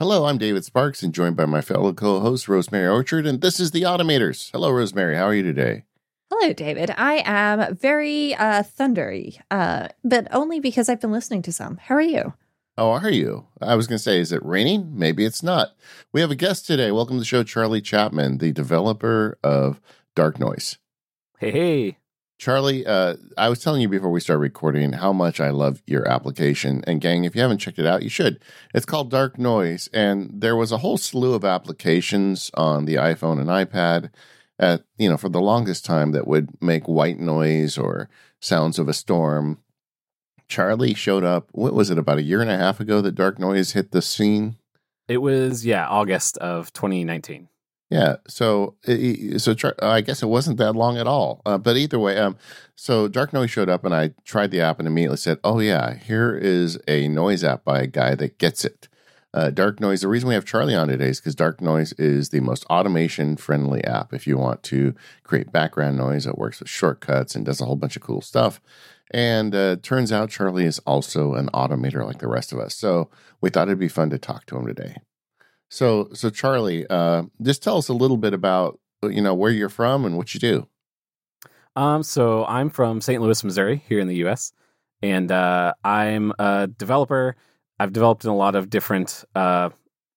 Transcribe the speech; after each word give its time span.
Hello, 0.00 0.26
I'm 0.26 0.38
David 0.38 0.64
Sparks 0.64 1.02
and 1.02 1.12
joined 1.12 1.36
by 1.36 1.44
my 1.44 1.60
fellow 1.60 1.92
co 1.92 2.20
host, 2.20 2.46
Rosemary 2.46 2.86
Orchard, 2.86 3.26
and 3.26 3.40
this 3.40 3.58
is 3.58 3.72
The 3.72 3.82
Automators. 3.82 4.48
Hello, 4.52 4.70
Rosemary. 4.70 5.16
How 5.16 5.24
are 5.24 5.34
you 5.34 5.42
today? 5.42 5.86
Hello, 6.30 6.52
David. 6.52 6.94
I 6.96 7.24
am 7.24 7.74
very 7.74 8.32
uh, 8.36 8.62
thundery, 8.62 9.40
uh, 9.50 9.88
but 10.04 10.28
only 10.30 10.60
because 10.60 10.88
I've 10.88 11.00
been 11.00 11.10
listening 11.10 11.42
to 11.42 11.52
some. 11.52 11.78
How 11.78 11.96
are 11.96 12.00
you? 12.00 12.32
How 12.76 12.92
are 12.92 13.10
you? 13.10 13.48
I 13.60 13.74
was 13.74 13.88
going 13.88 13.96
to 13.96 14.02
say, 14.02 14.20
is 14.20 14.30
it 14.30 14.44
raining? 14.44 14.96
Maybe 14.96 15.24
it's 15.24 15.42
not. 15.42 15.70
We 16.12 16.20
have 16.20 16.30
a 16.30 16.36
guest 16.36 16.64
today. 16.64 16.92
Welcome 16.92 17.16
to 17.16 17.18
the 17.18 17.24
show, 17.24 17.42
Charlie 17.42 17.82
Chapman, 17.82 18.38
the 18.38 18.52
developer 18.52 19.36
of 19.42 19.80
Dark 20.14 20.38
Noise. 20.38 20.78
Hey, 21.40 21.50
hey. 21.50 21.98
Charlie, 22.38 22.86
uh, 22.86 23.16
I 23.36 23.48
was 23.48 23.58
telling 23.58 23.82
you 23.82 23.88
before 23.88 24.10
we 24.10 24.20
started 24.20 24.40
recording 24.40 24.92
how 24.92 25.12
much 25.12 25.40
I 25.40 25.50
love 25.50 25.82
your 25.88 26.06
application. 26.08 26.84
And, 26.86 27.00
gang, 27.00 27.24
if 27.24 27.34
you 27.34 27.42
haven't 27.42 27.58
checked 27.58 27.80
it 27.80 27.86
out, 27.86 28.04
you 28.04 28.08
should. 28.08 28.40
It's 28.72 28.86
called 28.86 29.10
Dark 29.10 29.38
Noise. 29.38 29.88
And 29.92 30.30
there 30.32 30.54
was 30.54 30.70
a 30.70 30.78
whole 30.78 30.98
slew 30.98 31.34
of 31.34 31.44
applications 31.44 32.52
on 32.54 32.84
the 32.84 32.94
iPhone 32.94 33.40
and 33.40 33.48
iPad 33.48 34.10
at, 34.56 34.84
you 34.98 35.08
know, 35.10 35.16
for 35.16 35.28
the 35.28 35.40
longest 35.40 35.84
time 35.84 36.12
that 36.12 36.28
would 36.28 36.50
make 36.62 36.86
white 36.86 37.18
noise 37.18 37.76
or 37.76 38.08
sounds 38.40 38.78
of 38.78 38.88
a 38.88 38.94
storm. 38.94 39.58
Charlie 40.46 40.94
showed 40.94 41.24
up, 41.24 41.48
what 41.50 41.74
was 41.74 41.90
it, 41.90 41.98
about 41.98 42.18
a 42.18 42.22
year 42.22 42.40
and 42.40 42.50
a 42.50 42.56
half 42.56 42.78
ago 42.78 43.00
that 43.00 43.16
Dark 43.16 43.40
Noise 43.40 43.72
hit 43.72 43.90
the 43.90 44.00
scene? 44.00 44.56
It 45.08 45.18
was, 45.18 45.66
yeah, 45.66 45.88
August 45.88 46.38
of 46.38 46.72
2019. 46.72 47.48
Yeah. 47.90 48.16
So, 48.26 48.76
so 49.38 49.54
I 49.80 50.02
guess 50.02 50.22
it 50.22 50.26
wasn't 50.26 50.58
that 50.58 50.74
long 50.74 50.98
at 50.98 51.06
all. 51.06 51.40
Uh, 51.46 51.56
but 51.56 51.76
either 51.76 51.98
way, 51.98 52.18
um, 52.18 52.36
so 52.76 53.08
Dark 53.08 53.32
Noise 53.32 53.50
showed 53.50 53.70
up, 53.70 53.84
and 53.84 53.94
I 53.94 54.12
tried 54.24 54.50
the 54.50 54.60
app 54.60 54.78
and 54.78 54.86
immediately 54.86 55.16
said, 55.16 55.38
"Oh 55.42 55.58
yeah, 55.58 55.94
here 55.94 56.36
is 56.36 56.78
a 56.86 57.08
noise 57.08 57.42
app 57.44 57.64
by 57.64 57.80
a 57.80 57.86
guy 57.86 58.14
that 58.14 58.38
gets 58.38 58.64
it." 58.64 58.88
Uh, 59.34 59.50
Dark 59.50 59.80
Noise. 59.80 60.00
The 60.02 60.08
reason 60.08 60.28
we 60.28 60.34
have 60.34 60.44
Charlie 60.44 60.74
on 60.74 60.88
today 60.88 61.08
is 61.08 61.20
because 61.20 61.34
Dark 61.34 61.60
Noise 61.60 61.92
is 61.94 62.30
the 62.30 62.40
most 62.40 62.64
automation 62.66 63.36
friendly 63.36 63.84
app. 63.84 64.12
If 64.12 64.26
you 64.26 64.38
want 64.38 64.62
to 64.64 64.94
create 65.22 65.52
background 65.52 65.96
noise, 65.96 66.26
it 66.26 66.38
works 66.38 66.60
with 66.60 66.68
shortcuts 66.68 67.34
and 67.34 67.44
does 67.44 67.60
a 67.60 67.64
whole 67.64 67.76
bunch 67.76 67.96
of 67.96 68.02
cool 68.02 68.20
stuff. 68.20 68.60
And 69.10 69.54
uh, 69.54 69.76
turns 69.82 70.12
out 70.12 70.30
Charlie 70.30 70.64
is 70.66 70.78
also 70.80 71.34
an 71.34 71.48
automator 71.54 72.04
like 72.04 72.18
the 72.18 72.28
rest 72.28 72.52
of 72.52 72.58
us. 72.58 72.74
So 72.74 73.10
we 73.40 73.50
thought 73.50 73.68
it'd 73.68 73.78
be 73.78 73.88
fun 73.88 74.10
to 74.10 74.18
talk 74.18 74.44
to 74.46 74.56
him 74.56 74.66
today. 74.66 74.96
So, 75.68 76.08
so 76.14 76.30
Charlie, 76.30 76.86
uh, 76.88 77.24
just 77.42 77.62
tell 77.62 77.76
us 77.76 77.88
a 77.88 77.94
little 77.94 78.16
bit 78.16 78.34
about 78.34 78.78
you 79.02 79.20
know 79.22 79.34
where 79.34 79.50
you're 79.50 79.68
from 79.68 80.04
and 80.04 80.16
what 80.16 80.34
you 80.34 80.40
do. 80.40 80.66
Um, 81.76 82.02
so 82.02 82.44
I'm 82.46 82.70
from 82.70 83.00
St. 83.00 83.22
Louis, 83.22 83.44
Missouri, 83.44 83.84
here 83.88 84.00
in 84.00 84.08
the 84.08 84.16
U.S., 84.16 84.52
and 85.02 85.30
uh, 85.30 85.74
I'm 85.84 86.32
a 86.38 86.66
developer. 86.66 87.36
I've 87.78 87.92
developed 87.92 88.24
in 88.24 88.30
a 88.30 88.36
lot 88.36 88.56
of 88.56 88.68
different 88.68 89.24
uh, 89.36 89.70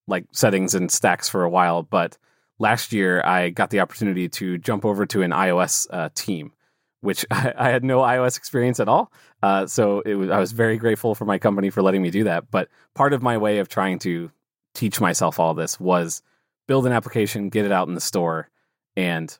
like 0.07 0.25
settings 0.31 0.73
and 0.73 0.91
stacks 0.91 1.29
for 1.29 1.43
a 1.43 1.49
while, 1.49 1.83
but 1.83 2.17
last 2.57 2.91
year 2.91 3.21
I 3.23 3.49
got 3.49 3.69
the 3.69 3.79
opportunity 3.79 4.27
to 4.29 4.57
jump 4.57 4.85
over 4.85 5.05
to 5.07 5.21
an 5.21 5.31
iOS 5.31 5.85
uh, 5.91 6.09
team, 6.15 6.53
which 7.01 7.25
I, 7.31 7.53
I, 7.55 7.69
had 7.69 7.83
no 7.83 7.99
iOS 7.99 8.37
experience 8.37 8.79
at 8.79 8.87
all. 8.87 9.11
Uh, 9.43 9.67
so 9.67 9.99
it 10.01 10.15
was 10.15 10.31
I 10.31 10.39
was 10.39 10.53
very 10.53 10.77
grateful 10.77 11.13
for 11.13 11.25
my 11.25 11.37
company 11.37 11.69
for 11.69 11.83
letting 11.83 12.01
me 12.01 12.09
do 12.09 12.23
that. 12.23 12.49
But 12.49 12.69
part 12.95 13.13
of 13.13 13.21
my 13.21 13.37
way 13.37 13.59
of 13.59 13.69
trying 13.69 13.99
to 13.99 14.31
teach 14.73 14.99
myself 15.01 15.39
all 15.39 15.53
this 15.53 15.79
was 15.79 16.21
build 16.67 16.85
an 16.85 16.93
application, 16.93 17.49
get 17.49 17.65
it 17.65 17.71
out 17.71 17.87
in 17.87 17.95
the 17.95 18.01
store, 18.01 18.49
and 18.95 19.37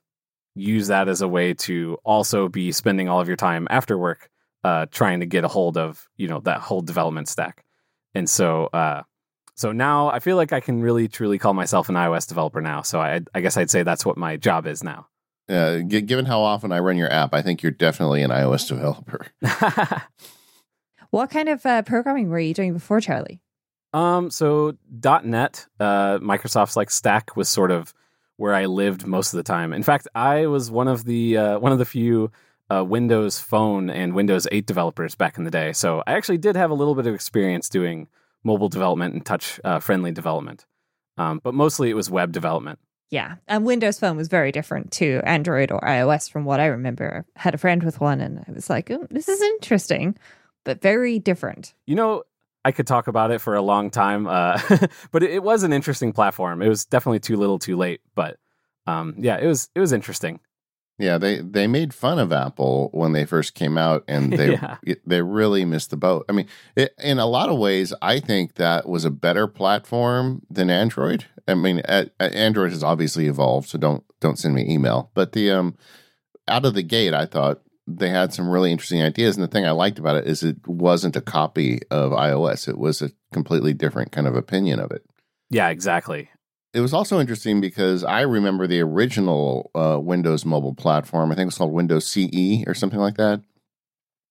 use 0.56 0.88
that 0.88 1.08
as 1.08 1.22
a 1.22 1.28
way 1.28 1.54
to 1.54 1.98
also 2.04 2.50
be 2.50 2.72
spending 2.72 3.08
all 3.08 3.22
of 3.22 3.28
your 3.28 3.38
time 3.38 3.68
after 3.70 3.98
work 3.98 4.30
uh, 4.64 4.86
trying 4.92 5.22
to 5.22 5.26
get 5.26 5.44
a 5.44 5.48
hold 5.48 5.78
of 5.78 6.08
you 6.18 6.28
know 6.28 6.40
that 6.42 6.60
whole 6.60 6.82
development 6.82 7.28
stack. 7.28 7.64
And 8.14 8.30
so, 8.30 8.66
uh, 8.68 9.04
so 9.56 9.72
now 9.72 10.10
I 10.10 10.20
feel 10.20 10.36
like 10.36 10.52
I 10.52 10.60
can 10.60 10.82
really 10.82 11.08
truly 11.08 11.38
call 11.38 11.54
myself 11.54 11.90
an 11.90 11.96
iOS 11.96 12.28
developer 12.28 12.62
now. 12.62 12.82
So 12.82 13.00
I, 13.00 13.22
I 13.34 13.42
guess 13.42 13.58
I'd 13.58 13.70
say 13.70 13.84
that's 13.84 14.06
what 14.06 14.18
my 14.18 14.38
job 14.38 14.68
is 14.68 14.84
now. 14.84 15.08
Uh, 15.50 15.80
g- 15.80 16.02
given 16.02 16.26
how 16.26 16.42
often 16.42 16.72
I 16.72 16.80
run 16.80 16.98
your 16.98 17.12
app, 17.12 17.34
I 17.34 17.42
think 17.42 17.64
you're 17.64 17.72
definitely 17.72 18.22
an 18.22 18.32
iOS 18.32 18.68
developer. 18.68 19.28
what 21.10 21.30
kind 21.30 21.50
of 21.50 21.66
uh, 21.66 21.82
programming 21.84 22.30
were 22.30 22.40
you 22.40 22.54
doing 22.54 22.74
before, 22.74 23.02
Charlie? 23.02 23.42
Um, 23.94 24.32
so 24.32 24.78
.NET, 25.24 25.66
uh, 25.80 26.20
Microsoft's 26.20 26.78
like 26.78 26.90
stack 26.90 27.36
was 27.36 27.50
sort 27.50 27.72
of 27.72 27.94
where 28.38 28.54
I 28.54 28.66
lived 28.66 29.06
most 29.06 29.34
of 29.34 29.38
the 29.38 29.44
time. 29.44 29.74
In 29.74 29.84
fact, 29.84 30.08
I 30.16 30.48
was 30.48 30.72
one 30.72 30.88
of 30.88 31.06
the 31.06 31.38
uh, 31.38 31.60
one 31.60 31.72
of 31.72 31.78
the 31.78 31.86
few 31.86 32.32
uh, 32.72 32.84
Windows 32.84 33.40
Phone 33.40 33.90
and 33.90 34.14
Windows 34.14 34.48
8 34.52 34.66
developers 34.66 35.16
back 35.16 35.38
in 35.38 35.44
the 35.44 35.52
day. 35.52 35.74
So 35.74 36.04
I 36.08 36.14
actually 36.14 36.38
did 36.38 36.56
have 36.56 36.72
a 36.72 36.74
little 36.74 36.96
bit 36.96 37.06
of 37.06 37.14
experience 37.14 37.68
doing 37.68 38.08
mobile 38.44 38.70
development 38.70 39.14
and 39.14 39.26
touch 39.26 39.60
uh, 39.64 39.80
friendly 39.80 40.12
development, 40.12 40.66
um, 41.18 41.42
but 41.44 41.54
mostly 41.54 41.90
it 41.90 41.96
was 41.96 42.10
web 42.10 42.32
development. 42.32 42.80
Yeah, 43.10 43.36
and 43.50 43.66
Windows 43.66 44.00
Phone 44.00 44.16
was 44.16 44.30
very 44.30 44.54
different 44.54 44.94
to 44.94 45.22
Android 45.26 45.70
or 45.70 45.82
iOS 45.82 46.32
from 46.32 46.46
what 46.46 46.62
I 46.62 46.68
remember. 46.68 47.26
I 47.36 47.40
had 47.42 47.54
a 47.54 47.58
friend 47.58 47.84
with 47.84 48.00
one, 48.00 48.22
and 48.22 48.40
I 48.48 48.52
was 48.54 48.70
like, 48.70 48.90
oh, 48.90 49.06
"This 49.12 49.28
is 49.28 49.42
interesting." 49.42 50.18
But 50.64 50.82
very 50.82 51.20
different. 51.20 51.74
You 51.86 51.96
know, 51.96 52.24
I 52.64 52.72
could 52.72 52.88
talk 52.88 53.08
about 53.08 53.32
it 53.32 53.40
for 53.42 53.56
a 53.56 53.62
long 53.62 53.90
time, 53.90 54.28
uh, 54.28 54.60
but 55.12 55.24
it, 55.24 55.32
it, 55.32 55.44
was 55.44 55.64
an 55.64 55.74
interesting 55.74 56.14
platform. 56.14 56.62
It 56.62 56.70
was 56.70 56.86
definitely 56.86 57.20
too 57.20 57.38
little, 57.38 57.58
too 57.58 57.76
late. 57.76 58.02
But 58.14 58.38
um, 58.86 59.16
yeah, 59.18 59.38
it 59.38 59.48
was 59.48 59.70
it 59.76 59.80
was 59.80 59.92
interesting. 59.92 60.40
Yeah, 61.00 61.18
they 61.18 61.40
they 61.40 61.66
made 61.66 61.94
fun 61.94 62.20
of 62.20 62.32
Apple 62.32 62.90
when 62.94 63.14
they 63.14 63.26
first 63.26 63.56
came 63.56 63.78
out, 63.78 64.04
and 64.08 64.34
they 64.38 64.52
yeah. 64.52 64.78
they 65.06 65.22
really 65.22 65.66
missed 65.66 65.90
the 65.90 65.98
boat. 65.98 66.26
I 66.30 66.34
mean, 66.34 66.48
it, 66.76 66.94
in 67.00 67.18
a 67.18 67.26
lot 67.26 67.50
of 67.50 67.58
ways, 67.58 67.94
I 68.02 68.20
think 68.20 68.56
that 68.56 68.88
was 68.88 69.06
a 69.06 69.12
better 69.12 69.48
platform 69.48 70.44
than 70.50 70.70
Android. 70.70 71.26
I 71.48 71.56
mean, 71.56 71.80
Android 72.20 72.72
has 72.72 72.84
obviously 72.84 73.26
evolved, 73.26 73.70
so 73.70 73.80
don't 73.80 74.04
don't 74.20 74.38
send 74.38 74.54
me 74.54 74.72
email. 74.72 75.10
But 75.16 75.32
the 75.32 75.52
um, 75.52 75.76
out 76.48 76.66
of 76.66 76.76
the 76.76 76.84
gate, 76.84 77.16
I 77.16 77.26
thought 77.26 77.62
they 77.98 78.10
had 78.10 78.34
some 78.34 78.50
really 78.50 78.72
interesting 78.72 79.02
ideas. 79.02 79.36
And 79.36 79.44
the 79.44 79.48
thing 79.48 79.66
I 79.66 79.72
liked 79.72 80.00
about 80.00 80.18
it 80.18 80.28
is 80.28 80.44
it 80.44 80.68
wasn't 80.68 81.16
a 81.16 81.22
copy 81.22 81.80
of 81.90 82.12
iOS, 82.12 82.68
it 82.68 82.78
was 82.78 83.02
a 83.02 83.12
completely 83.34 83.74
different 83.74 84.12
kind 84.12 84.28
of 84.28 84.36
opinion 84.36 84.80
of 84.80 84.92
it. 84.92 85.06
Yeah, 85.50 85.70
exactly. 85.70 86.30
It 86.74 86.80
was 86.80 86.94
also 86.94 87.20
interesting 87.20 87.60
because 87.60 88.04
I 88.04 88.22
remember 88.22 88.66
the 88.66 88.80
original 88.80 89.72
uh, 89.76 90.00
Windows 90.00 90.46
mobile 90.46 90.74
platform. 90.74 91.32
I 91.32 91.36
think 91.36 91.44
it 91.44 91.48
was 91.48 91.58
called 91.58 91.74
Windows 91.74 92.08
CE 92.08 92.64
or 92.66 92.74
something 92.74 93.00
like 93.00 93.18
that. 93.18 93.42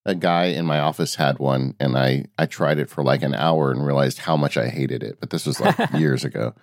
A 0.07 0.15
guy 0.15 0.47
in 0.47 0.65
my 0.65 0.81
office 0.81 1.17
had 1.17 1.39
one, 1.39 1.75
and 1.79 1.99
I, 1.99 2.25
I 2.39 2.47
tried 2.47 2.79
it 2.79 2.89
for 2.89 3.05
like 3.05 3.23
an 3.23 3.35
hour 3.35 3.71
and 3.71 3.85
realized 3.85 4.21
how 4.21 4.39
much 4.39 4.57
I 4.57 4.69
hated 4.69 5.03
it. 5.03 5.21
But 5.21 5.29
this 5.29 5.45
was 5.45 5.61
like 5.61 5.77
years 5.95 6.25
ago. 6.25 6.55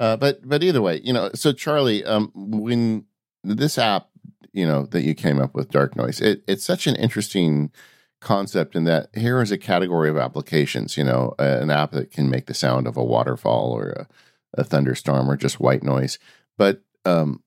Uh, 0.00 0.16
but 0.16 0.48
but 0.48 0.62
either 0.62 0.80
way, 0.80 1.02
you 1.04 1.12
know. 1.12 1.30
So 1.34 1.52
Charlie, 1.52 2.02
um, 2.04 2.32
when 2.34 3.04
this 3.44 3.76
app 3.76 4.09
you 4.52 4.66
know 4.66 4.86
that 4.86 5.02
you 5.02 5.14
came 5.14 5.40
up 5.40 5.54
with 5.54 5.70
dark 5.70 5.96
noise. 5.96 6.20
It, 6.20 6.42
it's 6.46 6.64
such 6.64 6.86
an 6.86 6.96
interesting 6.96 7.70
concept 8.20 8.76
in 8.76 8.84
that 8.84 9.08
here 9.14 9.40
is 9.40 9.50
a 9.50 9.56
category 9.56 10.10
of 10.10 10.18
applications 10.18 10.98
you 10.98 11.04
know 11.04 11.34
an 11.38 11.70
app 11.70 11.92
that 11.92 12.10
can 12.10 12.28
make 12.28 12.46
the 12.46 12.54
sound 12.54 12.86
of 12.86 12.96
a 12.96 13.04
waterfall 13.04 13.72
or 13.72 13.90
a, 13.90 14.08
a 14.60 14.64
thunderstorm 14.64 15.30
or 15.30 15.36
just 15.36 15.60
white 15.60 15.82
noise. 15.82 16.18
But 16.58 16.82
um, 17.06 17.42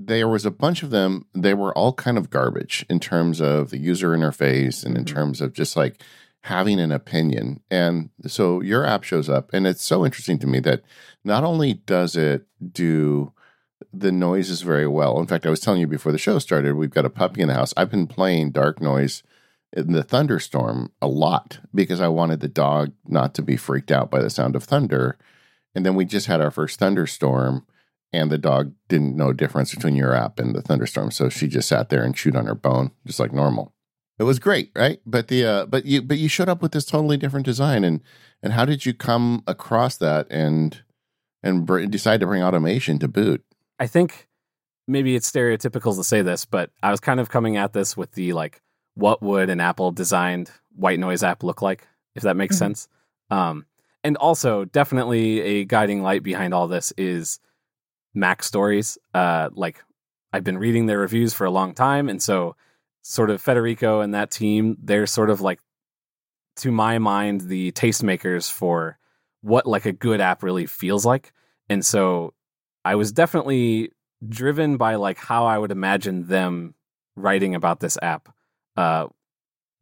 there 0.00 0.28
was 0.28 0.46
a 0.46 0.50
bunch 0.50 0.82
of 0.82 0.90
them 0.90 1.26
they 1.34 1.54
were 1.54 1.76
all 1.76 1.92
kind 1.92 2.16
of 2.16 2.30
garbage 2.30 2.86
in 2.88 3.00
terms 3.00 3.40
of 3.40 3.70
the 3.70 3.78
user 3.78 4.10
interface 4.10 4.84
and 4.84 4.96
in 4.96 5.04
mm-hmm. 5.04 5.14
terms 5.14 5.40
of 5.40 5.52
just 5.52 5.76
like 5.76 6.00
having 6.42 6.78
an 6.78 6.92
opinion. 6.92 7.60
And 7.68 8.10
so 8.26 8.60
your 8.60 8.86
app 8.86 9.02
shows 9.02 9.28
up 9.28 9.50
and 9.52 9.66
it's 9.66 9.82
so 9.82 10.04
interesting 10.04 10.38
to 10.38 10.46
me 10.46 10.60
that 10.60 10.82
not 11.24 11.42
only 11.42 11.74
does 11.74 12.14
it 12.14 12.46
do 12.72 13.32
the 13.92 14.12
noises 14.12 14.62
very 14.62 14.86
well. 14.86 15.18
In 15.18 15.26
fact, 15.26 15.46
I 15.46 15.50
was 15.50 15.60
telling 15.60 15.80
you 15.80 15.86
before 15.86 16.12
the 16.12 16.18
show 16.18 16.38
started, 16.38 16.74
we've 16.74 16.90
got 16.90 17.04
a 17.04 17.10
puppy 17.10 17.40
in 17.40 17.48
the 17.48 17.54
house. 17.54 17.74
I've 17.76 17.90
been 17.90 18.06
playing 18.06 18.50
dark 18.50 18.80
noise 18.80 19.22
in 19.72 19.92
the 19.92 20.02
thunderstorm 20.02 20.92
a 21.00 21.06
lot 21.06 21.60
because 21.74 22.00
I 22.00 22.08
wanted 22.08 22.40
the 22.40 22.48
dog 22.48 22.92
not 23.06 23.34
to 23.34 23.42
be 23.42 23.56
freaked 23.56 23.90
out 23.90 24.10
by 24.10 24.20
the 24.20 24.30
sound 24.30 24.56
of 24.56 24.64
thunder. 24.64 25.18
And 25.74 25.84
then 25.84 25.94
we 25.94 26.04
just 26.04 26.26
had 26.26 26.40
our 26.40 26.50
first 26.50 26.78
thunderstorm 26.78 27.66
and 28.12 28.30
the 28.30 28.38
dog 28.38 28.72
didn't 28.88 29.16
know 29.16 29.32
difference 29.32 29.74
between 29.74 29.94
your 29.94 30.14
app 30.14 30.38
and 30.38 30.54
the 30.54 30.62
thunderstorm. 30.62 31.10
So 31.10 31.28
she 31.28 31.46
just 31.46 31.68
sat 31.68 31.90
there 31.90 32.02
and 32.02 32.16
chewed 32.16 32.36
on 32.36 32.46
her 32.46 32.54
bone 32.54 32.92
just 33.06 33.20
like 33.20 33.32
normal. 33.32 33.74
It 34.18 34.24
was 34.24 34.38
great, 34.38 34.72
right? 34.74 35.00
But 35.06 35.28
the 35.28 35.44
uh, 35.44 35.66
but 35.66 35.84
you 35.84 36.02
but 36.02 36.18
you 36.18 36.28
showed 36.28 36.48
up 36.48 36.60
with 36.60 36.72
this 36.72 36.84
totally 36.84 37.16
different 37.16 37.46
design 37.46 37.84
and 37.84 38.00
and 38.42 38.52
how 38.52 38.64
did 38.64 38.84
you 38.84 38.92
come 38.92 39.44
across 39.46 39.96
that 39.98 40.26
and 40.30 40.82
and 41.42 41.66
br- 41.66 41.84
decide 41.84 42.20
to 42.20 42.26
bring 42.26 42.42
automation 42.42 42.98
to 42.98 43.08
boot? 43.08 43.44
I 43.78 43.86
think 43.86 44.28
maybe 44.86 45.14
it's 45.14 45.30
stereotypical 45.30 45.94
to 45.96 46.04
say 46.04 46.22
this, 46.22 46.44
but 46.44 46.70
I 46.82 46.90
was 46.90 47.00
kind 47.00 47.20
of 47.20 47.30
coming 47.30 47.56
at 47.56 47.72
this 47.72 47.96
with 47.96 48.12
the 48.12 48.32
like, 48.32 48.60
what 48.94 49.22
would 49.22 49.50
an 49.50 49.60
Apple 49.60 49.92
designed 49.92 50.50
white 50.74 50.98
noise 50.98 51.22
app 51.22 51.42
look 51.42 51.62
like, 51.62 51.86
if 52.14 52.22
that 52.22 52.36
makes 52.36 52.56
mm-hmm. 52.56 52.66
sense. 52.66 52.88
Um, 53.30 53.66
and 54.02 54.16
also, 54.16 54.64
definitely 54.64 55.40
a 55.40 55.64
guiding 55.64 56.02
light 56.02 56.22
behind 56.22 56.54
all 56.54 56.68
this 56.68 56.92
is 56.96 57.40
MacStories. 58.16 58.96
Uh, 59.12 59.50
like, 59.52 59.84
I've 60.32 60.44
been 60.44 60.58
reading 60.58 60.86
their 60.86 60.98
reviews 60.98 61.34
for 61.34 61.44
a 61.44 61.50
long 61.50 61.74
time, 61.74 62.08
and 62.08 62.22
so 62.22 62.56
sort 63.02 63.30
of 63.30 63.40
Federico 63.40 64.00
and 64.00 64.14
that 64.14 64.30
team, 64.30 64.76
they're 64.82 65.06
sort 65.06 65.30
of 65.30 65.40
like, 65.40 65.60
to 66.56 66.72
my 66.72 66.98
mind, 66.98 67.42
the 67.42 67.72
tastemakers 67.72 68.50
for 68.50 68.98
what 69.42 69.66
like 69.66 69.86
a 69.86 69.92
good 69.92 70.20
app 70.20 70.42
really 70.42 70.66
feels 70.66 71.06
like. 71.06 71.32
And 71.68 71.84
so 71.84 72.34
I 72.88 72.94
was 72.94 73.12
definitely 73.12 73.92
driven 74.26 74.78
by 74.78 74.94
like 74.94 75.18
how 75.18 75.44
I 75.44 75.58
would 75.58 75.72
imagine 75.72 76.26
them 76.26 76.74
writing 77.16 77.54
about 77.54 77.80
this 77.80 77.98
app. 78.00 78.30
Uh, 78.78 79.08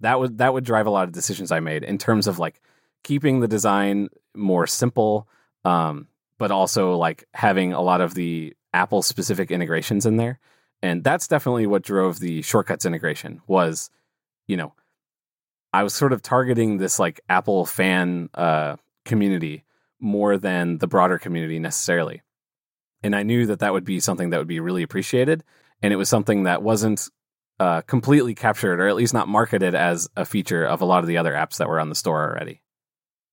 that 0.00 0.18
would 0.18 0.38
that 0.38 0.52
would 0.52 0.64
drive 0.64 0.86
a 0.86 0.90
lot 0.90 1.04
of 1.04 1.12
decisions 1.12 1.52
I 1.52 1.60
made 1.60 1.84
in 1.84 1.98
terms 1.98 2.26
of 2.26 2.40
like 2.40 2.60
keeping 3.04 3.38
the 3.38 3.46
design 3.46 4.08
more 4.34 4.66
simple, 4.66 5.28
um, 5.64 6.08
but 6.36 6.50
also 6.50 6.96
like 6.96 7.28
having 7.32 7.72
a 7.72 7.80
lot 7.80 8.00
of 8.00 8.14
the 8.14 8.56
Apple 8.72 9.02
specific 9.02 9.52
integrations 9.52 10.04
in 10.04 10.16
there. 10.16 10.40
And 10.82 11.04
that's 11.04 11.28
definitely 11.28 11.68
what 11.68 11.84
drove 11.84 12.18
the 12.18 12.42
shortcuts 12.42 12.84
integration 12.84 13.40
was, 13.46 13.88
you 14.48 14.56
know, 14.56 14.74
I 15.72 15.84
was 15.84 15.94
sort 15.94 16.12
of 16.12 16.22
targeting 16.22 16.78
this 16.78 16.98
like 16.98 17.20
Apple 17.28 17.66
fan 17.66 18.30
uh, 18.34 18.74
community 19.04 19.62
more 20.00 20.36
than 20.36 20.78
the 20.78 20.88
broader 20.88 21.20
community 21.20 21.60
necessarily. 21.60 22.22
And 23.02 23.14
I 23.14 23.22
knew 23.22 23.46
that 23.46 23.60
that 23.60 23.72
would 23.72 23.84
be 23.84 24.00
something 24.00 24.30
that 24.30 24.38
would 24.38 24.46
be 24.46 24.60
really 24.60 24.82
appreciated. 24.82 25.44
And 25.82 25.92
it 25.92 25.96
was 25.96 26.08
something 26.08 26.44
that 26.44 26.62
wasn't 26.62 27.08
uh, 27.60 27.82
completely 27.82 28.34
captured, 28.34 28.80
or 28.80 28.88
at 28.88 28.96
least 28.96 29.14
not 29.14 29.28
marketed 29.28 29.74
as 29.74 30.08
a 30.16 30.24
feature 30.24 30.64
of 30.64 30.80
a 30.80 30.84
lot 30.84 31.00
of 31.00 31.06
the 31.06 31.18
other 31.18 31.32
apps 31.32 31.58
that 31.58 31.68
were 31.68 31.80
on 31.80 31.88
the 31.88 31.94
store 31.94 32.30
already. 32.30 32.62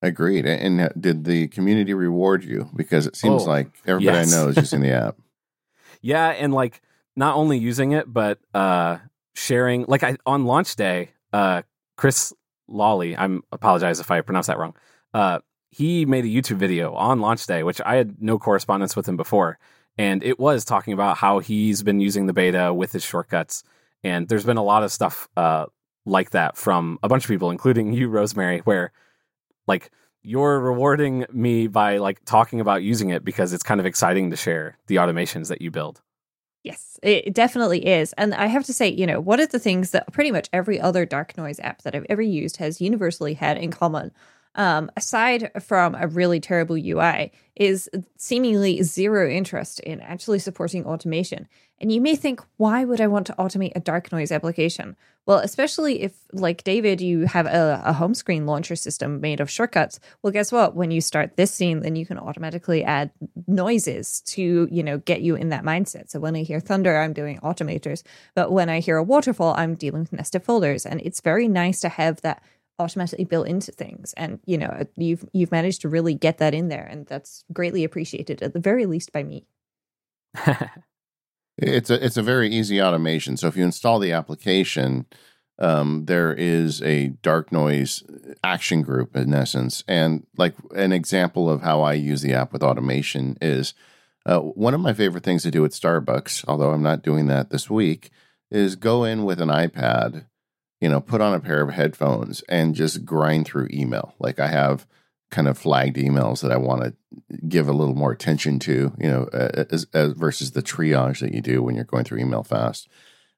Agreed. 0.02 0.46
And 0.46 0.92
did 1.00 1.24
the 1.24 1.48
community 1.48 1.94
reward 1.94 2.44
you? 2.44 2.70
Because 2.76 3.08
it 3.08 3.16
seems 3.16 3.44
oh, 3.44 3.46
like 3.46 3.68
everybody 3.86 4.18
yes. 4.18 4.34
I 4.34 4.38
know 4.38 4.50
is 4.50 4.58
using 4.58 4.82
the 4.82 4.92
app. 4.92 5.16
yeah, 6.02 6.28
and 6.30 6.54
like 6.54 6.82
not 7.16 7.36
only 7.36 7.58
using 7.58 7.94
it, 7.94 8.12
but 8.12 8.40
uh, 8.54 8.98
sharing. 9.34 9.86
Like 9.88 10.04
I 10.04 10.18
on 10.26 10.46
launch 10.46 10.76
day, 10.76 11.12
uh, 11.32 11.62
Chris 11.96 12.34
Lawley. 12.68 13.16
I'm 13.16 13.44
apologize 13.54 14.02
if 14.02 14.12
I 14.12 14.20
pronounce 14.22 14.48
that 14.48 14.58
wrong. 14.58 14.76
Uh, 15.14 15.40
he 15.74 16.06
made 16.06 16.24
a 16.24 16.28
YouTube 16.28 16.58
video 16.58 16.94
on 16.94 17.20
launch 17.20 17.48
day, 17.48 17.64
which 17.64 17.82
I 17.86 17.96
had 17.96 18.22
no 18.22 18.38
correspondence 18.38 18.96
with 18.96 19.08
him 19.08 19.18
before, 19.18 19.58
and 19.98 20.24
it 20.24 20.40
was 20.40 20.64
talking 20.64 20.94
about 20.94 21.18
how 21.18 21.40
he's 21.40 21.82
been 21.82 22.00
using 22.00 22.28
the 22.28 22.34
beta 22.34 22.74
with 22.74 22.92
his 22.92 23.04
shortcuts. 23.04 23.64
And 24.04 24.28
there's 24.28 24.46
been 24.46 24.58
a 24.58 24.64
lot 24.64 24.84
of 24.84 24.92
stuff 24.92 25.28
uh, 25.36 25.66
like 26.06 26.32
that 26.32 26.58
from 26.58 27.00
a 27.02 27.08
bunch 27.08 27.24
of 27.24 27.30
people, 27.30 27.50
including 27.50 27.94
you, 27.94 28.08
Rosemary, 28.10 28.60
where 28.60 28.92
like 29.66 29.90
you're 30.22 30.60
rewarding 30.60 31.26
me 31.32 31.68
by 31.68 31.98
like 31.98 32.24
talking 32.26 32.60
about 32.60 32.84
using 32.84 33.10
it 33.10 33.26
because 33.26 33.52
it's 33.52 33.64
kind 33.64 33.80
of 33.80 33.86
exciting 33.86 34.30
to 34.30 34.38
share 34.38 34.78
the 34.88 34.98
automations 34.98 35.48
that 35.50 35.62
you 35.62 35.72
build. 35.72 36.02
Yes, 36.64 36.98
it 37.04 37.34
definitely 37.34 37.86
is. 37.86 38.14
And 38.14 38.34
I 38.34 38.46
have 38.46 38.64
to 38.66 38.74
say, 38.74 38.90
you 38.90 39.06
know, 39.06 39.20
one 39.20 39.40
of 39.40 39.50
the 39.50 39.60
things 39.60 39.92
that 39.92 40.12
pretty 40.14 40.32
much 40.32 40.50
every 40.54 40.80
other 40.80 41.06
dark 41.06 41.38
noise 41.38 41.60
app 41.60 41.82
that 41.82 41.94
I've 41.94 42.06
ever 42.10 42.22
used 42.22 42.58
has 42.58 42.80
universally 42.80 43.34
had 43.34 43.58
in 43.58 43.72
common 43.72 44.12
um, 44.56 44.92
aside 44.96 45.52
from 45.62 45.96
a 45.96 46.08
really 46.08 46.40
terrible 46.40 46.76
UI, 46.76 47.32
is 47.56 47.90
seemingly 48.18 48.82
zero 48.82 49.30
interest 49.30 49.80
in 49.82 50.02
actually 50.02 50.40
supporting 50.40 50.86
automation. 50.86 51.48
And 51.80 51.92
you 51.92 52.02
may 52.02 52.16
think, 52.16 52.42
why 52.58 52.86
would 52.86 53.02
I 53.02 53.08
want 53.08 53.28
to 53.28 53.34
automate 53.34 53.74
a 53.76 53.80
dark 53.80 54.12
noise 54.12 54.32
application? 54.32 54.96
Well, 55.26 55.40
especially 55.40 56.02
if, 56.02 56.14
like 56.34 56.64
David, 56.64 57.00
you 57.00 57.26
have 57.28 57.46
a, 57.46 57.82
a 57.86 57.94
home 57.94 58.14
screen 58.14 58.46
launcher 58.46 58.76
system 58.76 59.22
made 59.22 59.40
of 59.40 59.50
shortcuts. 59.50 60.00
Well, 60.22 60.34
guess 60.34 60.52
what? 60.52 60.76
When 60.76 60.92
you 60.92 61.00
start 61.00 61.38
this 61.38 61.52
scene, 61.52 61.80
then 61.80 61.96
you 61.96 62.06
can 62.06 62.18
automatically 62.18 62.84
add 62.84 63.12
noises 63.48 64.22
to, 64.28 64.68
you 64.70 64.84
know, 64.84 64.98
get 64.98 65.22
you 65.22 65.36
in 65.36 65.50
that 65.50 65.64
mindset. 65.64 66.10
So 66.10 66.20
when 66.20 66.36
I 66.36 66.44
hear 66.44 66.60
thunder, 66.60 66.98
I'm 66.98 67.14
doing 67.14 67.40
automators. 67.40 68.04
But 68.36 68.52
when 68.52 68.70
I 68.70 68.80
hear 68.80 68.98
a 68.98 69.04
waterfall, 69.04 69.54
I'm 69.58 69.76
dealing 69.76 70.02
with 70.02 70.14
nested 70.14 70.44
folders. 70.44 70.86
And 70.86 71.00
it's 71.02 71.22
very 71.22 71.48
nice 71.48 71.80
to 71.82 71.90
have 71.90 72.22
that 72.22 72.44
automatically 72.80 73.26
built 73.26 73.48
into 73.48 73.72
things. 73.72 74.14
And 74.18 74.40
you 74.46 74.58
know 74.58 74.86
you've 74.96 75.26
you've 75.34 75.52
managed 75.52 75.82
to 75.82 75.90
really 75.90 76.14
get 76.14 76.38
that 76.40 76.54
in 76.54 76.70
there 76.70 76.86
and 76.86 77.06
that's 77.08 77.44
greatly 77.52 77.84
appreciated 77.84 78.42
at 78.42 78.54
the 78.54 78.60
very 78.60 78.86
least 78.86 79.12
by 79.12 79.24
me. 79.24 79.46
It's 81.56 81.92
a 81.92 82.04
it's 82.04 82.18
a 82.18 82.24
very 82.24 82.50
easy 82.50 82.82
automation. 82.82 83.38
So 83.38 83.46
if 83.46 83.56
you 83.56 83.64
install 83.64 84.00
the 84.00 84.12
application 84.12 85.06
um, 85.60 86.06
there 86.06 86.34
is 86.34 86.82
a 86.82 87.10
dark 87.22 87.52
noise 87.52 88.04
action 88.44 88.82
group 88.82 89.16
in 89.16 89.34
essence. 89.34 89.84
And 89.88 90.26
like 90.38 90.56
an 90.76 90.92
example 90.92 91.50
of 91.50 91.62
how 91.62 91.82
i 91.82 91.94
use 91.94 92.22
the 92.22 92.34
app 92.34 92.52
with 92.54 92.64
automation 92.64 93.38
is 93.42 93.74
uh, 94.26 94.40
one 94.40 94.74
of 94.74 94.82
my 94.82 94.94
favorite 94.94 95.24
things 95.24 95.44
to 95.44 95.52
do 95.52 95.66
at 95.66 95.72
starbucks 95.72 96.46
although 96.48 96.72
i'm 96.72 96.82
not 96.82 97.04
doing 97.04 97.28
that 97.28 97.50
this 97.50 97.70
week 97.70 98.10
is 98.50 98.76
go 98.76 99.04
in 99.04 99.26
with 99.26 99.42
an 99.42 99.50
ipad 99.50 100.26
you 100.84 100.90
know, 100.90 101.00
put 101.00 101.22
on 101.22 101.34
a 101.34 101.40
pair 101.40 101.62
of 101.62 101.70
headphones 101.70 102.42
and 102.50 102.76
just 102.76 103.06
grind 103.06 103.46
through 103.46 103.70
email. 103.72 104.16
Like 104.20 104.38
I 104.38 104.48
have 104.48 104.86
kind 105.32 105.48
of 105.48 105.58
flagged 105.58 105.96
emails 105.96 106.42
that 106.42 106.52
I 106.52 106.58
want 106.58 106.84
to 106.84 106.94
give 107.48 107.70
a 107.70 107.72
little 107.72 107.96
more 107.96 108.12
attention 108.12 108.60
to, 108.60 108.92
you 109.00 109.10
know, 109.10 109.30
as, 109.32 109.88
as 109.94 110.12
versus 110.12 110.52
the 110.52 110.62
triage 110.62 111.22
that 111.22 111.34
you 111.34 111.40
do 111.40 111.64
when 111.64 111.76
you're 111.76 111.86
going 111.86 112.04
through 112.04 112.20
email 112.20 112.44
fast. 112.44 112.90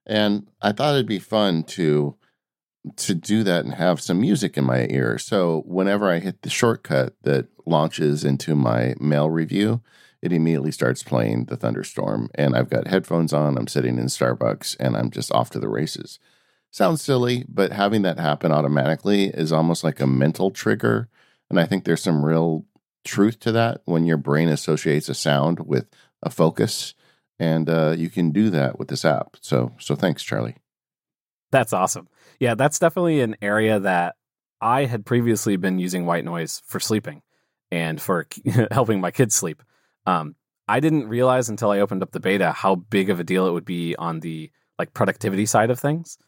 And 0.04 0.48
I 0.60 0.72
thought 0.72 0.94
it'd 0.94 1.06
be 1.06 1.20
fun 1.20 1.62
to 1.62 2.16
to 2.96 3.14
do 3.14 3.44
that 3.44 3.64
and 3.64 3.74
have 3.74 4.00
some 4.00 4.20
music 4.20 4.56
in 4.56 4.64
my 4.64 4.88
ear. 4.90 5.16
So 5.16 5.62
whenever 5.66 6.10
I 6.10 6.18
hit 6.18 6.42
the 6.42 6.50
shortcut 6.50 7.14
that 7.22 7.46
launches 7.64 8.24
into 8.24 8.56
my 8.56 8.96
mail 8.98 9.30
review, 9.30 9.82
it 10.20 10.32
immediately 10.32 10.72
starts 10.72 11.04
playing 11.04 11.44
the 11.44 11.56
thunderstorm 11.56 12.28
and 12.34 12.56
I've 12.56 12.70
got 12.70 12.88
headphones 12.88 13.32
on, 13.32 13.56
I'm 13.56 13.68
sitting 13.68 13.98
in 13.98 14.06
Starbucks 14.06 14.76
and 14.80 14.96
I'm 14.96 15.12
just 15.12 15.30
off 15.30 15.50
to 15.50 15.60
the 15.60 15.68
races. 15.68 16.18
Sounds 16.76 17.00
silly, 17.00 17.42
but 17.48 17.72
having 17.72 18.02
that 18.02 18.18
happen 18.18 18.52
automatically 18.52 19.28
is 19.28 19.50
almost 19.50 19.82
like 19.82 19.98
a 19.98 20.06
mental 20.06 20.50
trigger. 20.50 21.08
And 21.48 21.58
I 21.58 21.64
think 21.64 21.84
there's 21.84 22.02
some 22.02 22.22
real 22.22 22.66
truth 23.02 23.40
to 23.40 23.52
that 23.52 23.80
when 23.86 24.04
your 24.04 24.18
brain 24.18 24.50
associates 24.50 25.08
a 25.08 25.14
sound 25.14 25.60
with 25.60 25.86
a 26.22 26.28
focus. 26.28 26.92
And 27.38 27.70
uh, 27.70 27.94
you 27.96 28.10
can 28.10 28.30
do 28.30 28.50
that 28.50 28.78
with 28.78 28.88
this 28.88 29.06
app. 29.06 29.38
So, 29.40 29.72
so 29.78 29.94
thanks, 29.94 30.22
Charlie. 30.22 30.56
That's 31.50 31.72
awesome. 31.72 32.08
Yeah, 32.40 32.56
that's 32.56 32.78
definitely 32.78 33.22
an 33.22 33.36
area 33.40 33.80
that 33.80 34.16
I 34.60 34.84
had 34.84 35.06
previously 35.06 35.56
been 35.56 35.78
using 35.78 36.04
white 36.04 36.26
noise 36.26 36.60
for 36.66 36.78
sleeping 36.78 37.22
and 37.70 37.98
for 37.98 38.26
helping 38.70 39.00
my 39.00 39.12
kids 39.12 39.34
sleep. 39.34 39.62
Um, 40.04 40.34
I 40.68 40.80
didn't 40.80 41.08
realize 41.08 41.48
until 41.48 41.70
I 41.70 41.80
opened 41.80 42.02
up 42.02 42.12
the 42.12 42.20
beta 42.20 42.52
how 42.52 42.74
big 42.74 43.08
of 43.08 43.18
a 43.18 43.24
deal 43.24 43.46
it 43.46 43.52
would 43.52 43.64
be 43.64 43.96
on 43.96 44.20
the 44.20 44.50
like 44.78 44.92
productivity 44.92 45.46
side 45.46 45.70
of 45.70 45.80
things. 45.80 46.18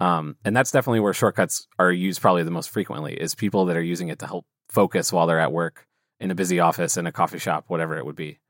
Um, 0.00 0.36
and 0.44 0.56
that's 0.56 0.70
definitely 0.70 1.00
where 1.00 1.14
shortcuts 1.14 1.66
are 1.78 1.90
used 1.90 2.20
probably 2.20 2.42
the 2.42 2.50
most 2.50 2.70
frequently 2.70 3.14
is 3.14 3.34
people 3.34 3.64
that 3.66 3.76
are 3.76 3.82
using 3.82 4.08
it 4.08 4.18
to 4.18 4.26
help 4.26 4.44
focus 4.68 5.12
while 5.12 5.26
they're 5.26 5.40
at 5.40 5.52
work 5.52 5.86
in 6.20 6.30
a 6.30 6.34
busy 6.34 6.60
office, 6.60 6.96
in 6.96 7.06
a 7.06 7.12
coffee 7.12 7.38
shop, 7.38 7.64
whatever 7.68 7.96
it 7.96 8.04
would 8.04 8.16
be. 8.16 8.40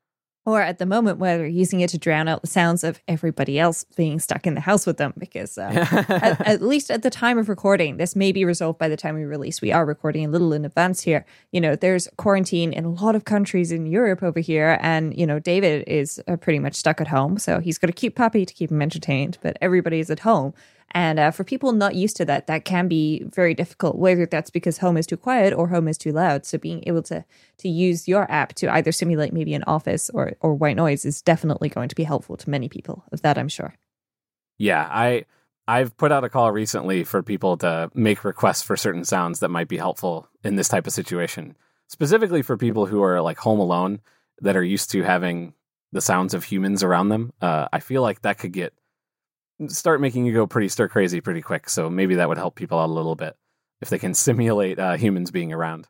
Or 0.44 0.62
at 0.62 0.78
the 0.78 0.87
moment 0.87 1.18
where 1.18 1.38
they're 1.38 1.47
using 1.49 1.80
it 1.80 1.90
to 1.90 1.99
drown 1.99 2.28
out 2.28 2.40
the 2.40 2.47
sounds 2.47 2.85
of 2.85 3.02
everybody 3.09 3.59
else 3.59 3.85
being 3.97 4.21
stuck 4.21 4.47
in 4.47 4.54
the 4.54 4.61
house 4.61 4.87
with 4.87 4.97
them. 4.97 5.12
Because 5.18 5.59
uh, 5.59 5.73
at, 6.09 6.40
at, 6.47 6.62
least 6.62 6.88
at 6.88 7.02
the 7.02 7.11
time 7.11 7.37
of 7.37 7.49
recording, 7.49 7.97
this 7.97 8.14
may 8.14 8.30
be 8.30 8.44
resolved 8.44 8.78
by 8.78 8.88
the 8.88 8.97
time 8.97 9.16
we 9.16 9.25
release. 9.25 9.61
We 9.61 9.73
are 9.73 9.85
recording 9.85 10.25
a 10.25 10.28
little 10.28 10.52
in 10.52 10.64
advance 10.64 11.00
here. 11.00 11.26
You 11.50 11.61
know, 11.61 11.75
there's 11.75 12.09
quarantine 12.16 12.73
in 12.73 12.85
a 12.85 12.90
lot 12.90 13.16
of 13.16 13.25
countries 13.25 13.73
in 13.73 13.87
Europe 13.87 14.23
over 14.23 14.38
here. 14.38 14.78
And, 14.80 15.18
you 15.18 15.26
know, 15.26 15.40
David 15.40 15.82
is 15.88 16.23
uh, 16.28 16.37
pretty 16.37 16.61
much 16.61 16.76
stuck 16.76 17.00
at 17.00 17.09
home. 17.09 17.38
So 17.38 17.59
he's 17.59 17.78
got 17.78 17.90
a 17.90 17.92
cute 17.92 18.14
puppy 18.14 18.47
to 18.47 18.54
keep 18.54 18.71
him 18.71 18.80
entertained, 18.80 19.38
but 19.42 19.59
everybody's 19.61 20.12
at 20.12 20.21
home. 20.21 20.54
And 20.93 21.19
uh, 21.19 21.31
for 21.31 21.45
people 21.45 21.73
not 21.73 21.95
used 21.95 22.16
to 22.16 22.25
that, 22.26 22.47
that 22.47 22.64
can 22.64 22.88
be 22.88 23.25
very 23.25 23.55
difficult, 23.55 23.97
whether 23.97 24.25
that's 24.25 24.50
because 24.50 24.78
home 24.78 24.97
is 24.97 25.07
too 25.07 25.16
quiet 25.16 25.52
or 25.52 25.69
home 25.69 25.88
is 25.88 25.99
too 25.99 26.12
loud. 26.12 26.47
So 26.47 26.59
being 26.59 26.83
able 26.87 27.02
to 27.05 27.25
to 27.59 27.69
use 27.69 28.09
your 28.09 28.31
app 28.31 28.55
to 28.55 28.73
either 28.73 28.93
simulate 28.93 29.33
maybe 29.33 29.55
an 29.55 29.64
office 29.66 30.11
or, 30.11 30.33
or 30.40 30.55
white 30.55 30.76
noise 30.76 31.05
is 31.05 31.23
definitely 31.23 31.69
going 31.69 31.88
to 31.88 31.95
be 31.95 32.05
helpful 32.05 32.37
to 32.37 32.50
many 32.50 32.69
people. 32.69 33.05
Of 33.12 33.23
that, 33.23 33.37
I'm 33.37 33.49
sure. 33.49 33.75
Yeah, 34.59 34.88
I 34.90 35.26
I've 35.69 35.97
put 35.97 36.12
out 36.12 36.25
a 36.25 36.28
call 36.28 36.52
recently 36.52 37.02
for 37.05 37.23
people 37.23 37.57
to 37.59 37.90
make 37.95 38.25
requests 38.25 38.62
for 38.62 38.76
certain 38.76 39.05
sounds 39.05 39.40
that 39.40 39.50
might 39.50 39.69
be 39.69 39.76
helpful 39.76 40.28
in 40.45 40.57
this 40.57 40.69
type 40.69 40.87
of 40.87 40.93
situation, 40.93 41.57
specifically 41.88 42.43
for 42.43 42.57
people 42.57 42.87
who 42.87 43.02
are 43.02 43.21
like 43.21 43.38
home 43.38 43.59
alone 43.59 44.00
that 44.40 44.57
are 44.57 44.62
used 44.62 44.90
to 44.93 45.02
having 45.02 45.55
the 45.93 46.00
sounds 46.00 46.35
of 46.35 46.45
humans 46.45 46.83
around 46.83 47.09
them. 47.09 47.33
Uh, 47.40 47.66
I 47.73 47.81
feel 47.81 48.02
like 48.02 48.23
that 48.23 48.38
could 48.38 48.52
get 48.52 48.75
start 49.68 50.00
making 50.00 50.26
you 50.26 50.32
go 50.32 50.46
pretty 50.46 50.68
stir 50.68 50.88
crazy 50.88 51.20
pretty 51.20 51.42
quick. 51.42 51.68
So 51.68 51.88
maybe 51.88 52.16
that 52.16 52.28
would 52.28 52.38
help 52.38 52.54
people 52.54 52.78
out 52.78 52.88
a 52.88 52.92
little 52.92 53.14
bit 53.14 53.36
if 53.80 53.90
they 53.90 53.98
can 53.98 54.14
simulate 54.14 54.78
uh, 54.78 54.96
humans 54.96 55.30
being 55.30 55.52
around. 55.52 55.88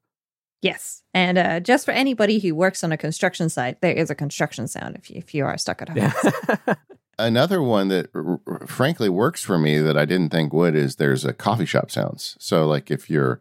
Yes, 0.62 1.02
and 1.12 1.37
uh, 1.37 1.61
just 1.61 1.85
for 1.85 1.90
anybody 1.92 2.38
who 2.38 2.54
works 2.54 2.82
on 2.82 2.90
a 2.90 2.96
construction 2.96 3.49
site, 3.49 3.82
there 3.82 3.92
is 3.92 4.11
a 4.11 4.14
construction 4.14 4.66
sound 4.66 4.96
if 4.96 5.11
you, 5.11 5.16
if 5.16 5.35
you 5.35 5.44
are 5.44 5.58
stuck 5.58 5.82
at 5.82 5.90
home. 5.90 5.99
Yeah. 5.99 6.75
Another 7.18 7.62
one 7.62 7.88
that 7.88 8.11
r- 8.14 8.66
frankly 8.66 9.08
works 9.08 9.42
for 9.42 9.58
me 9.58 9.78
that 9.78 9.96
I 9.96 10.04
didn't 10.04 10.30
think 10.30 10.52
would 10.52 10.75
is 10.75 10.96
there's 10.96 11.25
a 11.25 11.32
coffee 11.32 11.66
shop 11.66 11.90
sounds. 11.90 12.37
So 12.40 12.66
like 12.66 12.90
if 12.90 13.08
you're 13.08 13.40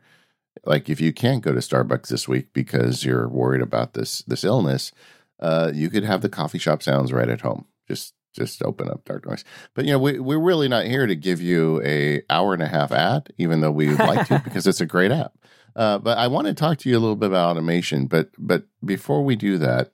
like 0.65 0.89
if 0.89 1.01
you 1.01 1.11
can't 1.13 1.43
go 1.43 1.51
to 1.51 1.59
Starbucks 1.59 2.07
this 2.07 2.27
week 2.27 2.53
because 2.53 3.03
you're 3.03 3.27
worried 3.27 3.61
about 3.61 3.93
this 3.93 4.19
this 4.27 4.43
illness, 4.43 4.91
uh, 5.39 5.71
you 5.73 5.89
could 5.89 6.03
have 6.03 6.21
the 6.21 6.29
coffee 6.29 6.59
shop 6.59 6.83
sounds 6.83 7.11
right 7.11 7.29
at 7.29 7.41
home. 7.41 7.65
Just 7.87 8.13
just 8.35 8.63
open 8.63 8.89
up 8.89 9.05
dark 9.05 9.25
noise. 9.25 9.43
But 9.73 9.85
you 9.85 9.91
know, 9.91 9.99
we 9.99 10.19
we're 10.19 10.39
really 10.39 10.67
not 10.67 10.85
here 10.85 11.07
to 11.07 11.15
give 11.15 11.41
you 11.41 11.81
a 11.83 12.21
hour 12.29 12.53
and 12.53 12.61
a 12.61 12.67
half 12.67 12.91
ad, 12.91 13.33
even 13.37 13.61
though 13.61 13.71
we'd 13.71 13.99
like 13.99 14.27
to, 14.27 14.39
because 14.43 14.67
it's 14.67 14.81
a 14.81 14.85
great 14.85 15.11
app. 15.11 15.33
Uh, 15.75 15.97
but 15.97 16.17
I 16.17 16.27
want 16.27 16.47
to 16.47 16.53
talk 16.53 16.77
to 16.79 16.89
you 16.89 16.97
a 16.97 16.99
little 16.99 17.15
bit 17.15 17.29
about 17.29 17.51
automation. 17.51 18.07
But 18.07 18.29
but 18.37 18.65
before 18.83 19.23
we 19.23 19.35
do 19.35 19.57
that, 19.57 19.91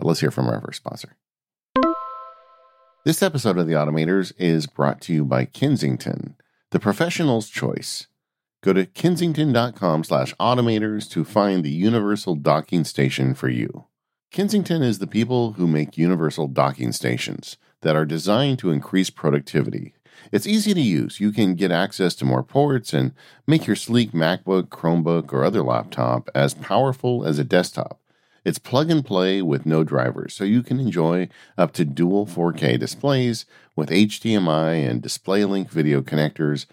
let's 0.00 0.20
hear 0.20 0.30
from 0.30 0.48
our 0.48 0.60
first 0.60 0.78
sponsor. 0.78 1.16
This 3.04 3.22
episode 3.22 3.56
of 3.56 3.66
The 3.66 3.72
Automators 3.72 4.32
is 4.38 4.66
brought 4.66 5.00
to 5.02 5.14
you 5.14 5.24
by 5.24 5.46
Kensington, 5.46 6.36
the 6.70 6.78
professional's 6.78 7.48
choice. 7.48 8.06
Go 8.62 8.74
to 8.74 8.84
kensington.com 8.84 10.04
slash 10.04 10.34
automators 10.34 11.08
to 11.12 11.24
find 11.24 11.64
the 11.64 11.70
universal 11.70 12.34
docking 12.34 12.84
station 12.84 13.34
for 13.34 13.48
you. 13.48 13.86
Kensington 14.30 14.82
is 14.82 14.98
the 14.98 15.06
people 15.06 15.54
who 15.54 15.66
make 15.66 15.96
universal 15.96 16.46
docking 16.46 16.92
stations 16.92 17.56
that 17.82 17.96
are 17.96 18.04
designed 18.04 18.58
to 18.60 18.70
increase 18.70 19.10
productivity. 19.10 19.94
It's 20.32 20.46
easy 20.46 20.74
to 20.74 20.80
use. 20.80 21.20
You 21.20 21.32
can 21.32 21.54
get 21.54 21.70
access 21.70 22.14
to 22.16 22.24
more 22.24 22.42
ports 22.42 22.92
and 22.92 23.12
make 23.46 23.66
your 23.66 23.76
sleek 23.76 24.12
MacBook, 24.12 24.68
Chromebook, 24.68 25.32
or 25.32 25.44
other 25.44 25.62
laptop 25.62 26.28
as 26.34 26.54
powerful 26.54 27.24
as 27.24 27.38
a 27.38 27.44
desktop. 27.44 27.98
It's 28.44 28.58
plug 28.58 28.90
and 28.90 29.04
play 29.04 29.42
with 29.42 29.66
no 29.66 29.84
drivers, 29.84 30.34
so 30.34 30.44
you 30.44 30.62
can 30.62 30.80
enjoy 30.80 31.28
up 31.58 31.72
to 31.72 31.84
dual 31.84 32.26
4K 32.26 32.78
displays 32.78 33.44
with 33.76 33.90
HDMI 33.90 34.88
and 34.88 35.02
DisplayLink 35.02 35.68
video 35.68 36.00
connectors, 36.00 36.66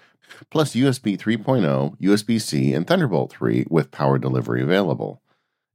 plus 0.50 0.76
USB 0.76 1.18
3.0, 1.18 2.00
USB 2.00 2.40
C, 2.42 2.74
and 2.74 2.88
Thunderbolt 2.88 3.32
3 3.32 3.66
with 3.70 3.92
power 3.92 4.18
delivery 4.18 4.62
available. 4.62 5.22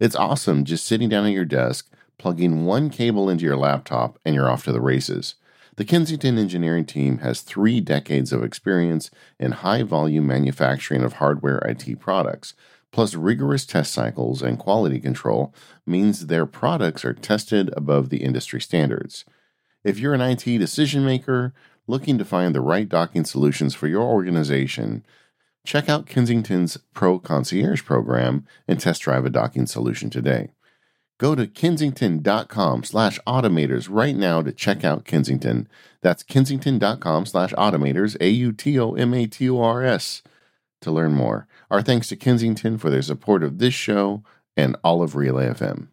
It's 0.00 0.16
awesome 0.16 0.64
just 0.64 0.86
sitting 0.86 1.10
down 1.10 1.26
at 1.26 1.32
your 1.32 1.44
desk, 1.44 1.90
plugging 2.18 2.64
one 2.64 2.90
cable 2.90 3.28
into 3.28 3.44
your 3.44 3.56
laptop, 3.56 4.18
and 4.24 4.34
you're 4.34 4.50
off 4.50 4.64
to 4.64 4.72
the 4.72 4.80
races. 4.80 5.34
The 5.76 5.84
Kensington 5.84 6.38
engineering 6.38 6.84
team 6.84 7.18
has 7.18 7.40
three 7.40 7.80
decades 7.80 8.32
of 8.32 8.44
experience 8.44 9.10
in 9.38 9.52
high 9.52 9.82
volume 9.82 10.26
manufacturing 10.26 11.02
of 11.02 11.14
hardware 11.14 11.58
IT 11.58 11.98
products 11.98 12.54
plus 12.92 13.14
rigorous 13.14 13.64
test 13.64 13.92
cycles 13.92 14.42
and 14.42 14.58
quality 14.58 15.00
control 15.00 15.52
means 15.86 16.26
their 16.26 16.46
products 16.46 17.04
are 17.04 17.14
tested 17.14 17.72
above 17.76 18.10
the 18.10 18.22
industry 18.22 18.60
standards. 18.60 19.24
If 19.82 19.98
you're 19.98 20.14
an 20.14 20.20
IT 20.20 20.44
decision 20.44 21.04
maker 21.04 21.54
looking 21.86 22.18
to 22.18 22.24
find 22.24 22.54
the 22.54 22.60
right 22.60 22.88
docking 22.88 23.24
solutions 23.24 23.74
for 23.74 23.88
your 23.88 24.02
organization, 24.02 25.04
check 25.64 25.88
out 25.88 26.06
Kensington's 26.06 26.76
Pro 26.94 27.18
Concierge 27.18 27.82
program 27.84 28.46
and 28.68 28.78
test 28.78 29.02
drive 29.02 29.24
a 29.24 29.30
docking 29.30 29.66
solution 29.66 30.10
today. 30.10 30.50
Go 31.22 31.36
to 31.36 31.46
kensington.com 31.46 32.82
slash 32.82 33.20
automators 33.28 33.86
right 33.88 34.16
now 34.16 34.42
to 34.42 34.50
check 34.50 34.82
out 34.82 35.04
Kensington. 35.04 35.68
That's 36.00 36.24
kensington.com 36.24 37.26
slash 37.26 37.52
automators, 37.52 38.16
A 38.20 38.28
U 38.28 38.50
T 38.50 38.76
O 38.76 38.94
M 38.94 39.14
A 39.14 39.28
T 39.28 39.48
O 39.48 39.62
R 39.62 39.84
S, 39.84 40.24
to 40.80 40.90
learn 40.90 41.12
more. 41.12 41.46
Our 41.70 41.80
thanks 41.80 42.08
to 42.08 42.16
Kensington 42.16 42.76
for 42.76 42.90
their 42.90 43.02
support 43.02 43.44
of 43.44 43.58
this 43.58 43.72
show 43.72 44.24
and 44.56 44.74
all 44.82 45.00
of 45.00 45.14
Relay 45.14 45.46
FM. 45.46 45.86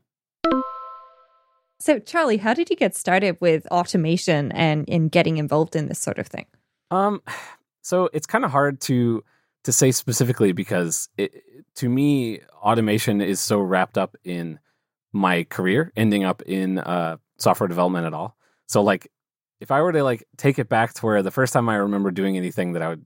So, 1.80 2.00
Charlie, 2.00 2.38
how 2.38 2.56
did 2.56 2.72
you 2.72 2.76
get 2.76 2.96
started 2.96 3.38
with 3.40 3.68
automation 3.68 4.52
and 4.54 4.90
in 4.90 5.10
getting 5.10 5.38
involved 5.38 5.76
in 5.76 5.90
this 5.90 6.00
sort 6.00 6.18
of 6.18 6.26
thing? 6.26 6.48
Um, 6.90 7.22
so 7.84 8.10
it's 8.14 8.26
kind 8.26 8.46
of 8.46 8.50
hard 8.50 8.82
to 8.82 9.24
to 9.66 9.72
say 9.72 9.92
specifically 9.92 10.54
because 10.54 11.08
it, 11.20 11.44
to 11.76 11.88
me, 11.88 12.40
automation 12.64 13.22
is 13.22 13.40
so 13.40 13.60
wrapped 13.60 13.96
up 13.96 14.16
in 14.24 14.58
my 15.14 15.44
career, 15.44 15.92
ending 15.96 16.24
up 16.24 16.42
in 16.44 16.78
uh, 16.78 17.18
software 17.38 17.68
development 17.68 18.06
at 18.06 18.14
all. 18.14 18.36
So, 18.68 18.82
like, 18.82 19.12
if 19.60 19.72
I 19.72 19.82
were 19.82 19.92
to 19.92 20.04
like 20.04 20.26
take 20.38 20.60
it 20.60 20.70
back 20.70 20.94
to 20.96 21.06
where 21.06 21.22
the 21.24 21.32
first 21.32 21.54
time 21.54 21.68
I 21.70 21.76
remember 21.76 22.12
doing 22.12 22.38
anything 22.38 22.74
that 22.74 22.82
I 22.82 22.90
would 22.90 23.06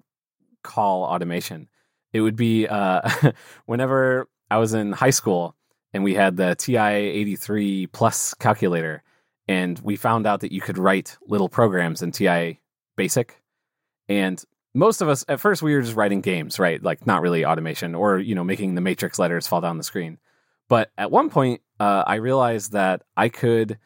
call 0.64 1.04
automation, 1.04 1.68
it 2.12 2.22
would 2.22 2.36
be 2.36 2.68
uh, 2.68 3.02
whenever 3.66 4.28
I 4.52 4.58
was 4.58 4.74
in 4.74 4.92
high 4.92 5.10
school 5.10 5.56
and 5.94 6.04
we 6.04 6.14
had 6.14 6.38
the 6.38 6.56
TI 6.56 6.78
83 6.78 7.88
plus 7.88 8.34
calculator, 8.34 9.04
and 9.48 9.80
we 9.80 9.96
found 9.96 10.26
out 10.26 10.42
that 10.42 10.52
you 10.52 10.62
could 10.62 10.78
write 10.78 11.18
little 11.28 11.50
programs 11.50 12.02
in 12.02 12.12
TI 12.12 12.60
Basic. 12.96 13.42
And 14.10 14.44
most 14.74 15.02
of 15.02 15.10
us, 15.10 15.24
at 15.28 15.40
first, 15.40 15.62
we 15.62 15.76
were 15.76 15.82
just 15.82 15.96
writing 15.96 16.22
games, 16.22 16.60
right? 16.60 16.82
Like 16.82 17.06
not 17.06 17.22
really 17.22 17.46
automation 17.46 17.94
or, 17.96 18.18
you 18.18 18.34
know, 18.34 18.44
making 18.44 18.76
the 18.76 18.82
matrix 18.82 19.20
letters 19.20 19.48
fall 19.48 19.62
down 19.62 19.78
the 19.78 19.84
screen. 19.84 20.18
But 20.68 20.92
at 20.98 21.12
one 21.12 21.30
point, 21.30 21.62
uh, 21.84 22.04
I 22.08 22.16
realized 22.16 22.72
that 22.74 23.04
I 23.18 23.30
could 23.30 23.78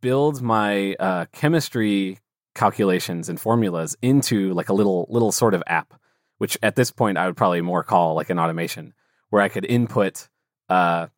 build 0.00 0.40
my 0.40 0.94
uh, 0.94 1.24
chemistry 1.32 2.18
calculations 2.54 3.28
and 3.28 3.40
formulas 3.40 3.96
into 4.02 4.52
like 4.54 4.68
a 4.68 4.72
little 4.72 5.06
little 5.08 5.32
sort 5.32 5.54
of 5.54 5.62
app 5.66 5.94
which 6.40 6.56
at 6.62 6.74
this 6.74 6.90
point 6.90 7.18
I 7.18 7.26
would 7.26 7.36
probably 7.36 7.60
more 7.60 7.84
call 7.84 8.14
like 8.14 8.30
an 8.30 8.38
automation, 8.38 8.94
where 9.28 9.42
I 9.42 9.50
could 9.50 9.66
input, 9.66 10.26
uh, 10.70 11.08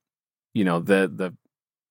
you 0.52 0.64
know, 0.64 0.80
the 0.80 1.08
the 1.14 1.32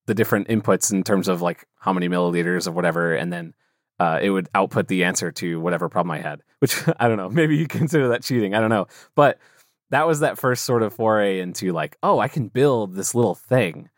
the 0.06 0.14
different 0.14 0.50
inputs 0.50 0.92
in 0.92 1.02
terms 1.06 1.30
of 1.30 1.42
like 1.42 1.66
how 1.80 1.94
many 1.94 2.10
milliliters 2.10 2.68
of 2.68 2.76
whatever, 2.76 3.16
and 3.16 3.32
then 3.32 3.54
uh, 4.02 4.20
it 4.22 4.32
would 4.32 4.50
output 4.54 4.90
the 4.90 5.06
answer 5.06 5.32
to 5.32 5.62
whatever 5.62 5.88
problem 5.88 6.12
I 6.12 6.20
had. 6.20 6.44
Which 6.60 6.76
I 7.00 7.08
don't 7.08 7.16
know, 7.16 7.30
maybe 7.30 7.56
you 7.56 7.68
consider 7.68 8.10
that 8.10 8.24
cheating. 8.24 8.54
I 8.54 8.60
don't 8.60 8.70
know, 8.70 8.88
but 9.16 9.40
that 9.92 10.06
was 10.06 10.20
that 10.20 10.38
first 10.38 10.66
sort 10.66 10.84
of 10.84 10.94
foray 10.94 11.40
into 11.40 11.72
like, 11.72 11.98
oh, 12.04 12.20
I 12.20 12.28
can 12.28 12.50
build 12.50 12.96
this 12.96 13.16
little 13.16 13.36
thing 13.36 13.90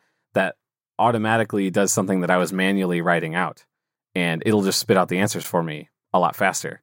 automatically 1.03 1.69
does 1.69 1.91
something 1.91 2.21
that 2.21 2.31
I 2.31 2.37
was 2.37 2.53
manually 2.53 3.01
writing 3.01 3.35
out, 3.35 3.65
and 4.15 4.41
it'll 4.45 4.63
just 4.63 4.79
spit 4.79 4.97
out 4.97 5.09
the 5.09 5.19
answers 5.19 5.45
for 5.45 5.61
me 5.61 5.89
a 6.13 6.19
lot 6.19 6.35
faster. 6.35 6.81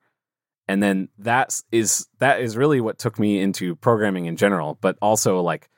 And 0.71 0.81
then 0.81 1.09
that 1.19 1.61
is 1.73 2.07
that 2.19 2.41
is 2.41 2.57
really 2.57 2.81
what 2.81 2.99
took 2.99 3.19
me 3.19 3.41
into 3.41 3.75
programming 3.75 4.27
in 4.27 4.37
general 4.37 4.79
but 4.81 4.97
also 5.03 5.41
like 5.41 5.69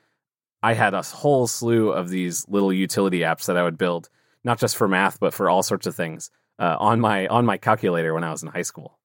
i 0.62 0.74
had 0.74 0.92
a 0.92 1.00
whole 1.00 1.46
slew 1.46 1.90
of 1.90 2.10
these 2.10 2.46
little 2.46 2.70
utility 2.70 3.20
apps 3.20 3.46
that 3.46 3.56
i 3.56 3.62
would 3.62 3.78
build 3.78 4.10
not 4.44 4.58
just 4.58 4.76
for 4.76 4.86
math 4.86 5.18
but 5.18 5.32
for 5.32 5.48
all 5.48 5.62
sorts 5.62 5.86
of 5.86 5.96
things 5.96 6.30
uh, 6.58 6.76
on 6.78 7.00
my 7.00 7.26
on 7.28 7.46
my 7.46 7.56
calculator 7.56 8.12
when 8.12 8.22
i 8.22 8.30
was 8.30 8.42
in 8.42 8.50
high 8.50 8.60
school 8.60 8.98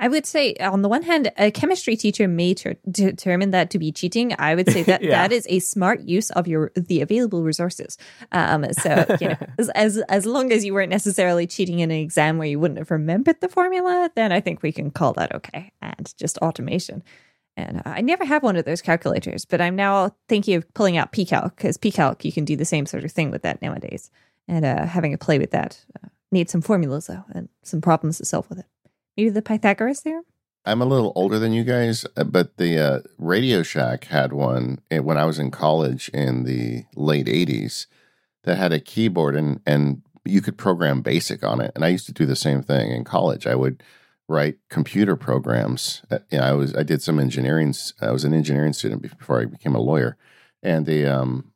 I 0.00 0.06
would 0.06 0.26
say, 0.26 0.54
on 0.54 0.82
the 0.82 0.88
one 0.88 1.02
hand, 1.02 1.32
a 1.36 1.50
chemistry 1.50 1.96
teacher 1.96 2.28
may 2.28 2.54
ter- 2.54 2.76
determine 2.88 3.50
that 3.50 3.70
to 3.70 3.80
be 3.80 3.90
cheating. 3.90 4.32
I 4.38 4.54
would 4.54 4.70
say 4.70 4.82
that 4.84 5.02
yeah. 5.02 5.10
that 5.10 5.32
is 5.32 5.44
a 5.50 5.58
smart 5.58 6.00
use 6.02 6.30
of 6.30 6.46
your 6.46 6.70
the 6.76 7.00
available 7.00 7.42
resources. 7.42 7.98
Um, 8.30 8.64
so 8.72 9.04
you 9.20 9.30
know, 9.30 9.36
as, 9.58 9.68
as, 9.70 9.98
as 10.08 10.24
long 10.24 10.52
as 10.52 10.64
you 10.64 10.72
weren't 10.72 10.90
necessarily 10.90 11.48
cheating 11.48 11.80
in 11.80 11.90
an 11.90 11.98
exam 11.98 12.38
where 12.38 12.46
you 12.46 12.60
wouldn't 12.60 12.78
have 12.78 12.92
remembered 12.92 13.40
the 13.40 13.48
formula, 13.48 14.10
then 14.14 14.30
I 14.30 14.40
think 14.40 14.62
we 14.62 14.70
can 14.70 14.92
call 14.92 15.12
that 15.14 15.34
okay 15.34 15.72
and 15.82 16.14
just 16.16 16.38
automation. 16.38 17.02
And 17.56 17.78
uh, 17.78 17.82
I 17.86 18.00
never 18.00 18.24
have 18.24 18.44
one 18.44 18.54
of 18.54 18.64
those 18.64 18.80
calculators, 18.80 19.44
but 19.44 19.60
I'm 19.60 19.74
now 19.74 20.14
thinking 20.28 20.54
of 20.54 20.72
pulling 20.74 20.96
out 20.96 21.10
PCalc 21.10 21.56
because 21.56 21.76
PCalc 21.76 22.24
you 22.24 22.30
can 22.30 22.44
do 22.44 22.54
the 22.54 22.64
same 22.64 22.86
sort 22.86 23.04
of 23.04 23.10
thing 23.10 23.32
with 23.32 23.42
that 23.42 23.60
nowadays, 23.60 24.12
and 24.46 24.64
uh, 24.64 24.86
having 24.86 25.12
a 25.12 25.18
play 25.18 25.40
with 25.40 25.50
that. 25.50 25.84
Uh, 25.96 26.08
need 26.30 26.50
some 26.50 26.60
formulas 26.60 27.06
though, 27.06 27.24
and 27.32 27.48
some 27.62 27.80
problems 27.80 28.18
to 28.18 28.24
solve 28.24 28.48
with 28.48 28.60
it. 28.60 28.66
Maybe 29.18 29.30
the 29.30 29.42
Pythagoras 29.42 29.98
theorem? 29.98 30.22
I'm 30.64 30.80
a 30.80 30.86
little 30.86 31.12
older 31.16 31.40
than 31.40 31.52
you 31.52 31.64
guys, 31.64 32.06
uh, 32.16 32.22
but 32.22 32.56
the 32.56 32.78
uh, 32.78 33.00
Radio 33.18 33.64
Shack 33.64 34.04
had 34.04 34.32
one 34.32 34.78
eh, 34.92 35.00
when 35.00 35.18
I 35.18 35.24
was 35.24 35.40
in 35.40 35.50
college 35.50 36.08
in 36.10 36.44
the 36.44 36.84
late 36.94 37.26
80s 37.26 37.86
that 38.44 38.56
had 38.56 38.72
a 38.72 38.78
keyboard 38.78 39.34
and, 39.34 39.60
and 39.66 40.02
you 40.24 40.40
could 40.40 40.56
program 40.56 41.02
BASIC 41.02 41.42
on 41.42 41.60
it. 41.60 41.72
And 41.74 41.84
I 41.84 41.88
used 41.88 42.06
to 42.06 42.12
do 42.12 42.26
the 42.26 42.36
same 42.36 42.62
thing 42.62 42.92
in 42.92 43.02
college. 43.02 43.44
I 43.44 43.56
would 43.56 43.82
write 44.28 44.58
computer 44.70 45.16
programs. 45.16 46.02
Uh, 46.12 46.20
you 46.30 46.38
know, 46.38 46.44
I 46.44 46.52
was 46.52 46.76
I 46.76 46.84
did 46.84 47.02
some 47.02 47.18
engineering. 47.18 47.74
I 48.00 48.12
was 48.12 48.22
an 48.22 48.34
engineering 48.34 48.72
student 48.72 49.02
before 49.02 49.40
I 49.40 49.46
became 49.46 49.74
a 49.74 49.80
lawyer, 49.80 50.16
and 50.62 50.86
the 50.86 51.06
um, 51.06 51.50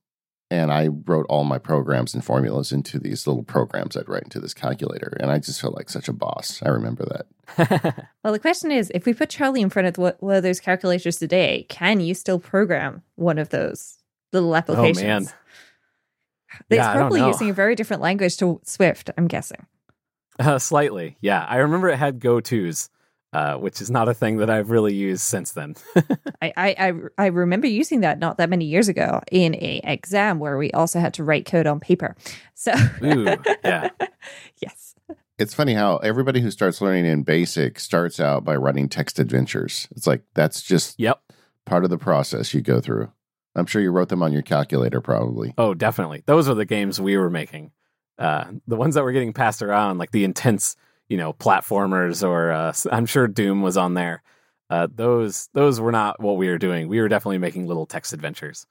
and 0.52 0.70
I 0.70 0.88
wrote 0.88 1.24
all 1.30 1.44
my 1.44 1.56
programs 1.56 2.12
and 2.12 2.22
formulas 2.22 2.72
into 2.72 2.98
these 2.98 3.26
little 3.26 3.42
programs 3.42 3.96
I'd 3.96 4.06
write 4.06 4.24
into 4.24 4.38
this 4.38 4.52
calculator. 4.52 5.16
And 5.18 5.30
I 5.30 5.38
just 5.38 5.62
felt 5.62 5.74
like 5.74 5.88
such 5.88 6.08
a 6.08 6.12
boss. 6.12 6.62
I 6.62 6.68
remember 6.68 7.06
that. 7.06 8.06
well, 8.22 8.34
the 8.34 8.38
question 8.38 8.70
is 8.70 8.92
if 8.94 9.06
we 9.06 9.14
put 9.14 9.30
Charlie 9.30 9.62
in 9.62 9.70
front 9.70 9.88
of 9.88 10.14
one 10.20 10.36
of 10.36 10.42
those 10.42 10.60
calculators 10.60 11.16
today, 11.16 11.64
can 11.70 12.00
you 12.00 12.12
still 12.12 12.38
program 12.38 13.02
one 13.14 13.38
of 13.38 13.48
those 13.48 13.96
little 14.34 14.54
applications? 14.54 15.00
Oh, 15.00 15.06
man. 15.06 15.22
It's 16.68 16.76
yeah, 16.76 16.92
probably 16.92 17.22
using 17.22 17.48
a 17.48 17.54
very 17.54 17.74
different 17.74 18.02
language 18.02 18.36
to 18.36 18.60
Swift, 18.62 19.08
I'm 19.16 19.28
guessing. 19.28 19.66
Uh, 20.38 20.58
slightly, 20.58 21.16
yeah. 21.22 21.46
I 21.48 21.56
remember 21.56 21.88
it 21.88 21.98
had 21.98 22.20
Go 22.20 22.40
tos 22.40 22.90
uh, 23.32 23.56
which 23.56 23.80
is 23.80 23.90
not 23.90 24.08
a 24.08 24.14
thing 24.14 24.36
that 24.38 24.50
I've 24.50 24.70
really 24.70 24.94
used 24.94 25.22
since 25.22 25.52
then. 25.52 25.74
I, 26.42 26.52
I 26.56 26.92
I 27.18 27.26
remember 27.26 27.66
using 27.66 28.00
that 28.00 28.18
not 28.18 28.38
that 28.38 28.50
many 28.50 28.66
years 28.66 28.88
ago 28.88 29.20
in 29.30 29.54
a 29.54 29.80
exam 29.84 30.38
where 30.38 30.58
we 30.58 30.70
also 30.72 31.00
had 31.00 31.14
to 31.14 31.24
write 31.24 31.46
code 31.46 31.66
on 31.66 31.80
paper. 31.80 32.16
So, 32.54 32.72
Ooh, 33.02 33.24
yeah, 33.64 33.88
yes. 34.60 34.94
It's 35.38 35.54
funny 35.54 35.74
how 35.74 35.96
everybody 35.96 36.40
who 36.40 36.50
starts 36.50 36.80
learning 36.80 37.06
in 37.06 37.24
BASIC 37.24 37.80
starts 37.80 38.20
out 38.20 38.44
by 38.44 38.54
running 38.54 38.88
text 38.88 39.18
adventures. 39.18 39.88
It's 39.96 40.06
like 40.06 40.22
that's 40.34 40.62
just 40.62 41.00
yep 41.00 41.20
part 41.64 41.84
of 41.84 41.90
the 41.90 41.98
process 41.98 42.52
you 42.52 42.60
go 42.60 42.80
through. 42.80 43.10
I'm 43.54 43.66
sure 43.66 43.82
you 43.82 43.90
wrote 43.90 44.08
them 44.08 44.22
on 44.22 44.32
your 44.32 44.42
calculator, 44.42 45.00
probably. 45.00 45.54
Oh, 45.58 45.74
definitely. 45.74 46.22
Those 46.26 46.48
are 46.48 46.54
the 46.54 46.64
games 46.64 47.00
we 47.00 47.16
were 47.16 47.30
making. 47.30 47.72
Uh, 48.18 48.44
the 48.66 48.76
ones 48.76 48.94
that 48.94 49.04
were 49.04 49.12
getting 49.12 49.32
passed 49.32 49.62
around, 49.62 49.98
like 49.98 50.10
the 50.10 50.24
intense 50.24 50.76
you 51.08 51.16
know 51.16 51.32
platformers 51.32 52.26
or 52.26 52.52
uh, 52.52 52.72
I'm 52.90 53.06
sure 53.06 53.28
Doom 53.28 53.62
was 53.62 53.76
on 53.76 53.94
there. 53.94 54.22
uh, 54.70 54.88
those 54.94 55.48
those 55.52 55.80
were 55.80 55.92
not 55.92 56.18
what 56.20 56.38
we 56.38 56.48
were 56.48 56.56
doing. 56.56 56.88
We 56.88 57.00
were 57.00 57.08
definitely 57.08 57.38
making 57.38 57.66
little 57.66 57.84
text 57.84 58.14
adventures. 58.14 58.66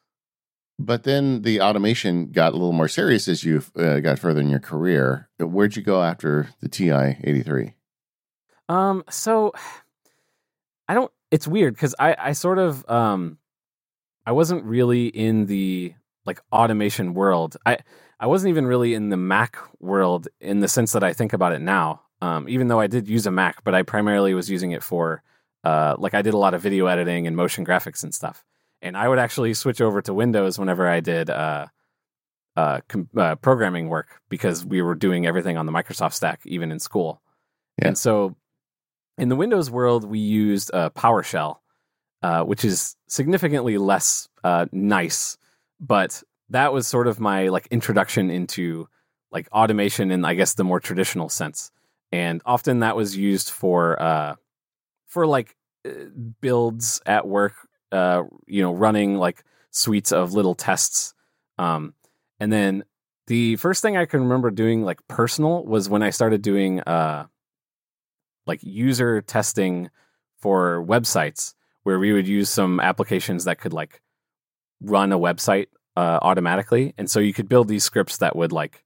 But 0.80 1.04
then 1.04 1.44
the 1.44 1.62
automation 1.62 2.32
got 2.32 2.54
a 2.54 2.56
little 2.56 2.72
more 2.72 2.88
serious 2.88 3.28
as 3.28 3.44
you 3.44 3.62
uh, 3.78 4.00
got 4.00 4.18
further 4.18 4.42
in 4.42 4.50
your 4.50 4.60
career. 4.60 5.30
Where'd 5.38 5.76
you 5.76 5.84
go 5.84 6.02
after 6.02 6.50
the 6.60 6.70
TI 6.70 7.18
83? 7.24 7.76
Um, 8.68 9.04
so 9.08 9.52
I 10.88 10.96
don't, 10.96 11.12
it's 11.30 11.48
weird 11.48 11.76
because 11.76 11.94
I, 12.00 12.16
I 12.18 12.32
sort 12.32 12.58
of, 12.58 12.90
um, 12.90 13.38
I 14.26 14.32
wasn't 14.32 14.64
really 14.64 15.06
in 15.06 15.46
the 15.46 15.94
like 16.26 16.40
automation 16.52 17.14
world. 17.14 17.58
I, 17.64 17.78
I 18.20 18.26
wasn't 18.26 18.50
even 18.50 18.66
really 18.66 18.96
in 18.96 19.10
the 19.10 19.18
Mac 19.18 19.58
world 19.80 20.30
in 20.40 20.62
the 20.62 20.68
sense 20.68 20.94
that 20.94 21.04
I 21.04 21.14
think 21.14 21.34
about 21.34 21.54
it 21.54 21.62
now. 21.62 22.02
Um, 22.22 22.48
even 22.48 22.68
though 22.68 22.80
I 22.80 22.88
did 22.88 23.08
use 23.08 23.26
a 23.26 23.32
Mac, 23.32 23.64
but 23.64 23.74
I 23.74 23.84
primarily 23.84 24.34
was 24.34 24.50
using 24.50 24.72
it 24.72 24.84
for, 24.84 25.24
uh, 25.64 25.96
like 25.98 26.14
I 26.14 26.22
did 26.22 26.34
a 26.34 26.38
lot 26.38 26.54
of 26.54 26.62
video 26.62 26.86
editing 26.86 27.26
and 27.26 27.36
motion 27.36 27.66
graphics 27.66 28.04
and 28.04 28.14
stuff 28.14 28.46
and 28.82 28.98
I 28.98 29.08
would 29.08 29.20
actually 29.20 29.54
switch 29.54 29.82
over 29.82 30.02
to 30.02 30.14
Windows 30.14 30.58
whenever 30.58 30.88
I 30.88 31.00
did 31.00 31.30
uh, 31.30 31.68
uh, 32.56 32.82
com- 32.88 33.10
uh, 33.16 33.36
programming 33.36 33.90
work 33.90 34.22
because 34.30 34.66
we 34.66 34.82
were 34.82 34.96
doing 34.96 35.26
everything 35.26 35.58
on 35.58 35.66
the 35.66 35.72
Microsoft 35.72 36.14
stack 36.14 36.42
even 36.46 36.72
in 36.72 36.80
school. 36.80 37.22
Yeah. 37.80 37.90
And 37.90 37.98
so, 37.98 38.36
in 39.18 39.30
the 39.30 39.36
Windows 39.36 39.70
world, 39.70 40.04
we 40.04 40.20
used 40.20 40.74
uh, 40.74 40.90
PowerShell, 40.92 41.58
uh, 42.24 42.44
which 42.44 42.66
is 42.66 42.96
significantly 43.08 43.78
less 43.78 44.30
uh, 44.44 44.66
nice, 44.72 45.38
but 45.80 46.24
that 46.50 46.74
was 46.74 46.88
sort 46.88 47.08
of 47.08 47.20
my 47.20 47.50
like 47.50 47.68
introduction 47.68 48.32
into 48.32 48.88
like 49.32 49.48
automation 49.52 50.12
in 50.12 50.26
I 50.26 50.34
guess 50.34 50.56
the 50.56 50.64
more 50.64 50.80
traditional 50.80 51.30
sense. 51.30 51.72
And 52.12 52.42
often 52.46 52.80
that 52.80 52.96
was 52.96 53.16
used 53.16 53.50
for 53.50 54.02
uh, 54.02 54.36
for 55.08 55.26
like 55.26 55.56
builds 56.42 57.02
at 57.06 57.28
work 57.28 57.56
uh, 57.92 58.24
you 58.48 58.62
know, 58.62 58.74
running 58.74 59.18
like 59.18 59.44
suites 59.72 60.12
of 60.12 60.34
little 60.34 60.56
tests. 60.56 61.14
Um, 61.58 61.94
and 62.40 62.52
then 62.52 62.84
the 63.28 63.56
first 63.58 63.82
thing 63.82 63.98
I 63.98 64.06
can 64.06 64.22
remember 64.22 64.50
doing 64.50 64.84
like 64.84 65.06
personal 65.08 65.64
was 65.66 65.90
when 65.90 66.04
I 66.04 66.10
started 66.10 66.42
doing 66.42 66.80
uh, 66.82 67.28
like 68.48 68.64
user 68.64 69.22
testing 69.22 69.90
for 70.40 70.84
websites 70.86 71.54
where 71.84 72.00
we 72.00 72.14
would 72.14 72.28
use 72.28 72.50
some 72.50 72.80
applications 72.80 73.46
that 73.46 73.60
could 73.60 73.74
like 73.74 74.02
run 74.82 75.12
a 75.12 75.20
website 75.20 75.68
uh, 75.98 76.20
automatically. 76.22 76.94
And 76.98 77.10
so 77.10 77.20
you 77.20 77.34
could 77.34 77.50
build 77.50 77.68
these 77.68 77.84
scripts 77.84 78.18
that 78.18 78.36
would 78.36 78.52
like, 78.52 78.84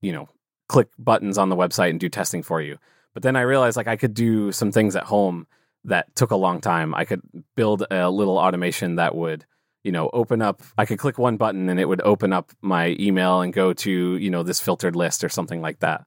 you 0.00 0.12
know, 0.12 0.28
click 0.72 0.88
buttons 0.98 1.36
on 1.36 1.50
the 1.50 1.56
website 1.56 1.90
and 1.90 2.00
do 2.00 2.08
testing 2.08 2.42
for 2.42 2.62
you. 2.62 2.78
But 3.12 3.22
then 3.22 3.36
I 3.36 3.42
realized 3.42 3.76
like 3.76 3.88
I 3.88 3.96
could 3.96 4.14
do 4.14 4.52
some 4.52 4.72
things 4.72 4.96
at 4.96 5.04
home 5.04 5.46
that 5.84 6.16
took 6.16 6.30
a 6.30 6.36
long 6.36 6.62
time. 6.62 6.94
I 6.94 7.04
could 7.04 7.20
build 7.56 7.84
a 7.90 8.10
little 8.10 8.38
automation 8.38 8.96
that 8.96 9.14
would, 9.14 9.44
you 9.84 9.92
know, 9.92 10.08
open 10.14 10.40
up. 10.40 10.62
I 10.78 10.86
could 10.86 10.98
click 10.98 11.18
one 11.18 11.36
button 11.36 11.68
and 11.68 11.78
it 11.78 11.84
would 11.84 12.00
open 12.00 12.32
up 12.32 12.52
my 12.62 12.96
email 12.98 13.42
and 13.42 13.52
go 13.52 13.74
to, 13.74 14.16
you 14.16 14.30
know, 14.30 14.42
this 14.42 14.60
filtered 14.60 14.96
list 14.96 15.22
or 15.22 15.28
something 15.28 15.60
like 15.60 15.80
that. 15.80 16.04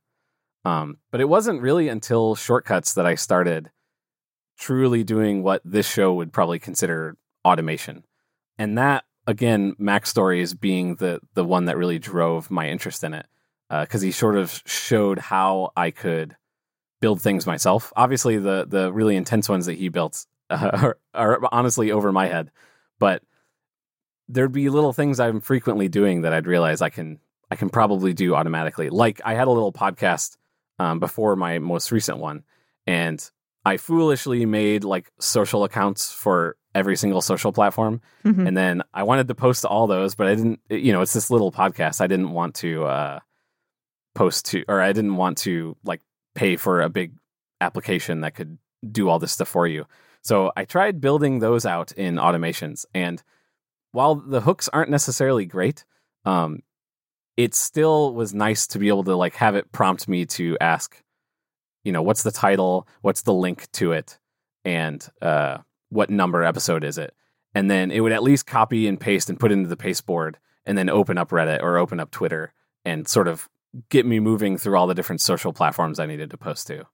Um, 0.66 0.98
but 1.12 1.22
it 1.22 1.30
wasn't 1.30 1.62
really 1.62 1.90
until 1.90 2.34
shortcuts 2.34 2.94
that 2.96 3.06
I 3.06 3.14
started 3.14 3.70
truly 4.58 5.04
doing 5.04 5.44
what 5.44 5.62
this 5.64 5.88
show 5.88 6.12
would 6.16 6.34
probably 6.34 6.58
consider 6.58 7.18
automation. 7.46 8.04
And 8.58 8.80
that, 8.80 9.04
again, 9.28 9.76
Mac 9.78 10.08
Stories 10.08 10.56
being 10.56 10.96
the 10.96 11.20
the 11.36 11.46
one 11.46 11.66
that 11.66 11.78
really 11.78 12.00
drove 12.00 12.50
my 12.50 12.68
interest 12.68 13.04
in 13.04 13.14
it, 13.14 13.28
because 13.70 14.04
uh, 14.04 14.06
he 14.06 14.12
sort 14.12 14.38
of 14.38 14.62
showed 14.66 15.20
how 15.20 15.72
I 15.76 15.92
could 15.92 16.36
build 17.02 17.22
things 17.22 17.46
myself. 17.46 17.92
Obviously, 17.96 18.38
the 18.38 18.66
the 18.68 18.92
really 18.92 19.16
intense 19.16 19.50
ones 19.50 19.66
that 19.66 19.74
he 19.74 19.90
built 19.90 20.26
uh, 20.50 20.70
are, 21.14 21.40
are 21.42 21.50
honestly 21.52 21.92
over 21.92 22.12
my 22.12 22.28
head, 22.28 22.52
but 23.00 23.24
there'd 24.28 24.52
be 24.52 24.70
little 24.70 24.94
things 24.94 25.20
I'm 25.20 25.40
frequently 25.40 25.88
doing 25.88 26.22
that 26.22 26.34
I'd 26.34 26.48
realize 26.48 26.82
I 26.82 26.90
can 26.90 27.20
I 27.52 27.56
can 27.56 27.70
probably 27.70 28.14
do 28.14 28.36
automatically. 28.36 28.90
Like 28.90 29.22
I 29.24 29.36
had 29.36 29.48
a 29.48 29.52
little 29.52 29.74
podcast 29.74 30.38
um, 30.80 31.00
before 31.00 31.36
my 31.36 31.60
most 31.60 31.92
recent 31.92 32.18
one, 32.18 32.44
and 32.88 33.24
I 33.64 33.78
foolishly 33.78 34.46
made 34.46 34.84
like 34.84 35.12
social 35.20 35.64
accounts 35.64 36.12
for 36.12 36.58
every 36.74 36.98
single 36.98 37.22
social 37.22 37.52
platform, 37.52 38.02
mm-hmm. 38.24 38.48
and 38.48 38.58
then 38.58 38.84
I 38.94 39.04
wanted 39.04 39.28
to 39.28 39.36
post 39.36 39.66
all 39.66 39.88
those, 39.88 40.16
but 40.16 40.28
I 40.28 40.36
didn't. 40.36 40.60
You 40.70 40.94
know, 40.94 41.02
it's 41.02 41.14
this 41.14 41.32
little 41.32 41.52
podcast. 41.52 42.02
I 42.02 42.08
didn't 42.08 42.32
want 42.32 42.56
to 42.56 42.86
uh, 42.86 43.20
post 44.16 44.46
to, 44.48 44.64
or 44.68 44.82
I 44.82 44.94
didn't 44.94 45.18
want 45.18 45.38
to 45.40 45.78
like 45.84 46.02
pay 46.34 46.56
for 46.56 46.82
a 46.82 46.90
big 46.90 47.14
application 47.62 48.22
that 48.22 48.34
could 48.34 48.58
do 48.92 49.10
all 49.10 49.20
this 49.20 49.32
stuff 49.32 49.48
for 49.48 49.68
you. 49.68 49.86
So 50.22 50.52
I 50.58 50.66
tried 50.66 51.00
building 51.02 51.40
those 51.40 51.66
out 51.66 51.92
in 51.92 52.16
automations, 52.16 52.86
and 52.96 53.22
while 53.92 54.16
the 54.16 54.42
hooks 54.42 54.68
aren't 54.74 54.90
necessarily 54.90 55.46
great, 55.46 55.86
um, 56.26 56.64
it 57.38 57.54
still 57.54 58.14
was 58.14 58.34
nice 58.34 58.66
to 58.68 58.80
be 58.80 58.88
able 58.88 59.04
to 59.04 59.16
like 59.16 59.36
have 59.36 59.56
it 59.56 59.72
prompt 59.72 60.08
me 60.08 60.26
to 60.26 60.58
ask, 60.60 61.02
you 61.84 61.92
know, 61.92 62.02
what's 62.02 62.24
the 62.24 62.32
title, 62.32 62.88
what's 63.02 63.22
the 63.22 63.34
link 63.34 63.72
to 63.74 63.92
it, 63.92 64.18
and 64.64 65.08
uh, 65.22 65.60
what 65.90 66.10
number 66.10 66.44
episode 66.44 66.84
is 66.84 66.98
it, 66.98 67.14
and 67.54 67.70
then 67.70 67.92
it 67.92 68.00
would 68.00 68.12
at 68.12 68.24
least 68.24 68.48
copy 68.48 68.88
and 68.88 69.00
paste 69.00 69.30
and 69.30 69.40
put 69.40 69.52
into 69.52 69.70
the 69.70 69.78
pasteboard, 69.78 70.38
and 70.66 70.78
then 70.78 70.90
open 70.90 71.18
up 71.18 71.30
Reddit 71.30 71.62
or 71.62 71.78
open 71.78 72.00
up 72.00 72.10
Twitter 72.10 72.52
and 72.84 73.08
sort 73.08 73.28
of 73.28 73.48
get 73.90 74.06
me 74.06 74.20
moving 74.20 74.58
through 74.58 74.78
all 74.78 74.88
the 74.88 74.96
different 74.96 75.22
social 75.22 75.54
platforms 75.54 76.00
I 76.00 76.06
needed 76.06 76.30
to 76.32 76.38
post 76.38 76.68
to. 76.68 76.86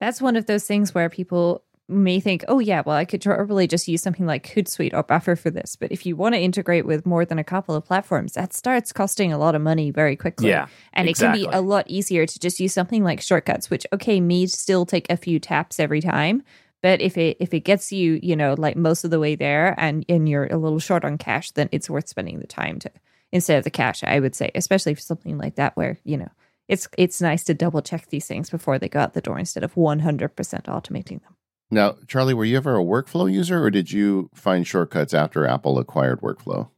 That's 0.00 0.20
one 0.20 0.36
of 0.36 0.46
those 0.46 0.64
things 0.64 0.94
where 0.94 1.08
people 1.08 1.62
may 1.88 2.18
think, 2.18 2.44
oh, 2.48 2.58
yeah, 2.58 2.82
well, 2.84 2.96
I 2.96 3.04
could 3.04 3.22
probably 3.22 3.66
just 3.66 3.86
use 3.86 4.02
something 4.02 4.26
like 4.26 4.46
Hootsuite 4.48 4.92
or 4.92 5.04
Buffer 5.04 5.36
for 5.36 5.50
this. 5.50 5.76
But 5.76 5.92
if 5.92 6.04
you 6.04 6.16
want 6.16 6.34
to 6.34 6.40
integrate 6.40 6.84
with 6.84 7.06
more 7.06 7.24
than 7.24 7.38
a 7.38 7.44
couple 7.44 7.74
of 7.74 7.84
platforms, 7.84 8.32
that 8.32 8.52
starts 8.52 8.92
costing 8.92 9.32
a 9.32 9.38
lot 9.38 9.54
of 9.54 9.62
money 9.62 9.90
very 9.90 10.16
quickly. 10.16 10.48
Yeah. 10.48 10.66
And 10.92 11.08
exactly. 11.08 11.42
it 11.42 11.44
can 11.44 11.50
be 11.52 11.56
a 11.56 11.60
lot 11.60 11.88
easier 11.88 12.26
to 12.26 12.38
just 12.38 12.58
use 12.58 12.74
something 12.74 13.04
like 13.04 13.20
shortcuts, 13.20 13.70
which, 13.70 13.86
okay, 13.92 14.20
may 14.20 14.46
still 14.46 14.84
take 14.84 15.06
a 15.10 15.16
few 15.16 15.38
taps 15.38 15.78
every 15.78 16.00
time. 16.00 16.42
But 16.82 17.00
if 17.00 17.16
it 17.16 17.36
if 17.40 17.54
it 17.54 17.60
gets 17.60 17.90
you, 17.90 18.20
you 18.22 18.36
know, 18.36 18.54
like 18.58 18.76
most 18.76 19.04
of 19.04 19.10
the 19.10 19.18
way 19.18 19.34
there 19.34 19.74
and, 19.78 20.04
and 20.08 20.28
you're 20.28 20.46
a 20.46 20.58
little 20.58 20.78
short 20.78 21.04
on 21.04 21.18
cash, 21.18 21.50
then 21.52 21.68
it's 21.72 21.88
worth 21.88 22.08
spending 22.08 22.40
the 22.40 22.46
time 22.46 22.78
to 22.80 22.90
instead 23.32 23.58
of 23.58 23.64
the 23.64 23.70
cash, 23.70 24.02
I 24.04 24.20
would 24.20 24.34
say, 24.34 24.50
especially 24.54 24.94
for 24.94 25.00
something 25.00 25.38
like 25.38 25.56
that 25.56 25.76
where, 25.76 25.98
you 26.04 26.16
know, 26.16 26.30
it's 26.68 26.88
it's 26.98 27.20
nice 27.20 27.44
to 27.44 27.54
double 27.54 27.82
check 27.82 28.08
these 28.08 28.26
things 28.26 28.50
before 28.50 28.78
they 28.78 28.88
go 28.88 29.00
out 29.00 29.14
the 29.14 29.20
door 29.20 29.38
instead 29.38 29.62
of 29.62 29.74
100% 29.74 30.30
automating 30.64 31.22
them. 31.22 31.36
Now, 31.70 31.96
Charlie, 32.06 32.34
were 32.34 32.44
you 32.44 32.56
ever 32.56 32.76
a 32.76 32.84
workflow 32.84 33.32
user 33.32 33.62
or 33.62 33.70
did 33.70 33.90
you 33.90 34.30
find 34.34 34.66
shortcuts 34.66 35.14
after 35.14 35.46
Apple 35.46 35.78
acquired 35.78 36.20
workflow? 36.20 36.68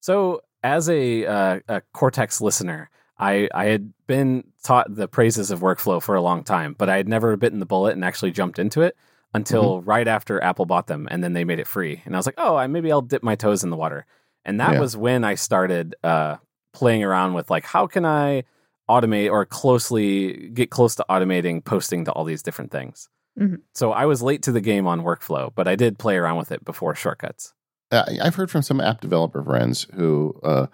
So, 0.00 0.42
as 0.62 0.88
a, 0.88 1.24
uh, 1.24 1.60
a 1.68 1.80
Cortex 1.92 2.40
listener, 2.40 2.90
I, 3.18 3.48
I 3.54 3.66
had 3.66 3.92
been 4.06 4.44
taught 4.62 4.94
the 4.94 5.08
praises 5.08 5.50
of 5.50 5.60
workflow 5.60 6.02
for 6.02 6.14
a 6.14 6.22
long 6.22 6.42
time, 6.42 6.74
but 6.76 6.88
I 6.88 6.96
had 6.96 7.08
never 7.08 7.36
bitten 7.36 7.60
the 7.60 7.66
bullet 7.66 7.92
and 7.92 8.04
actually 8.04 8.30
jumped 8.30 8.58
into 8.58 8.82
it 8.82 8.96
until 9.32 9.78
mm-hmm. 9.78 9.88
right 9.88 10.08
after 10.08 10.42
Apple 10.42 10.66
bought 10.66 10.86
them 10.86 11.06
and 11.10 11.22
then 11.22 11.32
they 11.32 11.44
made 11.44 11.60
it 11.60 11.66
free. 11.66 12.02
And 12.04 12.14
I 12.14 12.18
was 12.18 12.26
like, 12.26 12.34
oh, 12.38 12.56
I, 12.56 12.66
maybe 12.66 12.90
I'll 12.90 13.02
dip 13.02 13.22
my 13.22 13.36
toes 13.36 13.62
in 13.62 13.70
the 13.70 13.76
water. 13.76 14.06
And 14.50 14.60
that 14.60 14.72
yeah. 14.72 14.80
was 14.80 14.96
when 14.96 15.22
I 15.24 15.36
started 15.36 15.94
uh, 16.02 16.36
playing 16.72 17.04
around 17.04 17.34
with 17.34 17.50
like, 17.50 17.64
how 17.64 17.86
can 17.86 18.04
I 18.04 18.42
automate 18.90 19.30
or 19.30 19.46
closely 19.46 20.48
get 20.48 20.70
close 20.70 20.96
to 20.96 21.06
automating 21.08 21.64
posting 21.64 22.04
to 22.04 22.12
all 22.12 22.24
these 22.24 22.42
different 22.42 22.72
things. 22.72 23.08
Mm-hmm. 23.38 23.56
So 23.72 23.92
I 23.92 24.06
was 24.06 24.20
late 24.20 24.42
to 24.42 24.52
the 24.52 24.60
game 24.60 24.88
on 24.88 25.02
workflow, 25.02 25.52
but 25.54 25.68
I 25.68 25.76
did 25.76 25.98
play 25.98 26.16
around 26.16 26.38
with 26.38 26.50
it 26.50 26.64
before 26.64 26.96
shortcuts. 26.96 27.54
Uh, 27.92 28.04
I've 28.20 28.34
heard 28.34 28.50
from 28.50 28.62
some 28.62 28.80
app 28.80 29.00
developer 29.00 29.44
friends 29.44 29.86
who 29.94 30.38
uh, 30.42 30.66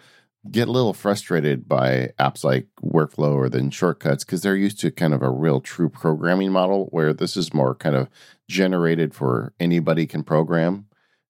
get 0.50 0.68
a 0.68 0.72
little 0.72 0.94
frustrated 0.94 1.68
by 1.68 2.12
apps 2.18 2.42
like 2.42 2.68
workflow 2.82 3.34
or 3.34 3.50
then 3.50 3.70
shortcuts 3.70 4.24
because 4.24 4.40
they're 4.40 4.56
used 4.56 4.80
to 4.80 4.90
kind 4.90 5.12
of 5.12 5.20
a 5.20 5.30
real 5.30 5.60
true 5.60 5.90
programming 5.90 6.52
model 6.52 6.86
where 6.92 7.12
this 7.12 7.36
is 7.36 7.52
more 7.52 7.74
kind 7.74 7.96
of 7.96 8.08
generated 8.48 9.14
for 9.14 9.52
anybody 9.60 10.06
can 10.06 10.22
program. 10.22 10.85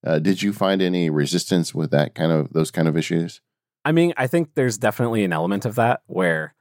Uh, 0.07 0.21
did 0.21 0.41
you 0.41 0.53
find 0.53 0.81
any 0.81 1.11
resistance 1.11 1.75
with 1.75 1.91
that 1.91 2.15
kind 2.15 2.31
of 2.31 2.53
those 2.53 2.71
kind 2.71 2.87
of 2.87 2.97
issues? 2.97 3.41
I 3.85 3.91
mean, 3.91 4.15
I 4.17 4.29
think 4.29 4.51
there's 4.55 4.79
definitely 4.79 5.25
an 5.25 5.33
element 5.33 5.65
of 5.65 5.75
that 5.75 6.03
where 6.07 6.55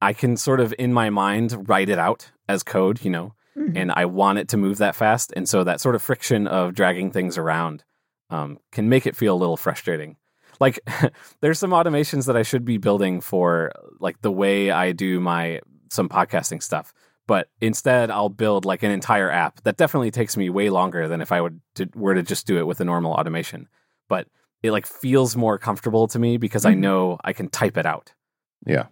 I 0.00 0.14
can 0.14 0.36
sort 0.38 0.60
of 0.60 0.74
in 0.78 0.92
my 0.92 1.10
mind 1.10 1.68
write 1.68 1.90
it 1.90 1.98
out 1.98 2.30
as 2.48 2.62
code, 2.62 3.04
you 3.04 3.10
know, 3.10 3.34
mm-hmm. 3.56 3.76
and 3.76 3.92
I 3.92 4.06
want 4.06 4.38
it 4.38 4.48
to 4.48 4.56
move 4.56 4.78
that 4.78 4.96
fast. 4.96 5.32
And 5.36 5.46
so 5.48 5.62
that 5.64 5.80
sort 5.80 5.94
of 5.94 6.02
friction 6.02 6.46
of 6.46 6.74
dragging 6.74 7.10
things 7.10 7.36
around 7.36 7.84
um, 8.30 8.58
can 8.72 8.88
make 8.88 9.06
it 9.06 9.14
feel 9.14 9.34
a 9.34 9.36
little 9.36 9.56
frustrating. 9.58 10.16
Like 10.58 10.80
there's 11.40 11.58
some 11.58 11.70
automations 11.70 12.26
that 12.26 12.36
I 12.36 12.42
should 12.42 12.64
be 12.64 12.78
building 12.78 13.20
for 13.20 13.72
like 14.00 14.20
the 14.22 14.32
way 14.32 14.70
I 14.70 14.92
do 14.92 15.20
my 15.20 15.60
some 15.90 16.08
podcasting 16.08 16.62
stuff. 16.62 16.92
But 17.26 17.48
instead, 17.60 18.10
I'll 18.10 18.28
build 18.28 18.64
like 18.64 18.82
an 18.82 18.90
entire 18.90 19.30
app 19.30 19.62
that 19.62 19.76
definitely 19.76 20.10
takes 20.10 20.36
me 20.36 20.50
way 20.50 20.68
longer 20.68 21.08
than 21.08 21.20
if 21.20 21.32
I 21.32 21.40
would 21.40 21.60
to, 21.76 21.88
were 21.94 22.14
to 22.14 22.22
just 22.22 22.46
do 22.46 22.58
it 22.58 22.66
with 22.66 22.80
a 22.80 22.84
normal 22.84 23.12
automation. 23.12 23.68
But 24.08 24.28
it 24.62 24.72
like 24.72 24.86
feels 24.86 25.36
more 25.36 25.58
comfortable 25.58 26.06
to 26.08 26.18
me 26.18 26.36
because 26.36 26.64
mm-hmm. 26.64 26.72
I 26.72 26.80
know 26.80 27.18
I 27.24 27.32
can 27.32 27.48
type 27.48 27.76
it 27.76 27.86
out. 27.86 28.12
Yeah. 28.66 28.86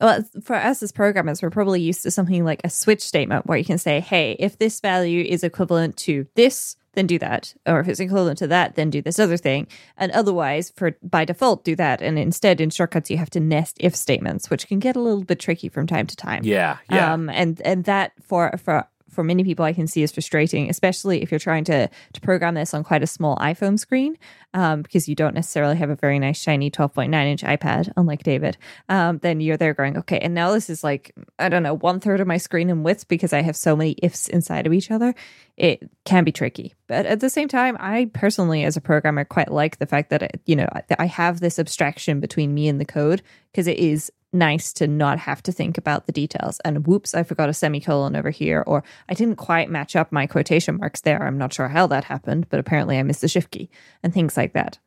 Well, 0.00 0.24
for 0.42 0.54
us 0.54 0.82
as 0.82 0.92
programmers, 0.92 1.42
we're 1.42 1.50
probably 1.50 1.80
used 1.80 2.02
to 2.02 2.10
something 2.10 2.44
like 2.44 2.60
a 2.62 2.70
switch 2.70 3.02
statement 3.02 3.46
where 3.46 3.58
you 3.58 3.64
can 3.64 3.78
say, 3.78 4.00
hey, 4.00 4.36
if 4.38 4.58
this 4.58 4.80
value 4.80 5.24
is 5.24 5.42
equivalent 5.42 5.96
to 5.98 6.26
this, 6.34 6.76
then 6.92 7.06
do 7.06 7.18
that. 7.18 7.54
Or 7.66 7.80
if 7.80 7.88
it's 7.88 8.00
equivalent 8.00 8.38
to 8.38 8.46
that, 8.48 8.74
then 8.74 8.90
do 8.90 9.02
this 9.02 9.18
other 9.18 9.36
thing. 9.36 9.66
And 9.96 10.12
otherwise, 10.12 10.70
for 10.70 10.96
by 11.02 11.24
default, 11.24 11.64
do 11.64 11.74
that. 11.76 12.00
And 12.00 12.18
instead, 12.18 12.60
in 12.60 12.70
shortcuts, 12.70 13.10
you 13.10 13.18
have 13.18 13.30
to 13.30 13.40
nest 13.40 13.76
if 13.80 13.94
statements, 13.94 14.50
which 14.50 14.66
can 14.66 14.78
get 14.78 14.96
a 14.96 15.00
little 15.00 15.24
bit 15.24 15.38
tricky 15.40 15.68
from 15.68 15.86
time 15.86 16.06
to 16.06 16.16
time. 16.16 16.44
Yeah, 16.44 16.78
yeah. 16.90 17.12
Um, 17.12 17.28
and 17.30 17.60
and 17.62 17.84
that 17.84 18.12
for 18.20 18.52
for 18.62 18.86
for 19.18 19.24
many 19.24 19.42
people 19.42 19.64
I 19.64 19.72
can 19.72 19.88
see 19.88 20.04
is 20.04 20.12
frustrating, 20.12 20.70
especially 20.70 21.24
if 21.24 21.32
you're 21.32 21.40
trying 21.40 21.64
to 21.64 21.90
to 22.12 22.20
program 22.20 22.54
this 22.54 22.72
on 22.72 22.84
quite 22.84 23.02
a 23.02 23.06
small 23.08 23.36
iPhone 23.38 23.76
screen, 23.76 24.16
um, 24.54 24.82
because 24.82 25.08
you 25.08 25.16
don't 25.16 25.34
necessarily 25.34 25.74
have 25.74 25.90
a 25.90 25.96
very 25.96 26.20
nice 26.20 26.40
shiny 26.40 26.70
12.9 26.70 27.12
inch 27.26 27.42
iPad, 27.42 27.92
unlike 27.96 28.22
David. 28.22 28.56
Um, 28.88 29.18
then 29.18 29.40
you're 29.40 29.56
there 29.56 29.74
going, 29.74 29.96
okay, 29.96 30.20
and 30.20 30.34
now 30.34 30.52
this 30.52 30.70
is 30.70 30.84
like 30.84 31.12
I 31.36 31.48
don't 31.48 31.64
know 31.64 31.74
one 31.74 31.98
third 31.98 32.20
of 32.20 32.28
my 32.28 32.36
screen 32.36 32.70
in 32.70 32.84
width 32.84 33.08
because 33.08 33.32
I 33.32 33.42
have 33.42 33.56
so 33.56 33.74
many 33.74 33.96
ifs 34.00 34.28
inside 34.28 34.68
of 34.68 34.72
each 34.72 34.92
other. 34.92 35.16
It 35.56 35.90
can 36.04 36.22
be 36.22 36.30
tricky, 36.30 36.76
but 36.86 37.04
at 37.04 37.18
the 37.18 37.28
same 37.28 37.48
time, 37.48 37.76
I 37.80 38.08
personally, 38.14 38.62
as 38.62 38.76
a 38.76 38.80
programmer, 38.80 39.24
quite 39.24 39.50
like 39.50 39.80
the 39.80 39.86
fact 39.86 40.10
that 40.10 40.22
it, 40.22 40.40
you 40.46 40.54
know 40.54 40.68
I 40.96 41.06
have 41.06 41.40
this 41.40 41.58
abstraction 41.58 42.20
between 42.20 42.54
me 42.54 42.68
and 42.68 42.80
the 42.80 42.84
code 42.84 43.22
because 43.50 43.66
it 43.66 43.78
is 43.78 44.12
nice 44.32 44.72
to 44.74 44.86
not 44.86 45.18
have 45.18 45.42
to 45.44 45.52
think 45.52 45.78
about 45.78 46.06
the 46.06 46.12
details. 46.12 46.60
And 46.64 46.86
whoops, 46.86 47.14
I 47.14 47.22
forgot 47.22 47.48
a 47.48 47.54
semicolon 47.54 48.14
over 48.14 48.30
here, 48.30 48.62
or 48.66 48.84
I 49.08 49.14
didn't 49.14 49.36
quite 49.36 49.70
match 49.70 49.96
up 49.96 50.12
my 50.12 50.26
quotation 50.26 50.76
marks 50.76 51.00
there. 51.00 51.22
I'm 51.22 51.38
not 51.38 51.52
sure 51.52 51.68
how 51.68 51.86
that 51.88 52.04
happened, 52.04 52.48
but 52.50 52.60
apparently 52.60 52.98
I 52.98 53.02
missed 53.02 53.22
the 53.22 53.28
shift 53.28 53.50
key 53.50 53.70
and 54.02 54.12
things 54.12 54.36
like 54.36 54.52
that. 54.52 54.78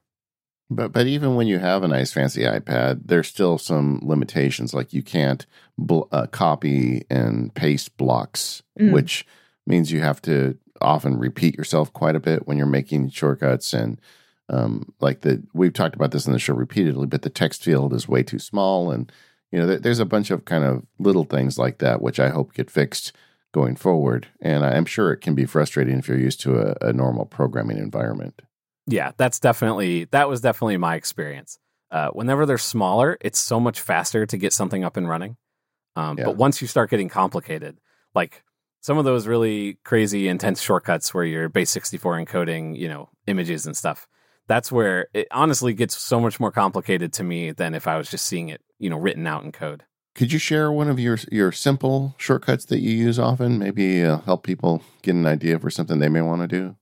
But 0.70 0.94
but 0.94 1.06
even 1.06 1.36
when 1.36 1.48
you 1.48 1.60
have 1.60 1.84
a 1.84 1.88
nice 1.88 2.14
fancy 2.14 2.44
iPad, 2.44 3.02
there's 3.06 3.28
still 3.28 3.58
some 3.58 4.00
limitations. 4.04 4.74
Like 4.74 4.94
you 4.94 5.04
can't 5.04 5.46
bl- 5.78 6.04
uh, 6.12 6.28
copy 6.28 7.04
and 7.10 7.54
paste 7.54 7.98
blocks, 7.98 8.64
mm. 8.80 8.92
which 8.94 9.26
means 9.68 9.92
you 9.92 10.00
have 10.00 10.22
to 10.24 10.58
often 10.80 11.18
repeat 11.20 11.58
yourself 11.58 11.92
quite 11.94 12.16
a 12.16 12.22
bit 12.22 12.48
when 12.48 12.58
you're 12.58 12.66
making 12.66 13.10
shortcuts 13.10 13.74
and 13.74 14.00
um, 14.50 14.94
like 15.00 15.22
the 15.22 15.44
we've 15.54 15.74
talked 15.74 15.96
about 15.96 16.12
this 16.12 16.26
in 16.26 16.34
the 16.34 16.40
show 16.40 16.54
repeatedly, 16.54 17.08
but 17.08 17.22
the 17.22 17.30
text 17.30 17.64
field 17.64 17.94
is 17.94 18.08
way 18.08 18.24
too 18.24 18.40
small 18.40 18.92
and 18.92 19.12
you 19.52 19.60
know, 19.60 19.78
there's 19.78 20.00
a 20.00 20.06
bunch 20.06 20.32
of 20.32 20.46
kind 20.46 20.64
of 20.64 20.86
little 21.00 21.26
things 21.26 21.58
like 21.58 21.80
that, 21.80 22.02
which 22.02 22.20
I 22.20 22.30
hope 22.30 22.54
get 22.54 22.72
fixed 22.72 23.12
going 23.54 23.76
forward. 23.76 24.28
And 24.40 24.66
I'm 24.66 24.86
sure 24.86 25.12
it 25.12 25.18
can 25.18 25.36
be 25.36 25.46
frustrating 25.46 26.00
if 26.00 26.08
you're 26.08 26.18
used 26.18 26.40
to 26.42 26.58
a, 26.58 26.90
a 26.90 26.94
normal 26.94 27.26
programming 27.26 27.78
environment. 27.78 28.42
Yeah, 28.88 29.12
that's 29.18 29.40
definitely 29.40 30.06
that 30.06 30.30
was 30.30 30.42
definitely 30.42 30.78
my 30.78 30.96
experience. 30.96 31.60
Uh, 31.92 32.10
whenever 32.10 32.46
they're 32.46 32.58
smaller, 32.58 33.18
it's 33.20 33.40
so 33.40 33.60
much 33.60 33.82
faster 33.82 34.26
to 34.26 34.38
get 34.38 34.54
something 34.54 34.84
up 34.84 34.96
and 34.96 35.10
running. 35.10 35.36
Um, 35.98 36.18
yeah. 36.18 36.26
But 36.26 36.38
once 36.38 36.62
you 36.62 36.68
start 36.68 36.90
getting 36.90 37.10
complicated, 37.10 37.78
like 38.16 38.44
some 38.80 38.98
of 38.98 39.04
those 39.04 39.28
really 39.28 39.78
crazy, 39.84 40.30
intense 40.30 40.62
shortcuts 40.62 41.14
where 41.14 41.26
you're 41.26 41.50
base 41.50 41.70
64 41.70 42.26
encoding, 42.26 42.78
you 42.78 42.88
know, 42.88 43.10
images 43.28 43.66
and 43.66 43.76
stuff, 43.76 44.08
that's 44.52 44.70
where 44.70 45.08
it 45.14 45.30
honestly 45.32 45.74
gets 45.74 45.98
so 45.98 46.20
much 46.20 46.38
more 46.38 46.52
complicated 46.52 47.14
to 47.14 47.24
me 47.24 47.52
than 47.52 47.74
if 47.74 47.88
I 47.88 47.98
was 47.98 48.12
just 48.12 48.26
seeing 48.26 48.50
it, 48.50 48.62
you 48.80 48.90
know, 48.90 48.98
written 48.98 49.26
out 49.26 49.46
in 49.46 49.54
code. 49.54 49.84
Could 50.14 50.34
you 50.34 50.40
share 50.40 50.70
one 50.70 50.90
of 50.90 51.00
your 51.00 51.18
your 51.32 51.54
simple 51.54 52.16
shortcuts 52.18 52.66
that 52.66 52.82
you 52.82 52.92
use 52.92 53.18
often? 53.18 53.58
Maybe 53.58 54.04
uh, 54.04 54.18
help 54.22 54.44
people 54.44 54.84
get 55.04 55.16
an 55.16 55.26
idea 55.26 55.58
for 55.58 55.70
something 55.70 56.00
they 56.00 56.10
may 56.10 56.20
want 56.20 56.42
to 56.42 56.50
do. 56.50 56.76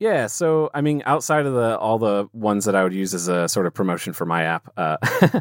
Yeah, 0.00 0.26
so 0.26 0.68
I 0.74 0.80
mean, 0.80 1.04
outside 1.06 1.46
of 1.46 1.54
the 1.54 1.78
all 1.78 2.00
the 2.00 2.26
ones 2.32 2.64
that 2.64 2.74
I 2.74 2.82
would 2.82 2.92
use 2.92 3.14
as 3.14 3.28
a 3.28 3.48
sort 3.48 3.66
of 3.66 3.74
promotion 3.74 4.14
for 4.14 4.26
my 4.26 4.42
app, 4.42 4.72
uh, 4.76 4.96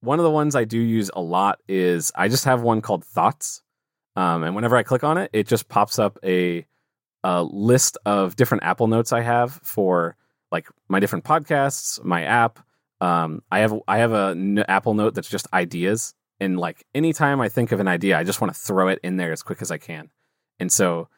one 0.00 0.18
of 0.18 0.24
the 0.24 0.30
ones 0.30 0.56
I 0.56 0.64
do 0.64 0.78
use 0.78 1.10
a 1.14 1.20
lot 1.20 1.58
is 1.68 2.12
I 2.14 2.28
just 2.28 2.46
have 2.46 2.62
one 2.62 2.80
called 2.80 3.04
Thoughts, 3.04 3.60
um, 4.16 4.42
and 4.42 4.54
whenever 4.54 4.74
I 4.74 4.84
click 4.84 5.04
on 5.04 5.18
it, 5.18 5.28
it 5.34 5.48
just 5.48 5.68
pops 5.68 5.98
up 5.98 6.18
a, 6.24 6.66
a 7.22 7.42
list 7.42 7.98
of 8.06 8.36
different 8.36 8.64
Apple 8.64 8.86
Notes 8.86 9.12
I 9.12 9.20
have 9.20 9.60
for 9.62 10.16
like 10.54 10.68
my 10.88 11.00
different 11.00 11.24
podcasts, 11.24 12.02
my 12.04 12.22
app. 12.22 12.60
Um, 13.00 13.42
I 13.50 13.58
have 13.58 13.74
I 13.88 13.98
have 13.98 14.12
a 14.12 14.30
n- 14.30 14.64
Apple 14.68 14.94
Note 14.94 15.14
that's 15.14 15.28
just 15.28 15.52
ideas, 15.52 16.14
and 16.38 16.58
like 16.58 16.86
anytime 16.94 17.40
I 17.40 17.48
think 17.48 17.72
of 17.72 17.80
an 17.80 17.88
idea, 17.88 18.16
I 18.16 18.22
just 18.22 18.40
want 18.40 18.54
to 18.54 18.58
throw 18.58 18.86
it 18.86 19.00
in 19.02 19.16
there 19.16 19.32
as 19.32 19.42
quick 19.42 19.60
as 19.60 19.72
I 19.72 19.78
can. 19.78 20.10
And 20.60 20.70
so 20.70 21.08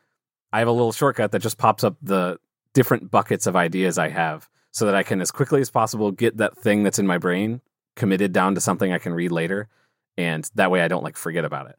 I 0.54 0.60
have 0.60 0.68
a 0.68 0.72
little 0.72 0.92
shortcut 0.92 1.32
that 1.32 1.42
just 1.42 1.58
pops 1.58 1.84
up 1.84 1.96
the 2.00 2.38
different 2.72 3.10
buckets 3.10 3.46
of 3.46 3.56
ideas 3.56 3.98
I 3.98 4.08
have, 4.08 4.48
so 4.70 4.86
that 4.86 4.94
I 4.94 5.02
can 5.02 5.20
as 5.20 5.30
quickly 5.30 5.60
as 5.60 5.70
possible 5.70 6.10
get 6.12 6.38
that 6.38 6.56
thing 6.56 6.82
that's 6.82 6.98
in 6.98 7.06
my 7.06 7.18
brain 7.18 7.60
committed 7.94 8.32
down 8.32 8.54
to 8.54 8.60
something 8.60 8.90
I 8.90 8.98
can 8.98 9.12
read 9.12 9.32
later, 9.32 9.68
and 10.16 10.50
that 10.54 10.70
way 10.70 10.80
I 10.80 10.88
don't 10.88 11.04
like 11.04 11.18
forget 11.18 11.44
about 11.44 11.68
it. 11.68 11.76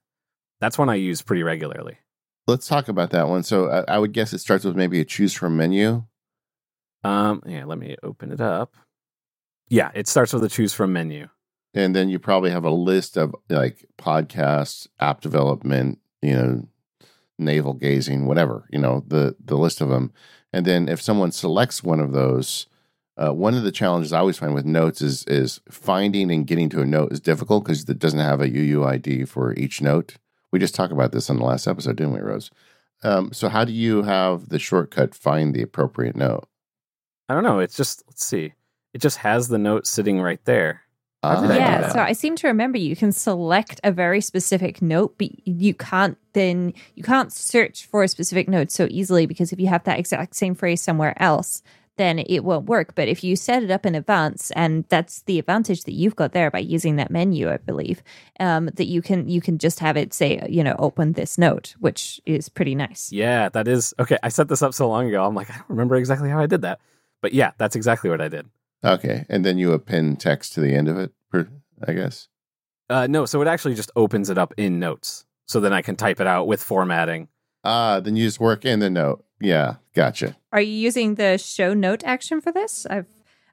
That's 0.61 0.77
one 0.77 0.89
I 0.89 0.95
use 0.95 1.23
pretty 1.23 1.43
regularly. 1.43 1.97
Let's 2.45 2.67
talk 2.67 2.87
about 2.87 3.09
that 3.09 3.27
one. 3.27 3.43
So 3.43 3.69
I, 3.69 3.95
I 3.95 3.97
would 3.97 4.13
guess 4.13 4.31
it 4.31 4.39
starts 4.39 4.63
with 4.63 4.75
maybe 4.75 5.01
a 5.01 5.05
choose 5.05 5.33
from 5.33 5.57
menu. 5.57 6.05
Um, 7.07 7.41
yeah, 7.45 7.63
let 7.63 7.79
me 7.79 7.95
open 8.03 8.31
it 8.31 8.41
up. 8.41 8.75
Yeah, 9.69 9.91
it 9.93 10.07
starts 10.07 10.33
with 10.33 10.43
a 10.43 10.49
choose 10.49 10.73
from 10.73 10.91
menu. 10.93 11.29
And 11.73 11.95
then 11.95 12.09
you 12.09 12.19
probably 12.19 12.51
have 12.51 12.65
a 12.65 12.69
list 12.69 13.17
of 13.17 13.33
like 13.49 13.85
podcasts, 13.97 14.87
app 14.99 15.21
development, 15.21 15.99
you 16.21 16.33
know, 16.33 16.67
navel 17.39 17.73
gazing, 17.73 18.25
whatever, 18.25 18.67
you 18.71 18.79
know, 18.79 19.03
the 19.07 19.35
the 19.43 19.57
list 19.57 19.79
of 19.79 19.89
them. 19.89 20.11
And 20.51 20.65
then 20.65 20.89
if 20.89 21.01
someone 21.01 21.31
selects 21.31 21.83
one 21.83 21.99
of 21.99 22.11
those, 22.11 22.67
uh, 23.15 23.33
one 23.33 23.53
of 23.53 23.63
the 23.63 23.71
challenges 23.71 24.11
I 24.11 24.19
always 24.19 24.37
find 24.37 24.53
with 24.53 24.65
notes 24.65 25.01
is 25.01 25.23
is 25.25 25.61
finding 25.69 26.31
and 26.31 26.47
getting 26.47 26.69
to 26.69 26.81
a 26.81 26.85
note 26.85 27.11
is 27.11 27.19
difficult 27.19 27.63
because 27.63 27.87
it 27.87 27.99
doesn't 27.99 28.19
have 28.19 28.41
a 28.41 28.49
UUID 28.49 29.29
for 29.29 29.53
each 29.53 29.81
note. 29.81 30.15
We 30.51 30.59
just 30.59 30.75
talked 30.75 30.93
about 30.93 31.11
this 31.11 31.29
on 31.29 31.37
the 31.37 31.45
last 31.45 31.67
episode, 31.67 31.97
didn't 31.97 32.13
we, 32.13 32.19
Rose? 32.19 32.51
Um, 33.03 33.31
so 33.31 33.49
how 33.49 33.63
do 33.63 33.71
you 33.71 34.03
have 34.03 34.49
the 34.49 34.59
shortcut 34.59 35.13
find 35.13 35.53
the 35.53 35.61
appropriate 35.61 36.15
note? 36.15 36.47
I 37.29 37.33
don't 37.33 37.43
know. 37.43 37.59
It's 37.59 37.75
just 37.75 38.03
let's 38.07 38.25
see. 38.25 38.53
It 38.93 38.99
just 38.99 39.17
has 39.17 39.47
the 39.47 39.57
note 39.57 39.85
sitting 39.85 40.21
right 40.21 40.43
there. 40.45 40.81
Uh, 41.23 41.55
yeah, 41.57 41.89
so 41.89 41.99
I 41.99 42.13
seem 42.13 42.35
to 42.37 42.47
remember 42.47 42.77
you 42.77 42.95
can 42.95 43.11
select 43.11 43.81
a 43.83 43.91
very 43.91 44.21
specific 44.21 44.81
note, 44.81 45.15
but 45.17 45.29
you 45.47 45.73
can't 45.73 46.17
then 46.33 46.73
you 46.95 47.03
can't 47.03 47.33
search 47.33 47.85
for 47.85 48.03
a 48.03 48.07
specific 48.07 48.47
note 48.47 48.71
so 48.71 48.87
easily 48.89 49.25
because 49.25 49.51
if 49.51 49.59
you 49.59 49.67
have 49.67 49.83
that 49.85 49.99
exact 49.99 50.35
same 50.35 50.53
phrase 50.53 50.81
somewhere 50.81 51.21
else, 51.21 51.63
then 51.97 52.19
it 52.19 52.43
won't 52.43 52.67
work. 52.67 52.95
But 52.95 53.07
if 53.07 53.23
you 53.23 53.35
set 53.35 53.63
it 53.63 53.71
up 53.71 53.85
in 53.85 53.95
advance, 53.95 54.51
and 54.51 54.85
that's 54.89 55.23
the 55.23 55.39
advantage 55.39 55.83
that 55.83 55.93
you've 55.93 56.15
got 56.15 56.31
there 56.31 56.49
by 56.49 56.59
using 56.59 56.95
that 56.95 57.11
menu, 57.11 57.49
I 57.49 57.57
believe, 57.57 58.03
um, 58.39 58.69
that 58.75 58.85
you 58.85 59.01
can 59.01 59.27
you 59.27 59.41
can 59.41 59.57
just 59.57 59.79
have 59.79 59.97
it 59.97 60.13
say, 60.13 60.45
you 60.47 60.63
know, 60.63 60.75
open 60.79 61.13
this 61.13 61.37
note, 61.37 61.75
which 61.79 62.21
is 62.25 62.47
pretty 62.47 62.75
nice. 62.75 63.11
Yeah, 63.11 63.49
that 63.49 63.67
is 63.67 63.93
okay. 63.99 64.17
I 64.23 64.29
set 64.29 64.47
this 64.47 64.61
up 64.61 64.73
so 64.73 64.87
long 64.87 65.07
ago. 65.07 65.25
I'm 65.25 65.35
like, 65.35 65.49
I 65.49 65.55
don't 65.55 65.69
remember 65.69 65.95
exactly 65.95 66.29
how 66.29 66.39
I 66.39 66.45
did 66.45 66.61
that. 66.61 66.79
But 67.21 67.33
yeah, 67.33 67.51
that's 67.57 67.75
exactly 67.75 68.09
what 68.09 68.21
I 68.21 68.27
did. 68.27 68.47
Okay, 68.83 69.25
and 69.29 69.43
then 69.43 69.57
you 69.57 69.71
append 69.71 70.19
text 70.19 70.53
to 70.53 70.61
the 70.61 70.73
end 70.73 70.87
of 70.87 70.97
it, 70.97 71.11
I 71.87 71.93
guess. 71.93 72.27
Uh, 72.89 73.07
no, 73.07 73.25
so 73.25 73.41
it 73.41 73.47
actually 73.47 73.75
just 73.75 73.91
opens 73.95 74.29
it 74.29 74.37
up 74.37 74.53
in 74.57 74.79
Notes, 74.79 75.25
so 75.45 75.59
then 75.59 75.73
I 75.73 75.81
can 75.81 75.95
type 75.95 76.19
it 76.19 76.27
out 76.27 76.47
with 76.47 76.61
formatting. 76.61 77.27
Ah, 77.63 77.99
then 77.99 78.15
you 78.15 78.25
just 78.25 78.39
work 78.39 78.65
in 78.65 78.79
the 78.79 78.89
note. 78.89 79.25
Yeah, 79.41 79.75
gotcha. 79.93 80.37
Are 80.51 80.61
you 80.61 80.71
using 80.71 81.15
the 81.15 81.37
show 81.37 81.73
note 81.73 82.03
action 82.03 82.39
for 82.39 82.51
this? 82.51 82.85
I've 82.89 83.07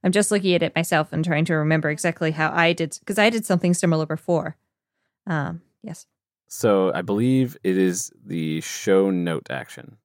I'm 0.05 0.13
just 0.13 0.31
looking 0.31 0.55
at 0.55 0.63
it 0.63 0.77
myself 0.77 1.13
and 1.13 1.25
trying 1.25 1.47
to 1.47 1.55
remember 1.55 1.89
exactly 1.89 2.31
how 2.31 2.53
I 2.53 2.75
did 2.75 2.97
because 3.01 3.19
I 3.19 3.31
did 3.31 3.47
something 3.47 3.73
similar 3.73 4.05
before. 4.05 4.57
Um, 5.27 5.63
yes. 5.83 6.07
So 6.47 6.93
I 6.95 7.01
believe 7.01 7.57
it 7.65 7.79
is 7.79 8.13
the 8.25 8.61
show 8.61 9.11
note 9.11 9.47
action. 9.51 9.97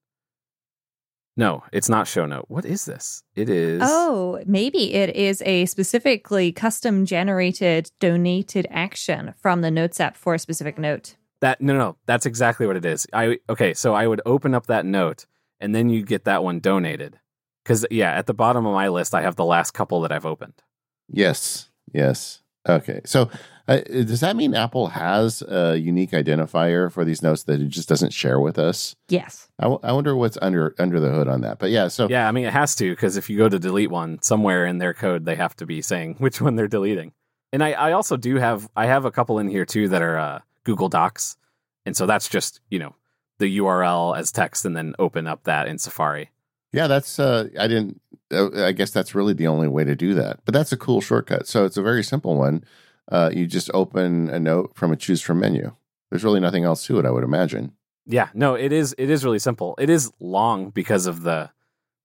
No, 1.39 1.63
it's 1.71 1.87
not 1.87 2.05
show 2.05 2.25
note. 2.25 2.47
What 2.49 2.65
is 2.65 2.83
this? 2.83 3.23
It 3.33 3.49
is. 3.49 3.81
Oh, 3.81 4.43
maybe 4.45 4.93
it 4.93 5.15
is 5.15 5.41
a 5.45 5.67
specifically 5.67 6.51
custom 6.51 7.05
generated 7.05 7.91
donated 8.01 8.67
action 8.69 9.33
from 9.41 9.61
the 9.61 9.71
Notes 9.71 10.01
app 10.01 10.17
for 10.17 10.33
a 10.33 10.39
specific 10.39 10.77
note. 10.77 11.15
That 11.39 11.61
no, 11.61 11.77
no, 11.77 11.95
that's 12.05 12.25
exactly 12.25 12.67
what 12.67 12.75
it 12.75 12.83
is. 12.83 13.07
I 13.13 13.39
okay, 13.49 13.73
so 13.73 13.93
I 13.93 14.05
would 14.05 14.19
open 14.25 14.53
up 14.53 14.67
that 14.67 14.85
note, 14.85 15.27
and 15.61 15.73
then 15.73 15.89
you 15.89 16.03
get 16.03 16.25
that 16.25 16.43
one 16.43 16.59
donated. 16.59 17.17
Because 17.63 17.85
yeah, 17.89 18.11
at 18.11 18.25
the 18.25 18.33
bottom 18.33 18.65
of 18.65 18.73
my 18.73 18.89
list, 18.89 19.15
I 19.15 19.21
have 19.21 19.37
the 19.37 19.45
last 19.45 19.71
couple 19.71 20.01
that 20.01 20.11
I've 20.11 20.25
opened. 20.25 20.61
Yes, 21.07 21.69
yes. 21.93 22.41
Okay, 22.67 22.99
so 23.05 23.29
uh, 23.69 23.81
does 23.81 24.21
that 24.21 24.35
mean 24.35 24.55
Apple 24.55 24.87
has 24.87 25.43
a 25.43 25.77
unique 25.77 26.09
identifier 26.11 26.91
for 26.91 27.05
these 27.05 27.21
notes 27.21 27.43
that 27.43 27.61
it 27.61 27.67
just 27.67 27.87
doesn't 27.87 28.11
share 28.13 28.39
with 28.39 28.57
us? 28.57 28.95
Yes. 29.09 29.47
I, 29.59 29.63
w- 29.63 29.79
I 29.83 29.91
wonder 29.91 30.15
what's 30.15 30.39
under 30.41 30.73
under 30.79 30.99
the 30.99 31.11
hood 31.11 31.27
on 31.27 31.41
that. 31.41 31.59
But 31.59 31.69
yeah, 31.69 31.87
so 31.87 32.09
yeah, 32.09 32.27
I 32.27 32.31
mean 32.31 32.45
it 32.45 32.53
has 32.53 32.73
to 32.77 32.89
because 32.89 33.15
if 33.15 33.29
you 33.29 33.37
go 33.37 33.47
to 33.47 33.59
delete 33.59 33.91
one 33.91 34.19
somewhere 34.23 34.65
in 34.65 34.79
their 34.79 34.95
code, 34.95 35.25
they 35.25 35.35
have 35.35 35.55
to 35.57 35.67
be 35.67 35.83
saying 35.83 36.15
which 36.17 36.41
one 36.41 36.55
they're 36.55 36.67
deleting. 36.67 37.13
And 37.53 37.63
I, 37.63 37.73
I 37.73 37.91
also 37.91 38.17
do 38.17 38.37
have 38.37 38.67
I 38.75 38.87
have 38.87 39.05
a 39.05 39.11
couple 39.11 39.37
in 39.37 39.47
here 39.47 39.65
too 39.65 39.87
that 39.89 40.01
are 40.01 40.17
uh, 40.17 40.39
Google 40.63 40.89
Docs, 40.89 41.37
and 41.85 41.95
so 41.95 42.07
that's 42.07 42.27
just 42.27 42.61
you 42.71 42.79
know 42.79 42.95
the 43.37 43.59
URL 43.59 44.17
as 44.17 44.31
text 44.31 44.65
and 44.65 44.75
then 44.75 44.95
open 44.97 45.27
up 45.27 45.43
that 45.43 45.67
in 45.67 45.77
Safari. 45.77 46.31
Yeah, 46.71 46.87
that's 46.87 47.19
uh, 47.19 47.49
I 47.59 47.67
didn't. 47.67 48.01
Uh, 48.31 48.65
I 48.65 48.71
guess 48.71 48.89
that's 48.89 49.13
really 49.13 49.33
the 49.33 49.47
only 49.47 49.67
way 49.67 49.83
to 49.83 49.95
do 49.95 50.15
that. 50.15 50.39
But 50.45 50.53
that's 50.55 50.71
a 50.71 50.77
cool 50.77 51.01
shortcut. 51.01 51.47
So 51.47 51.65
it's 51.65 51.77
a 51.77 51.83
very 51.83 52.03
simple 52.03 52.35
one. 52.35 52.63
Uh, 53.11 53.29
you 53.33 53.47
just 53.47 53.69
open 53.73 54.29
a 54.29 54.39
note 54.39 54.71
from 54.75 54.91
a 54.91 54.95
choose 54.95 55.21
from 55.21 55.39
menu. 55.39 55.71
There's 56.09 56.23
really 56.23 56.39
nothing 56.39 56.63
else 56.63 56.85
to 56.87 56.99
it, 56.99 57.05
I 57.05 57.11
would 57.11 57.23
imagine. 57.23 57.73
Yeah, 58.05 58.29
no, 58.33 58.55
it 58.55 58.71
is 58.71 58.95
it 58.97 59.09
is 59.09 59.23
really 59.23 59.39
simple. 59.39 59.75
It 59.77 59.89
is 59.89 60.11
long 60.19 60.69
because 60.71 61.05
of 61.05 61.21
the 61.21 61.51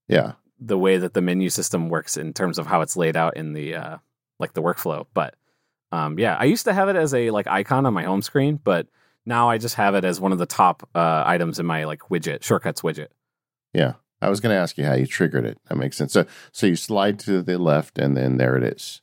Yeah. 0.08 0.32
the 0.60 0.76
way 0.78 0.98
that 0.98 1.14
the 1.14 1.22
menu 1.22 1.48
system 1.50 1.88
works 1.88 2.16
in 2.16 2.32
terms 2.32 2.58
of 2.58 2.66
how 2.66 2.80
it's 2.82 2.96
laid 2.96 3.16
out 3.16 3.36
in 3.36 3.52
the 3.54 3.74
uh 3.74 3.96
like 4.38 4.52
the 4.52 4.62
workflow. 4.62 5.06
But 5.14 5.34
um 5.92 6.18
yeah, 6.18 6.36
I 6.38 6.44
used 6.44 6.64
to 6.66 6.74
have 6.74 6.88
it 6.88 6.96
as 6.96 7.14
a 7.14 7.30
like 7.30 7.46
icon 7.46 7.86
on 7.86 7.94
my 7.94 8.02
home 8.04 8.20
screen, 8.22 8.60
but 8.62 8.86
now 9.24 9.48
I 9.48 9.56
just 9.56 9.76
have 9.76 9.94
it 9.94 10.04
as 10.04 10.20
one 10.20 10.32
of 10.32 10.38
the 10.38 10.46
top 10.46 10.86
uh 10.94 11.22
items 11.24 11.58
in 11.58 11.64
my 11.66 11.84
like 11.84 12.00
widget, 12.10 12.42
shortcuts 12.42 12.82
widget. 12.82 13.08
Yeah. 13.72 13.94
I 14.20 14.28
was 14.30 14.40
going 14.40 14.54
to 14.54 14.60
ask 14.60 14.78
you 14.78 14.84
how 14.86 14.94
you 14.94 15.06
triggered 15.06 15.44
it. 15.44 15.58
That 15.68 15.76
makes 15.76 15.98
sense. 15.98 16.12
So, 16.14 16.24
so 16.50 16.66
you 16.66 16.76
slide 16.76 17.18
to 17.20 17.42
the 17.42 17.58
left, 17.58 17.98
and 17.98 18.16
then 18.16 18.38
there 18.38 18.56
it 18.56 18.62
is. 18.62 19.02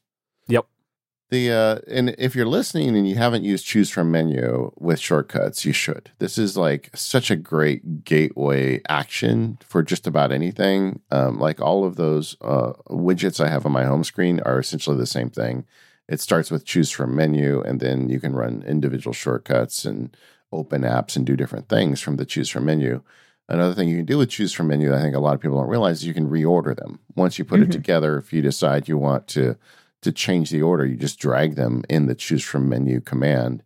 The 1.31 1.49
uh, 1.49 1.79
and 1.87 2.13
if 2.17 2.35
you're 2.35 2.45
listening 2.45 2.95
and 2.97 3.07
you 3.07 3.15
haven't 3.15 3.45
used 3.45 3.65
choose 3.65 3.89
from 3.89 4.11
menu 4.11 4.71
with 4.77 4.99
shortcuts, 4.99 5.63
you 5.63 5.71
should. 5.71 6.11
This 6.19 6.37
is 6.37 6.57
like 6.57 6.89
such 6.93 7.31
a 7.31 7.37
great 7.37 8.03
gateway 8.03 8.81
action 8.89 9.57
for 9.65 9.81
just 9.81 10.05
about 10.05 10.33
anything. 10.33 10.99
Um, 11.09 11.39
like 11.39 11.61
all 11.61 11.85
of 11.85 11.95
those 11.95 12.35
uh, 12.41 12.73
widgets 12.89 13.39
I 13.43 13.47
have 13.47 13.65
on 13.65 13.71
my 13.71 13.85
home 13.85 14.03
screen 14.03 14.41
are 14.41 14.59
essentially 14.59 14.97
the 14.97 15.05
same 15.05 15.29
thing. 15.29 15.63
It 16.09 16.19
starts 16.19 16.51
with 16.51 16.65
choose 16.65 16.91
from 16.91 17.15
menu, 17.15 17.61
and 17.61 17.79
then 17.79 18.09
you 18.09 18.19
can 18.19 18.33
run 18.33 18.63
individual 18.67 19.13
shortcuts 19.13 19.85
and 19.85 20.15
open 20.51 20.81
apps 20.81 21.15
and 21.15 21.25
do 21.25 21.37
different 21.37 21.69
things 21.69 22.01
from 22.01 22.17
the 22.17 22.25
choose 22.25 22.49
from 22.49 22.65
menu. 22.65 23.03
Another 23.47 23.73
thing 23.73 23.87
you 23.87 23.95
can 23.97 24.05
do 24.05 24.17
with 24.17 24.29
choose 24.29 24.51
from 24.51 24.67
menu, 24.67 24.93
I 24.93 24.99
think 24.99 25.15
a 25.15 25.19
lot 25.19 25.35
of 25.35 25.39
people 25.39 25.57
don't 25.59 25.69
realize, 25.69 25.99
is 25.99 26.05
you 26.05 26.13
can 26.13 26.29
reorder 26.29 26.75
them. 26.75 26.99
Once 27.15 27.39
you 27.39 27.45
put 27.45 27.61
Mhm. 27.61 27.63
it 27.63 27.71
together, 27.71 28.17
if 28.17 28.33
you 28.33 28.41
decide 28.41 28.89
you 28.89 28.97
want 28.97 29.27
to 29.29 29.55
to 30.01 30.11
change 30.11 30.49
the 30.49 30.61
order, 30.61 30.85
you 30.85 30.95
just 30.95 31.19
drag 31.19 31.55
them 31.55 31.83
in 31.89 32.07
the 32.07 32.15
choose 32.15 32.43
from 32.43 32.69
menu 32.69 33.01
command, 33.01 33.63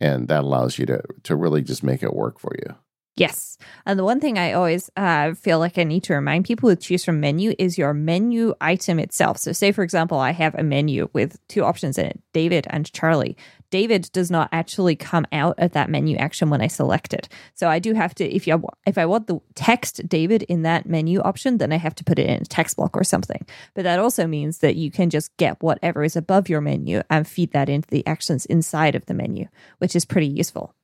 and 0.00 0.28
that 0.28 0.44
allows 0.44 0.78
you 0.78 0.86
to 0.86 1.02
to 1.24 1.36
really 1.36 1.62
just 1.62 1.82
make 1.82 2.02
it 2.02 2.14
work 2.14 2.38
for 2.38 2.52
you. 2.64 2.74
Yes. 3.18 3.58
And 3.84 3.98
the 3.98 4.04
one 4.04 4.20
thing 4.20 4.38
I 4.38 4.52
always 4.52 4.90
uh, 4.96 5.34
feel 5.34 5.58
like 5.58 5.76
I 5.76 5.82
need 5.82 6.04
to 6.04 6.14
remind 6.14 6.44
people 6.44 6.68
with 6.68 6.80
choose 6.80 7.04
from 7.04 7.18
menu 7.18 7.52
is 7.58 7.76
your 7.76 7.92
menu 7.92 8.54
item 8.60 9.00
itself. 9.00 9.38
So, 9.38 9.50
say, 9.50 9.72
for 9.72 9.82
example, 9.82 10.18
I 10.20 10.30
have 10.30 10.54
a 10.54 10.62
menu 10.62 11.08
with 11.12 11.36
two 11.48 11.64
options 11.64 11.98
in 11.98 12.06
it 12.06 12.20
David 12.32 12.68
and 12.70 12.90
Charlie. 12.92 13.36
David 13.70 14.10
does 14.12 14.30
not 14.30 14.48
actually 14.52 14.96
come 14.96 15.26
out 15.32 15.54
of 15.58 15.72
that 15.72 15.90
menu 15.90 16.16
action 16.16 16.48
when 16.50 16.60
I 16.62 16.66
select 16.68 17.12
it. 17.12 17.28
So 17.54 17.68
I 17.68 17.78
do 17.78 17.92
have 17.94 18.14
to, 18.16 18.24
if 18.24 18.46
you 18.46 18.62
if 18.86 18.96
I 18.98 19.04
want 19.06 19.26
the 19.26 19.40
text 19.54 20.08
David 20.08 20.42
in 20.44 20.62
that 20.62 20.86
menu 20.86 21.20
option, 21.20 21.58
then 21.58 21.72
I 21.72 21.76
have 21.76 21.94
to 21.96 22.04
put 22.04 22.18
it 22.18 22.26
in 22.28 22.42
a 22.42 22.44
text 22.44 22.76
block 22.76 22.96
or 22.96 23.04
something. 23.04 23.46
But 23.74 23.84
that 23.84 23.98
also 23.98 24.26
means 24.26 24.58
that 24.58 24.76
you 24.76 24.90
can 24.90 25.10
just 25.10 25.36
get 25.36 25.62
whatever 25.62 26.02
is 26.04 26.16
above 26.16 26.48
your 26.48 26.60
menu 26.60 27.02
and 27.10 27.28
feed 27.28 27.52
that 27.52 27.68
into 27.68 27.88
the 27.88 28.06
actions 28.06 28.46
inside 28.46 28.94
of 28.94 29.04
the 29.06 29.14
menu, 29.14 29.48
which 29.78 29.94
is 29.94 30.04
pretty 30.04 30.28
useful. 30.28 30.74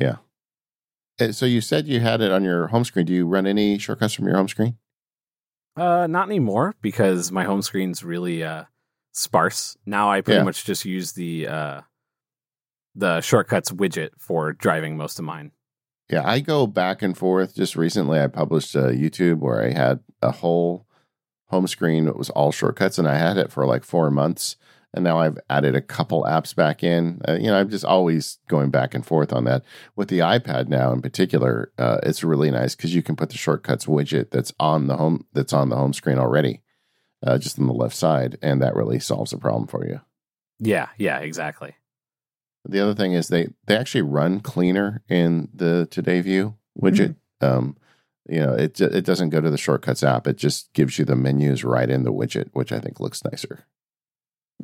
Yeah. 0.00 0.16
Uh, 1.20 1.32
So 1.32 1.46
you 1.46 1.60
said 1.60 1.86
you 1.86 2.00
had 2.00 2.20
it 2.20 2.30
on 2.32 2.44
your 2.44 2.68
home 2.68 2.84
screen. 2.84 3.06
Do 3.06 3.12
you 3.12 3.26
run 3.26 3.46
any 3.46 3.78
shortcuts 3.78 4.14
from 4.14 4.26
your 4.26 4.36
home 4.36 4.48
screen? 4.48 4.76
Uh 5.76 6.06
not 6.06 6.28
anymore 6.28 6.76
because 6.82 7.32
my 7.32 7.42
home 7.44 7.60
screen's 7.62 8.04
really 8.04 8.44
uh 8.44 8.64
sparse. 9.12 9.76
Now 9.84 10.10
I 10.10 10.20
pretty 10.20 10.38
Yeah. 10.38 10.44
much 10.44 10.64
just 10.64 10.84
use 10.84 11.12
the 11.12 11.48
uh 11.48 11.80
the 12.94 13.20
shortcuts 13.20 13.70
widget 13.70 14.10
for 14.18 14.52
driving 14.52 14.96
most 14.96 15.18
of 15.18 15.24
mine. 15.24 15.52
Yeah, 16.10 16.22
I 16.24 16.40
go 16.40 16.66
back 16.66 17.02
and 17.02 17.16
forth. 17.16 17.54
Just 17.54 17.76
recently, 17.76 18.20
I 18.20 18.26
published 18.26 18.74
a 18.74 18.88
YouTube 18.88 19.38
where 19.38 19.62
I 19.62 19.70
had 19.72 20.00
a 20.20 20.30
whole 20.30 20.86
home 21.46 21.66
screen 21.66 22.04
that 22.04 22.16
was 22.16 22.30
all 22.30 22.52
shortcuts, 22.52 22.98
and 22.98 23.08
I 23.08 23.16
had 23.16 23.38
it 23.38 23.50
for 23.50 23.66
like 23.66 23.84
four 23.84 24.10
months. 24.10 24.56
And 24.92 25.02
now 25.02 25.18
I've 25.18 25.38
added 25.50 25.74
a 25.74 25.80
couple 25.80 26.22
apps 26.22 26.54
back 26.54 26.84
in. 26.84 27.20
Uh, 27.26 27.32
you 27.32 27.48
know, 27.48 27.58
I'm 27.58 27.68
just 27.68 27.84
always 27.84 28.38
going 28.48 28.70
back 28.70 28.94
and 28.94 29.04
forth 29.04 29.32
on 29.32 29.44
that. 29.44 29.64
With 29.96 30.08
the 30.08 30.20
iPad 30.20 30.68
now, 30.68 30.92
in 30.92 31.02
particular, 31.02 31.72
uh, 31.78 31.98
it's 32.04 32.22
really 32.22 32.50
nice 32.52 32.76
because 32.76 32.94
you 32.94 33.02
can 33.02 33.16
put 33.16 33.30
the 33.30 33.36
shortcuts 33.36 33.86
widget 33.86 34.30
that's 34.30 34.52
on 34.60 34.86
the 34.86 34.96
home 34.96 35.26
that's 35.32 35.52
on 35.52 35.68
the 35.68 35.76
home 35.76 35.94
screen 35.94 36.18
already, 36.18 36.62
uh, 37.26 37.38
just 37.38 37.58
on 37.58 37.66
the 37.66 37.72
left 37.72 37.96
side, 37.96 38.38
and 38.40 38.62
that 38.62 38.76
really 38.76 39.00
solves 39.00 39.32
the 39.32 39.38
problem 39.38 39.66
for 39.66 39.84
you. 39.84 40.00
Yeah, 40.60 40.88
yeah, 40.96 41.18
exactly. 41.18 41.74
The 42.66 42.80
other 42.80 42.94
thing 42.94 43.12
is 43.12 43.28
they 43.28 43.48
they 43.66 43.76
actually 43.76 44.02
run 44.02 44.40
cleaner 44.40 45.02
in 45.08 45.48
the 45.54 45.86
Today 45.90 46.20
View 46.20 46.54
widget. 46.80 47.16
Um, 47.40 47.76
you 48.28 48.40
know, 48.40 48.54
it 48.54 48.80
it 48.80 49.04
doesn't 49.04 49.30
go 49.30 49.40
to 49.40 49.50
the 49.50 49.58
shortcuts 49.58 50.02
app. 50.02 50.26
It 50.26 50.36
just 50.36 50.72
gives 50.72 50.98
you 50.98 51.04
the 51.04 51.16
menus 51.16 51.62
right 51.62 51.90
in 51.90 52.04
the 52.04 52.12
widget, 52.12 52.48
which 52.52 52.72
I 52.72 52.78
think 52.78 53.00
looks 53.00 53.22
nicer. 53.24 53.66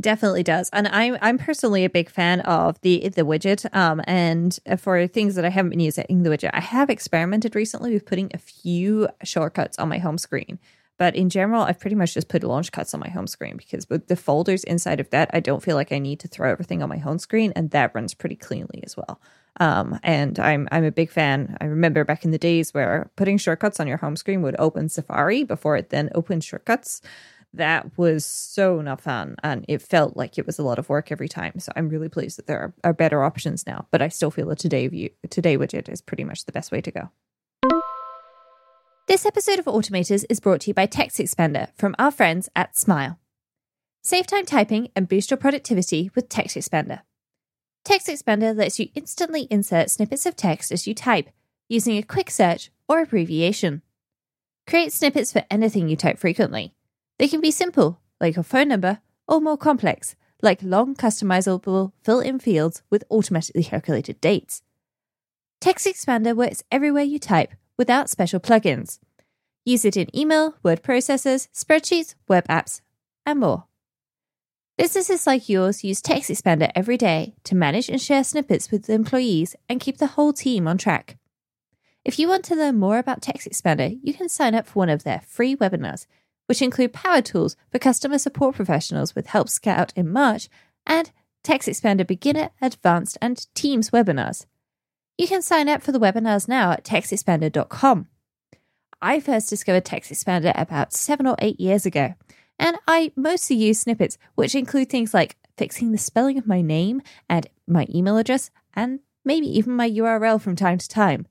Definitely 0.00 0.44
does, 0.44 0.70
and 0.72 0.88
I'm 0.88 1.18
I'm 1.20 1.36
personally 1.36 1.84
a 1.84 1.90
big 1.90 2.08
fan 2.08 2.40
of 2.40 2.80
the 2.80 3.10
the 3.10 3.22
widget. 3.22 3.66
Um, 3.74 4.00
and 4.04 4.58
for 4.78 5.06
things 5.06 5.34
that 5.34 5.44
I 5.44 5.50
haven't 5.50 5.70
been 5.70 5.80
using 5.80 6.22
the 6.22 6.30
widget, 6.30 6.50
I 6.54 6.60
have 6.60 6.88
experimented 6.88 7.54
recently 7.54 7.92
with 7.92 8.06
putting 8.06 8.30
a 8.32 8.38
few 8.38 9.08
shortcuts 9.24 9.78
on 9.78 9.90
my 9.90 9.98
home 9.98 10.16
screen. 10.16 10.58
But 11.00 11.16
in 11.16 11.30
general, 11.30 11.62
I've 11.62 11.80
pretty 11.80 11.96
much 11.96 12.12
just 12.12 12.28
put 12.28 12.42
Launchcuts 12.42 12.92
on 12.92 13.00
my 13.00 13.08
home 13.08 13.26
screen 13.26 13.56
because 13.56 13.88
with 13.88 14.08
the 14.08 14.16
folders 14.16 14.64
inside 14.64 15.00
of 15.00 15.08
that, 15.08 15.30
I 15.32 15.40
don't 15.40 15.62
feel 15.62 15.74
like 15.74 15.92
I 15.92 15.98
need 15.98 16.20
to 16.20 16.28
throw 16.28 16.50
everything 16.50 16.82
on 16.82 16.90
my 16.90 16.98
home 16.98 17.18
screen, 17.18 17.54
and 17.56 17.70
that 17.70 17.94
runs 17.94 18.12
pretty 18.12 18.36
cleanly 18.36 18.82
as 18.84 18.98
well. 18.98 19.18
Um, 19.58 19.98
and 20.02 20.38
I'm 20.38 20.68
I'm 20.70 20.84
a 20.84 20.92
big 20.92 21.10
fan. 21.10 21.56
I 21.58 21.64
remember 21.64 22.04
back 22.04 22.26
in 22.26 22.32
the 22.32 22.38
days 22.38 22.74
where 22.74 23.10
putting 23.16 23.38
shortcuts 23.38 23.80
on 23.80 23.86
your 23.86 23.96
home 23.96 24.14
screen 24.14 24.42
would 24.42 24.56
open 24.58 24.90
Safari 24.90 25.42
before 25.42 25.74
it 25.78 25.88
then 25.88 26.10
opened 26.14 26.44
shortcuts 26.44 27.00
that 27.54 27.96
was 27.98 28.24
so 28.24 28.80
not 28.82 29.00
fun 29.00 29.36
and 29.42 29.64
it 29.68 29.82
felt 29.82 30.16
like 30.16 30.38
it 30.38 30.46
was 30.46 30.58
a 30.58 30.62
lot 30.62 30.78
of 30.78 30.88
work 30.88 31.10
every 31.10 31.28
time 31.28 31.58
so 31.58 31.72
i'm 31.74 31.88
really 31.88 32.08
pleased 32.08 32.38
that 32.38 32.46
there 32.46 32.60
are, 32.60 32.74
are 32.84 32.92
better 32.92 33.24
options 33.24 33.66
now 33.66 33.84
but 33.90 34.00
i 34.00 34.06
still 34.06 34.30
feel 34.30 34.46
the 34.46 34.54
today 34.54 34.86
view 34.86 35.10
today 35.30 35.58
widget 35.58 35.88
is 35.88 36.00
pretty 36.00 36.22
much 36.22 36.44
the 36.44 36.52
best 36.52 36.70
way 36.70 36.80
to 36.80 36.92
go 36.92 37.10
this 39.10 39.26
episode 39.26 39.58
of 39.58 39.64
automators 39.64 40.24
is 40.30 40.38
brought 40.38 40.60
to 40.60 40.70
you 40.70 40.74
by 40.74 40.86
text 40.86 41.18
expander 41.18 41.66
from 41.74 41.96
our 41.98 42.12
friends 42.12 42.48
at 42.54 42.76
smile. 42.76 43.18
Save 44.02 44.28
time 44.28 44.46
typing 44.46 44.88
and 44.94 45.08
boost 45.08 45.32
your 45.32 45.36
productivity 45.36 46.12
with 46.14 46.28
text 46.28 46.56
expander. 46.56 47.00
Text 47.84 48.06
expander 48.06 48.56
lets 48.56 48.78
you 48.78 48.88
instantly 48.94 49.48
insert 49.50 49.90
snippets 49.90 50.26
of 50.26 50.36
text 50.36 50.70
as 50.70 50.86
you 50.86 50.94
type 50.94 51.28
using 51.68 51.96
a 51.96 52.04
quick 52.04 52.30
search 52.30 52.70
or 52.88 53.00
abbreviation. 53.00 53.82
Create 54.68 54.92
snippets 54.92 55.32
for 55.32 55.42
anything 55.50 55.88
you 55.88 55.96
type 55.96 56.16
frequently. 56.20 56.76
They 57.18 57.26
can 57.26 57.40
be 57.40 57.50
simple, 57.50 58.00
like 58.20 58.36
your 58.36 58.44
phone 58.44 58.68
number, 58.68 59.00
or 59.26 59.40
more 59.40 59.58
complex, 59.58 60.14
like 60.40 60.62
long 60.62 60.94
customizable 60.94 61.90
fill 62.04 62.20
in 62.20 62.38
fields 62.38 62.84
with 62.90 63.02
automatically 63.10 63.64
calculated 63.64 64.20
dates. 64.20 64.62
Text 65.60 65.84
Expander 65.84 66.36
works 66.36 66.62
everywhere 66.70 67.02
you 67.02 67.18
type 67.18 67.54
without 67.80 68.10
special 68.10 68.38
plugins. 68.38 68.98
Use 69.64 69.86
it 69.86 69.96
in 69.96 70.14
email, 70.14 70.54
word 70.62 70.82
processors, 70.82 71.48
spreadsheets, 71.54 72.14
web 72.28 72.46
apps, 72.46 72.82
and 73.24 73.40
more. 73.40 73.64
Businesses 74.76 75.26
like 75.26 75.48
yours 75.48 75.82
use 75.82 76.02
Text 76.02 76.28
Expander 76.28 76.70
every 76.74 76.98
day 76.98 77.36
to 77.44 77.54
manage 77.54 77.88
and 77.88 77.98
share 77.98 78.22
snippets 78.22 78.70
with 78.70 78.90
employees 78.90 79.56
and 79.66 79.80
keep 79.80 79.96
the 79.96 80.08
whole 80.08 80.34
team 80.34 80.68
on 80.68 80.76
track. 80.76 81.16
If 82.04 82.18
you 82.18 82.28
want 82.28 82.44
to 82.44 82.54
learn 82.54 82.78
more 82.78 82.98
about 82.98 83.22
Text 83.22 83.48
Expander, 83.48 83.98
you 84.02 84.12
can 84.12 84.28
sign 84.28 84.54
up 84.54 84.66
for 84.66 84.80
one 84.80 84.90
of 84.90 85.04
their 85.04 85.22
free 85.26 85.56
webinars 85.56 86.04
which 86.50 86.60
include 86.60 86.92
power 86.92 87.22
tools 87.22 87.56
for 87.70 87.78
customer 87.78 88.18
support 88.18 88.56
professionals 88.56 89.14
with 89.14 89.28
Help 89.28 89.48
Scout 89.48 89.92
in 89.96 90.12
March 90.12 90.50
and 90.84 91.12
Text 91.42 91.66
Expander 91.66 92.06
Beginner, 92.06 92.50
Advanced, 92.60 93.16
and 93.22 93.46
Teams 93.54 93.90
webinars. 93.90 94.44
You 95.20 95.28
can 95.28 95.42
sign 95.42 95.68
up 95.68 95.82
for 95.82 95.92
the 95.92 96.00
webinars 96.00 96.48
now 96.48 96.70
at 96.72 96.82
textexpander.com. 96.82 98.08
I 99.02 99.20
first 99.20 99.50
discovered 99.50 99.84
Text 99.84 100.10
Expander 100.10 100.58
about 100.58 100.94
seven 100.94 101.26
or 101.26 101.36
eight 101.40 101.60
years 101.60 101.84
ago, 101.84 102.14
and 102.58 102.78
I 102.88 103.12
mostly 103.16 103.56
use 103.56 103.80
snippets, 103.80 104.16
which 104.34 104.54
include 104.54 104.88
things 104.88 105.12
like 105.12 105.36
fixing 105.58 105.92
the 105.92 105.98
spelling 105.98 106.38
of 106.38 106.46
my 106.46 106.62
name 106.62 107.02
and 107.28 107.46
my 107.68 107.86
email 107.94 108.16
address, 108.16 108.50
and 108.72 109.00
maybe 109.22 109.46
even 109.46 109.76
my 109.76 109.90
URL 109.90 110.40
from 110.40 110.56
time 110.56 110.78
to 110.78 110.88
time. 110.88 111.26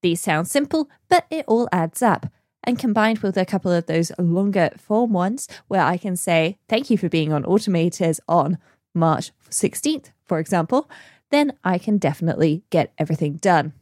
These 0.00 0.22
sound 0.22 0.48
simple, 0.48 0.88
but 1.10 1.26
it 1.28 1.44
all 1.46 1.68
adds 1.70 2.00
up 2.00 2.24
and 2.62 2.78
combined 2.78 3.18
with 3.18 3.36
a 3.36 3.44
couple 3.44 3.70
of 3.70 3.84
those 3.84 4.10
longer 4.18 4.70
form 4.78 5.12
ones 5.12 5.48
where 5.68 5.82
I 5.82 5.98
can 5.98 6.16
say, 6.16 6.56
thank 6.66 6.88
you 6.88 6.96
for 6.96 7.10
being 7.10 7.30
on 7.30 7.44
Automators 7.44 8.20
on 8.26 8.56
March 8.94 9.32
16th, 9.50 10.12
for 10.24 10.38
example, 10.38 10.88
then 11.34 11.52
I 11.64 11.78
can 11.78 11.98
definitely 11.98 12.62
get 12.70 12.92
everything 12.96 13.36
done. 13.36 13.72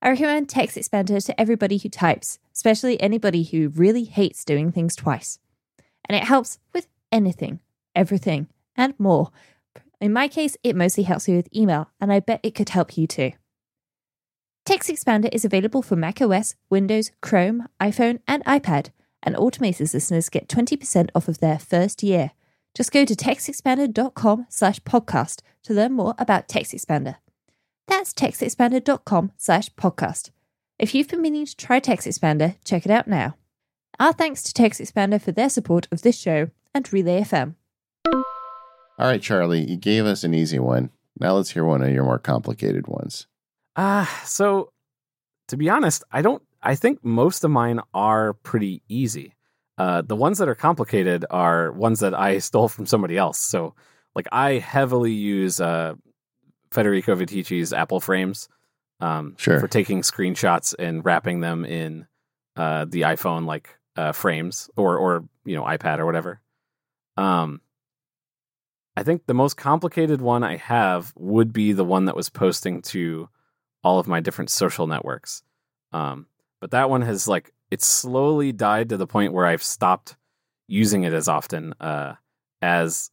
I 0.00 0.10
recommend 0.10 0.48
Text 0.48 0.76
Expander 0.76 1.24
to 1.24 1.40
everybody 1.40 1.78
who 1.78 1.88
types, 1.88 2.38
especially 2.54 3.00
anybody 3.00 3.42
who 3.42 3.70
really 3.70 4.04
hates 4.04 4.44
doing 4.44 4.70
things 4.70 4.94
twice. 4.94 5.38
And 6.08 6.16
it 6.16 6.24
helps 6.24 6.58
with 6.72 6.86
anything, 7.10 7.60
everything, 7.96 8.48
and 8.76 8.94
more. 8.98 9.30
In 10.00 10.12
my 10.12 10.28
case, 10.28 10.56
it 10.62 10.76
mostly 10.76 11.02
helps 11.02 11.26
me 11.26 11.36
with 11.36 11.54
email, 11.54 11.90
and 12.00 12.12
I 12.12 12.20
bet 12.20 12.40
it 12.44 12.54
could 12.54 12.68
help 12.68 12.96
you 12.96 13.06
too. 13.08 13.32
Text 14.64 14.88
Expander 14.88 15.30
is 15.32 15.44
available 15.44 15.82
for 15.82 15.96
macOS, 15.96 16.54
Windows, 16.70 17.10
Chrome, 17.22 17.66
iPhone, 17.80 18.20
and 18.28 18.44
iPad, 18.44 18.90
and 19.22 19.34
Automators 19.34 19.94
listeners 19.94 20.28
get 20.28 20.48
20% 20.48 21.08
off 21.14 21.26
of 21.26 21.38
their 21.38 21.58
first 21.58 22.02
year. 22.02 22.32
Just 22.74 22.92
go 22.92 23.04
to 23.04 23.16
textexpander.com 23.16 24.46
slash 24.50 24.78
podcast 24.80 25.40
to 25.68 25.74
learn 25.74 25.92
more 25.92 26.14
about 26.18 26.48
TextExpander. 26.48 27.16
That's 27.86 28.14
textexpander.com 28.14 29.32
slash 29.36 29.68
podcast. 29.74 30.30
If 30.78 30.94
you've 30.94 31.08
been 31.08 31.20
meaning 31.20 31.44
to 31.44 31.54
try 31.56 31.78
TextExpander, 31.78 32.56
check 32.64 32.86
it 32.86 32.90
out 32.90 33.06
now. 33.06 33.36
Our 34.00 34.14
thanks 34.14 34.42
to 34.44 34.62
TextExpander 34.62 35.20
for 35.20 35.32
their 35.32 35.50
support 35.50 35.86
of 35.92 36.00
this 36.00 36.18
show 36.18 36.48
and 36.74 36.90
Relay 36.90 37.20
FM. 37.20 37.56
All 38.06 39.06
right, 39.06 39.20
Charlie, 39.20 39.68
you 39.68 39.76
gave 39.76 40.06
us 40.06 40.24
an 40.24 40.32
easy 40.32 40.58
one. 40.58 40.90
Now 41.20 41.34
let's 41.34 41.50
hear 41.50 41.66
one 41.66 41.82
of 41.82 41.92
your 41.92 42.04
more 42.04 42.18
complicated 42.18 42.86
ones. 42.86 43.26
Uh, 43.76 44.06
so 44.24 44.72
to 45.48 45.58
be 45.58 45.68
honest, 45.68 46.02
I 46.10 46.22
don't 46.22 46.42
I 46.62 46.76
think 46.76 47.04
most 47.04 47.44
of 47.44 47.50
mine 47.50 47.80
are 47.92 48.32
pretty 48.32 48.82
easy. 48.88 49.34
Uh, 49.76 50.02
the 50.02 50.16
ones 50.16 50.38
that 50.38 50.48
are 50.48 50.56
complicated 50.56 51.26
are 51.30 51.70
ones 51.72 52.00
that 52.00 52.12
I 52.14 52.38
stole 52.38 52.68
from 52.68 52.86
somebody 52.86 53.16
else. 53.16 53.38
So, 53.38 53.74
like, 54.18 54.26
I 54.32 54.54
heavily 54.54 55.12
use 55.12 55.60
uh, 55.60 55.94
Federico 56.72 57.14
Viticci's 57.14 57.72
Apple 57.72 58.00
frames 58.00 58.48
um, 59.00 59.34
Sure. 59.38 59.60
for 59.60 59.68
taking 59.68 60.02
screenshots 60.02 60.74
and 60.78 61.04
wrapping 61.04 61.40
them 61.40 61.64
in 61.64 62.06
uh, 62.56 62.84
the 62.88 63.02
iPhone 63.02 63.46
like 63.46 63.78
uh, 63.96 64.10
frames 64.12 64.68
or 64.76 64.96
or 64.98 65.24
you 65.44 65.54
know 65.56 65.62
iPad 65.62 65.98
or 66.00 66.06
whatever. 66.06 66.40
Um, 67.16 67.60
I 68.96 69.04
think 69.04 69.26
the 69.26 69.34
most 69.34 69.56
complicated 69.56 70.20
one 70.20 70.42
I 70.42 70.56
have 70.56 71.12
would 71.16 71.52
be 71.52 71.72
the 71.72 71.84
one 71.84 72.06
that 72.06 72.16
was 72.16 72.28
posting 72.30 72.82
to 72.82 73.28
all 73.84 74.00
of 74.00 74.08
my 74.08 74.18
different 74.18 74.50
social 74.50 74.88
networks. 74.88 75.44
Um, 75.92 76.26
but 76.60 76.72
that 76.72 76.90
one 76.90 77.02
has 77.02 77.28
like 77.28 77.52
it's 77.70 77.86
slowly 77.86 78.50
died 78.50 78.88
to 78.88 78.96
the 78.96 79.06
point 79.06 79.32
where 79.32 79.46
I've 79.46 79.62
stopped 79.62 80.16
using 80.66 81.04
it 81.04 81.12
as 81.12 81.28
often 81.28 81.74
uh, 81.80 82.14
as 82.60 83.10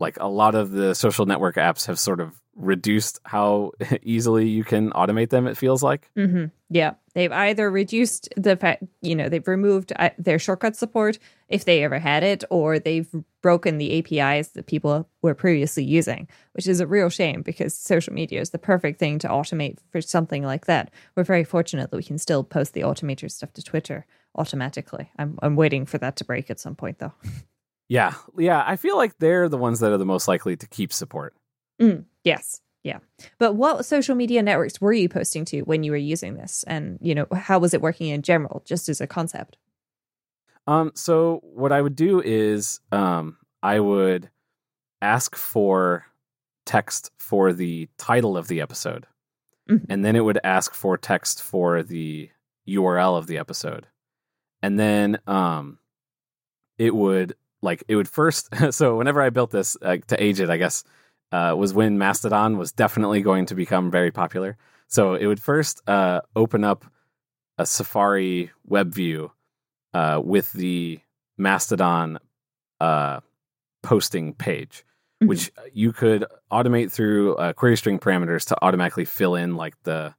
like 0.00 0.18
a 0.20 0.26
lot 0.26 0.54
of 0.54 0.70
the 0.70 0.94
social 0.94 1.26
network 1.26 1.56
apps 1.56 1.86
have 1.86 1.98
sort 1.98 2.20
of 2.20 2.40
reduced 2.56 3.20
how 3.24 3.72
easily 4.02 4.48
you 4.48 4.64
can 4.64 4.90
automate 4.92 5.30
them. 5.30 5.46
It 5.46 5.56
feels 5.56 5.82
like. 5.82 6.10
Mm-hmm. 6.16 6.46
Yeah, 6.70 6.94
they've 7.14 7.30
either 7.30 7.70
reduced 7.70 8.28
the 8.36 8.56
fact, 8.56 8.84
you 9.00 9.14
know, 9.14 9.28
they've 9.28 9.46
removed 9.46 9.92
uh, 9.96 10.10
their 10.18 10.38
shortcut 10.38 10.76
support 10.76 11.18
if 11.48 11.64
they 11.64 11.84
ever 11.84 11.98
had 11.98 12.24
it, 12.24 12.42
or 12.50 12.78
they've 12.78 13.08
broken 13.42 13.78
the 13.78 13.98
APIs 13.98 14.48
that 14.48 14.66
people 14.66 15.08
were 15.22 15.34
previously 15.34 15.84
using, 15.84 16.26
which 16.52 16.66
is 16.66 16.80
a 16.80 16.86
real 16.86 17.10
shame 17.10 17.42
because 17.42 17.76
social 17.76 18.12
media 18.12 18.40
is 18.40 18.50
the 18.50 18.58
perfect 18.58 18.98
thing 18.98 19.18
to 19.20 19.28
automate 19.28 19.78
for 19.90 20.00
something 20.00 20.42
like 20.42 20.66
that. 20.66 20.90
We're 21.14 21.24
very 21.24 21.44
fortunate 21.44 21.90
that 21.90 21.96
we 21.96 22.02
can 22.02 22.18
still 22.18 22.42
post 22.42 22.72
the 22.72 22.80
automator 22.80 23.30
stuff 23.30 23.52
to 23.52 23.62
Twitter 23.62 24.06
automatically. 24.34 25.10
I'm 25.18 25.38
I'm 25.42 25.54
waiting 25.54 25.86
for 25.86 25.98
that 25.98 26.16
to 26.16 26.24
break 26.24 26.50
at 26.50 26.58
some 26.58 26.74
point 26.74 26.98
though. 26.98 27.12
Yeah, 27.88 28.14
yeah. 28.38 28.62
I 28.66 28.76
feel 28.76 28.96
like 28.96 29.18
they're 29.18 29.48
the 29.48 29.58
ones 29.58 29.80
that 29.80 29.92
are 29.92 29.98
the 29.98 30.06
most 30.06 30.26
likely 30.28 30.56
to 30.56 30.66
keep 30.66 30.92
support. 30.92 31.34
Mm, 31.80 32.04
yes. 32.24 32.60
Yeah. 32.82 32.98
But 33.38 33.54
what 33.54 33.84
social 33.86 34.14
media 34.14 34.42
networks 34.42 34.80
were 34.80 34.92
you 34.92 35.08
posting 35.08 35.44
to 35.46 35.60
when 35.62 35.82
you 35.84 35.90
were 35.90 35.96
using 35.96 36.34
this? 36.34 36.64
And, 36.66 36.98
you 37.00 37.14
know, 37.14 37.26
how 37.34 37.58
was 37.58 37.72
it 37.74 37.80
working 37.80 38.08
in 38.08 38.22
general, 38.22 38.62
just 38.66 38.88
as 38.88 39.00
a 39.00 39.06
concept? 39.06 39.56
Um, 40.66 40.92
so 40.94 41.40
what 41.42 41.72
I 41.72 41.80
would 41.82 41.96
do 41.96 42.20
is 42.22 42.80
um, 42.92 43.36
I 43.62 43.80
would 43.80 44.30
ask 45.02 45.36
for 45.36 46.06
text 46.66 47.10
for 47.18 47.52
the 47.52 47.88
title 47.98 48.36
of 48.36 48.48
the 48.48 48.60
episode, 48.62 49.06
Mhm. 49.68 49.84
and 49.90 50.04
then 50.04 50.16
it 50.16 50.20
would 50.24 50.38
ask 50.44 50.74
for 50.74 50.96
text 50.96 51.42
for 51.42 51.82
the 51.82 52.30
URL 52.66 53.16
of 53.16 53.26
the 53.26 53.36
episode, 53.38 53.86
and 54.62 54.78
then 54.78 55.18
um, 55.26 55.78
it 56.78 56.94
would 56.94 57.34
like 57.64 57.82
it 57.88 57.96
would 57.96 58.08
first. 58.08 58.48
so 58.70 58.96
whenever 58.96 59.20
I 59.20 59.30
built 59.30 59.50
this 59.50 59.76
uh, 59.82 59.96
to 60.08 60.22
age 60.22 60.40
it, 60.40 60.50
I 60.50 60.56
guess 60.56 60.84
uh, 61.32 61.54
was 61.56 61.74
when 61.74 61.98
Mastodon 61.98 62.58
was 62.58 62.70
definitely 62.72 63.22
going 63.22 63.46
to 63.46 63.54
become 63.54 63.90
very 63.90 64.10
popular. 64.12 64.56
So 64.86 65.14
it 65.14 65.26
would 65.26 65.40
first 65.40 65.82
uh, 65.88 66.20
open 66.36 66.62
up 66.62 66.84
a 67.58 67.66
Safari 67.66 68.50
web 68.66 68.92
view 68.92 69.32
uh, 69.94 70.20
with 70.24 70.52
the 70.52 71.00
Mastodon 71.38 72.18
uh, 72.80 73.20
posting 73.82 74.34
page, 74.34 74.84
Mhm. 75.22 75.28
which 75.28 75.52
you 75.72 75.92
could 75.92 76.24
automate 76.50 76.90
through 76.92 77.36
uh, 77.36 77.52
query 77.52 77.76
string 77.76 77.98
parameters 77.98 78.44
to 78.46 78.56
automatically 78.62 79.04
fill 79.04 79.34
in 79.36 79.56
like 79.56 79.74
the 79.84 80.14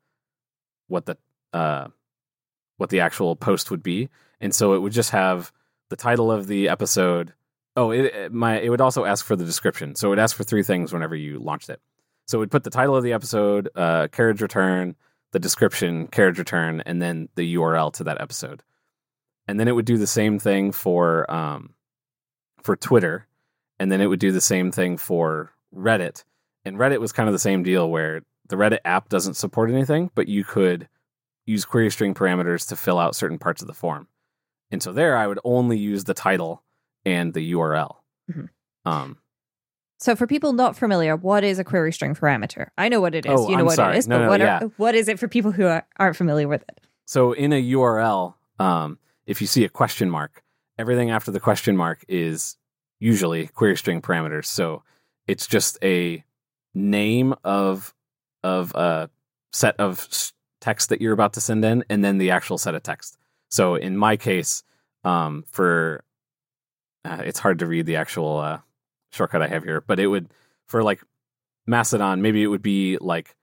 what 0.88 1.06
the 1.06 1.18
uh, 1.54 1.88
what 2.78 2.90
the 2.90 3.00
actual 3.02 3.36
post 3.36 3.72
would 3.72 3.84
be, 3.84 4.10
and 4.42 4.54
so 4.54 4.74
it 4.74 4.80
would 4.80 4.94
just 4.94 5.12
have 5.12 5.52
the 5.90 5.96
title 5.96 6.32
of 6.32 6.48
the 6.48 6.70
episode. 6.70 7.34
Oh, 7.76 7.92
it, 7.92 8.32
my 8.32 8.60
it 8.60 8.70
would 8.70 8.82
also 8.82 9.06
ask 9.06 9.26
for 9.26 9.36
the 9.36 9.46
description. 9.46 9.96
So 9.96 10.08
it 10.08 10.10
would 10.12 10.20
ask 10.20 10.36
for 10.36 10.44
three 10.44 10.64
things 10.64 10.94
whenever 10.94 11.16
you 11.16 11.40
launched 11.40 11.70
it. 11.70 11.82
So 12.28 12.38
it 12.38 12.40
would 12.40 12.52
put 12.52 12.64
the 12.64 12.70
title 12.70 12.96
of 12.96 13.04
the 13.04 13.14
episode, 13.14 13.70
uh, 13.76 14.08
carriage 14.12 14.42
return, 14.42 14.96
the 15.32 15.40
description, 15.40 16.08
carriage 16.08 16.40
return, 16.40 16.82
and 16.86 17.02
then 17.02 17.30
the 17.36 17.56
URL 17.56 17.94
to 17.94 18.06
that 18.06 18.22
episode. 18.22 18.64
And 19.48 19.60
then 19.60 19.68
it 19.68 19.74
would 19.74 19.86
do 19.86 19.98
the 19.98 20.08
same 20.08 20.40
thing 20.40 20.72
for 20.72 21.30
um, 21.32 21.76
for 22.64 22.76
Twitter, 22.76 23.28
and 23.80 23.92
then 23.92 24.02
it 24.02 24.08
would 24.08 24.20
do 24.20 24.32
the 24.32 24.42
same 24.42 24.72
thing 24.72 24.98
for 24.98 25.52
Reddit. 25.76 26.24
And 26.64 26.78
Reddit 26.78 27.00
was 27.00 27.12
kind 27.12 27.30
of 27.30 27.34
the 27.34 27.40
same 27.40 27.62
deal 27.62 27.90
where 27.90 28.22
the 28.48 28.56
Reddit 28.56 28.80
app 28.86 29.10
doesn't 29.10 29.36
support 29.36 29.70
anything, 29.70 30.10
but 30.16 30.28
you 30.28 30.44
could 30.44 30.88
use 31.46 31.64
query 31.64 31.92
string 31.92 32.14
parameters 32.14 32.68
to 32.70 32.76
fill 32.76 32.98
out 32.98 33.16
certain 33.16 33.38
parts 33.38 33.62
of 33.62 33.68
the 33.68 33.74
form. 33.74 34.08
And 34.76 34.84
so 34.84 34.92
there, 34.92 35.16
I 35.16 35.26
would 35.26 35.40
only 35.46 35.78
use 35.78 36.04
the 36.04 36.14
title 36.14 36.62
and 37.06 37.34
the 37.34 37.54
URL. 37.54 37.96
Mhm. 38.30 38.50
Um, 38.84 39.18
So 40.00 40.18
for 40.18 40.28
people 40.28 40.52
not 40.52 40.76
familiar, 40.76 41.16
what 41.16 41.46
is 41.46 41.60
a 41.60 41.64
query 41.64 41.94
string 41.94 42.14
parameter? 42.14 42.68
I 42.78 42.90
know 42.90 43.00
what 43.00 43.16
it 43.16 43.26
is. 43.26 43.32
Oh, 43.34 43.48
you 43.48 43.54
know 43.56 43.60
I'm 43.62 43.66
what 43.68 43.76
sorry. 43.78 43.96
it 43.96 44.00
is, 44.00 44.08
No, 44.10 44.18
but 44.18 44.24
no, 44.24 44.30
what 44.30 44.40
yeah. 44.42 44.64
are, 44.64 44.68
what 44.76 44.96
is 44.96 45.08
it 45.08 45.18
for 45.18 45.30
people 45.30 45.54
who 45.54 45.66
are, 45.66 45.88
aren't 45.98 46.18
familiar 46.18 46.50
with 46.50 46.64
it? 46.68 46.82
So 47.06 47.32
in 47.32 47.54
a 47.54 47.62
URL, 47.72 48.36
um, 48.60 49.00
if 49.26 49.40
you 49.40 49.48
see 49.48 49.64
a 49.64 49.70
question 49.70 50.10
mark, 50.10 50.44
everything 50.78 51.10
after 51.10 51.32
the 51.32 51.40
question 51.40 51.78
mark 51.78 52.04
is 52.10 52.58
usually 53.00 53.48
query 53.48 53.78
string 53.78 54.02
parameters. 54.02 54.48
So 54.48 54.84
it's 55.26 55.48
just 55.48 55.78
a 55.82 56.22
name 56.74 57.34
of 57.46 57.96
of 58.44 58.76
a 58.76 59.10
set 59.54 59.80
of 59.80 60.10
text 60.60 60.90
that 60.90 61.00
you're 61.00 61.14
about 61.14 61.32
to 61.34 61.42
send 61.42 61.64
in, 61.64 61.86
and 61.90 62.04
then 62.04 62.18
the 62.18 62.32
actual 62.32 62.58
set 62.58 62.76
of 62.76 62.84
text. 62.84 63.18
So 63.56 63.76
in 63.76 63.96
my 63.96 64.18
case, 64.18 64.64
um, 65.06 65.46
for 65.50 66.04
uh, 67.06 67.22
it's 67.24 67.40
hard 67.40 67.60
to 67.60 67.66
read 67.66 67.86
the 67.86 67.96
actual 67.96 68.38
uh, 68.38 68.60
shortcut 69.14 69.42
I 69.42 69.48
have 69.48 69.64
here, 69.64 69.80
but 69.80 69.98
it 69.98 70.08
would 70.08 70.28
for 70.68 70.84
like 70.84 71.02
Mastodon, 71.66 72.22
maybe 72.22 72.44
it 72.44 72.48
would 72.48 72.62
be 72.62 72.98
like 72.98 73.34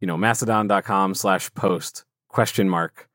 you 0.00 0.08
know 0.08 0.16
mastodon.com 0.16 1.14
slash 1.14 1.54
post 1.54 2.04
question 2.28 2.68
mark 2.68 3.08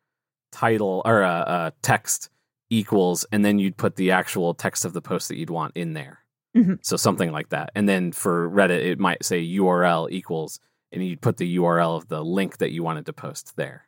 title 0.53 1.01
or 1.03 1.21
uh, 1.21 1.41
uh, 1.41 1.71
text 1.81 2.29
equals, 2.69 3.25
and 3.33 3.43
then 3.43 3.59
you'd 3.59 3.75
put 3.75 3.97
the 3.97 4.11
actual 4.11 4.53
text 4.53 4.85
of 4.85 4.93
the 4.93 5.01
post 5.01 5.27
that 5.27 5.35
you'd 5.35 5.49
want 5.49 5.75
in 5.75 5.91
there. 5.91 6.19
Mhm. 6.55 6.79
So 6.81 6.95
something 6.95 7.33
like 7.33 7.49
that. 7.49 7.71
And 7.75 7.89
then 7.89 8.13
for 8.13 8.49
Reddit, 8.49 8.85
it 8.85 8.99
might 8.99 9.25
say 9.25 9.41
URL 9.41 10.09
equals, 10.09 10.61
and 10.93 11.05
you'd 11.05 11.21
put 11.21 11.35
the 11.35 11.57
URL 11.57 11.97
of 11.97 12.07
the 12.07 12.23
link 12.23 12.59
that 12.59 12.71
you 12.71 12.83
wanted 12.83 13.05
to 13.07 13.13
post 13.13 13.57
there. 13.57 13.87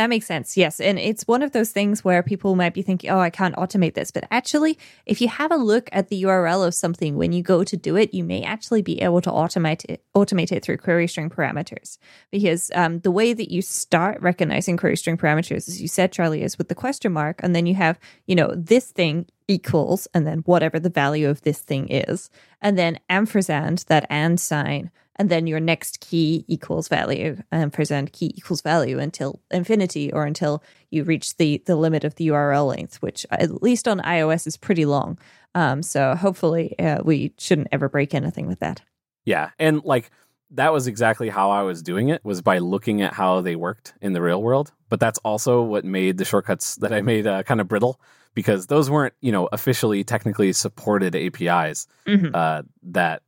That 0.00 0.08
makes 0.08 0.24
sense. 0.24 0.56
Yes. 0.56 0.80
And 0.80 0.98
it's 0.98 1.28
one 1.28 1.42
of 1.42 1.52
those 1.52 1.72
things 1.72 2.02
where 2.02 2.22
people 2.22 2.56
might 2.56 2.72
be 2.72 2.80
thinking, 2.80 3.10
oh, 3.10 3.18
I 3.18 3.28
can't 3.28 3.54
automate 3.56 3.92
this. 3.92 4.10
But 4.10 4.24
actually, 4.30 4.78
if 5.04 5.20
you 5.20 5.28
have 5.28 5.52
a 5.52 5.56
look 5.56 5.90
at 5.92 6.08
the 6.08 6.22
URL 6.22 6.66
of 6.66 6.74
something 6.74 7.16
when 7.16 7.32
you 7.32 7.42
go 7.42 7.64
to 7.64 7.76
do 7.76 7.96
it, 7.96 8.14
you 8.14 8.24
may 8.24 8.42
actually 8.42 8.80
be 8.80 9.02
able 9.02 9.20
to 9.20 9.30
automate 9.30 9.84
it, 9.90 10.02
automate 10.16 10.52
it 10.52 10.64
through 10.64 10.78
query 10.78 11.06
string 11.06 11.28
parameters. 11.28 11.98
Because 12.30 12.70
um, 12.74 13.00
the 13.00 13.10
way 13.10 13.34
that 13.34 13.52
you 13.52 13.60
start 13.60 14.22
recognizing 14.22 14.78
query 14.78 14.96
string 14.96 15.18
parameters, 15.18 15.68
as 15.68 15.82
you 15.82 15.88
said, 15.88 16.12
Charlie, 16.12 16.44
is 16.44 16.56
with 16.56 16.68
the 16.68 16.74
question 16.74 17.12
mark. 17.12 17.38
And 17.42 17.54
then 17.54 17.66
you 17.66 17.74
have, 17.74 18.00
you 18.26 18.34
know, 18.34 18.54
this 18.56 18.92
thing 18.92 19.26
equals, 19.48 20.08
and 20.14 20.26
then 20.26 20.38
whatever 20.46 20.80
the 20.80 20.88
value 20.88 21.28
of 21.28 21.42
this 21.42 21.58
thing 21.58 21.88
is. 21.88 22.30
And 22.62 22.78
then 22.78 23.00
ampersand, 23.10 23.84
that 23.88 24.06
and 24.08 24.40
sign, 24.40 24.92
and 25.16 25.28
then 25.28 25.46
your 25.46 25.60
next 25.60 26.00
key 26.00 26.44
equals 26.48 26.88
value 26.88 27.36
and 27.52 27.72
present 27.72 28.12
key 28.12 28.32
equals 28.36 28.62
value 28.62 28.98
until 28.98 29.40
infinity 29.50 30.12
or 30.12 30.24
until 30.24 30.62
you 30.90 31.04
reach 31.04 31.36
the 31.36 31.62
the 31.66 31.76
limit 31.76 32.04
of 32.04 32.14
the 32.16 32.28
url 32.28 32.68
length 32.68 33.02
which 33.02 33.26
at 33.30 33.62
least 33.62 33.86
on 33.88 34.00
ios 34.00 34.46
is 34.46 34.56
pretty 34.56 34.84
long 34.84 35.18
um, 35.54 35.82
so 35.82 36.14
hopefully 36.14 36.78
uh, 36.78 37.02
we 37.04 37.32
shouldn't 37.38 37.68
ever 37.72 37.88
break 37.88 38.14
anything 38.14 38.46
with 38.46 38.60
that 38.60 38.82
Yeah, 39.24 39.50
and 39.58 39.82
like 39.84 40.10
that 40.52 40.72
was 40.72 40.86
exactly 40.88 41.28
how 41.28 41.50
I 41.50 41.62
was 41.62 41.80
doing 41.82 42.08
it 42.08 42.24
was 42.24 42.42
by 42.42 42.58
looking 42.58 43.02
at 43.02 43.12
how 43.12 43.40
they 43.40 43.54
worked 43.54 43.94
in 44.00 44.14
the 44.14 44.20
real 44.20 44.42
world. 44.42 44.72
But 44.88 44.98
that's 44.98 45.18
also 45.20 45.62
what 45.62 45.84
made 45.84 46.18
the 46.18 46.24
shortcuts 46.24 46.74
that 46.76 46.92
I 46.92 47.02
made 47.02 47.24
uh, 47.24 47.44
kind 47.44 47.60
of 47.60 47.68
brittle 47.68 48.00
because 48.34 48.66
those 48.66 48.90
weren't 48.90 49.14
you 49.20 49.30
know 49.30 49.48
officially 49.52 50.02
technically 50.02 50.52
supported 50.52 51.14
APIs 51.14 51.86
Mhm. 52.06 52.34
uh, 52.34 52.62
that 52.82 53.22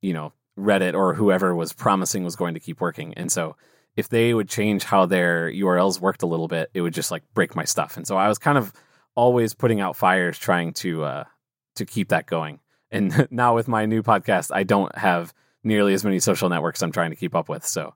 you 0.00 0.12
know 0.12 0.32
Reddit 0.58 0.94
or 0.94 1.14
whoever 1.14 1.54
was 1.54 1.72
promising 1.72 2.24
was 2.24 2.36
going 2.36 2.54
to 2.54 2.60
keep 2.60 2.80
working. 2.80 3.14
And 3.14 3.30
so 3.30 3.56
if 3.96 4.08
they 4.08 4.34
would 4.34 4.48
change 4.48 4.84
how 4.84 5.06
their 5.06 5.50
URLs 5.50 6.00
worked 6.00 6.22
a 6.22 6.26
little 6.26 6.48
bit, 6.48 6.70
it 6.74 6.80
would 6.80 6.94
just 6.94 7.10
like 7.10 7.22
break 7.34 7.54
my 7.54 7.64
stuff. 7.64 7.96
And 7.96 8.06
so 8.06 8.16
I 8.16 8.28
was 8.28 8.38
kind 8.38 8.58
of 8.58 8.72
always 9.14 9.54
putting 9.54 9.80
out 9.80 9.96
fires 9.96 10.38
trying 10.38 10.72
to 10.74 11.04
uh, 11.04 11.24
to 11.76 11.84
keep 11.84 12.08
that 12.08 12.26
going. 12.26 12.60
and 12.90 13.28
now 13.30 13.54
with 13.54 13.68
my 13.68 13.86
new 13.86 14.02
podcast, 14.02 14.50
I 14.54 14.62
don't 14.64 14.96
have 14.96 15.32
nearly 15.62 15.94
as 15.94 16.04
many 16.04 16.20
social 16.20 16.48
networks 16.48 16.82
I'm 16.82 16.92
trying 16.92 17.10
to 17.10 17.16
keep 17.16 17.34
up 17.34 17.48
with. 17.48 17.66
So, 17.66 17.94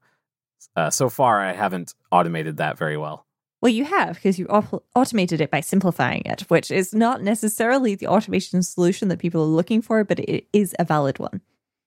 uh, 0.75 0.91
so 0.91 1.09
far, 1.09 1.41
I 1.41 1.53
haven't 1.53 1.95
automated 2.11 2.57
that 2.57 2.79
very 2.79 2.97
well. 2.97 3.27
Well, 3.61 3.73
you 3.73 3.85
have 3.85 4.15
because 4.15 4.39
you 4.39 4.47
au- 4.49 4.83
automated 4.95 5.41
it 5.41 5.51
by 5.51 5.61
simplifying 5.61 6.23
it, 6.25 6.43
which 6.43 6.71
is 6.71 6.95
not 6.95 7.23
necessarily 7.23 7.95
the 7.97 8.07
automation 8.07 8.63
solution 8.63 9.09
that 9.09 9.19
people 9.19 9.43
are 9.43 9.47
looking 9.47 9.83
for, 9.83 10.05
but 10.05 10.21
it 10.21 10.47
is 10.53 10.75
a 10.79 10.85
valid 10.85 11.19
one. 11.19 11.41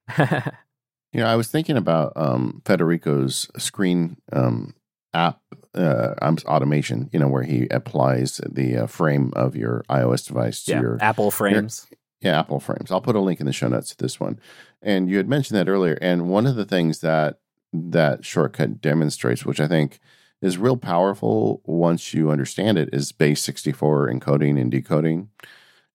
you 0.17 1.19
know, 1.19 1.25
I 1.25 1.35
was 1.35 1.47
thinking 1.47 1.77
about 1.77 2.13
um, 2.15 2.61
Federico's 2.65 3.49
screen 3.57 4.17
um, 4.31 4.75
app 5.13 5.39
uh, 5.75 6.13
automation. 6.45 7.09
You 7.11 7.19
know, 7.19 7.27
where 7.27 7.43
he 7.43 7.67
applies 7.71 8.41
the 8.49 8.77
uh, 8.77 8.87
frame 8.87 9.31
of 9.35 9.55
your 9.55 9.83
iOS 9.89 10.27
device 10.27 10.63
to 10.65 10.71
yeah, 10.71 10.81
your 10.81 10.97
Apple 11.01 11.31
frames. 11.31 11.87
Your, 11.89 12.33
yeah, 12.33 12.39
Apple 12.39 12.59
frames. 12.59 12.91
I'll 12.91 13.01
put 13.01 13.15
a 13.15 13.19
link 13.19 13.39
in 13.39 13.45
the 13.45 13.53
show 13.53 13.67
notes 13.67 13.89
to 13.91 13.97
this 13.97 14.19
one. 14.19 14.39
And 14.81 15.09
you 15.09 15.17
had 15.17 15.27
mentioned 15.27 15.57
that 15.59 15.69
earlier. 15.69 15.97
And 16.01 16.29
one 16.29 16.45
of 16.45 16.55
the 16.55 16.65
things 16.65 16.99
that 16.99 17.39
that 17.73 18.25
shortcut 18.25 18.81
demonstrates, 18.81 19.45
which 19.45 19.59
I 19.59 19.67
think 19.67 19.99
is 20.41 20.57
real 20.57 20.77
powerful 20.77 21.61
once 21.65 22.13
you 22.13 22.31
understand 22.31 22.77
it 22.77 22.89
is 22.91 23.11
base 23.11 23.41
64 23.43 24.11
encoding 24.11 24.59
and 24.59 24.71
decoding 24.71 25.29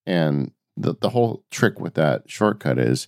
and 0.05 0.51
the, 0.77 0.95
the 0.99 1.09
whole 1.09 1.43
trick 1.51 1.79
with 1.79 1.95
that 1.95 2.29
shortcut 2.29 2.79
is 2.79 3.07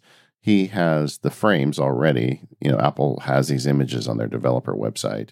he 0.50 0.66
has 0.68 1.20
the 1.20 1.30
frames 1.30 1.78
already. 1.78 2.42
You 2.60 2.72
know 2.72 2.80
apple 2.80 3.20
has 3.22 3.48
these 3.50 3.68
images 3.68 4.08
on 4.08 4.18
their 4.18 4.28
developer 4.28 4.74
website 4.74 5.30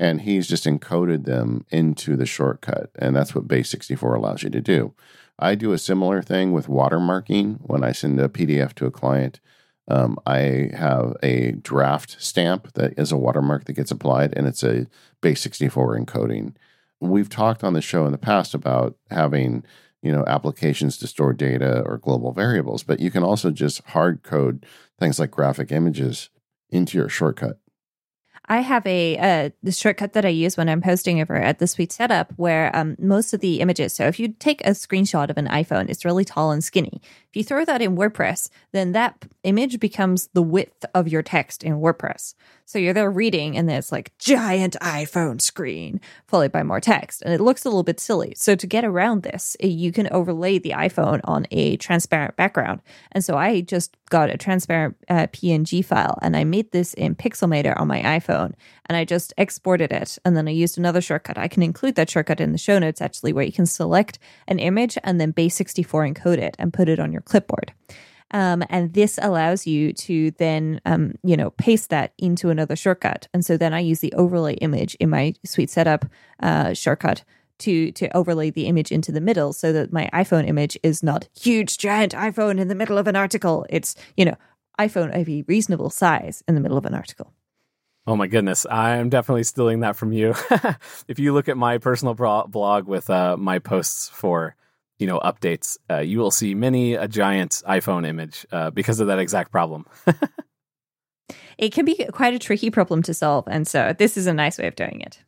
and 0.00 0.22
he's 0.22 0.48
just 0.48 0.64
encoded 0.64 1.24
them 1.24 1.64
into 1.70 2.16
the 2.16 2.26
shortcut 2.26 2.90
and 2.98 3.14
that's 3.14 3.34
what 3.34 3.46
base 3.46 3.70
64 3.70 4.14
allows 4.14 4.42
you 4.42 4.50
to 4.50 4.60
do. 4.60 4.94
I 5.38 5.54
do 5.54 5.72
a 5.72 5.78
similar 5.78 6.22
thing 6.22 6.50
with 6.52 6.66
watermarking. 6.66 7.58
When 7.60 7.84
i 7.84 7.92
send 7.92 8.18
a 8.18 8.28
pdf 8.28 8.74
to 8.74 8.86
a 8.86 8.90
client 8.90 9.38
um, 9.90 10.18
I 10.26 10.70
have 10.74 11.16
a 11.22 11.52
draft 11.52 12.16
stamp 12.20 12.72
that 12.74 12.98
is 12.98 13.10
a 13.10 13.16
watermark 13.16 13.64
that 13.64 13.72
gets 13.72 13.90
applied, 13.90 14.36
and 14.36 14.46
it's 14.46 14.62
a 14.62 14.86
base 15.22 15.40
64 15.40 15.98
encoding. 15.98 16.54
We've 17.00 17.30
talked 17.30 17.64
on 17.64 17.72
the 17.72 17.80
show 17.80 18.04
in 18.04 18.12
the 18.12 18.18
past 18.18 18.52
about 18.52 18.96
having 19.10 19.64
you 20.02 20.12
know 20.12 20.24
applications 20.26 20.96
to 20.98 21.06
store 21.06 21.32
data 21.32 21.82
or 21.84 21.98
global 21.98 22.32
variables, 22.32 22.82
but 22.82 23.00
you 23.00 23.10
can 23.10 23.22
also 23.22 23.50
just 23.50 23.82
hard 23.88 24.22
code 24.22 24.64
things 24.98 25.18
like 25.18 25.30
graphic 25.30 25.70
images 25.72 26.30
into 26.70 26.98
your 26.98 27.08
shortcut. 27.08 27.58
I 28.48 28.60
have 28.60 28.86
a 28.86 29.18
uh, 29.18 29.50
the 29.62 29.72
shortcut 29.72 30.14
that 30.14 30.24
I 30.24 30.30
use 30.30 30.56
when 30.56 30.68
I'm 30.68 30.80
posting 30.80 31.20
over 31.20 31.36
at 31.36 31.58
the 31.58 31.66
Sweet 31.66 31.92
Setup, 31.92 32.32
where 32.36 32.74
um, 32.74 32.96
most 32.98 33.34
of 33.34 33.40
the 33.40 33.60
images. 33.60 33.92
So 33.92 34.06
if 34.06 34.18
you 34.18 34.28
take 34.28 34.62
a 34.62 34.70
screenshot 34.70 35.28
of 35.28 35.36
an 35.36 35.48
iPhone, 35.48 35.90
it's 35.90 36.04
really 36.04 36.24
tall 36.24 36.50
and 36.50 36.64
skinny. 36.64 37.02
If 37.28 37.36
you 37.36 37.44
throw 37.44 37.64
that 37.66 37.82
in 37.82 37.96
WordPress, 37.96 38.48
then 38.72 38.92
that 38.92 39.26
image 39.42 39.78
becomes 39.80 40.28
the 40.32 40.42
width 40.42 40.86
of 40.94 41.08
your 41.08 41.22
text 41.22 41.62
in 41.62 41.74
WordPress. 41.74 42.34
So 42.64 42.78
you're 42.78 42.94
there 42.94 43.10
reading, 43.10 43.56
and 43.56 43.68
there's 43.68 43.92
like 43.92 44.16
giant 44.18 44.76
iPhone 44.80 45.40
screen 45.40 46.00
followed 46.26 46.52
by 46.52 46.62
more 46.62 46.80
text, 46.80 47.22
and 47.22 47.32
it 47.32 47.40
looks 47.40 47.64
a 47.64 47.68
little 47.68 47.82
bit 47.82 48.00
silly. 48.00 48.34
So 48.36 48.54
to 48.54 48.66
get 48.66 48.84
around 48.84 49.22
this, 49.22 49.56
eh, 49.60 49.66
you 49.66 49.92
can 49.92 50.08
overlay 50.10 50.58
the 50.58 50.70
iPhone 50.70 51.20
on 51.24 51.46
a 51.50 51.76
transparent 51.78 52.36
background. 52.36 52.80
And 53.12 53.24
so 53.24 53.36
I 53.36 53.60
just 53.60 53.96
got 54.10 54.30
a 54.30 54.36
transparent 54.36 54.96
uh, 55.08 55.28
PNG 55.28 55.84
file, 55.84 56.18
and 56.22 56.36
I 56.36 56.44
made 56.44 56.72
this 56.72 56.94
in 56.94 57.14
Pixelmator 57.14 57.78
on 57.78 57.88
my 57.88 58.00
iPhone, 58.02 58.37
and 58.44 58.96
I 58.96 59.04
just 59.04 59.34
exported 59.36 59.92
it, 59.92 60.18
and 60.24 60.36
then 60.36 60.48
I 60.48 60.52
used 60.52 60.78
another 60.78 61.00
shortcut. 61.00 61.38
I 61.38 61.48
can 61.48 61.62
include 61.62 61.94
that 61.96 62.10
shortcut 62.10 62.40
in 62.40 62.52
the 62.52 62.58
show 62.58 62.78
notes 62.78 63.00
actually, 63.00 63.32
where 63.32 63.44
you 63.44 63.52
can 63.52 63.66
select 63.66 64.18
an 64.46 64.58
image 64.58 64.98
and 65.04 65.20
then 65.20 65.30
base 65.30 65.56
64 65.56 66.08
encode 66.08 66.38
it 66.38 66.56
and 66.58 66.72
put 66.72 66.88
it 66.88 66.98
on 66.98 67.12
your 67.12 67.22
clipboard. 67.22 67.72
Um, 68.30 68.62
and 68.68 68.92
this 68.92 69.18
allows 69.22 69.66
you 69.66 69.92
to 69.94 70.32
then, 70.32 70.80
um, 70.84 71.14
you 71.22 71.36
know, 71.36 71.50
paste 71.50 71.90
that 71.90 72.12
into 72.18 72.50
another 72.50 72.76
shortcut. 72.76 73.26
And 73.32 73.44
so 73.44 73.56
then 73.56 73.72
I 73.72 73.80
use 73.80 74.00
the 74.00 74.12
overlay 74.12 74.54
image 74.54 74.94
in 74.96 75.10
my 75.10 75.34
Sweet 75.44 75.70
Setup 75.70 76.04
uh, 76.40 76.74
shortcut 76.74 77.24
to 77.60 77.90
to 77.92 78.16
overlay 78.16 78.50
the 78.50 78.66
image 78.66 78.92
into 78.92 79.12
the 79.12 79.20
middle 79.20 79.52
so 79.52 79.72
that 79.72 79.92
my 79.92 80.08
iPhone 80.12 80.46
image 80.46 80.78
is 80.82 81.02
not 81.02 81.28
huge 81.38 81.78
giant 81.78 82.12
iPhone 82.12 82.60
in 82.60 82.68
the 82.68 82.74
middle 82.74 82.98
of 82.98 83.06
an 83.06 83.16
article. 83.16 83.66
It's 83.68 83.96
you 84.16 84.24
know 84.24 84.36
iPhone 84.78 85.18
of 85.18 85.28
a 85.28 85.42
reasonable 85.48 85.90
size 85.90 86.42
in 86.46 86.54
the 86.54 86.60
middle 86.60 86.78
of 86.78 86.86
an 86.86 86.94
article. 86.94 87.32
Oh 88.08 88.16
my 88.16 88.26
goodness, 88.26 88.64
I'm 88.70 89.10
definitely 89.10 89.44
stealing 89.44 89.80
that 89.80 89.94
from 89.94 90.12
you. 90.12 90.34
if 91.08 91.18
you 91.18 91.34
look 91.34 91.46
at 91.46 91.58
my 91.58 91.76
personal 91.76 92.14
blog 92.14 92.88
with 92.88 93.10
uh, 93.10 93.36
my 93.36 93.58
posts 93.58 94.08
for 94.08 94.56
you 94.98 95.06
know 95.06 95.20
updates, 95.20 95.76
uh, 95.90 95.98
you 95.98 96.18
will 96.18 96.30
see 96.30 96.54
many 96.54 96.94
a 96.94 97.06
giant 97.06 97.60
iPhone 97.68 98.06
image 98.06 98.46
uh, 98.50 98.70
because 98.70 98.98
of 98.98 99.08
that 99.08 99.18
exact 99.18 99.52
problem. 99.52 99.84
it 101.58 101.70
can 101.70 101.84
be 101.84 102.02
quite 102.10 102.32
a 102.32 102.38
tricky 102.38 102.70
problem 102.70 103.02
to 103.02 103.12
solve, 103.12 103.44
and 103.46 103.68
so 103.68 103.94
this 103.98 104.16
is 104.16 104.26
a 104.26 104.32
nice 104.32 104.56
way 104.56 104.68
of 104.68 104.74
doing 104.74 105.02
it. 105.02 105.22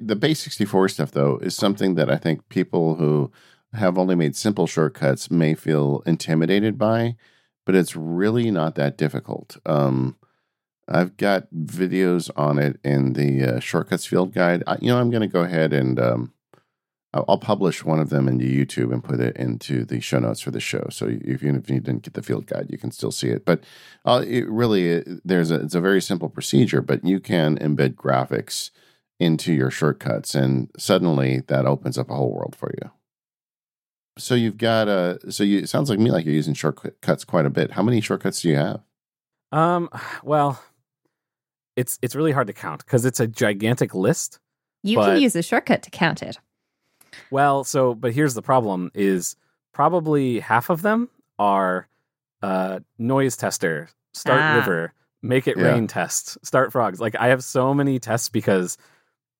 The 0.00 0.16
base 0.16 0.40
64 0.40 0.88
stuff, 0.88 1.12
though, 1.12 1.38
is 1.38 1.54
something 1.54 1.94
that 1.94 2.10
I 2.10 2.16
think 2.16 2.48
people 2.48 2.96
who 2.96 3.30
have 3.72 3.96
only 3.96 4.16
made 4.16 4.34
simple 4.34 4.66
shortcuts 4.66 5.30
may 5.30 5.54
feel 5.54 6.02
intimidated 6.06 6.76
by, 6.76 7.14
but 7.64 7.76
it's 7.76 7.94
really 7.94 8.50
not 8.50 8.74
that 8.74 8.98
difficult. 8.98 9.58
Um, 9.64 10.16
I've 10.88 11.16
got 11.16 11.48
videos 11.52 12.30
on 12.36 12.58
it 12.58 12.78
in 12.84 13.14
the 13.14 13.56
uh, 13.56 13.60
shortcuts 13.60 14.06
field 14.06 14.32
guide. 14.32 14.62
I, 14.66 14.76
you 14.80 14.88
know, 14.88 14.98
I'm 14.98 15.10
going 15.10 15.22
to 15.22 15.26
go 15.26 15.40
ahead 15.40 15.72
and 15.72 15.98
um, 15.98 16.32
I'll 17.12 17.38
publish 17.38 17.84
one 17.84 17.98
of 17.98 18.10
them 18.10 18.28
into 18.28 18.44
YouTube 18.44 18.92
and 18.92 19.02
put 19.02 19.20
it 19.20 19.36
into 19.36 19.84
the 19.84 20.00
show 20.00 20.18
notes 20.18 20.40
for 20.40 20.50
the 20.50 20.60
show. 20.60 20.86
So 20.90 21.06
if 21.06 21.42
you, 21.42 21.54
if 21.54 21.70
you 21.70 21.80
didn't 21.80 22.02
get 22.02 22.14
the 22.14 22.22
field 22.22 22.46
guide, 22.46 22.66
you 22.68 22.78
can 22.78 22.90
still 22.90 23.10
see 23.10 23.28
it. 23.28 23.44
But 23.44 23.64
uh, 24.04 24.22
it 24.26 24.48
really, 24.48 24.88
it, 24.88 25.08
there's 25.24 25.50
a, 25.50 25.56
it's 25.56 25.74
a 25.74 25.80
very 25.80 26.02
simple 26.02 26.28
procedure, 26.28 26.82
but 26.82 27.04
you 27.04 27.20
can 27.20 27.58
embed 27.58 27.94
graphics 27.94 28.70
into 29.18 29.52
your 29.52 29.70
shortcuts, 29.70 30.34
and 30.34 30.70
suddenly 30.76 31.42
that 31.46 31.64
opens 31.64 31.96
up 31.96 32.10
a 32.10 32.14
whole 32.14 32.34
world 32.34 32.54
for 32.54 32.70
you. 32.82 32.90
So 34.18 34.34
you've 34.34 34.58
got 34.58 34.88
a, 34.88 35.18
so 35.30 35.42
you, 35.42 35.60
it 35.60 35.68
sounds 35.68 35.88
like 35.88 35.98
me 35.98 36.10
like 36.10 36.26
you're 36.26 36.34
using 36.34 36.54
shortcuts 36.54 37.24
quite 37.24 37.46
a 37.46 37.50
bit. 37.50 37.72
How 37.72 37.82
many 37.82 38.00
shortcuts 38.00 38.42
do 38.42 38.50
you 38.50 38.56
have? 38.56 38.82
Um, 39.52 39.88
well, 40.22 40.62
it's 41.76 41.98
it's 42.02 42.16
really 42.16 42.32
hard 42.32 42.46
to 42.48 42.52
count 42.52 42.84
because 42.84 43.04
it's 43.04 43.20
a 43.20 43.26
gigantic 43.26 43.94
list. 43.94 44.40
You 44.82 44.96
but... 44.96 45.06
can 45.06 45.22
use 45.22 45.36
a 45.36 45.42
shortcut 45.42 45.82
to 45.82 45.90
count 45.90 46.22
it. 46.22 46.38
Well, 47.30 47.64
so 47.64 47.94
but 47.94 48.12
here's 48.12 48.34
the 48.34 48.42
problem: 48.42 48.90
is 48.94 49.36
probably 49.72 50.40
half 50.40 50.70
of 50.70 50.82
them 50.82 51.08
are 51.38 51.86
uh, 52.42 52.80
noise 52.98 53.36
tester, 53.36 53.90
start 54.12 54.40
ah. 54.40 54.56
river, 54.56 54.92
make 55.22 55.46
it 55.46 55.56
yeah. 55.56 55.64
rain 55.64 55.86
test, 55.86 56.38
start 56.44 56.72
frogs. 56.72 57.00
Like 57.00 57.14
I 57.16 57.28
have 57.28 57.44
so 57.44 57.74
many 57.74 57.98
tests 57.98 58.28
because 58.28 58.78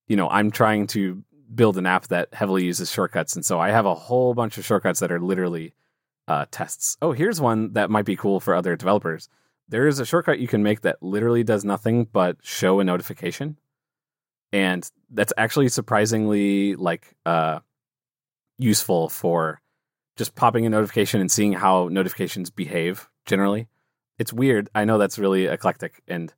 you 0.06 0.16
know 0.16 0.28
I'm 0.28 0.50
trying 0.50 0.86
to 0.88 1.22
build 1.54 1.78
an 1.78 1.86
app 1.86 2.08
that 2.08 2.34
heavily 2.34 2.64
uses 2.64 2.90
shortcuts, 2.90 3.34
and 3.34 3.44
so 3.44 3.58
I 3.58 3.70
have 3.70 3.86
a 3.86 3.94
whole 3.94 4.34
bunch 4.34 4.58
of 4.58 4.64
shortcuts 4.64 5.00
that 5.00 5.12
are 5.12 5.20
literally 5.20 5.74
uh, 6.28 6.46
tests. 6.50 6.96
Oh, 7.00 7.12
here's 7.12 7.40
one 7.40 7.72
that 7.74 7.90
might 7.90 8.04
be 8.04 8.16
cool 8.16 8.40
for 8.40 8.54
other 8.54 8.76
developers. 8.76 9.28
There 9.68 9.88
is 9.88 9.98
a 9.98 10.06
shortcut 10.06 10.38
you 10.38 10.48
can 10.48 10.62
make 10.62 10.82
that 10.82 11.02
literally 11.02 11.42
does 11.42 11.64
nothing 11.64 12.04
but 12.04 12.36
show 12.42 12.80
a 12.80 12.84
notification 12.84 13.56
and 14.52 14.90
that's 15.10 15.32
actually 15.36 15.68
surprisingly 15.68 16.76
like 16.76 17.14
uh, 17.24 17.60
useful 18.58 19.08
for 19.08 19.60
just 20.16 20.34
popping 20.34 20.64
a 20.66 20.70
notification 20.70 21.20
and 21.20 21.30
seeing 21.30 21.52
how 21.52 21.88
notifications 21.88 22.50
behave 22.50 23.08
generally. 23.26 23.68
It's 24.18 24.32
weird. 24.32 24.70
I 24.74 24.84
know 24.84 24.96
that's 24.96 25.18
really 25.18 25.44
eclectic, 25.44 26.02
and 26.08 26.32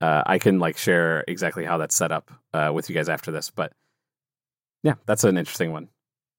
uh, 0.00 0.24
I 0.26 0.38
can 0.38 0.58
like 0.58 0.76
share 0.76 1.22
exactly 1.28 1.64
how 1.64 1.78
that's 1.78 1.94
set 1.94 2.10
up 2.10 2.32
uh, 2.52 2.72
with 2.74 2.88
you 2.88 2.94
guys 2.94 3.08
after 3.08 3.30
this. 3.30 3.50
But 3.50 3.72
yeah, 4.82 4.94
that's 5.06 5.22
an 5.22 5.38
interesting 5.38 5.70
one. 5.70 5.88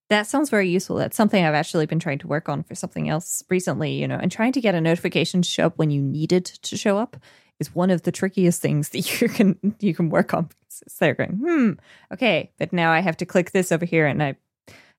That 0.10 0.28
sounds 0.28 0.52
very 0.52 0.70
useful. 0.70 0.98
That's 0.98 1.18
something 1.18 1.44
I've 1.44 1.56
actually 1.56 1.88
been 1.88 2.00
trying 2.00 2.20
to 2.20 2.28
work 2.28 2.48
on 2.48 2.64
for 2.64 2.76
something 2.76 3.10
else 3.10 3.44
recently, 3.50 3.94
you 3.94 4.08
know, 4.08 4.20
and 4.22 4.32
trying 4.32 4.52
to 4.52 4.62
get 4.62 4.76
a 4.76 4.82
notification 4.82 5.42
to 5.42 5.50
show 5.50 5.66
up 5.66 5.78
when 5.78 5.90
you 5.90 6.02
need 6.02 6.32
it 6.32 6.46
to 6.46 6.78
show 6.78 6.98
up 6.98 7.18
is 7.60 7.74
one 7.74 7.90
of 7.90 8.04
the 8.04 8.12
trickiest 8.12 8.62
things 8.62 8.90
that 8.90 9.22
you 9.22 9.30
can 9.30 9.76
you 9.80 9.96
can 9.96 10.10
work 10.10 10.34
on. 10.34 10.50
So 10.70 10.86
they're 11.00 11.16
going, 11.16 11.40
hmm, 11.42 11.72
okay, 12.14 12.52
but 12.58 12.74
now 12.74 12.92
I 12.92 13.00
have 13.00 13.18
to 13.18 13.26
click 13.26 13.52
this 13.52 13.72
over 13.72 13.86
here, 13.86 14.06
and 14.06 14.22
I 14.22 14.36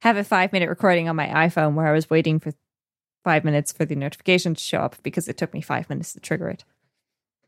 have 0.01 0.17
a 0.17 0.25
five 0.25 0.53
minute 0.53 0.69
recording 0.69 1.09
on 1.09 1.17
my 1.17 1.27
iPhone 1.27 1.75
where 1.75 1.87
I 1.87 1.93
was 1.93 2.11
waiting 2.11 2.41
for 2.41 2.53
five 3.25 3.45
minutes 3.45 3.73
for 3.73 3.85
the 3.85 3.97
notification 3.97 4.55
to 4.55 4.61
show 4.61 4.79
up 4.79 4.97
because 5.03 5.29
it 5.29 5.37
took 5.37 5.53
me 5.53 5.61
five 5.61 5.89
minutes 5.91 6.13
to 6.15 6.21
trigger 6.21 6.49
it. 6.49 6.65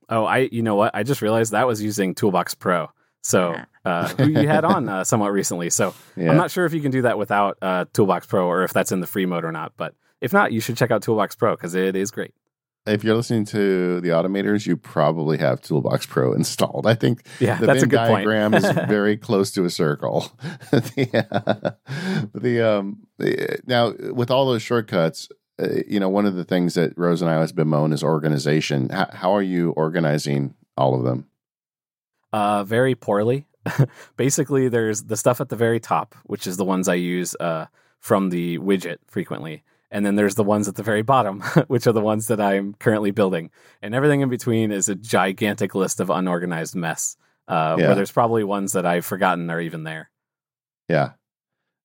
Oh, 0.09 0.24
I 0.24 0.48
you 0.52 0.62
know 0.62 0.74
what? 0.74 0.94
I 0.94 1.02
just 1.02 1.22
realized 1.22 1.52
that 1.52 1.66
was 1.66 1.82
using 1.82 2.14
Toolbox 2.14 2.54
Pro. 2.54 2.90
So 3.22 3.56
uh, 3.89 4.09
who 4.09 4.28
you 4.28 4.47
had 4.47 4.64
on 4.64 4.89
uh, 4.89 5.05
somewhat 5.05 5.32
recently. 5.32 5.70
So 5.70 5.95
yeah. 6.16 6.30
I'm 6.30 6.36
not 6.36 6.51
sure 6.51 6.64
if 6.66 6.72
you 6.72 6.80
can 6.80 6.91
do 6.91 7.03
that 7.03 7.18
without 7.18 7.59
uh, 7.62 7.86
Toolbox 7.93 8.26
Pro 8.26 8.47
or 8.47 8.64
if 8.64 8.72
that's 8.72 8.93
in 8.93 9.01
the 9.01 9.07
free 9.07 9.26
mode 9.26 9.45
or 9.45 9.53
not. 9.53 9.72
But 9.76 9.95
if 10.20 10.32
not, 10.32 10.53
you 10.53 10.61
should 10.61 10.76
check 10.76 10.91
out 10.91 11.03
Toolbox 11.03 11.36
Pro 11.36 11.55
because 11.55 11.74
it 11.74 11.97
is 11.97 12.11
great 12.11 12.34
if 12.89 13.05
you're 13.05 13.14
listening 13.14 13.45
to 13.47 14.01
the 14.01 14.09
automators, 14.09 14.66
you 14.66 14.76
probably 14.76 15.39
have 15.39 15.61
Toolbox 15.61 16.07
Pro 16.07 16.32
installed. 16.32 16.86
I 16.86 16.95
think 16.95 17.22
yeah, 17.39 17.59
the 17.59 17.66
that's 17.66 17.80
Venn 17.80 17.89
a 17.89 17.91
good 17.91 17.97
diagram 17.97 18.55
is 18.55 18.64
very 18.89 19.16
close 19.16 19.51
to 19.53 19.64
a 19.64 19.70
circle. 19.70 20.32
the, 20.70 21.26
uh, 21.32 21.70
the 22.34 22.62
um 22.62 23.07
the, 23.18 23.61
now 23.66 23.93
with 24.12 24.30
all 24.30 24.47
those 24.47 24.62
shortcuts, 24.62 25.28
uh, 25.61 25.68
you 25.86 26.01
know, 26.01 26.09
one 26.09 26.26
of 26.26 26.34
the 26.34 26.45
things 26.45 26.74
that 26.74 26.97
Rose 26.97 27.22
and 27.22 27.30
I 27.30 27.34
always 27.34 27.53
bemoan 27.53 27.93
is 27.93 28.03
organization. 28.03 28.89
How, 28.89 29.09
how 29.12 29.32
are 29.32 29.43
you 29.43 29.70
organizing 29.70 30.55
all 30.76 30.95
of 30.95 31.05
them? 31.05 31.26
Uh, 32.32 32.64
very 32.64 32.95
poorly. 32.95 33.47
Basically, 34.16 34.68
there's 34.68 35.04
the 35.04 35.16
stuff 35.16 35.40
at 35.40 35.48
the 35.48 35.56
very 35.56 35.80
top, 35.80 36.14
which 36.24 36.46
is 36.46 36.56
the 36.56 36.64
ones 36.64 36.88
I 36.88 36.94
use 36.94 37.34
uh, 37.40 37.66
from 38.00 38.30
the 38.30 38.59
widget 38.59 38.98
frequently. 39.06 39.62
And 39.90 40.04
then 40.04 40.16
there's 40.16 40.34
the 40.34 40.44
ones 40.44 40.68
at 40.68 40.74
the 40.74 40.82
very 40.82 41.02
bottom, 41.02 41.40
which 41.68 41.86
are 41.86 41.92
the 41.92 42.00
ones 42.02 42.26
that 42.28 42.40
I'm 42.40 42.74
currently 42.74 43.11
building. 43.11 43.50
And 43.80 43.94
everything 43.94 44.20
in 44.20 44.28
between 44.28 44.70
is 44.70 44.88
a 44.88 44.94
gigantic 44.94 45.74
list 45.74 45.98
of 46.00 46.11
unorganized 46.11 46.74
mess, 46.74 47.16
uh, 47.48 47.76
Yeah. 47.78 47.86
where 47.86 47.94
there's 47.94 48.12
probably 48.12 48.44
ones 48.44 48.72
that 48.72 48.84
I've 48.84 49.06
forgotten 49.06 49.50
are 49.50 49.61
even 49.61 49.84
there. 49.84 50.11
Yeah. 50.88 51.12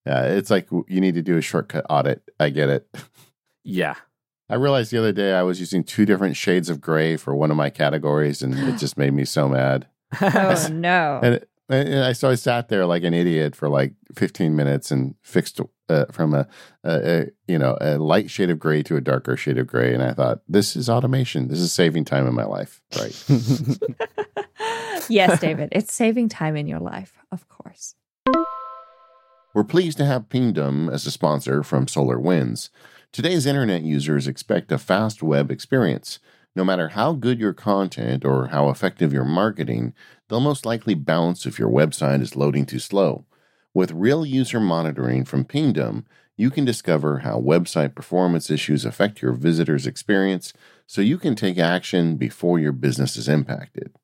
Yeah. 0.06 0.26
It's 0.26 0.50
like 0.50 0.68
you 0.88 1.00
need 1.00 1.16
to 1.16 1.22
do 1.22 1.38
a 1.38 1.42
shortcut 1.42 1.86
audit. 1.90 2.24
I 2.40 2.50
get 2.50 2.70
it. 2.70 2.88
Yeah. 3.64 3.96
I 4.50 4.56
realized 4.56 4.92
the 4.92 4.98
other 5.00 5.14
day 5.14 5.34
I 5.34 5.42
was 5.44 5.62
using 5.62 5.86
two 5.86 6.06
different 6.06 6.36
shades 6.36 6.70
of 6.70 6.82
gray 6.82 7.16
for 7.16 7.34
one 7.34 7.50
of 7.50 7.58
my 7.58 7.70
categories, 7.70 8.42
and 8.42 8.54
it 8.54 8.78
just 8.78 8.98
made 8.98 9.14
me 9.14 9.24
so 9.24 9.48
mad. 9.48 9.88
Oh 10.22 10.68
no. 10.70 11.22
And, 11.24 11.46
and 11.70 12.04
I 12.04 12.14
so 12.14 12.30
I 12.30 12.36
sat 12.36 12.70
there 12.70 12.86
like 12.86 13.04
an 13.04 13.14
idiot 13.14 13.56
for 13.56 13.70
like 13.70 13.94
15 14.16 14.56
minutes 14.56 14.92
and 14.92 15.16
fixed 15.22 15.60
uh, 15.90 16.06
from 16.12 16.34
a, 16.34 16.48
a, 16.84 17.22
a 17.22 17.26
you 17.48 17.58
know 17.58 17.78
a 17.82 17.98
light 17.98 18.30
shade 18.30 18.50
of 18.50 18.60
gray 18.60 18.84
to 18.84 18.96
a 18.96 19.02
darker 19.02 19.38
shade 19.38 19.58
of 19.58 19.68
gray, 19.68 19.94
and 19.94 20.04
I 20.04 20.14
thought 20.14 20.42
this 20.48 20.76
is 20.76 20.90
automation. 20.90 21.48
This 21.48 21.60
is 21.60 21.74
saving 21.74 22.06
time 22.06 22.28
in 22.28 22.34
my 22.34 22.46
life, 22.46 22.82
right? 22.98 23.24
yes, 25.10 25.40
David, 25.40 25.70
it's 25.72 25.94
saving 25.94 26.30
time 26.30 26.56
in 26.56 26.68
your 26.68 26.80
life, 26.80 27.14
of 27.32 27.48
course. 27.50 27.96
We're 29.54 29.64
pleased 29.64 30.00
to 30.00 30.06
have 30.06 30.30
Pingdom 30.30 30.90
as 30.90 31.06
a 31.06 31.12
sponsor 31.12 31.62
from 31.62 31.86
SolarWinds. 31.86 32.70
Today's 33.12 33.46
internet 33.46 33.84
users 33.84 34.28
expect 34.28 34.72
a 34.72 34.80
fast 34.80 35.22
web 35.22 35.52
experience. 35.52 36.18
No 36.56 36.64
matter 36.64 36.90
how 36.90 37.14
good 37.14 37.40
your 37.40 37.54
content 37.54 38.24
or 38.24 38.48
how 38.48 38.70
effective 38.70 39.12
your 39.12 39.26
marketing, 39.26 39.94
they'll 40.28 40.40
most 40.40 40.66
likely 40.66 40.94
bounce 40.94 41.46
if 41.46 41.58
your 41.58 41.70
website 41.70 42.22
is 42.22 42.36
loading 42.36 42.66
too 42.66 42.80
slow. 42.80 43.26
With 43.74 43.92
real 43.92 44.24
user 44.24 44.60
monitoring 44.60 45.26
from 45.26 45.46
Pingdom, 45.46 46.06
you 46.38 46.52
can 46.52 46.64
discover 46.64 47.20
how 47.20 47.40
website 47.40 47.96
performance 47.96 48.52
issues 48.52 48.86
affect 48.86 49.22
your 49.22 49.34
visitors' 49.34 49.88
experience 49.88 50.54
so 50.86 51.02
you 51.02 51.18
can 51.18 51.36
take 51.36 51.58
action 51.58 52.18
before 52.18 52.60
your 52.60 52.72
business 52.72 53.18
is 53.18 53.28
impacted. 53.28 53.96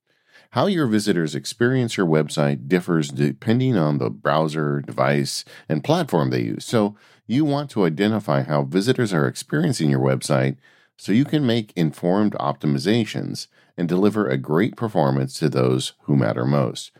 How 0.52 0.66
your 0.66 0.88
visitors 0.88 1.36
experience 1.36 1.98
your 1.98 2.08
website 2.08 2.68
differs 2.68 3.10
depending 3.10 3.78
on 3.78 4.00
the 4.00 4.10
browser, 4.10 4.82
device, 4.82 5.46
and 5.68 5.84
platform 5.84 6.32
they 6.32 6.42
use. 6.42 6.66
So, 6.66 6.96
you 7.28 7.46
want 7.46 7.70
to 7.72 7.86
identify 7.86 8.42
how 8.42 8.64
visitors 8.64 9.14
are 9.14 9.28
experiencing 9.28 9.92
your 9.92 10.00
website 10.00 10.58
so 11.00 11.14
you 11.14 11.24
can 11.24 11.46
make 11.46 11.72
informed 11.78 12.34
optimizations 12.34 13.48
and 13.78 13.88
deliver 13.88 14.28
a 14.28 14.38
great 14.38 14.76
performance 14.76 15.34
to 15.40 15.48
those 15.48 15.94
who 16.02 16.18
matter 16.18 16.44
most. 16.44 16.92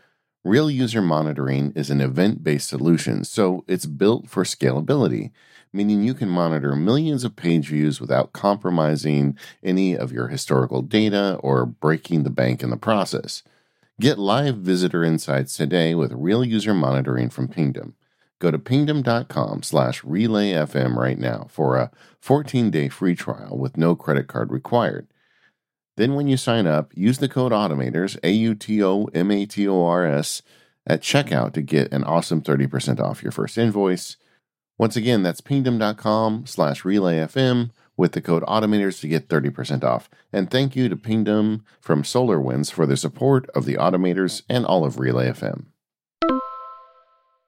Real 0.46 0.72
user 0.72 1.02
monitoring 1.02 1.74
is 1.76 1.90
an 1.90 2.00
event 2.00 2.42
based 2.42 2.70
solution, 2.70 3.26
so 3.26 3.66
it's 3.68 3.86
built 3.86 4.30
for 4.30 4.46
scalability, 4.46 5.32
meaning 5.74 6.02
you 6.02 6.14
can 6.14 6.30
monitor 6.30 6.78
millions 6.78 7.26
of 7.26 7.36
page 7.36 7.68
views 7.68 8.00
without 8.00 8.32
compromising 8.32 9.38
any 9.62 9.98
of 9.98 10.14
your 10.14 10.30
historical 10.30 10.82
data 10.82 11.38
or 11.44 11.66
breaking 11.66 12.24
the 12.24 12.30
bank 12.30 12.64
in 12.64 12.70
the 12.70 12.78
process. 12.78 13.44
Get 14.00 14.18
live 14.18 14.56
visitor 14.56 15.04
insights 15.04 15.58
today 15.58 15.94
with 15.94 16.14
real 16.14 16.46
user 16.46 16.74
monitoring 16.74 17.30
from 17.30 17.50
Pingdom. 17.50 17.96
Go 18.40 18.52
to 18.52 18.60
pingdom.com 18.60 19.64
slash 19.64 20.02
relayfm 20.02 20.96
right 20.96 21.20
now 21.20 21.48
for 21.50 21.76
a 21.76 21.92
14-day 22.24 22.88
free 22.90 23.16
trial 23.16 23.58
with 23.58 23.76
no 23.76 23.96
credit 23.96 24.28
card 24.28 24.52
required. 24.52 25.08
Then 25.98 26.16
when 26.16 26.30
you 26.30 26.38
sign 26.38 26.66
up, 26.66 26.94
use 26.96 27.18
the 27.18 27.28
code 27.28 27.52
AUTOMATORS, 27.52 28.18
A-U-T-O-M-A-T-O-R-S, 28.24 28.72
at 30.88 31.02
checkout 31.02 31.52
to 31.54 31.62
get 31.62 31.92
an 31.92 32.06
awesome 32.06 32.42
30% 32.42 33.02
off 33.02 33.22
your 33.22 33.34
first 33.34 33.58
invoice. 33.58 34.16
Once 34.78 34.96
again, 34.96 35.22
that's 35.24 35.42
pingdom.com 35.42 36.46
slash 36.46 36.84
relayfm 36.84 37.72
with 37.98 38.14
the 38.14 38.22
code 38.22 38.44
AUTOMATORS 38.44 39.02
to 39.02 39.10
get 39.10 39.28
30% 39.28 39.84
off. 39.84 40.10
And 40.32 40.50
thank 40.50 40.78
you 40.78 40.88
to 40.88 40.96
Pingdom 40.96 41.66
from 41.82 42.04
SolarWinds 42.04 42.72
for 42.72 42.86
their 42.86 42.96
support 42.96 43.50
of 43.50 43.66
the 43.66 43.76
Automators 43.76 44.44
and 44.48 44.66
all 44.66 44.86
of 44.86 44.98
Relay 44.98 45.30
FM. 45.30 45.66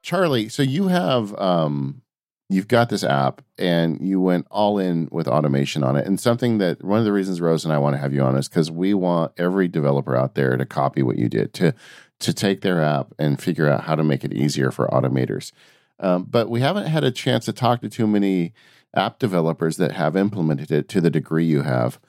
Charlie, 0.02 0.50
so 0.50 0.64
you 0.64 0.88
have 0.88 1.38
um 1.40 2.02
you've 2.50 2.68
got 2.68 2.90
this 2.90 3.04
app 3.04 3.42
and 3.58 4.00
you 4.02 4.20
went 4.20 4.46
all 4.52 4.78
in 4.78 5.08
with 5.10 5.26
automation 5.28 5.84
on 5.84 5.96
it. 5.96 6.06
And 6.06 6.20
something 6.20 6.58
that 6.58 6.84
one 6.84 7.00
of 7.00 7.06
the 7.06 7.14
reasons 7.14 7.40
Rose 7.40 7.64
and 7.64 7.74
I 7.74 7.78
want 7.78 7.96
to 7.96 8.00
have 8.00 8.14
you 8.14 8.22
on 8.22 8.36
is 8.38 8.50
because 8.50 8.70
we 8.70 8.94
want 8.94 9.32
every 9.38 9.70
developer 9.70 10.18
out 10.18 10.36
there 10.36 10.58
to 10.58 10.66
copy 10.66 11.02
what 11.02 11.18
you 11.18 11.30
did, 11.30 11.54
to 11.56 11.74
to 12.20 12.34
take 12.34 12.62
their 12.62 12.82
app 12.82 13.14
and 13.18 13.42
figure 13.42 13.70
out 13.70 13.86
how 13.86 13.96
to 13.96 14.04
make 14.04 14.24
it 14.24 14.34
easier 14.34 14.70
for 14.72 14.88
automators. 14.88 15.52
Um, 16.00 16.24
but 16.24 16.50
we 16.50 16.62
haven't 16.62 16.88
had 16.88 17.04
a 17.04 17.12
chance 17.12 17.46
to 17.46 17.54
talk 17.54 17.82
to 17.82 17.90
too 17.90 18.08
many 18.08 18.54
app 18.96 19.20
developers 19.20 19.78
that 19.78 19.94
have 19.94 20.16
implemented 20.16 20.72
it 20.72 20.90
to 20.90 21.02
the 21.02 21.10
degree 21.10 21.46
you 21.46 21.62
have. 21.62 22.00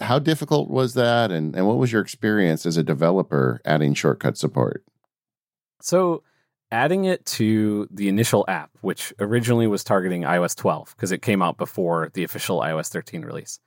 How 0.00 0.18
difficult 0.18 0.70
was 0.70 0.94
that? 0.94 1.30
And, 1.30 1.54
and 1.54 1.66
what 1.66 1.76
was 1.76 1.92
your 1.92 2.00
experience 2.00 2.64
as 2.66 2.76
a 2.76 2.82
developer 2.82 3.60
adding 3.64 3.94
shortcut 3.94 4.38
support? 4.38 4.82
So, 5.80 6.22
adding 6.74 7.04
it 7.04 7.24
to 7.24 7.86
the 7.92 8.08
initial 8.08 8.44
app, 8.48 8.70
which 8.80 9.14
originally 9.20 9.68
was 9.68 9.84
targeting 9.84 10.22
iOS 10.22 10.56
12 10.56 10.92
because 10.96 11.12
it 11.12 11.22
came 11.22 11.40
out 11.40 11.56
before 11.56 12.10
the 12.14 12.24
official 12.24 12.58
iOS 12.58 12.88
13 12.88 13.22
release. 13.22 13.60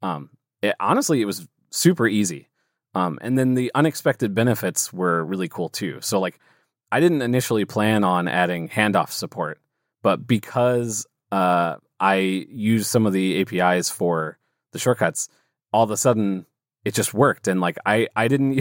Um, 0.00 0.30
it, 0.62 0.74
honestly, 0.80 1.20
it 1.20 1.26
was 1.26 1.46
super 1.70 2.08
easy. 2.08 2.48
Um, 2.94 3.18
and 3.20 3.38
then 3.38 3.52
the 3.52 3.70
unexpected 3.74 4.34
benefits 4.34 4.94
were 4.94 5.22
really 5.22 5.46
cool 5.46 5.68
too. 5.68 5.98
So, 6.00 6.18
like, 6.18 6.38
I 6.90 7.00
didn't 7.00 7.20
initially 7.20 7.66
plan 7.66 8.02
on 8.02 8.28
adding 8.28 8.70
handoff 8.70 9.10
support, 9.10 9.60
but 10.02 10.26
because 10.26 11.06
uh, 11.32 11.76
I 12.00 12.14
used 12.48 12.86
some 12.86 13.04
of 13.04 13.12
the 13.12 13.42
APIs 13.42 13.90
for 13.90 14.38
the 14.72 14.78
shortcuts, 14.78 15.28
all 15.70 15.82
of 15.82 15.90
a 15.90 15.98
sudden 15.98 16.46
it 16.84 16.94
just 16.94 17.14
worked. 17.14 17.48
And 17.48 17.60
like, 17.60 17.78
I, 17.86 18.08
I 18.14 18.28
didn't, 18.28 18.56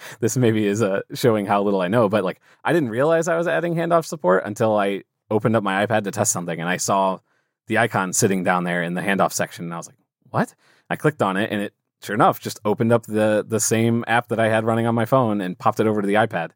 this 0.20 0.36
maybe 0.36 0.66
is 0.66 0.82
uh, 0.82 1.00
showing 1.14 1.46
how 1.46 1.62
little 1.62 1.80
I 1.80 1.88
know, 1.88 2.08
but 2.08 2.24
like, 2.24 2.40
I 2.64 2.72
didn't 2.72 2.90
realize 2.90 3.28
I 3.28 3.36
was 3.36 3.48
adding 3.48 3.74
handoff 3.74 4.04
support 4.06 4.44
until 4.46 4.76
I 4.76 5.02
opened 5.30 5.56
up 5.56 5.62
my 5.64 5.84
iPad 5.86 6.04
to 6.04 6.10
test 6.10 6.32
something 6.32 6.60
and 6.60 6.68
I 6.68 6.76
saw 6.76 7.18
the 7.66 7.78
icon 7.78 8.12
sitting 8.12 8.44
down 8.44 8.64
there 8.64 8.82
in 8.82 8.94
the 8.94 9.00
handoff 9.00 9.32
section. 9.32 9.64
And 9.64 9.74
I 9.74 9.78
was 9.78 9.86
like, 9.86 9.96
what? 10.30 10.54
I 10.90 10.96
clicked 10.96 11.22
on 11.22 11.36
it 11.36 11.50
and 11.50 11.62
it, 11.62 11.74
sure 12.02 12.14
enough, 12.14 12.38
just 12.40 12.60
opened 12.64 12.92
up 12.92 13.06
the 13.06 13.44
the 13.48 13.58
same 13.60 14.04
app 14.06 14.28
that 14.28 14.38
I 14.38 14.48
had 14.48 14.64
running 14.64 14.86
on 14.86 14.94
my 14.94 15.06
phone 15.06 15.40
and 15.40 15.58
popped 15.58 15.80
it 15.80 15.86
over 15.86 16.02
to 16.02 16.06
the 16.06 16.14
iPad. 16.14 16.50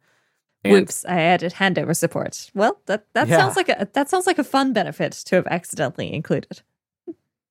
And 0.64 0.72
Whoops, 0.74 1.04
I 1.06 1.20
added 1.20 1.54
handover 1.54 1.96
support. 1.96 2.50
Well, 2.54 2.80
that 2.86 3.06
that 3.14 3.28
Yeah. 3.28 3.38
sounds 3.38 3.56
like 3.56 3.70
a 3.70 3.88
that 3.94 4.10
sounds 4.10 4.26
like 4.26 4.38
a 4.38 4.44
fun 4.44 4.72
benefit 4.74 5.12
to 5.12 5.36
have 5.36 5.46
accidentally 5.46 6.12
included. 6.12 6.60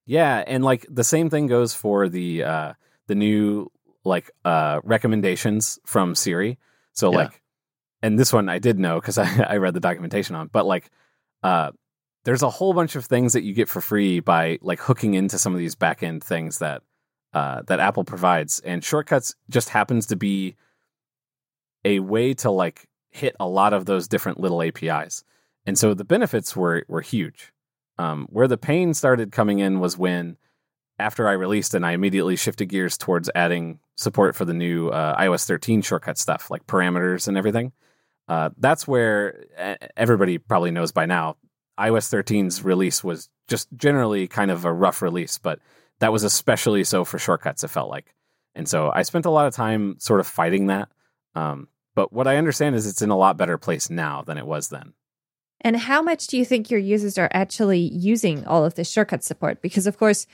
yeah, 0.05 0.43
and 0.45 0.63
like 0.63 0.85
the 0.89 1.03
same 1.03 1.29
thing 1.29 1.47
goes 1.47 1.73
for 1.73 2.07
the 2.09 2.43
uh 2.43 2.73
the 3.07 3.15
new 3.15 3.71
like 4.03 4.31
uh 4.45 4.79
recommendations 4.83 5.79
from 5.85 6.15
Siri. 6.15 6.57
So 6.93 7.11
Yeah. 7.11 7.17
like 7.17 7.41
and 8.01 8.17
this 8.17 8.31
one 8.31 8.47
I 8.49 8.59
did 8.59 8.79
know 8.79 8.99
because 8.99 9.17
I, 9.25 9.43
I 9.43 9.57
read 9.57 9.73
the 9.73 9.79
documentation 9.79 10.35
on, 10.35 10.47
but 10.47 10.65
like 10.65 10.89
uh 11.43 11.71
there's 12.23 12.43
a 12.43 12.49
whole 12.49 12.73
bunch 12.73 12.95
of 12.97 13.05
things 13.05 13.33
that 13.33 13.43
you 13.43 13.53
get 13.53 13.69
for 13.69 13.79
free 13.79 14.19
by 14.19 14.59
like 14.61 14.79
hooking 14.79 15.13
into 15.13 15.37
some 15.37 15.53
of 15.53 15.59
these 15.59 15.75
back 15.75 16.03
end 16.03 16.21
things 16.23 16.59
that 16.59 16.81
uh, 17.33 17.61
that 17.67 17.79
Apple 17.79 18.03
provides, 18.03 18.59
and 18.61 18.83
shortcuts 18.83 19.35
just 19.49 19.69
happens 19.69 20.07
to 20.07 20.15
be 20.15 20.55
a 21.85 21.99
way 21.99 22.33
to 22.33 22.49
like 22.51 22.87
hit 23.11 23.35
a 23.39 23.47
lot 23.47 23.73
of 23.73 23.85
those 23.85 24.07
different 24.07 24.39
little 24.39 24.61
APIs, 24.61 25.23
and 25.65 25.77
so 25.77 25.93
the 25.93 26.03
benefits 26.03 26.55
were 26.55 26.83
were 26.87 27.01
huge. 27.01 27.53
Um, 27.97 28.27
where 28.29 28.47
the 28.47 28.57
pain 28.57 28.93
started 28.93 29.31
coming 29.31 29.59
in 29.59 29.79
was 29.79 29.97
when 29.97 30.37
after 30.99 31.27
I 31.27 31.33
released 31.33 31.73
and 31.73 31.85
I 31.85 31.91
immediately 31.91 32.35
shifted 32.35 32.67
gears 32.67 32.97
towards 32.97 33.29
adding 33.35 33.79
support 33.95 34.35
for 34.35 34.45
the 34.45 34.53
new 34.53 34.89
uh, 34.89 35.19
iOS 35.19 35.45
13 35.45 35.81
shortcut 35.81 36.17
stuff 36.17 36.49
like 36.49 36.65
parameters 36.67 37.27
and 37.27 37.37
everything. 37.37 37.71
Uh, 38.27 38.49
that's 38.57 38.87
where 38.87 39.45
everybody 39.95 40.37
probably 40.37 40.71
knows 40.71 40.91
by 40.91 41.05
now. 41.05 41.37
iOS 41.79 42.09
13's 42.09 42.63
release 42.63 43.03
was 43.03 43.29
just 43.47 43.69
generally 43.75 44.27
kind 44.27 44.51
of 44.51 44.65
a 44.65 44.73
rough 44.73 45.01
release, 45.01 45.37
but 45.37 45.59
that 45.99 46.11
was 46.11 46.23
especially 46.23 46.83
so 46.83 47.05
for 47.05 47.19
shortcuts, 47.19 47.63
it 47.63 47.69
felt 47.69 47.89
like. 47.89 48.13
And 48.55 48.67
so 48.67 48.91
I 48.93 49.03
spent 49.03 49.25
a 49.25 49.29
lot 49.29 49.47
of 49.47 49.53
time 49.53 49.97
sort 49.99 50.19
of 50.19 50.27
fighting 50.27 50.67
that. 50.67 50.89
Um, 51.35 51.67
but 51.95 52.11
what 52.11 52.27
I 52.27 52.37
understand 52.37 52.75
is 52.75 52.85
it's 52.85 53.01
in 53.01 53.09
a 53.09 53.17
lot 53.17 53.37
better 53.37 53.57
place 53.57 53.89
now 53.89 54.23
than 54.23 54.37
it 54.37 54.45
was 54.45 54.69
then. 54.69 54.93
And 55.61 55.77
how 55.77 56.01
much 56.01 56.27
do 56.27 56.37
you 56.37 56.45
think 56.45 56.69
your 56.69 56.79
users 56.79 57.17
are 57.17 57.29
actually 57.33 57.79
using 57.79 58.45
all 58.45 58.65
of 58.65 58.75
this 58.75 58.91
shortcut 58.91 59.23
support? 59.23 59.61
Because 59.61 59.87
of 59.87 59.97
course, 59.97 60.27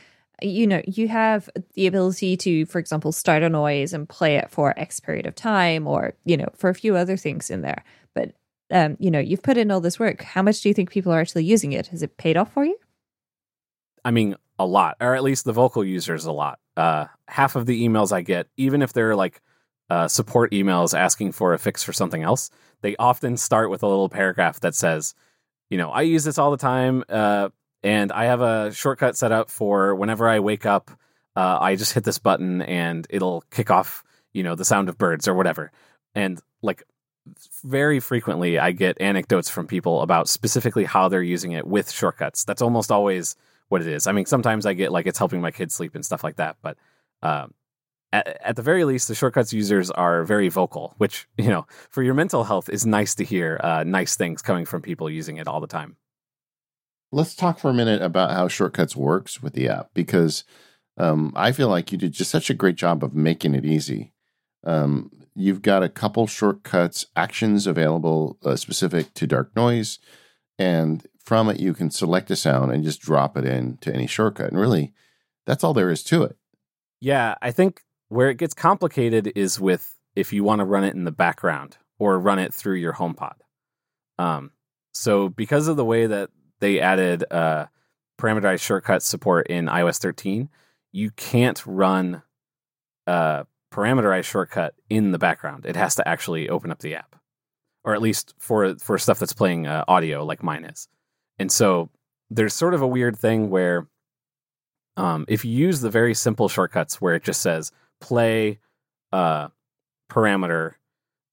you 0.43 0.67
know, 0.67 0.81
you 0.85 1.07
have 1.07 1.49
the 1.73 1.87
ability 1.87 2.37
to, 2.37 2.65
for 2.65 2.79
example, 2.79 3.11
start 3.11 3.43
a 3.43 3.49
noise 3.49 3.93
and 3.93 4.07
play 4.07 4.35
it 4.35 4.49
for 4.51 4.77
X 4.77 4.99
period 4.99 5.25
of 5.25 5.35
time 5.35 5.87
or, 5.87 6.13
you 6.25 6.37
know, 6.37 6.49
for 6.55 6.69
a 6.69 6.75
few 6.75 6.95
other 6.95 7.17
things 7.17 7.49
in 7.49 7.61
there. 7.61 7.83
But 8.13 8.33
um, 8.71 8.97
you 8.99 9.11
know, 9.11 9.19
you've 9.19 9.43
put 9.43 9.57
in 9.57 9.69
all 9.71 9.81
this 9.81 9.99
work. 9.99 10.23
How 10.23 10.41
much 10.41 10.61
do 10.61 10.69
you 10.69 10.73
think 10.73 10.89
people 10.89 11.11
are 11.11 11.21
actually 11.21 11.45
using 11.45 11.73
it? 11.73 11.87
Has 11.87 12.01
it 12.01 12.17
paid 12.17 12.37
off 12.37 12.53
for 12.53 12.65
you? 12.65 12.77
I 14.03 14.11
mean, 14.11 14.35
a 14.59 14.65
lot, 14.65 14.97
or 14.99 15.15
at 15.15 15.23
least 15.23 15.45
the 15.45 15.53
vocal 15.53 15.83
users 15.83 16.25
a 16.25 16.31
lot. 16.31 16.59
Uh, 16.75 17.05
half 17.27 17.55
of 17.55 17.65
the 17.65 17.87
emails 17.87 18.11
I 18.11 18.21
get, 18.21 18.47
even 18.57 18.81
if 18.81 18.91
they're 18.91 19.15
like 19.15 19.41
uh, 19.89 20.07
support 20.07 20.51
emails 20.51 20.97
asking 20.97 21.33
for 21.33 21.53
a 21.53 21.59
fix 21.59 21.83
for 21.83 21.93
something 21.93 22.23
else, 22.23 22.49
they 22.81 22.95
often 22.97 23.37
start 23.37 23.69
with 23.69 23.83
a 23.83 23.87
little 23.87 24.09
paragraph 24.09 24.59
that 24.61 24.75
says, 24.75 25.13
you 25.69 25.77
know, 25.77 25.89
I 25.89 26.01
use 26.01 26.23
this 26.23 26.37
all 26.37 26.51
the 26.51 26.57
time, 26.57 27.03
uh, 27.09 27.49
and 27.83 28.11
I 28.11 28.25
have 28.25 28.41
a 28.41 28.71
shortcut 28.73 29.17
set 29.17 29.31
up 29.31 29.49
for 29.49 29.95
whenever 29.95 30.29
I 30.29 30.39
wake 30.39 30.65
up, 30.65 30.91
uh, 31.35 31.57
I 31.59 31.75
just 31.75 31.93
hit 31.93 32.03
this 32.03 32.19
button 32.19 32.61
and 32.61 33.05
it'll 33.09 33.43
kick 33.51 33.71
off, 33.71 34.03
you 34.33 34.43
know, 34.43 34.55
the 34.55 34.65
sound 34.65 34.89
of 34.89 34.97
birds 34.97 35.27
or 35.27 35.33
whatever. 35.33 35.71
And 36.15 36.39
like 36.61 36.83
very 37.63 37.99
frequently, 37.99 38.59
I 38.59 38.71
get 38.71 39.01
anecdotes 39.01 39.49
from 39.49 39.67
people 39.67 40.01
about 40.01 40.29
specifically 40.29 40.85
how 40.85 41.09
they're 41.09 41.21
using 41.23 41.51
it 41.53 41.65
with 41.67 41.91
shortcuts. 41.91 42.43
That's 42.45 42.61
almost 42.61 42.91
always 42.91 43.35
what 43.69 43.81
it 43.81 43.87
is. 43.87 44.07
I 44.07 44.11
mean, 44.11 44.25
sometimes 44.25 44.65
I 44.65 44.73
get 44.73 44.91
like 44.91 45.07
it's 45.07 45.19
helping 45.19 45.41
my 45.41 45.51
kids 45.51 45.73
sleep 45.73 45.95
and 45.95 46.05
stuff 46.05 46.23
like 46.23 46.35
that, 46.37 46.57
but 46.61 46.77
at, 48.13 48.37
at, 48.45 48.55
the 48.55 48.61
very 48.61 48.85
least, 48.85 49.07
the 49.07 49.15
shortcuts 49.15 49.51
users 49.51 49.89
are 49.89 50.23
very 50.23 50.47
vocal, 50.47 50.93
which 50.99 51.27
you 51.37 51.49
know 51.49 51.65
for 51.89 52.03
your 52.03 52.13
mental 52.13 52.43
health 52.43 52.69
is 52.69 52.85
nice 52.85 53.15
to 53.15 53.23
hear. 53.25 53.59
Uh, 53.61 53.83
nice 53.83 54.15
things 54.15 54.41
coming 54.41 54.65
from 54.65 54.81
people 54.81 55.09
using 55.09 55.37
it 55.37 55.47
all 55.47 55.59
the 55.59 55.67
time. 55.67 55.97
Let's 57.13 57.35
talk 57.35 57.59
for 57.59 57.69
a 57.69 57.73
minute 57.73 58.01
about 58.01 58.31
how 58.31 58.47
shortcuts 58.47 58.95
works 58.95 59.41
with 59.41 59.53
the 59.53 59.69
app 59.69 59.91
because 59.93 60.43
um, 60.97 61.31
I 61.35 61.51
feel 61.51 61.69
like 61.69 61.91
you 61.91 61.97
did 61.97 62.13
just 62.13 62.31
such 62.31 62.49
a 62.49 62.55
great 62.55 62.75
job 62.75 63.03
of 63.03 63.13
making 63.13 63.55
it 63.55 63.65
easy. 63.65 64.13
Um, 64.65 65.11
you've 65.35 65.61
got 65.61 65.83
a 65.83 65.89
couple 65.89 66.25
shortcuts 66.27 67.05
actions 67.15 67.67
available 67.67 68.37
uh, 68.43 68.55
specific 68.55 69.13
to 69.15 69.27
dark 69.27 69.55
noise 69.55 69.99
and 70.57 71.05
from 71.23 71.49
it 71.49 71.59
you 71.59 71.73
can 71.73 71.89
select 71.89 72.29
a 72.31 72.35
sound 72.35 72.71
and 72.71 72.83
just 72.83 73.01
drop 73.01 73.37
it 73.37 73.45
in 73.45 73.77
to 73.77 73.93
any 73.93 74.07
shortcut 74.07 74.49
and 74.49 74.59
really 74.59 74.93
that's 75.45 75.63
all 75.63 75.73
there 75.73 75.89
is 75.89 76.03
to 76.03 76.21
it 76.21 76.37
yeah 77.01 77.33
i 77.41 77.49
think 77.49 77.81
where 78.09 78.29
it 78.29 78.37
gets 78.37 78.53
complicated 78.53 79.31
is 79.35 79.59
with 79.59 79.95
if 80.15 80.31
you 80.31 80.43
want 80.43 80.59
to 80.59 80.65
run 80.65 80.83
it 80.83 80.93
in 80.93 81.03
the 81.03 81.11
background 81.11 81.77
or 81.97 82.19
run 82.19 82.39
it 82.39 82.53
through 82.53 82.75
your 82.75 82.93
HomePod. 82.93 83.35
Um, 84.19 84.51
so 84.91 85.29
because 85.29 85.67
of 85.67 85.77
the 85.77 85.85
way 85.85 86.05
that 86.05 86.29
they 86.63 86.79
added 86.79 87.25
uh, 87.29 87.65
parameterized 88.17 88.61
shortcut 88.61 89.03
support 89.03 89.47
in 89.47 89.65
iOS 89.65 89.97
13, 89.97 90.47
you 90.93 91.11
can't 91.11 91.61
run 91.65 92.23
a 93.05 93.45
parameterized 93.69 94.23
shortcut 94.23 94.73
in 94.89 95.11
the 95.11 95.19
background. 95.19 95.65
It 95.65 95.75
has 95.75 95.95
to 95.95 96.07
actually 96.07 96.47
open 96.47 96.71
up 96.71 96.79
the 96.79 96.95
app, 96.95 97.17
or 97.83 97.93
at 97.93 98.01
least 98.01 98.33
for 98.39 98.75
for 98.75 98.97
stuff 98.97 99.19
that's 99.19 99.33
playing 99.33 99.67
uh, 99.67 99.83
audio 99.89 100.23
like 100.23 100.41
mine 100.41 100.63
is. 100.63 100.87
And 101.37 101.51
so 101.51 101.89
there's 102.29 102.53
sort 102.53 102.73
of 102.73 102.81
a 102.81 102.87
weird 102.87 103.19
thing 103.19 103.49
where 103.49 103.89
um, 104.95 105.25
if 105.27 105.43
you 105.43 105.51
use 105.51 105.81
the 105.81 105.89
very 105.89 106.13
simple 106.13 106.47
shortcuts 106.47 107.01
where 107.01 107.15
it 107.15 107.23
just 107.23 107.41
says 107.41 107.73
play 107.99 108.59
uh, 109.11 109.49
parameter, 110.09 110.75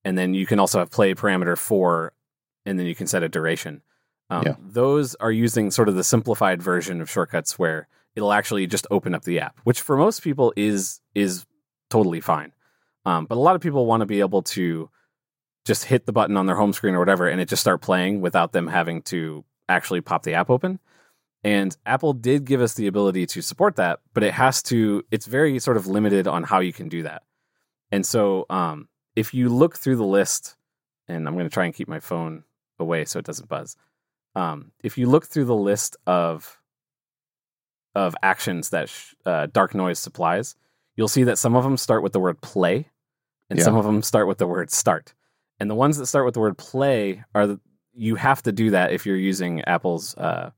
and 0.05 0.19
then 0.19 0.35
you 0.35 0.45
can 0.45 0.59
also 0.59 0.81
have 0.81 0.91
play 0.91 1.15
parameter 1.15 1.57
for, 1.57 2.15
and 2.67 2.81
then 2.81 2.87
you 2.87 2.97
can 2.97 3.07
set 3.07 3.23
a 3.23 3.29
duration. 3.29 3.83
Um, 4.31 4.43
yeah. 4.47 4.55
Those 4.61 5.15
are 5.17 5.33
using 5.33 5.71
sort 5.71 5.89
of 5.89 5.97
the 5.97 6.05
simplified 6.05 6.63
version 6.63 7.01
of 7.01 7.11
shortcuts 7.11 7.59
where 7.59 7.89
it'll 8.15 8.33
actually 8.33 8.67
just 8.67 8.87
open 8.91 9.15
up 9.15 9.25
the 9.25 9.41
app, 9.41 9.59
which 9.65 9.81
for 9.81 9.97
most 9.97 10.23
people 10.23 10.53
is 10.57 11.01
is 11.15 11.47
totally 11.89 12.21
fine. 12.21 12.53
Um, 13.05 13.27
but 13.27 13.37
a 13.37 13.41
lot 13.41 13.57
of 13.57 13.61
people 13.61 13.87
want 13.87 14.03
to 14.03 14.07
be 14.07 14.21
able 14.21 14.43
to 14.43 14.91
just 15.65 15.85
hit 15.85 16.07
the 16.07 16.13
button 16.13 16.37
on 16.37 16.47
their 16.47 16.57
home 16.57 16.73
screen 16.73 16.95
or 16.95 16.99
whatever, 16.99 17.29
and 17.29 17.41
it 17.41 17.49
just 17.49 17.61
start 17.61 17.81
playing 17.81 18.21
without 18.21 18.53
them 18.53 18.69
having 18.69 19.03
to 19.03 19.45
actually 19.69 20.01
pop 20.01 20.23
the 20.23 20.35
app 20.35 20.51
open. 20.51 20.79
And 21.43 21.77
Apple 21.87 22.13
did 22.13 22.45
give 22.45 22.61
us 22.61 22.75
the 22.75 22.87
ability 22.87 23.27
to 23.27 23.41
support 23.41 23.77
that, 23.77 24.01
but 24.13 24.23
it 24.23 24.35
has 24.35 24.63
to, 24.65 25.03
it's 25.11 25.27
very 25.27 25.59
sort 25.59 25.79
of 25.79 25.87
limited 25.87 26.27
on 26.27 26.43
how 26.43 26.61
you 26.61 26.73
can 26.73 26.89
do 26.89 27.03
that. 27.05 27.23
And 27.91 28.05
so 28.05 28.45
um, 28.51 28.89
if 29.17 29.33
you 29.33 29.49
look 29.49 29.77
through 29.77 29.97
the 29.97 30.05
list, 30.05 30.57
and 31.09 31.27
I'm 31.27 31.35
going 31.35 31.47
to 31.47 31.53
try 31.53 31.65
and 31.65 31.75
keep 31.75 31.89
my 31.89 32.01
phone 32.01 32.45
away 32.79 33.05
so 33.07 33.19
it 33.19 33.25
doesn't 33.25 33.49
buzz. 33.49 33.77
Um, 34.35 34.73
if 34.83 34.97
you 34.97 35.09
look 35.09 35.27
through 35.27 35.47
the 35.47 35.57
list 35.57 35.97
of 36.07 36.61
of 37.95 38.15
actions 38.23 38.71
that 38.71 38.89
sh- 38.89 39.15
uh, 39.27 39.47
Dark 39.47 39.75
Noise 39.75 39.99
supplies, 39.99 40.55
you'll 40.95 41.09
see 41.09 41.25
that 41.25 41.39
some 41.39 41.57
of 41.57 41.65
them 41.65 41.77
start 41.77 42.03
with 42.03 42.13
the 42.13 42.21
word 42.21 42.41
play, 42.41 42.89
and 43.49 43.59
yeah. 43.59 43.65
some 43.65 43.77
of 43.77 43.85
them 43.85 44.03
start 44.03 44.29
with 44.29 44.39
the 44.39 44.47
word 44.47 44.71
start. 44.71 45.15
And 45.59 45.69
the 45.69 45.75
ones 45.75 45.99
that 45.99 46.07
start 46.07 46.25
with 46.25 46.35
the 46.35 46.41
word 46.41 46.57
play 46.57 47.25
are 47.35 47.47
the, 47.47 47.61
you 47.93 48.15
have 48.15 48.43
to 48.45 48.53
do 48.53 48.71
that 48.71 48.93
if 48.93 49.05
you're 49.05 49.17
using 49.17 49.63
Apple's 49.63 50.17
uh, 50.17 50.53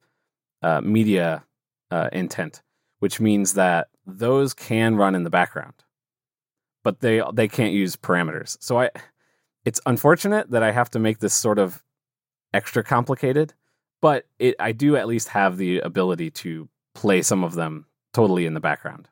uh, 0.63 0.81
media 0.83 1.45
uh, 1.91 2.09
intent, 2.13 2.63
which 3.01 3.19
means 3.19 3.55
that 3.55 3.89
those 4.07 4.55
can 4.55 4.97
run 4.97 5.15
in 5.15 5.25
the 5.25 5.31
background, 5.31 5.75
but 6.85 7.01
they 7.01 7.23
they 7.33 7.49
can't 7.49 7.73
use 7.73 7.97
parameters. 7.97 8.57
So 8.61 8.81
I, 8.81 8.91
it's 9.65 9.81
unfortunate 9.87 10.51
that 10.51 10.63
I 10.63 10.73
have 10.73 10.91
to 10.91 10.99
make 10.99 11.19
this 11.19 11.35
sort 11.35 11.59
of 11.59 11.83
extra 12.53 12.83
complicated, 12.85 13.55
but 14.03 14.27
it 14.39 14.55
I 14.59 14.73
do 14.73 14.97
at 14.97 15.09
least 15.09 15.29
have 15.29 15.57
the 15.57 15.79
ability 15.79 16.31
to 16.31 16.69
play 16.95 17.23
some 17.23 17.43
of 17.43 17.55
them 17.55 17.87
totally 18.13 18.45
in 18.45 18.53
the 18.53 18.61
background. 18.61 19.09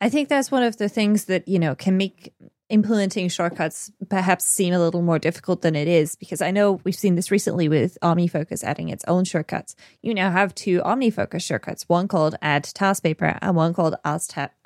I 0.00 0.08
think 0.08 0.30
that's 0.30 0.50
one 0.50 0.62
of 0.62 0.78
the 0.78 0.88
things 0.88 1.26
that 1.26 1.46
you 1.46 1.58
know 1.58 1.74
can 1.74 1.98
make 1.98 2.32
implementing 2.70 3.28
shortcuts 3.28 3.90
perhaps 4.08 4.46
seem 4.46 4.72
a 4.72 4.78
little 4.78 5.02
more 5.02 5.18
difficult 5.18 5.62
than 5.62 5.76
it 5.76 5.88
is 5.88 6.14
because 6.14 6.40
I 6.40 6.50
know 6.50 6.80
we've 6.84 6.94
seen 6.94 7.16
this 7.16 7.30
recently 7.30 7.68
with 7.68 7.98
OmniFocus 8.02 8.64
adding 8.64 8.88
its 8.88 9.04
own 9.06 9.24
shortcuts. 9.24 9.76
You 10.02 10.14
now 10.14 10.30
have 10.30 10.54
two 10.54 10.80
OmniFocus 10.80 11.42
shortcuts, 11.42 11.88
one 11.88 12.08
called 12.08 12.36
Add 12.40 12.64
TaskPaper 12.64 13.38
and 13.42 13.56
one 13.56 13.74
called 13.74 13.96
Add 14.04 14.22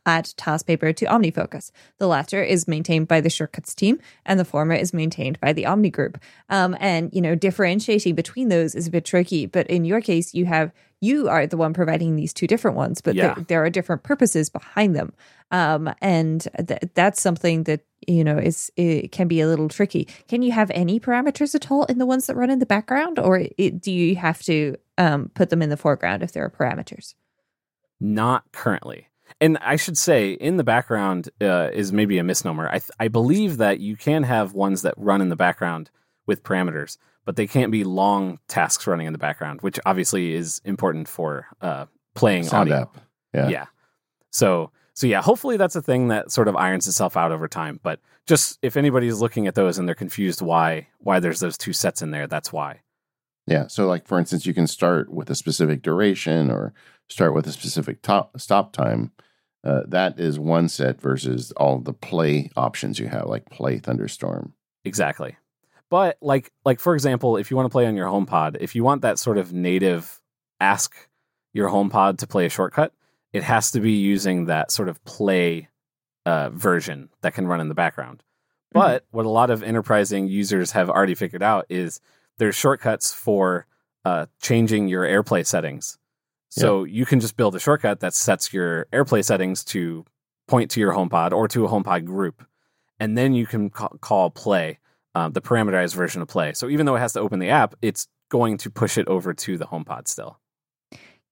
TaskPaper 0.06 0.94
to 0.96 1.06
OmniFocus. 1.06 1.70
The 1.98 2.06
latter 2.06 2.42
is 2.42 2.68
maintained 2.68 3.08
by 3.08 3.20
the 3.20 3.30
shortcuts 3.30 3.74
team, 3.74 3.98
and 4.26 4.38
the 4.38 4.44
former 4.44 4.74
is 4.74 4.92
maintained 4.92 5.40
by 5.40 5.52
the 5.52 5.66
Omni 5.66 5.90
group. 5.90 6.18
Um, 6.50 6.76
and 6.78 7.10
you 7.12 7.20
know, 7.20 7.34
differentiating 7.34 8.14
between 8.14 8.48
those 8.48 8.74
is 8.74 8.86
a 8.86 8.90
bit 8.90 9.04
tricky. 9.04 9.46
But 9.46 9.66
in 9.68 9.84
your 9.84 10.00
case, 10.00 10.34
you 10.34 10.44
have 10.44 10.72
you 11.00 11.28
are 11.28 11.46
the 11.46 11.56
one 11.56 11.74
providing 11.74 12.16
these 12.16 12.32
two 12.32 12.46
different 12.46 12.76
ones, 12.76 13.00
but 13.00 13.14
yeah. 13.14 13.34
there, 13.34 13.44
there, 13.48 13.64
are 13.64 13.70
different 13.70 14.02
purposes 14.02 14.48
behind 14.48 14.96
them. 14.96 15.12
Um, 15.50 15.92
and 16.00 16.46
th- 16.66 16.80
that's 16.94 17.20
something 17.20 17.64
that 17.64 17.80
you 18.08 18.24
know 18.24 18.38
is 18.38 18.70
it 18.76 19.12
can 19.12 19.28
be 19.28 19.40
a 19.40 19.46
little 19.46 19.68
tricky. 19.68 20.06
Can 20.28 20.42
you 20.42 20.52
have 20.52 20.70
any 20.74 21.00
parameters 21.00 21.54
at 21.54 21.70
all 21.70 21.84
in 21.84 21.98
the 21.98 22.06
ones 22.06 22.26
that 22.26 22.36
run 22.36 22.50
in 22.50 22.58
the 22.58 22.66
background, 22.66 23.18
or 23.18 23.46
it, 23.58 23.80
do 23.80 23.92
you 23.92 24.16
have 24.16 24.42
to 24.42 24.76
um, 24.98 25.30
put 25.34 25.50
them 25.50 25.62
in 25.62 25.70
the 25.70 25.76
foreground 25.76 26.22
if 26.22 26.32
there 26.32 26.44
are 26.44 26.50
parameters? 26.50 27.14
Not 28.00 28.44
currently. 28.52 29.08
And 29.40 29.58
I 29.58 29.76
should 29.76 29.98
say, 29.98 30.32
in 30.32 30.58
the 30.58 30.64
background 30.64 31.30
uh, 31.40 31.70
is 31.72 31.92
maybe 31.92 32.18
a 32.18 32.24
misnomer. 32.24 32.68
I, 32.68 32.78
th- 32.78 32.90
I 33.00 33.08
believe 33.08 33.56
that 33.56 33.80
you 33.80 33.96
can 33.96 34.22
have 34.22 34.52
ones 34.52 34.82
that 34.82 34.94
run 34.96 35.20
in 35.20 35.28
the 35.28 35.36
background 35.36 35.90
with 36.26 36.42
parameters, 36.42 36.98
but 37.24 37.36
they 37.36 37.46
can't 37.46 37.72
be 37.72 37.84
long 37.84 38.38
tasks 38.48 38.86
running 38.86 39.06
in 39.06 39.12
the 39.12 39.18
background, 39.18 39.62
which 39.62 39.80
obviously 39.86 40.34
is 40.34 40.60
important 40.64 41.08
for 41.08 41.46
uh, 41.60 41.86
playing 42.14 42.44
Sound 42.44 42.70
audio. 42.70 42.82
App. 42.82 42.96
Yeah. 43.32 43.48
Yeah. 43.48 43.66
So 44.30 44.70
so 44.94 45.08
yeah, 45.08 45.20
hopefully 45.20 45.56
that's 45.56 45.76
a 45.76 45.82
thing 45.82 46.08
that 46.08 46.30
sort 46.30 46.48
of 46.48 46.56
irons 46.56 46.86
itself 46.86 47.16
out 47.16 47.32
over 47.32 47.48
time. 47.48 47.80
But 47.82 48.00
just 48.26 48.58
if 48.62 48.76
anybody's 48.76 49.20
looking 49.20 49.46
at 49.46 49.56
those 49.56 49.76
and 49.76 49.86
they're 49.86 49.94
confused 49.94 50.40
why 50.40 50.88
why 50.98 51.20
there's 51.20 51.40
those 51.40 51.58
two 51.58 51.72
sets 51.72 52.00
in 52.00 52.12
there, 52.12 52.26
that's 52.26 52.52
why. 52.52 52.80
Yeah. 53.46 53.66
So 53.66 53.86
like 53.86 54.06
for 54.06 54.18
instance, 54.18 54.46
you 54.46 54.54
can 54.54 54.66
start 54.66 55.12
with 55.12 55.28
a 55.30 55.34
specific 55.34 55.82
duration 55.82 56.50
or 56.50 56.72
start 57.08 57.34
with 57.34 57.46
a 57.46 57.52
specific 57.52 58.02
top, 58.02 58.38
stop 58.40 58.72
time. 58.72 59.12
Uh, 59.64 59.82
that 59.88 60.20
is 60.20 60.38
one 60.38 60.68
set 60.68 61.00
versus 61.00 61.50
all 61.52 61.78
the 61.78 61.92
play 61.92 62.50
options 62.56 62.98
you 62.98 63.08
have, 63.08 63.26
like 63.26 63.46
play 63.46 63.78
thunderstorm. 63.78 64.52
Exactly. 64.84 65.36
But 65.90 66.18
like 66.20 66.52
like 66.64 66.80
for 66.80 66.94
example, 66.94 67.36
if 67.36 67.50
you 67.50 67.56
want 67.56 67.66
to 67.66 67.72
play 67.72 67.86
on 67.86 67.96
your 67.96 68.08
HomePod, 68.08 68.58
if 68.60 68.74
you 68.74 68.84
want 68.84 69.02
that 69.02 69.18
sort 69.18 69.38
of 69.38 69.52
native 69.52 70.20
ask 70.60 70.94
your 71.52 71.68
HomePod 71.68 72.18
to 72.18 72.26
play 72.26 72.46
a 72.46 72.50
shortcut, 72.50 72.92
it 73.34 73.42
has 73.42 73.72
to 73.72 73.80
be 73.80 73.92
using 73.92 74.46
that 74.46 74.70
sort 74.70 74.88
of 74.88 75.04
play 75.04 75.68
uh, 76.24 76.48
version 76.50 77.10
that 77.20 77.34
can 77.34 77.46
run 77.46 77.60
in 77.60 77.68
the 77.68 77.74
background. 77.74 78.22
Mm-hmm. 78.74 78.78
But 78.78 79.06
what 79.10 79.26
a 79.26 79.28
lot 79.28 79.50
of 79.50 79.62
enterprising 79.62 80.28
users 80.28 80.70
have 80.70 80.88
already 80.88 81.16
figured 81.16 81.42
out 81.42 81.66
is 81.68 82.00
there's 82.38 82.54
shortcuts 82.54 83.12
for 83.12 83.66
uh, 84.04 84.26
changing 84.40 84.88
your 84.88 85.02
AirPlay 85.02 85.44
settings. 85.44 85.98
So 86.48 86.84
yeah. 86.84 86.94
you 86.94 87.06
can 87.06 87.18
just 87.18 87.36
build 87.36 87.56
a 87.56 87.60
shortcut 87.60 88.00
that 88.00 88.14
sets 88.14 88.52
your 88.52 88.86
AirPlay 88.92 89.24
settings 89.24 89.64
to 89.64 90.04
point 90.46 90.70
to 90.70 90.80
your 90.80 90.92
HomePod 90.92 91.32
or 91.32 91.48
to 91.48 91.64
a 91.64 91.68
HomePod 91.68 92.04
group, 92.04 92.46
and 93.00 93.18
then 93.18 93.34
you 93.34 93.46
can 93.46 93.70
ca- 93.70 93.88
call 94.00 94.30
Play, 94.30 94.78
uh, 95.16 95.28
the 95.28 95.42
parameterized 95.42 95.96
version 95.96 96.22
of 96.22 96.28
Play. 96.28 96.52
So 96.52 96.68
even 96.68 96.86
though 96.86 96.94
it 96.94 97.00
has 97.00 97.14
to 97.14 97.20
open 97.20 97.40
the 97.40 97.48
app, 97.48 97.74
it's 97.82 98.06
going 98.28 98.58
to 98.58 98.70
push 98.70 98.96
it 98.96 99.08
over 99.08 99.34
to 99.34 99.58
the 99.58 99.66
HomePod 99.66 100.06
still. 100.06 100.38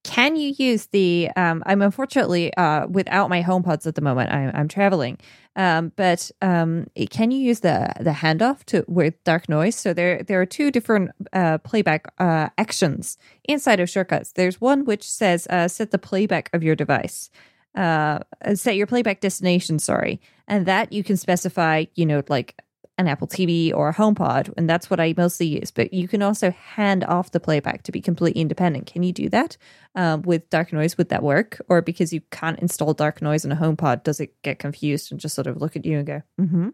Can 0.03 0.35
you 0.35 0.53
use 0.57 0.87
the? 0.87 1.29
Um, 1.35 1.63
I'm 1.65 1.81
unfortunately 1.81 2.53
uh, 2.55 2.87
without 2.87 3.29
my 3.29 3.41
HomePods 3.41 3.87
at 3.87 3.95
the 3.95 4.01
moment. 4.01 4.31
I, 4.31 4.51
I'm 4.53 4.67
traveling, 4.67 5.17
um, 5.55 5.93
but 5.95 6.29
um, 6.41 6.87
can 7.09 7.31
you 7.31 7.39
use 7.39 7.61
the 7.61 7.91
the 7.99 8.11
handoff 8.11 8.63
to 8.65 8.83
with 8.87 9.21
dark 9.23 9.47
noise? 9.47 9.75
So 9.75 9.93
there 9.93 10.21
there 10.21 10.41
are 10.41 10.45
two 10.45 10.71
different 10.71 11.11
uh, 11.31 11.59
playback 11.59 12.11
uh, 12.19 12.49
actions 12.57 13.17
inside 13.45 13.79
of 13.79 13.89
shortcuts. 13.89 14.33
There's 14.33 14.59
one 14.59 14.83
which 14.83 15.09
says 15.09 15.47
uh, 15.47 15.69
set 15.69 15.91
the 15.91 15.99
playback 15.99 16.49
of 16.53 16.63
your 16.63 16.75
device, 16.75 17.29
uh, 17.75 18.19
set 18.55 18.75
your 18.75 18.87
playback 18.87 19.21
destination. 19.21 19.79
Sorry, 19.79 20.19
and 20.49 20.65
that 20.65 20.91
you 20.91 21.03
can 21.03 21.15
specify. 21.15 21.85
You 21.95 22.05
know, 22.05 22.23
like 22.27 22.55
an 23.03 23.09
Apple 23.09 23.27
TV 23.27 23.73
or 23.73 23.89
a 23.89 23.93
HomePod, 23.93 24.53
and 24.57 24.69
that's 24.69 24.89
what 24.89 24.99
I 24.99 25.13
mostly 25.15 25.45
use. 25.47 25.71
But 25.71 25.93
you 25.93 26.07
can 26.07 26.21
also 26.21 26.51
hand 26.51 27.03
off 27.03 27.31
the 27.31 27.39
playback 27.39 27.83
to 27.83 27.91
be 27.91 28.01
completely 28.01 28.41
independent. 28.41 28.87
Can 28.87 29.03
you 29.03 29.13
do 29.13 29.29
that 29.29 29.57
um, 29.95 30.23
with 30.23 30.49
Dark 30.49 30.73
Noise? 30.73 30.97
Would 30.97 31.09
that 31.09 31.23
work? 31.23 31.61
Or 31.69 31.81
because 31.81 32.11
you 32.11 32.21
can't 32.31 32.59
install 32.59 32.93
Dark 32.93 33.21
Noise 33.21 33.45
on 33.45 33.51
a 33.51 33.55
HomePod, 33.55 34.03
does 34.03 34.19
it 34.19 34.41
get 34.41 34.59
confused 34.59 35.11
and 35.11 35.19
just 35.19 35.35
sort 35.35 35.47
of 35.47 35.61
look 35.61 35.75
at 35.75 35.85
you 35.85 35.97
and 35.97 36.07
go, 36.07 36.21
mm-hmm, 36.39 36.69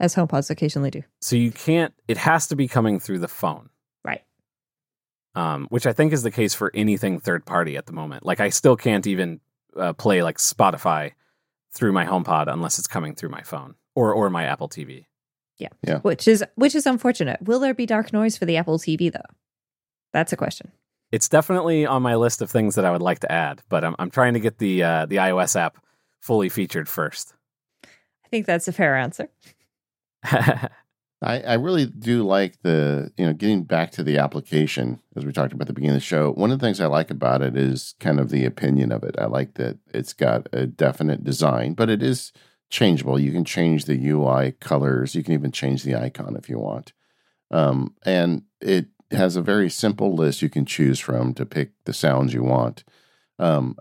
as 0.00 0.14
HomePods 0.14 0.50
occasionally 0.50 0.90
do? 0.90 1.02
So 1.20 1.36
you 1.36 1.52
can't. 1.52 1.92
It 2.08 2.16
has 2.18 2.46
to 2.48 2.56
be 2.56 2.68
coming 2.68 3.00
through 3.00 3.18
the 3.18 3.28
phone, 3.28 3.70
right? 4.04 4.22
Um, 5.34 5.66
which 5.68 5.86
I 5.86 5.92
think 5.92 6.12
is 6.12 6.22
the 6.22 6.30
case 6.30 6.54
for 6.54 6.70
anything 6.74 7.20
third 7.20 7.44
party 7.44 7.76
at 7.76 7.86
the 7.86 7.92
moment. 7.92 8.24
Like 8.24 8.40
I 8.40 8.48
still 8.48 8.76
can't 8.76 9.06
even 9.06 9.40
uh, 9.76 9.92
play 9.92 10.22
like 10.22 10.38
Spotify 10.38 11.12
through 11.72 11.92
my 11.92 12.06
HomePod 12.06 12.52
unless 12.52 12.78
it's 12.78 12.86
coming 12.86 13.14
through 13.14 13.30
my 13.30 13.42
phone 13.42 13.74
or 13.94 14.12
or 14.12 14.30
my 14.30 14.44
Apple 14.44 14.68
TV. 14.68 15.06
Yeah. 15.58 15.68
Yeah. 15.86 15.98
Which 16.00 16.26
is 16.26 16.44
which 16.56 16.74
is 16.74 16.86
unfortunate. 16.86 17.42
Will 17.42 17.60
there 17.60 17.74
be 17.74 17.86
dark 17.86 18.12
noise 18.12 18.36
for 18.36 18.44
the 18.44 18.56
Apple 18.56 18.78
TV 18.78 19.12
though? 19.12 19.20
That's 20.12 20.32
a 20.32 20.36
question. 20.36 20.72
It's 21.12 21.28
definitely 21.28 21.86
on 21.86 22.02
my 22.02 22.16
list 22.16 22.42
of 22.42 22.50
things 22.50 22.74
that 22.74 22.84
I 22.84 22.90
would 22.90 23.02
like 23.02 23.20
to 23.20 23.30
add, 23.30 23.62
but 23.68 23.84
I'm 23.84 23.94
I'm 23.98 24.10
trying 24.10 24.34
to 24.34 24.40
get 24.40 24.58
the 24.58 24.82
uh, 24.82 25.06
the 25.06 25.16
iOS 25.16 25.56
app 25.56 25.78
fully 26.20 26.48
featured 26.48 26.88
first. 26.88 27.34
I 27.84 28.28
think 28.30 28.46
that's 28.46 28.66
a 28.66 28.72
fair 28.72 28.96
answer. 28.96 29.28
I, 31.24 31.40
I 31.40 31.54
really 31.54 31.86
do 31.86 32.22
like 32.22 32.60
the, 32.62 33.10
you 33.16 33.24
know, 33.24 33.32
getting 33.32 33.64
back 33.64 33.90
to 33.92 34.02
the 34.02 34.18
application, 34.18 35.00
as 35.16 35.24
we 35.24 35.32
talked 35.32 35.52
about 35.52 35.62
at 35.62 35.68
the 35.68 35.72
beginning 35.72 35.96
of 35.96 36.02
the 36.02 36.06
show. 36.06 36.32
One 36.32 36.50
of 36.50 36.58
the 36.58 36.66
things 36.66 36.80
I 36.80 36.86
like 36.86 37.10
about 37.10 37.40
it 37.40 37.56
is 37.56 37.94
kind 37.98 38.20
of 38.20 38.28
the 38.28 38.44
opinion 38.44 38.92
of 38.92 39.02
it. 39.04 39.14
I 39.18 39.24
like 39.26 39.54
that 39.54 39.78
it's 39.92 40.12
got 40.12 40.48
a 40.52 40.66
definite 40.66 41.24
design, 41.24 41.72
but 41.74 41.88
it 41.88 42.02
is 42.02 42.32
changeable. 42.74 43.18
You 43.18 43.30
can 43.30 43.44
change 43.44 43.84
the 43.84 44.08
UI 44.10 44.52
colors. 44.52 45.14
You 45.14 45.22
can 45.22 45.32
even 45.32 45.52
change 45.52 45.84
the 45.84 45.94
icon 45.94 46.34
if 46.36 46.48
you 46.48 46.58
want. 46.58 46.92
Um, 47.50 47.94
and 48.04 48.42
it 48.60 48.86
has 49.12 49.36
a 49.36 49.42
very 49.42 49.70
simple 49.70 50.14
list 50.14 50.42
you 50.42 50.50
can 50.50 50.66
choose 50.66 50.98
from 50.98 51.34
to 51.34 51.46
pick 51.46 51.70
the 51.84 51.92
sounds 51.92 52.34
you 52.34 52.42
want. 52.42 52.82
Um, 53.38 53.76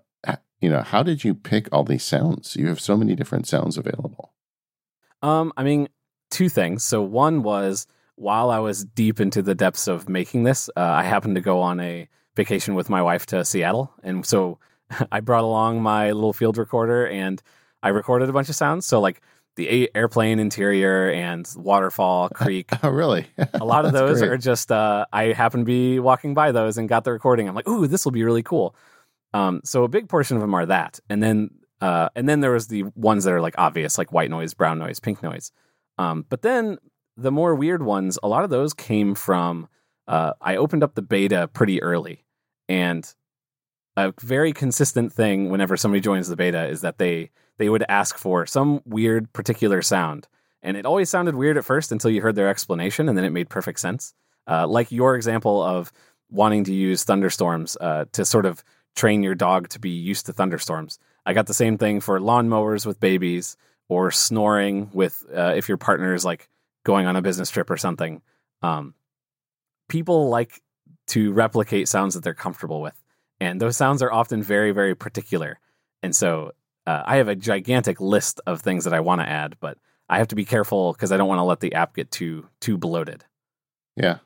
you 0.61 0.69
know, 0.69 0.81
how 0.81 1.03
did 1.03 1.25
you 1.25 1.33
pick 1.33 1.67
all 1.73 1.83
these 1.83 2.05
sounds? 2.05 2.55
You 2.55 2.67
have 2.67 2.79
so 2.79 2.95
many 2.95 3.15
different 3.15 3.47
sounds 3.47 3.77
available. 3.77 4.31
Um, 5.21 5.51
I 5.57 5.63
mean, 5.63 5.89
two 6.29 6.47
things. 6.47 6.85
So 6.85 7.01
one 7.01 7.43
was 7.43 7.85
while 8.15 8.49
I 8.49 8.59
was 8.59 8.85
deep 8.85 9.19
into 9.19 9.41
the 9.41 9.55
depths 9.55 9.89
of 9.89 10.07
making 10.07 10.43
this, 10.43 10.69
uh, 10.77 10.81
I 10.81 11.03
happened 11.03 11.35
to 11.35 11.41
go 11.41 11.59
on 11.59 11.81
a 11.81 12.07
vacation 12.35 12.75
with 12.75 12.89
my 12.89 13.01
wife 13.01 13.25
to 13.27 13.43
Seattle, 13.43 13.91
and 14.03 14.25
so 14.25 14.59
I 15.11 15.19
brought 15.19 15.43
along 15.43 15.81
my 15.81 16.11
little 16.11 16.31
field 16.31 16.57
recorder 16.57 17.07
and 17.07 17.41
I 17.83 17.89
recorded 17.89 18.29
a 18.29 18.33
bunch 18.33 18.49
of 18.49 18.55
sounds. 18.55 18.87
So 18.87 18.99
like 18.99 19.21
the 19.55 19.91
airplane 19.93 20.39
interior 20.39 21.11
and 21.11 21.47
waterfall 21.55 22.29
creek. 22.33 22.69
oh, 22.81 22.89
really? 22.89 23.27
a 23.53 23.65
lot 23.65 23.85
of 23.85 23.91
those 23.93 24.19
great. 24.19 24.31
are 24.31 24.37
just 24.37 24.71
uh, 24.71 25.05
I 25.13 25.25
happen 25.25 25.59
to 25.59 25.65
be 25.65 25.99
walking 25.99 26.33
by 26.33 26.51
those 26.51 26.77
and 26.77 26.89
got 26.89 27.03
the 27.03 27.11
recording. 27.11 27.47
I'm 27.47 27.53
like, 27.53 27.67
ooh, 27.67 27.85
this 27.85 28.05
will 28.05 28.11
be 28.11 28.23
really 28.23 28.43
cool. 28.43 28.75
Um, 29.33 29.61
so 29.63 29.83
a 29.83 29.87
big 29.87 30.09
portion 30.09 30.37
of 30.37 30.41
them 30.41 30.53
are 30.53 30.65
that, 30.65 30.99
and 31.09 31.21
then 31.21 31.49
uh, 31.81 32.09
and 32.15 32.29
then 32.29 32.39
there 32.39 32.51
was 32.51 32.67
the 32.67 32.83
ones 32.95 33.23
that 33.25 33.33
are 33.33 33.41
like 33.41 33.55
obvious, 33.57 33.97
like 33.97 34.11
white 34.11 34.29
noise, 34.29 34.53
brown 34.53 34.79
noise, 34.79 34.99
pink 34.99 35.21
noise. 35.21 35.51
Um, 35.97 36.25
but 36.29 36.43
then 36.43 36.77
the 37.17 37.31
more 37.31 37.55
weird 37.55 37.83
ones, 37.83 38.17
a 38.23 38.27
lot 38.27 38.43
of 38.43 38.49
those 38.49 38.73
came 38.73 39.15
from. 39.15 39.67
Uh, 40.07 40.33
I 40.41 40.55
opened 40.57 40.83
up 40.83 40.95
the 40.95 41.01
beta 41.01 41.49
pretty 41.51 41.81
early, 41.81 42.23
and 42.69 43.11
a 43.95 44.13
very 44.21 44.53
consistent 44.53 45.13
thing 45.13 45.49
whenever 45.49 45.77
somebody 45.77 46.01
joins 46.01 46.27
the 46.27 46.35
beta 46.35 46.67
is 46.67 46.81
that 46.81 46.97
they 46.97 47.29
they 47.57 47.69
would 47.69 47.83
ask 47.87 48.17
for 48.17 48.45
some 48.45 48.81
weird 48.85 49.31
particular 49.33 49.81
sound. 49.81 50.27
And 50.63 50.75
it 50.77 50.85
always 50.85 51.09
sounded 51.09 51.35
weird 51.35 51.57
at 51.57 51.65
first 51.65 51.91
until 51.91 52.09
you 52.09 52.21
heard 52.21 52.35
their 52.35 52.47
explanation, 52.47 53.07
and 53.07 53.17
then 53.17 53.25
it 53.25 53.31
made 53.31 53.49
perfect 53.49 53.79
sense. 53.79 54.13
Uh, 54.47 54.67
like 54.67 54.91
your 54.91 55.15
example 55.15 55.61
of 55.61 55.91
wanting 56.31 56.63
to 56.63 56.73
use 56.73 57.03
thunderstorms 57.03 57.77
uh, 57.79 58.05
to 58.13 58.25
sort 58.25 58.45
of 58.45 58.63
train 58.95 59.23
your 59.23 59.35
dog 59.35 59.69
to 59.69 59.79
be 59.79 59.89
used 59.89 60.25
to 60.25 60.33
thunderstorms. 60.33 60.99
I 61.25 61.33
got 61.33 61.47
the 61.47 61.53
same 61.53 61.77
thing 61.77 61.99
for 61.99 62.19
lawnmowers 62.19 62.85
with 62.85 62.99
babies 62.99 63.57
or 63.89 64.11
snoring 64.11 64.89
with 64.93 65.23
uh, 65.35 65.53
if 65.55 65.67
your 65.67 65.77
partner 65.77 66.13
is 66.13 66.25
like 66.25 66.49
going 66.83 67.07
on 67.07 67.15
a 67.15 67.21
business 67.21 67.49
trip 67.49 67.69
or 67.69 67.77
something. 67.77 68.21
Um, 68.61 68.93
people 69.89 70.29
like 70.29 70.61
to 71.07 71.31
replicate 71.33 71.87
sounds 71.87 72.13
that 72.15 72.23
they're 72.23 72.33
comfortable 72.33 72.81
with, 72.81 72.99
and 73.43 73.59
those 73.59 73.77
sounds 73.77 74.01
are 74.01 74.11
often 74.11 74.41
very, 74.41 74.71
very 74.71 74.95
particular. 74.95 75.59
And 76.01 76.15
so 76.15 76.51
uh, 76.87 77.03
I 77.05 77.17
have 77.17 77.27
a 77.27 77.35
gigantic 77.35 77.99
list 77.99 78.39
of 78.47 78.61
things 78.61 78.85
that 78.85 78.93
I 78.93 79.01
want 79.01 79.21
to 79.21 79.27
add, 79.27 79.57
but 79.59 79.77
I 80.09 80.17
have 80.17 80.29
to 80.29 80.35
be 80.35 80.45
careful 80.45 80.93
because 80.93 81.11
I 81.11 81.17
don't 81.17 81.27
want 81.27 81.39
to 81.39 81.43
let 81.43 81.59
the 81.59 81.73
app 81.73 81.95
get 81.95 82.09
too 82.09 82.47
too 82.59 82.77
bloated. 82.77 83.25
Yeah, 83.95 84.19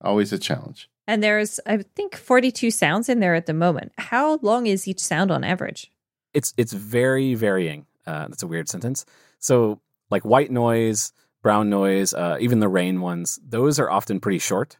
always 0.00 0.32
a 0.32 0.38
challenge. 0.38 0.88
And 1.06 1.22
there's, 1.22 1.58
I 1.66 1.78
think, 1.96 2.16
42 2.16 2.70
sounds 2.70 3.08
in 3.08 3.20
there 3.20 3.34
at 3.34 3.46
the 3.46 3.54
moment. 3.54 3.92
How 3.98 4.38
long 4.42 4.66
is 4.66 4.86
each 4.86 5.00
sound 5.00 5.30
on 5.30 5.44
average? 5.44 5.90
It's 6.32 6.54
it's 6.56 6.72
very 6.72 7.34
varying. 7.34 7.86
Uh, 8.06 8.28
that's 8.28 8.42
a 8.42 8.46
weird 8.46 8.68
sentence. 8.68 9.04
So, 9.38 9.80
like 10.10 10.24
white 10.24 10.50
noise, 10.50 11.12
brown 11.42 11.68
noise, 11.68 12.14
uh, 12.14 12.38
even 12.40 12.60
the 12.60 12.68
rain 12.68 13.00
ones, 13.00 13.38
those 13.46 13.78
are 13.78 13.90
often 13.90 14.20
pretty 14.20 14.38
short. 14.38 14.78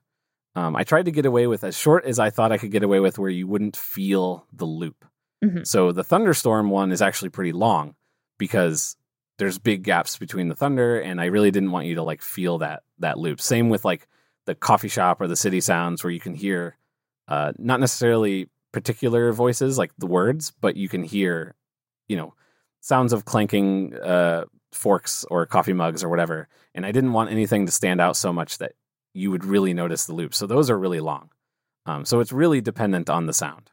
Um, 0.54 0.76
I 0.76 0.84
tried 0.84 1.06
to 1.06 1.10
get 1.10 1.26
away 1.26 1.46
with 1.46 1.64
as 1.64 1.76
short 1.76 2.04
as 2.04 2.18
I 2.18 2.30
thought 2.30 2.52
I 2.52 2.58
could 2.58 2.70
get 2.70 2.82
away 2.82 3.00
with, 3.00 3.18
where 3.18 3.30
you 3.30 3.46
wouldn't 3.46 3.76
feel 3.76 4.46
the 4.52 4.66
loop. 4.66 5.04
Mm-hmm. 5.42 5.64
So 5.64 5.92
the 5.92 6.04
thunderstorm 6.04 6.70
one 6.70 6.92
is 6.92 7.02
actually 7.02 7.30
pretty 7.30 7.52
long 7.52 7.94
because 8.38 8.96
there's 9.38 9.58
big 9.58 9.82
gaps 9.82 10.18
between 10.18 10.48
the 10.48 10.54
thunder, 10.54 11.00
and 11.00 11.20
I 11.20 11.26
really 11.26 11.50
didn't 11.50 11.72
want 11.72 11.86
you 11.86 11.96
to 11.96 12.02
like 12.02 12.22
feel 12.22 12.58
that 12.58 12.82
that 12.98 13.18
loop. 13.18 13.40
Same 13.40 13.70
with 13.70 13.84
like 13.84 14.06
the 14.46 14.54
coffee 14.54 14.88
shop 14.88 15.20
or 15.20 15.26
the 15.26 15.36
city 15.36 15.60
sounds 15.60 16.04
where 16.04 16.10
you 16.10 16.20
can 16.20 16.34
hear 16.34 16.76
uh, 17.28 17.52
not 17.58 17.80
necessarily 17.80 18.48
particular 18.72 19.32
voices 19.32 19.78
like 19.78 19.92
the 19.98 20.06
words, 20.06 20.52
but 20.60 20.76
you 20.76 20.88
can 20.88 21.02
hear, 21.02 21.54
you 22.08 22.16
know, 22.16 22.34
sounds 22.80 23.12
of 23.12 23.24
clanking 23.24 23.94
uh, 23.94 24.44
forks 24.72 25.24
or 25.30 25.46
coffee 25.46 25.72
mugs 25.72 26.02
or 26.02 26.08
whatever. 26.08 26.48
And 26.74 26.84
I 26.84 26.92
didn't 26.92 27.12
want 27.12 27.30
anything 27.30 27.66
to 27.66 27.72
stand 27.72 28.00
out 28.00 28.16
so 28.16 28.32
much 28.32 28.58
that 28.58 28.72
you 29.14 29.30
would 29.30 29.44
really 29.44 29.74
notice 29.74 30.06
the 30.06 30.14
loop. 30.14 30.34
So 30.34 30.46
those 30.46 30.70
are 30.70 30.78
really 30.78 31.00
long. 31.00 31.30
Um, 31.86 32.04
so 32.04 32.20
it's 32.20 32.32
really 32.32 32.60
dependent 32.60 33.10
on 33.10 33.26
the 33.26 33.32
sound. 33.32 33.70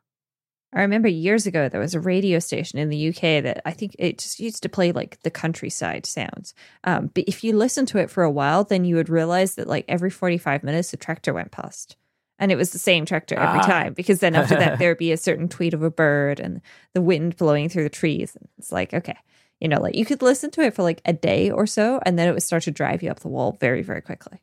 I 0.74 0.82
remember 0.82 1.08
years 1.08 1.48
ago 1.48 1.68
there 1.68 1.82
was 1.82 1.96
a 1.96 2.00
radio 2.00 2.38
station 2.38 2.78
in 2.78 2.90
the 2.90 3.10
UK 3.10 3.44
that 3.44 3.62
I 3.66 3.72
think 3.72 3.96
it 3.98 4.20
just 4.20 4.40
used 4.40 4.62
to 4.64 4.70
play 4.70 4.92
like 4.92 5.20
the 5.24 5.32
countryside 5.32 6.06
sounds. 6.06 6.54
Um, 6.84 7.10
but 7.14 7.24
if 7.28 7.44
you 7.44 7.58
listen 7.58 7.86
to 7.88 7.98
it 7.98 8.12
for 8.12 8.24
a 8.24 8.30
while, 8.30 8.64
then 8.64 8.86
you 8.86 8.96
would 8.96 9.10
realize 9.10 9.56
that 9.56 9.68
like 9.68 9.86
every 9.88 10.12
45 10.12 10.64
minutes 10.64 10.94
a 10.94 10.98
tractor 10.98 11.34
went 11.34 11.52
past. 11.52 11.96
And 12.38 12.52
it 12.52 12.56
was 12.56 12.72
the 12.72 12.80
same 12.80 13.06
tractor 13.06 13.36
every 13.36 13.60
ah. 13.60 13.66
time 13.66 13.94
because 13.94 14.20
then 14.20 14.36
after 14.36 14.56
that 14.56 14.80
there'd 14.80 14.98
be 14.98 15.12
a 15.12 15.18
certain 15.18 15.50
tweet 15.50 15.74
of 15.74 15.84
a 15.84 15.92
bird 15.92 16.40
and 16.40 16.62
the 16.94 17.02
wind 17.02 17.36
blowing 17.36 17.68
through 17.68 17.84
the 17.84 17.90
trees. 17.90 18.36
And 18.36 18.48
it's 18.60 18.72
like, 18.72 18.94
okay, 18.94 19.18
you 19.60 19.68
know, 19.68 19.82
like 19.82 19.96
you 19.96 20.06
could 20.06 20.22
listen 20.22 20.52
to 20.52 20.62
it 20.62 20.76
for 20.76 20.84
like 20.84 21.02
a 21.04 21.14
day 21.14 21.50
or 21.50 21.66
so 21.66 22.00
and 22.06 22.18
then 22.18 22.30
it 22.30 22.34
would 22.34 22.44
start 22.44 22.64
to 22.64 22.72
drive 22.72 23.02
you 23.02 23.10
up 23.10 23.20
the 23.20 23.28
wall 23.28 23.58
very, 23.60 23.82
very 23.82 24.02
quickly. 24.02 24.40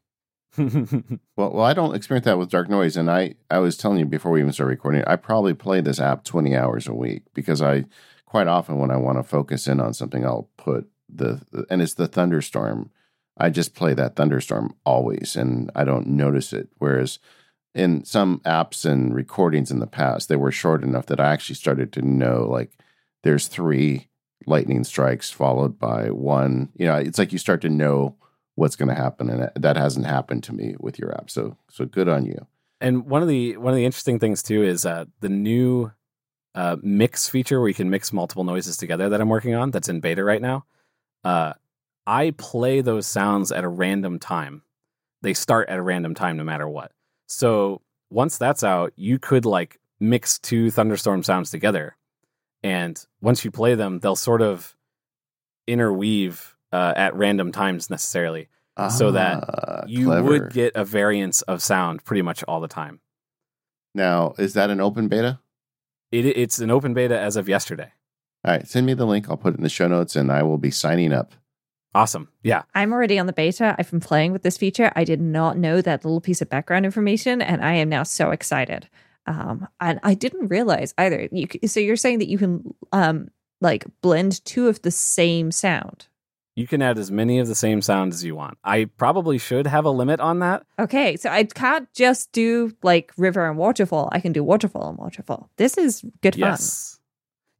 well, 1.37 1.53
well, 1.53 1.65
I 1.65 1.75
don't 1.75 1.95
experience 1.95 2.25
that 2.25 2.39
with 2.39 2.51
dark 2.51 2.69
noise, 2.69 2.97
and 2.97 3.11
I 3.11 3.35
I 3.51 3.59
was 3.59 3.77
telling 3.77 3.99
you 3.99 4.07
before 4.07 4.33
we 4.33 4.41
even 4.41 4.53
started 4.53 4.71
recording, 4.71 5.05
I 5.07 5.17
probably 5.17 5.55
play 5.55 5.81
this 5.81 6.01
app 6.01 6.25
twenty 6.25 6.57
hours 6.57 6.87
a 6.87 6.95
week 6.95 7.25
because 7.35 7.61
I 7.61 7.85
quite 8.25 8.49
often 8.49 8.79
when 8.79 8.91
I 8.91 8.97
want 8.97 9.19
to 9.19 9.23
focus 9.23 9.67
in 9.69 9.81
on 9.81 9.95
something, 9.95 10.25
I'll 10.25 10.49
put 10.57 10.89
the 11.09 11.41
and 11.71 11.83
it's 11.83 11.95
the 11.95 12.09
thunderstorm. 12.09 12.91
I 13.39 13.51
just 13.51 13.75
play 13.75 13.93
that 13.95 14.17
thunderstorm 14.17 14.75
always, 14.85 15.37
and 15.37 15.71
I 15.75 15.85
don't 15.85 16.07
notice 16.07 16.53
it. 16.53 16.69
Whereas 16.79 17.19
in 17.75 18.05
some 18.05 18.41
apps 18.47 18.85
and 18.85 19.15
recordings 19.15 19.71
in 19.71 19.81
the 19.81 19.87
past, 19.87 20.29
they 20.29 20.37
were 20.37 20.53
short 20.53 20.83
enough 20.83 21.07
that 21.07 21.21
I 21.21 21.33
actually 21.33 21.57
started 21.57 21.93
to 21.93 22.03
know 22.03 22.47
like 22.49 22.73
there's 23.23 23.49
three 23.49 24.09
lightning 24.47 24.85
strikes 24.85 25.31
followed 25.31 25.79
by 25.79 26.11
one. 26.11 26.71
You 26.77 26.87
know, 26.87 26.97
it's 26.97 27.19
like 27.19 27.33
you 27.33 27.39
start 27.39 27.61
to 27.63 27.69
know 27.69 28.17
what's 28.57 28.75
going 28.77 28.89
to 28.89 28.95
happen, 28.95 29.31
and 29.31 29.51
that 29.55 29.77
hasn't 29.77 30.07
happened 30.07 30.43
to 30.45 30.53
me 30.53 30.75
with 30.81 30.99
your 30.99 31.15
app. 31.15 31.31
So 31.31 31.57
so 31.71 31.87
good 31.87 32.09
on 32.09 32.27
you. 32.27 32.47
And 32.81 33.07
one 33.07 33.23
of 33.23 33.29
the 33.29 33.57
one 33.57 33.73
of 33.73 33.77
the 33.77 33.85
interesting 33.85 34.19
things 34.19 34.43
too 34.43 34.63
is 34.63 34.85
uh, 34.85 35.05
the 35.21 35.29
new 35.29 35.93
uh, 36.55 36.77
mix 36.83 37.29
feature 37.29 37.61
where 37.61 37.69
you 37.69 37.75
can 37.75 37.91
mix 37.91 38.13
multiple 38.13 38.45
noises 38.45 38.77
together 38.77 39.09
that 39.11 39.21
I'm 39.21 39.29
working 39.29 39.55
on. 39.55 39.71
That's 39.71 39.89
in 39.89 40.01
beta 40.01 40.25
right 40.25 40.43
now. 40.43 40.65
Uh, 41.23 41.53
I 42.07 42.33
play 42.37 42.81
those 42.81 43.07
sounds 43.07 43.53
at 43.53 43.65
a 43.65 43.69
random 43.69 44.19
time. 44.19 44.63
They 45.23 45.35
start 45.35 45.69
at 45.69 45.79
a 45.79 45.83
random 45.83 46.15
time 46.15 46.37
no 46.37 46.45
matter 46.45 46.69
what. 46.69 46.93
So 47.27 47.83
once 48.11 48.39
that's 48.39 48.63
out, 48.63 48.93
you 48.97 49.19
could 49.19 49.45
like 49.45 49.81
mix 50.01 50.39
two 50.39 50.71
thunderstorm 50.71 51.23
sounds 51.23 51.51
together. 51.51 51.97
And 52.63 53.03
once 53.21 53.45
you 53.45 53.51
play 53.51 53.75
them, 53.75 53.99
they'll 53.99 54.17
sort 54.17 54.43
of 54.43 54.77
interweave 55.67 56.56
uh, 56.77 56.93
at 56.97 57.15
random 57.15 57.49
times 57.53 57.89
necessarily. 57.91 58.49
So 58.99 59.11
that 59.13 59.37
Ah, 59.49 59.85
You 59.87 60.05
clever. 60.07 60.29
would 60.29 60.53
get 60.53 60.73
a 60.77 60.85
variance 60.85 61.39
of 61.53 61.63
sound 61.63 62.05
pretty 62.05 62.23
much 62.23 62.41
all 62.49 62.61
the 62.61 62.69
time. 62.83 63.01
now. 63.95 64.35
Is 64.39 64.53
that 64.55 64.69
an 64.71 64.81
open 64.81 65.09
beta? 65.09 65.39
It, 66.13 66.25
it's 66.27 66.59
an 66.59 66.71
open 66.71 66.93
beta 66.95 67.19
as 67.19 67.37
of 67.37 67.49
yesterday. 67.49 67.91
All 68.45 68.53
right, 68.53 68.67
send 68.69 68.85
me 68.87 68.95
the 68.95 69.07
link. 69.07 69.29
I'll 69.29 69.37
put 69.45 69.55
it 69.55 69.57
in 69.57 69.63
the 69.63 69.69
show 69.79 69.89
notes, 69.89 70.15
and 70.17 70.31
I 70.31 70.43
will 70.43 70.59
be 70.59 70.71
signing 70.71 71.13
up. 71.13 71.33
Awesome. 71.95 72.29
Yeah. 72.43 72.63
I'm 72.75 72.93
already 72.93 73.19
on 73.19 73.27
the 73.27 73.33
beta. 73.33 73.75
I've 73.79 73.91
been 73.91 74.01
playing 74.01 74.33
with 74.33 74.43
this 74.43 74.59
feature. 74.59 74.93
I 74.95 75.05
did 75.05 75.21
not 75.21 75.57
know 75.57 75.81
that 75.81 76.05
little 76.05 76.21
piece 76.21 76.43
of 76.43 76.51
background 76.51 76.85
information, 76.85 77.41
and 77.41 77.65
I 77.65 77.73
am 77.75 77.89
now 77.89 78.03
so 78.03 78.31
excited. 78.31 78.89
Um, 79.27 79.67
and 79.81 79.99
I 80.03 80.13
didn't 80.15 80.49
realize 80.49 80.93
either. 80.99 81.29
You, 81.33 81.47
so 81.67 81.81
you're 81.81 81.97
saying 81.97 82.19
that 82.21 82.29
you 82.29 82.39
can 82.39 82.75
um 82.93 83.29
like 83.63 83.87
blend 84.03 84.45
two 84.45 84.69
of 84.69 84.83
the 84.83 84.91
same 84.91 85.51
sound. 85.51 86.07
You 86.57 86.67
can 86.67 86.81
add 86.83 86.97
as 86.99 87.11
many 87.11 87.39
of 87.39 87.47
the 87.49 87.55
same 87.55 87.83
sounds 87.83 88.15
as 88.17 88.25
you 88.25 88.35
want. 88.35 88.57
I 88.65 88.87
probably 88.97 89.37
should 89.39 89.67
have 89.67 89.85
a 89.85 89.91
limit 89.91 90.21
on 90.21 90.39
that. 90.39 90.65
Okay, 90.79 91.17
so 91.17 91.29
I 91.31 91.45
can't 91.45 91.87
just 91.93 92.33
do 92.33 92.73
like 92.83 93.13
river 93.19 93.47
and 93.47 93.59
waterfall. 93.59 94.09
I 94.11 94.21
can 94.21 94.33
do 94.33 94.43
waterfall 94.43 94.89
and 94.89 94.97
waterfall. 94.99 95.51
This 95.59 95.77
is 95.77 96.03
good 96.23 96.35
fun. 96.35 96.41
Yes. 96.41 96.99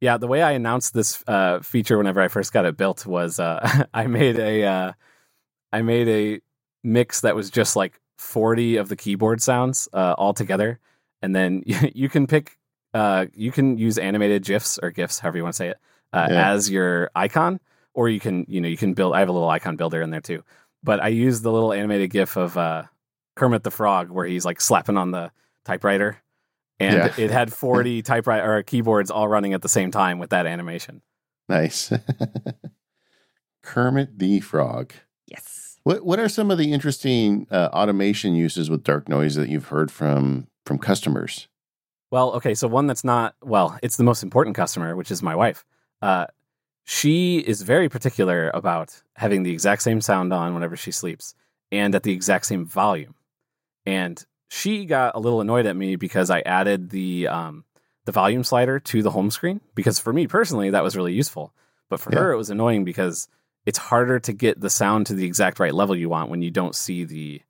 Yeah, 0.01 0.17
the 0.17 0.27
way 0.27 0.41
I 0.41 0.51
announced 0.51 0.93
this 0.95 1.23
uh, 1.27 1.59
feature 1.59 1.97
whenever 1.97 2.21
I 2.21 2.27
first 2.27 2.51
got 2.53 2.65
it 2.65 2.75
built 2.75 3.05
was 3.05 3.39
uh, 3.39 3.83
I 3.93 4.07
made 4.07 4.39
a 4.39 4.63
uh, 4.63 4.91
I 5.71 5.81
made 5.83 6.07
a 6.07 6.41
mix 6.83 7.21
that 7.21 7.35
was 7.35 7.49
just 7.51 7.75
like 7.75 7.99
40 8.17 8.77
of 8.77 8.89
the 8.89 8.95
keyboard 8.95 9.41
sounds 9.43 9.87
uh, 9.93 10.15
all 10.17 10.33
together, 10.33 10.79
and 11.21 11.35
then 11.35 11.61
you 11.93 12.09
can 12.09 12.25
pick 12.25 12.57
uh, 12.95 13.27
you 13.35 13.51
can 13.51 13.77
use 13.77 13.99
animated 13.99 14.43
gifs 14.43 14.79
or 14.81 14.89
gifs, 14.89 15.19
however 15.19 15.37
you 15.37 15.43
want 15.43 15.53
to 15.53 15.57
say 15.57 15.67
it, 15.69 15.77
uh, 16.13 16.27
Yeah. 16.31 16.51
as 16.51 16.69
your 16.69 17.11
icon, 17.15 17.59
or 17.97 18.07
you 18.07 18.19
can 18.19 18.45
you 18.47 18.61
know 18.61 18.67
you 18.69 18.77
can 18.77 18.93
build. 18.93 19.13
I 19.15 19.19
have 19.19 19.27
a 19.29 19.31
little 19.31 19.49
icon 19.49 19.75
builder 19.75 20.01
in 20.03 20.11
there 20.11 20.21
too, 20.21 20.43
but 20.83 21.01
I 21.01 21.07
use 21.07 21.41
the 21.41 21.51
little 21.51 21.73
animated 21.73 22.11
gif 22.11 22.37
of 22.37 22.55
uh, 22.55 22.83
Kermit 23.35 23.63
the 23.63 23.71
Frog 23.71 24.11
where 24.11 24.25
he's 24.27 24.45
like 24.45 24.61
slapping 24.61 24.97
on 24.97 25.11
the 25.11 25.31
typewriter 25.65 26.17
and 26.79 26.95
Yeah. 26.95 27.13
it 27.17 27.31
had 27.31 27.51
40 27.51 28.01
typewriter 28.03 28.53
or 28.57 28.61
keyboards 28.63 29.09
all 29.09 29.27
running 29.27 29.53
at 29.53 29.63
the 29.63 29.69
same 29.69 29.89
time 29.89 30.19
with 30.19 30.29
that 30.29 30.45
animation. 30.45 31.01
Nice. 31.49 31.91
Kermit 33.63 34.19
the 34.19 34.39
Frog. 34.41 34.93
Yes. 35.25 35.77
What 35.83 36.05
What 36.05 36.19
are 36.19 36.29
some 36.29 36.51
of 36.51 36.57
the 36.57 36.71
interesting 36.71 37.47
uh, 37.51 37.69
automation 37.73 38.35
uses 38.35 38.69
with 38.69 38.83
dark 38.83 39.09
noise 39.09 39.35
that 39.35 39.49
you've 39.49 39.67
heard 39.69 39.91
from 39.91 40.47
from 40.65 40.77
customers? 40.77 41.47
Well, 42.11 42.31
okay, 42.33 42.53
so 42.53 42.67
one 42.67 42.87
that's 42.87 43.03
not 43.03 43.35
well, 43.41 43.77
it's 43.81 43.97
the 43.97 44.03
most 44.03 44.23
important 44.23 44.55
customer, 44.55 44.95
which 44.95 45.11
is 45.11 45.21
my 45.23 45.35
wife. 45.35 45.65
Uh, 46.01 46.27
she 46.89 47.39
is 47.39 47.63
very 47.63 47.89
particular 47.89 48.49
about 48.53 49.01
having 49.17 49.43
the 49.43 49.51
exact 49.51 49.81
same 49.81 49.99
sound 49.99 50.31
on 50.31 50.53
whenever 50.53 50.77
she 50.77 50.91
sleeps 50.91 51.35
and 51.69 51.93
at 51.93 52.03
the 52.03 52.13
exact 52.13 52.45
same 52.45 52.65
volume. 52.65 53.13
And 53.85 54.25
she 54.49 54.85
got 54.85 55.13
a 55.13 55.19
little 55.19 55.41
annoyed 55.41 55.65
at 55.65 55.75
me 55.75 55.97
because 55.97 56.29
I 56.29 56.39
added 56.39 56.89
the 56.89 57.27
um, 57.27 57.65
the 58.05 58.13
volume 58.13 58.45
slider 58.45 58.79
to 58.79 59.03
the 59.03 59.11
home 59.11 59.29
screen 59.31 59.59
because 59.75 59.99
for 59.99 60.13
me 60.13 60.27
personally 60.27 60.69
that 60.69 60.83
was 60.83 60.95
really 60.95 61.11
useful, 61.13 61.53
but 61.89 61.99
for 61.99 62.13
Yeah. 62.13 62.19
her 62.19 62.31
it 62.31 62.37
was 62.37 62.49
annoying 62.49 62.85
because 62.85 63.27
it's 63.65 63.77
harder 63.77 64.17
to 64.21 64.31
get 64.31 64.61
the 64.61 64.69
sound 64.69 65.07
to 65.07 65.13
the 65.13 65.25
exact 65.25 65.59
right 65.59 65.73
level 65.73 65.93
you 65.93 66.07
want 66.07 66.29
when 66.29 66.41
you 66.41 66.51
don't 66.51 66.73
see 66.75 67.03
the 67.03 67.41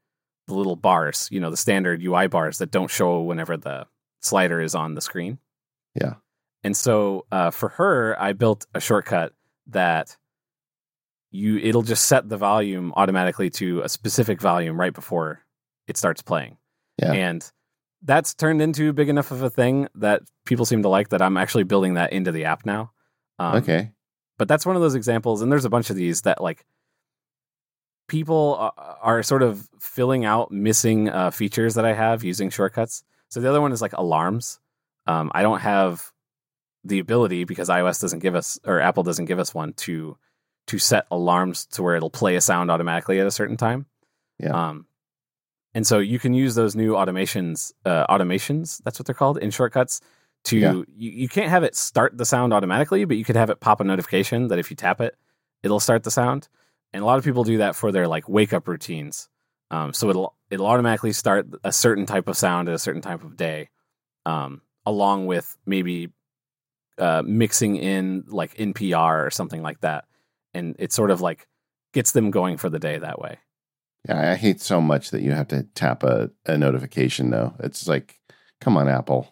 the 0.47 0.55
little 0.55 0.75
bars, 0.77 1.27
you 1.31 1.39
know, 1.39 1.51
the 1.51 1.57
standard 1.57 2.01
UI 2.01 2.25
bars 2.25 2.57
that 2.57 2.71
don't 2.71 2.89
show 2.89 3.21
whenever 3.21 3.55
the 3.55 3.85
slider 4.21 4.59
is 4.61 4.73
on 4.73 4.95
the 4.95 5.01
screen. 5.01 5.37
Yeah. 5.93 6.15
And 6.63 6.75
so 6.75 7.25
uh, 7.31 7.51
for 7.51 7.69
her, 7.69 8.15
I 8.19 8.33
built 8.33 8.65
a 8.73 8.79
shortcut 8.79 9.33
that 9.67 10.17
you 11.31 11.57
it'll 11.57 11.83
just 11.83 12.05
set 12.05 12.29
the 12.29 12.37
volume 12.37 12.93
automatically 12.95 13.49
to 13.49 13.81
a 13.81 13.89
specific 13.89 14.41
volume 14.41 14.79
right 14.79 14.93
before 14.93 15.41
it 15.87 15.97
starts 15.97 16.21
playing. 16.21 16.57
Yeah. 16.97 17.13
And 17.13 17.51
that's 18.03 18.33
turned 18.33 18.61
into 18.61 18.93
big 18.93 19.09
enough 19.09 19.31
of 19.31 19.41
a 19.41 19.49
thing 19.49 19.87
that 19.95 20.21
people 20.45 20.65
seem 20.65 20.83
to 20.83 20.89
like 20.89 21.09
that 21.09 21.21
I'm 21.21 21.37
actually 21.37 21.63
building 21.63 21.95
that 21.95 22.13
into 22.13 22.31
the 22.31 22.45
app 22.45 22.65
now. 22.65 22.91
Um, 23.39 23.57
okay. 23.57 23.91
but 24.39 24.47
that's 24.47 24.65
one 24.65 24.75
of 24.75 24.81
those 24.81 24.95
examples 24.95 25.41
and 25.41 25.51
there's 25.51 25.65
a 25.65 25.69
bunch 25.69 25.91
of 25.91 25.95
these 25.95 26.21
that 26.23 26.41
like 26.41 26.65
people 28.07 28.55
are, 28.59 28.97
are 29.01 29.23
sort 29.23 29.43
of 29.43 29.67
filling 29.79 30.25
out 30.25 30.51
missing 30.51 31.07
uh, 31.09 31.29
features 31.29 31.75
that 31.75 31.85
i 31.85 31.93
have 31.93 32.23
using 32.23 32.49
shortcuts 32.49 33.03
so 33.29 33.39
the 33.39 33.47
other 33.47 33.61
one 33.61 33.71
is 33.71 33.79
like 33.79 33.93
alarms 33.93 34.59
um, 35.05 35.31
i 35.35 35.43
don't 35.43 35.59
have 35.59 36.11
the 36.83 36.99
ability 36.99 37.43
because 37.43 37.69
ios 37.69 37.99
doesn't 38.01 38.19
give 38.19 38.35
us 38.35 38.59
or 38.65 38.79
apple 38.79 39.03
doesn't 39.03 39.25
give 39.25 39.39
us 39.39 39.53
one 39.53 39.73
to 39.73 40.17
to 40.67 40.77
set 40.77 41.05
alarms 41.11 41.65
to 41.65 41.81
where 41.83 41.95
it'll 41.95 42.09
play 42.09 42.35
a 42.35 42.41
sound 42.41 42.69
automatically 42.71 43.19
at 43.19 43.27
a 43.27 43.31
certain 43.31 43.57
time 43.57 43.85
Yeah. 44.39 44.69
um, 44.69 44.85
and 45.73 45.85
so 45.85 45.99
you 45.99 46.17
can 46.19 46.33
use 46.33 46.55
those 46.55 46.75
new 46.75 46.93
automations 46.93 47.71
uh, 47.85 48.05
automations 48.07 48.81
that's 48.83 48.99
what 48.99 49.05
they're 49.05 49.15
called 49.15 49.37
in 49.37 49.51
shortcuts 49.51 50.01
to 50.45 50.57
Yeah. 50.57 50.71
you, 50.73 50.85
you 50.95 51.27
can't 51.29 51.49
have 51.49 51.63
it 51.63 51.75
start 51.75 52.17
the 52.17 52.25
sound 52.25 52.53
automatically 52.53 53.05
but 53.05 53.17
you 53.17 53.25
could 53.25 53.35
have 53.35 53.49
it 53.49 53.59
pop 53.59 53.79
a 53.81 53.83
notification 53.83 54.47
that 54.49 54.59
if 54.59 54.69
you 54.69 54.75
tap 54.77 55.01
it 55.01 55.15
it'll 55.63 55.79
start 55.79 56.03
the 56.03 56.11
sound 56.11 56.47
and 56.93 57.03
a 57.03 57.05
lot 57.05 57.17
of 57.17 57.25
people 57.25 57.43
do 57.43 57.57
that 57.57 57.75
for 57.75 57.91
their 57.91 58.07
like 58.07 58.29
wake 58.29 58.53
up 58.53 58.67
routines 58.67 59.29
um, 59.71 59.91
so 59.93 60.09
it'll 60.09 60.35
it'll 60.49 60.67
automatically 60.67 61.11
start 61.11 61.47
a 61.63 61.71
certain 61.73 62.05
type 62.05 62.27
of 62.29 62.37
sound 62.37 62.69
at 62.69 62.75
a 62.75 62.79
certain 62.79 63.01
type 63.01 63.23
of 63.23 63.35
day 63.35 63.69
um, 64.25 64.61
along 64.85 65.25
with 65.25 65.57
maybe 65.65 66.09
uh, 66.97 67.21
mixing 67.25 67.75
in 67.75 68.23
like 68.27 68.55
npr 68.55 69.25
or 69.25 69.29
something 69.29 69.61
like 69.61 69.79
that 69.81 70.05
and 70.53 70.75
it 70.79 70.91
sort 70.91 71.11
of 71.11 71.21
like 71.21 71.47
gets 71.93 72.11
them 72.11 72.31
going 72.31 72.57
for 72.57 72.69
the 72.69 72.79
day 72.79 72.97
that 72.97 73.19
way 73.19 73.37
Yeah, 74.07 74.31
I 74.31 74.35
hate 74.35 74.61
so 74.61 74.79
much 74.81 75.11
that 75.11 75.21
you 75.21 75.31
have 75.31 75.47
to 75.49 75.63
tap 75.73 76.03
a, 76.03 76.29
a 76.45 76.57
notification 76.57 77.29
though. 77.29 77.53
It's 77.59 77.87
like, 77.87 78.19
come 78.61 78.77
on, 78.77 78.87
Apple. 78.87 79.27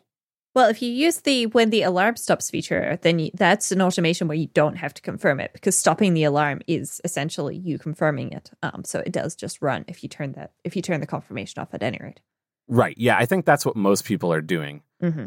Well, 0.54 0.70
if 0.70 0.82
you 0.82 0.90
use 0.90 1.22
the 1.22 1.48
when 1.48 1.70
the 1.70 1.84
alarm 1.84 2.16
stops 2.16 2.50
feature, 2.50 2.98
then 3.02 3.20
you, 3.20 3.30
that's 3.34 3.72
an 3.72 3.82
automation 3.82 4.28
where 4.28 4.38
you 4.38 4.48
don't 4.54 4.78
have 4.78 4.94
to 4.94 5.02
confirm 5.02 5.40
it 5.40 5.52
because 5.54 5.78
stopping 5.78 6.14
the 6.14 6.24
alarm 6.24 6.62
is 6.68 7.00
essentially 7.04 7.56
you 7.58 7.78
confirming 7.78 8.32
it. 8.32 8.52
Um, 8.64 8.84
so 8.84 9.00
it 9.06 9.12
does 9.12 9.36
just 9.36 9.62
run 9.62 9.86
if 9.88 10.02
you 10.04 10.10
turn 10.10 10.34
that 10.34 10.52
if 10.64 10.76
you 10.76 10.82
turn 10.82 11.00
the 11.02 11.08
confirmation 11.08 11.62
off 11.62 11.74
at 11.74 11.84
any 11.84 12.00
rate. 12.02 12.20
right 12.68 12.96
yeah 12.98 13.18
i 13.18 13.26
think 13.26 13.46
that's 13.46 13.66
what 13.66 13.76
most 13.76 14.06
people 14.06 14.32
are 14.34 14.42
doing 14.42 14.82
Mm-hmm. 15.04 15.26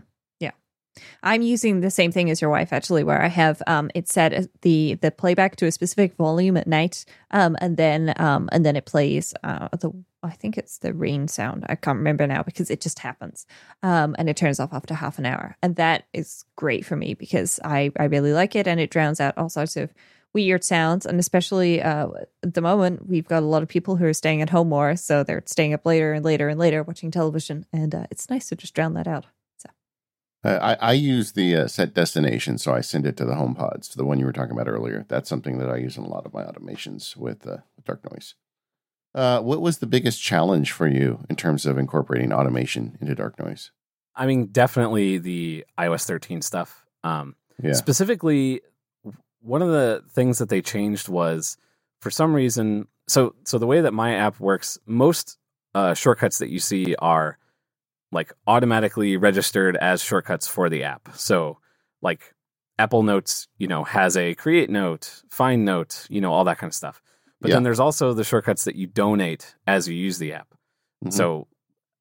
I'm 1.22 1.42
using 1.42 1.80
the 1.80 1.90
same 1.90 2.12
thing 2.12 2.30
as 2.30 2.40
your 2.40 2.51
wife 2.51 2.72
actually, 2.72 3.05
where 3.05 3.20
I 3.22 3.28
have 3.28 3.62
um, 3.66 3.90
it 3.94 4.09
set 4.09 4.49
the 4.62 4.94
the 4.94 5.11
playback 5.11 5.57
to 5.57 5.66
a 5.66 5.72
specific 5.72 6.14
volume 6.16 6.57
at 6.57 6.66
night, 6.66 7.05
um, 7.30 7.57
and 7.61 7.76
then 7.76 8.14
um, 8.16 8.49
and 8.53 8.64
then 8.64 8.76
it 8.76 8.86
plays 8.86 9.34
uh, 9.44 9.68
the 9.78 9.92
I 10.22 10.30
think 10.30 10.59
it's 10.59 10.78
the 10.78 10.92
rain 10.92 11.28
sound. 11.28 11.64
I 11.68 11.76
can't 11.76 11.99
remember 11.99 12.26
now 12.26 12.42
because 12.42 12.70
it 12.70 12.80
just 12.80 12.99
happens, 13.01 13.46
um, 13.82 14.16
and 14.18 14.28
it 14.28 14.36
turns 14.36 14.61
off 14.61 14.72
after 14.72 14.94
half 14.94 15.18
an 15.18 15.26
hour, 15.26 15.57
and 15.62 15.76
that 15.76 16.07
is 16.12 16.44
great 16.57 16.84
for 16.84 16.96
me 16.96 17.14
because 17.14 17.61
I 17.64 17.92
I 17.99 18.05
really 18.05 18.32
like 18.32 18.57
it, 18.57 18.66
and 18.66 18.80
it 18.80 18.90
drowns 18.90 19.20
out 19.20 19.38
all 19.38 19.49
sorts 19.49 19.76
of 19.76 19.92
weird 20.34 20.62
sounds, 20.64 21.07
and 21.07 21.18
especially 21.18 21.82
uh, 21.82 22.09
at 22.42 22.55
the 22.55 22.61
moment 22.61 23.09
we've 23.09 23.28
got 23.28 23.42
a 23.42 23.46
lot 23.46 23.62
of 23.62 23.68
people 23.68 23.96
who 23.96 24.05
are 24.05 24.14
staying 24.14 24.42
at 24.42 24.51
home 24.51 24.68
more, 24.68 24.96
so 24.96 25.22
they're 25.22 25.42
staying 25.46 25.72
up 25.74 25.86
later 25.86 26.12
and 26.12 26.24
later 26.24 26.49
and 26.49 26.59
later 26.59 26.82
watching 26.82 27.11
television, 27.11 27.66
and 27.72 27.94
uh, 27.94 28.07
it's 28.11 28.28
nice 28.28 28.49
to 28.49 28.57
just 28.57 28.74
drown 28.74 28.94
that 28.94 29.07
out. 29.07 29.26
Uh, 30.45 30.76
I, 30.80 30.91
I 30.91 30.93
use 30.93 31.32
the 31.32 31.57
uh, 31.57 31.66
set 31.66 31.95
destination, 31.95 32.59
so 32.59 32.72
I 32.72 32.80
send 32.80 33.07
it 33.07 33.16
to 33.16 33.24
the 33.24 33.34
HomePods, 33.34 33.95
the 33.95 34.05
one 34.05 34.20
you 34.20 34.26
were 34.26 34.32
talking 34.32 34.53
about 34.53 34.68
earlier. 34.68 35.05
That's 35.09 35.28
something 35.28 35.59
that 35.59 35.68
I 35.68 35.76
use 35.78 35.97
in 35.97 36.05
a 36.05 36.09
lot 36.09 36.26
of 36.26 36.32
my 36.32 36.45
automations 36.45 37.16
with 37.16 37.47
uh, 37.47 37.59
dark 37.84 38.09
noise. 38.11 38.34
Uh, 39.14 39.41
what 39.41 39.61
was 39.61 39.78
the 39.78 39.86
biggest 39.86 40.22
challenge 40.22 40.70
for 40.70 40.86
you 40.86 41.24
in 41.28 41.34
terms 41.34 41.66
of 41.66 41.76
incorporating 41.76 42.32
automation 42.32 42.97
into 43.01 43.14
dark 43.16 43.39
noise? 43.39 43.72
I 44.14 44.26
mean, 44.26 44.47
definitely 44.47 45.18
the 45.18 45.64
iOS 45.76 46.05
13 46.07 46.43
stuff. 46.43 46.86
Um, 47.03 47.34
Yeah. 47.62 47.72
Specifically, 47.72 48.61
one 49.41 49.62
of 49.62 49.68
the 49.68 50.05
things 50.11 50.39
that 50.39 50.49
they 50.49 50.61
changed 50.61 51.09
was 51.09 51.57
for 52.01 52.11
some 52.11 52.32
reason. 52.32 52.86
So, 53.09 53.34
so 53.45 53.59
the 53.59 53.66
way 53.66 53.80
that 53.80 53.93
my 53.93 54.14
app 54.14 54.39
works, 54.39 54.78
most 54.86 55.39
uh, 55.74 55.95
shortcuts 55.95 56.39
that 56.39 56.51
you 56.51 56.61
see 56.61 56.95
are 56.97 57.39
like 58.11 58.32
automatically 58.46 59.16
registered 59.16 59.76
as 59.76 60.02
shortcuts 60.02 60.46
for 60.46 60.68
the 60.68 60.84
app. 60.84 61.09
So, 61.14 61.59
like 62.00 62.34
Apple 62.78 63.02
Notes, 63.02 63.48
you 63.59 63.66
know, 63.66 63.84
has 63.84 64.16
a 64.16 64.34
create 64.34 64.70
note, 64.70 65.22
find 65.30 65.64
note, 65.64 66.06
you 66.09 66.20
know, 66.20 66.32
all 66.32 66.44
that 66.44 66.59
kind 66.59 66.70
of 66.70 66.74
stuff. 66.74 67.02
But 67.40 67.48
Yeah. 67.48 67.56
then 67.56 67.62
there's 67.64 67.80
also 67.80 68.14
the 68.14 68.24
shortcuts 68.24 68.64
that 68.64 68.76
you 68.76 68.86
donate 68.86 69.54
as 69.66 69.86
you 69.88 69.94
use 69.94 70.18
the 70.18 70.32
app. 70.32 70.54
Mhm. 71.04 71.12
So, 71.12 71.48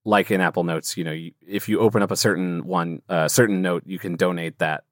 like 0.06 0.32
in 0.32 0.40
Apple 0.40 0.64
Notes, 0.64 0.96
you 0.96 1.04
know, 1.04 1.12
you, 1.12 1.34
if 1.46 1.68
you 1.68 1.80
open 1.80 2.02
up 2.02 2.12
a 2.12 2.16
certain 2.16 2.66
one, 2.66 3.02
a 3.10 3.14
uh, 3.14 3.28
certain 3.28 3.62
note, 3.62 3.84
you 3.86 4.00
can 4.00 4.16
donate 4.16 4.60
that. 4.60 4.86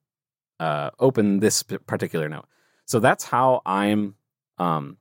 Uh, 0.59 0.89
open 0.99 1.39
this 1.39 1.63
particular 1.63 2.29
note. 2.29 2.45
So 2.85 2.99
that's 2.99 3.25
how 3.25 3.61
I'm. 3.65 4.15
Um, 4.57 4.97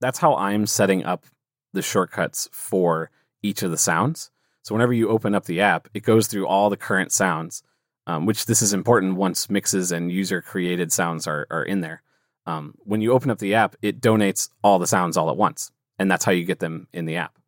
that's 0.00 0.18
how 0.18 0.36
I'm 0.36 0.66
setting 0.66 1.04
up 1.04 1.24
the 1.72 1.82
shortcuts 1.82 2.48
for 2.52 3.10
each 3.42 3.62
of 3.62 3.70
the 3.72 3.76
sounds. 3.76 4.30
So 4.68 4.74
whenever 4.74 4.92
you 4.92 5.08
open 5.08 5.34
up 5.34 5.46
the 5.46 5.62
app, 5.62 5.88
it 5.94 6.02
goes 6.02 6.26
through 6.26 6.46
all 6.46 6.68
the 6.68 6.76
current 6.76 7.10
sounds, 7.10 7.62
um, 8.06 8.26
which 8.26 8.44
this 8.44 8.60
is 8.60 8.74
important 8.74 9.16
once 9.16 9.48
mixes 9.48 9.90
and 9.90 10.12
user 10.12 10.42
created 10.42 10.92
sounds 10.92 11.26
are, 11.26 11.46
are 11.50 11.64
in 11.64 11.80
there. 11.80 12.02
Um, 12.44 12.74
when 12.80 13.00
you 13.00 13.14
open 13.14 13.30
up 13.30 13.38
the 13.38 13.54
app, 13.54 13.76
it 13.80 13.98
donates 13.98 14.50
all 14.62 14.78
the 14.78 14.86
sounds 14.86 15.16
all 15.16 15.30
at 15.30 15.38
once, 15.38 15.72
and 15.98 16.10
that's 16.10 16.26
how 16.26 16.32
you 16.32 16.44
get 16.44 16.58
them 16.58 16.86
in 16.92 17.06
the 17.06 17.16
app. 17.16 17.38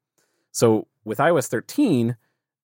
So 0.51 0.87
with 1.05 1.19
iOS 1.19 1.49
13, 1.49 2.17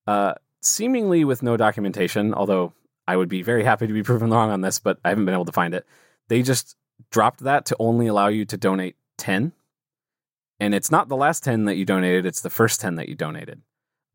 uh, 0.07 0.33
seemingly 0.63 1.23
with 1.27 1.43
no 1.43 1.59
documentation, 1.59 2.33
although 2.33 2.73
I 3.07 3.19
would 3.19 3.29
be 3.29 3.43
very 3.43 3.63
happy 3.63 3.87
to 3.87 3.93
be 3.93 4.03
proven 4.11 4.31
wrong 4.31 4.51
on 4.51 4.63
this, 4.63 4.79
but 4.79 4.99
I 5.05 5.11
haven't 5.11 5.27
been 5.27 5.35
able 5.35 5.45
to 5.45 5.53
find 5.53 5.75
it. 5.75 5.85
They 6.29 6.41
just 6.41 6.77
dropped 7.11 7.41
that 7.41 7.67
to 7.67 7.77
only 7.79 8.07
allow 8.07 8.29
you 8.29 8.47
to 8.47 8.57
donate 8.57 8.97
10. 9.19 9.53
And 10.59 10.75
it's 10.75 10.91
not 10.91 11.11
the 11.11 11.17
last 11.17 11.45
10 11.45 11.67
that 11.67 11.77
you 11.77 11.85
donated, 11.85 12.25
it's 12.25 12.41
the 12.41 12.49
first 12.49 12.81
10 12.81 12.95
that 12.95 13.11
you 13.11 13.15
donated. 13.15 13.61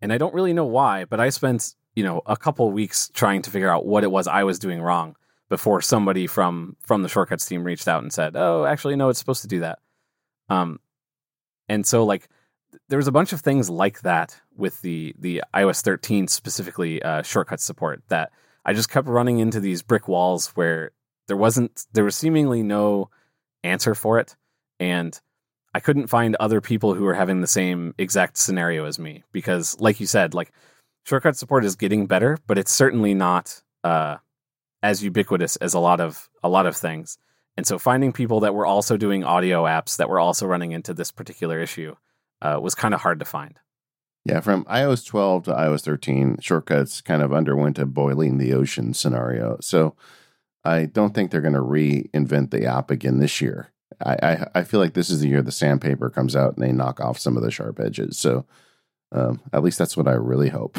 And 0.01 0.11
I 0.11 0.17
don't 0.17 0.33
really 0.33 0.53
know 0.53 0.65
why, 0.65 1.05
but 1.05 1.19
I 1.19 1.29
spent, 1.29 1.75
you 1.95 2.03
know, 2.03 2.21
a 2.25 2.35
couple 2.35 2.71
weeks 2.71 3.09
trying 3.13 3.41
to 3.43 3.51
figure 3.51 3.69
out 3.69 3.85
what 3.85 4.03
it 4.03 4.11
was 4.11 4.27
I 4.27 4.43
was 4.43 4.59
doing 4.59 4.81
wrong 4.81 5.15
before 5.49 5.81
somebody 5.81 6.27
from 6.27 6.75
from 6.81 7.03
the 7.03 7.09
shortcuts 7.09 7.45
team 7.45 7.63
reached 7.63 7.87
out 7.87 8.01
and 8.01 8.11
said, 8.11 8.35
"Oh, 8.35 8.65
actually 8.65 8.95
no, 8.95 9.09
it's 9.09 9.19
supposed 9.19 9.41
to 9.41 9.47
do 9.47 9.59
that." 9.59 9.79
Um 10.49 10.79
and 11.69 11.85
so 11.85 12.03
like 12.03 12.27
there 12.89 12.97
was 12.97 13.07
a 13.07 13.11
bunch 13.11 13.33
of 13.33 13.41
things 13.41 13.69
like 13.69 14.01
that 14.01 14.39
with 14.55 14.81
the 14.81 15.13
the 15.19 15.43
iOS 15.53 15.81
13 15.81 16.27
specifically 16.27 17.01
uh, 17.03 17.21
shortcut 17.21 17.59
support 17.59 18.01
that 18.09 18.31
I 18.65 18.73
just 18.73 18.89
kept 18.89 19.07
running 19.07 19.39
into 19.39 19.59
these 19.59 19.81
brick 19.81 20.07
walls 20.07 20.47
where 20.49 20.91
there 21.27 21.37
wasn't 21.37 21.85
there 21.93 22.03
was 22.03 22.15
seemingly 22.15 22.63
no 22.63 23.09
answer 23.63 23.95
for 23.95 24.19
it 24.19 24.35
and 24.79 25.19
I 25.73 25.79
couldn't 25.79 26.07
find 26.07 26.35
other 26.39 26.61
people 26.61 26.93
who 26.93 27.03
were 27.03 27.13
having 27.13 27.41
the 27.41 27.47
same 27.47 27.95
exact 27.97 28.37
scenario 28.37 28.85
as 28.85 28.99
me 28.99 29.23
because 29.31 29.79
like 29.79 29.99
you 29.99 30.05
said 30.05 30.33
like 30.33 30.51
shortcut 31.05 31.37
support 31.37 31.65
is 31.65 31.75
getting 31.75 32.07
better 32.07 32.37
but 32.47 32.57
it's 32.57 32.71
certainly 32.71 33.13
not 33.13 33.61
uh, 33.83 34.17
as 34.83 35.03
ubiquitous 35.03 35.55
as 35.57 35.73
a 35.73 35.79
lot 35.79 35.99
of 35.99 36.29
a 36.43 36.49
lot 36.49 36.65
of 36.65 36.75
things 36.75 37.17
and 37.57 37.67
so 37.67 37.77
finding 37.77 38.13
people 38.13 38.39
that 38.41 38.55
were 38.55 38.65
also 38.65 38.97
doing 38.97 39.23
audio 39.23 39.65
apps 39.65 39.97
that 39.97 40.09
were 40.09 40.19
also 40.19 40.45
running 40.45 40.71
into 40.71 40.93
this 40.93 41.11
particular 41.11 41.59
issue 41.59 41.95
uh, 42.41 42.59
was 42.61 42.75
kind 42.75 42.93
of 42.93 43.01
hard 43.01 43.19
to 43.19 43.25
find. 43.25 43.59
Yeah, 44.25 44.39
from 44.39 44.65
iOS 44.65 45.05
12 45.05 45.45
to 45.45 45.51
iOS 45.51 45.83
13, 45.83 46.37
shortcuts 46.41 47.01
kind 47.01 47.21
of 47.21 47.33
underwent 47.33 47.79
a 47.79 47.85
boiling 47.85 48.37
the 48.37 48.53
ocean 48.53 48.93
scenario. 48.93 49.57
So 49.61 49.95
I 50.63 50.85
don't 50.85 51.13
think 51.13 51.31
they're 51.31 51.41
going 51.41 51.53
to 51.53 51.59
reinvent 51.59 52.51
the 52.51 52.65
app 52.65 52.91
again 52.91 53.19
this 53.19 53.41
year. 53.41 53.71
I, 54.03 54.15
I, 54.21 54.47
I 54.55 54.63
feel 54.63 54.79
like 54.79 54.93
this 54.93 55.09
is 55.09 55.21
the 55.21 55.27
year 55.27 55.41
the 55.41 55.51
sandpaper 55.51 56.09
comes 56.09 56.35
out 56.35 56.55
and 56.55 56.63
they 56.63 56.71
knock 56.71 56.99
off 56.99 57.19
some 57.19 57.37
of 57.37 57.43
the 57.43 57.51
sharp 57.51 57.79
edges. 57.79 58.17
So 58.17 58.45
um, 59.11 59.41
at 59.53 59.63
least 59.63 59.77
that's 59.77 59.97
what 59.97 60.07
I 60.07 60.13
really 60.13 60.49
hope. 60.49 60.77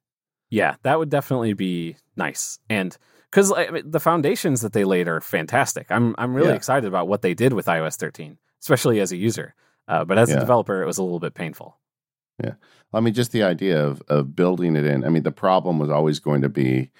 yeah, 0.50 0.76
that 0.82 0.98
would 0.98 1.10
definitely 1.10 1.54
be 1.54 1.96
nice. 2.16 2.58
And 2.68 2.96
because 3.30 3.52
I 3.52 3.70
mean, 3.70 3.90
the 3.90 4.00
foundations 4.00 4.60
that 4.60 4.72
they 4.72 4.84
laid 4.84 5.08
are 5.08 5.20
fantastic. 5.20 5.86
I'm 5.90 6.14
I'm 6.18 6.34
really 6.34 6.48
yeah. 6.48 6.56
excited 6.56 6.86
about 6.86 7.08
what 7.08 7.22
they 7.22 7.34
did 7.34 7.52
with 7.52 7.66
iOS 7.66 7.96
13, 7.96 8.38
especially 8.60 9.00
as 9.00 9.12
a 9.12 9.16
user. 9.16 9.54
Uh, 9.88 10.04
but 10.04 10.18
as 10.18 10.30
yeah. 10.30 10.36
a 10.36 10.40
developer, 10.40 10.82
it 10.82 10.86
was 10.86 10.98
a 10.98 11.02
little 11.02 11.20
bit 11.20 11.34
painful. 11.34 11.78
Yeah. 12.42 12.54
I 12.92 13.00
mean, 13.00 13.14
just 13.14 13.32
the 13.32 13.42
idea 13.42 13.84
of, 13.84 14.02
of 14.08 14.34
building 14.34 14.76
it 14.76 14.84
in. 14.84 15.04
I 15.04 15.08
mean, 15.08 15.22
the 15.22 15.32
problem 15.32 15.78
was 15.78 15.90
always 15.90 16.18
going 16.18 16.42
to 16.42 16.48
be, 16.48 16.90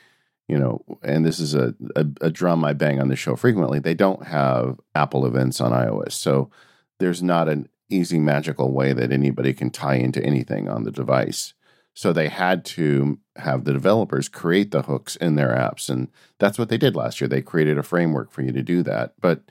you 0.50 0.58
know, 0.58 0.84
and 1.02 1.24
this 1.24 1.38
is 1.38 1.54
a, 1.54 1.74
a, 1.94 2.04
a 2.20 2.30
drum 2.30 2.64
I 2.64 2.72
bang 2.72 3.00
on 3.00 3.08
the 3.08 3.16
show 3.16 3.36
frequently. 3.36 3.78
They 3.78 3.94
don't 3.94 4.26
have 4.26 4.80
Apple 4.94 5.24
events 5.24 5.60
on 5.60 5.70
iOS. 5.70 6.12
So 6.12 6.50
there's 6.98 7.22
not 7.22 7.48
an 7.48 7.68
easy, 7.88 8.18
magical 8.18 8.72
way 8.72 8.92
that 8.92 9.12
anybody 9.12 9.54
can 9.54 9.70
tie 9.70 9.94
into 9.94 10.24
anything 10.24 10.68
on 10.68 10.82
the 10.82 10.90
device. 10.90 11.54
So 11.94 12.12
they 12.12 12.28
had 12.28 12.64
to 12.66 13.18
have 13.36 13.64
the 13.64 13.72
developers 13.72 14.28
create 14.28 14.72
the 14.72 14.82
hooks 14.82 15.16
in 15.16 15.36
their 15.36 15.50
apps. 15.50 15.88
And 15.88 16.08
that's 16.38 16.58
what 16.58 16.68
they 16.68 16.78
did 16.78 16.96
last 16.96 17.20
year. 17.20 17.28
They 17.28 17.42
created 17.42 17.78
a 17.78 17.82
framework 17.82 18.32
for 18.32 18.42
you 18.42 18.52
to 18.52 18.62
do 18.62 18.82
that. 18.82 19.14
But 19.20 19.42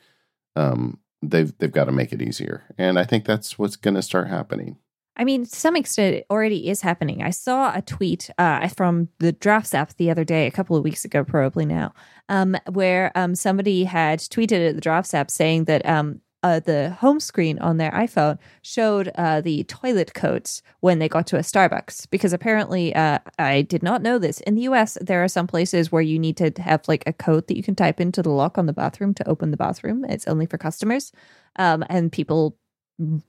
um, 0.56 1.00
they've 1.22 1.58
they've 1.60 1.72
got 1.72 1.86
to 1.86 1.92
make 1.92 2.12
it 2.12 2.22
easier. 2.22 2.64
And 2.78 3.00
I 3.00 3.06
think 3.06 3.26
that's 3.26 3.58
what's 3.58 3.76
going 3.76 3.96
to 3.96 4.02
start 4.02 4.28
happening. 4.28 4.78
I 5.20 5.26
mean, 5.26 5.44
to 5.44 5.50
some 5.50 5.76
extent, 5.76 6.16
it 6.16 6.26
already 6.32 6.70
is 6.70 6.82
happening. 6.82 7.22
I 7.22 7.32
saw 7.32 7.76
a 7.76 7.82
tweet 7.82 8.30
uh, 8.38 8.70
from 8.70 9.10
the 9.20 9.34
Drafts 9.34 9.74
app 9.74 9.94
the 9.98 10.10
other 10.10 10.24
day, 10.24 10.48
a 10.48 10.52
couple 10.52 10.78
of 10.78 10.84
weeks 10.84 11.04
ago, 11.04 11.26
probably 11.26 11.66
now, 11.66 11.94
um, 12.30 12.56
where 12.72 13.12
um, 13.16 13.36
somebody 13.36 13.84
had 13.84 14.20
tweeted 14.20 14.70
at 14.70 14.76
the 14.76 14.82
Drafts 14.82 15.14
app 15.14 15.30
saying 15.30 15.66
that 15.66 15.86
um, 15.86 16.22
uh, 16.42 16.62
the 16.62 16.92
home 16.92 17.20
screen 17.20 17.60
on 17.60 17.76
their 17.76 17.92
iPhone 17.92 18.38
showed 18.62 19.12
uh, 19.16 19.42
the 19.42 19.66
toilet 19.66 20.14
codes 20.14 20.64
when 20.80 21.00
they 21.00 21.10
got 21.10 21.28
to 21.28 21.36
a 21.36 21.42
Starbucks. 21.42 22.10
Because 22.10 22.32
apparently, 22.32 22.96
uh, 22.96 23.20
I 23.38 23.64
did 23.64 23.84
not 23.84 24.02
know 24.02 24.20
this. 24.20 24.40
In 24.42 24.56
the 24.56 24.62
US, 24.62 24.98
there 25.02 25.22
are 25.22 25.28
some 25.28 25.48
places 25.48 25.92
where 25.92 26.02
you 26.02 26.18
need 26.18 26.38
to 26.38 26.50
have 26.62 26.88
like 26.88 27.04
a 27.06 27.12
code 27.12 27.48
that 27.48 27.58
you 27.58 27.64
can 27.64 27.76
type 27.76 28.00
into 28.00 28.22
the 28.22 28.30
lock 28.30 28.58
on 28.58 28.68
the 28.68 28.74
bathroom 28.74 29.14
to 29.16 29.28
open 29.28 29.52
the 29.52 29.58
bathroom. 29.58 30.06
It's 30.06 30.30
only 30.30 30.46
for 30.46 30.58
customers. 30.58 31.12
Um, 31.58 31.84
and 31.90 32.10
people 32.10 32.56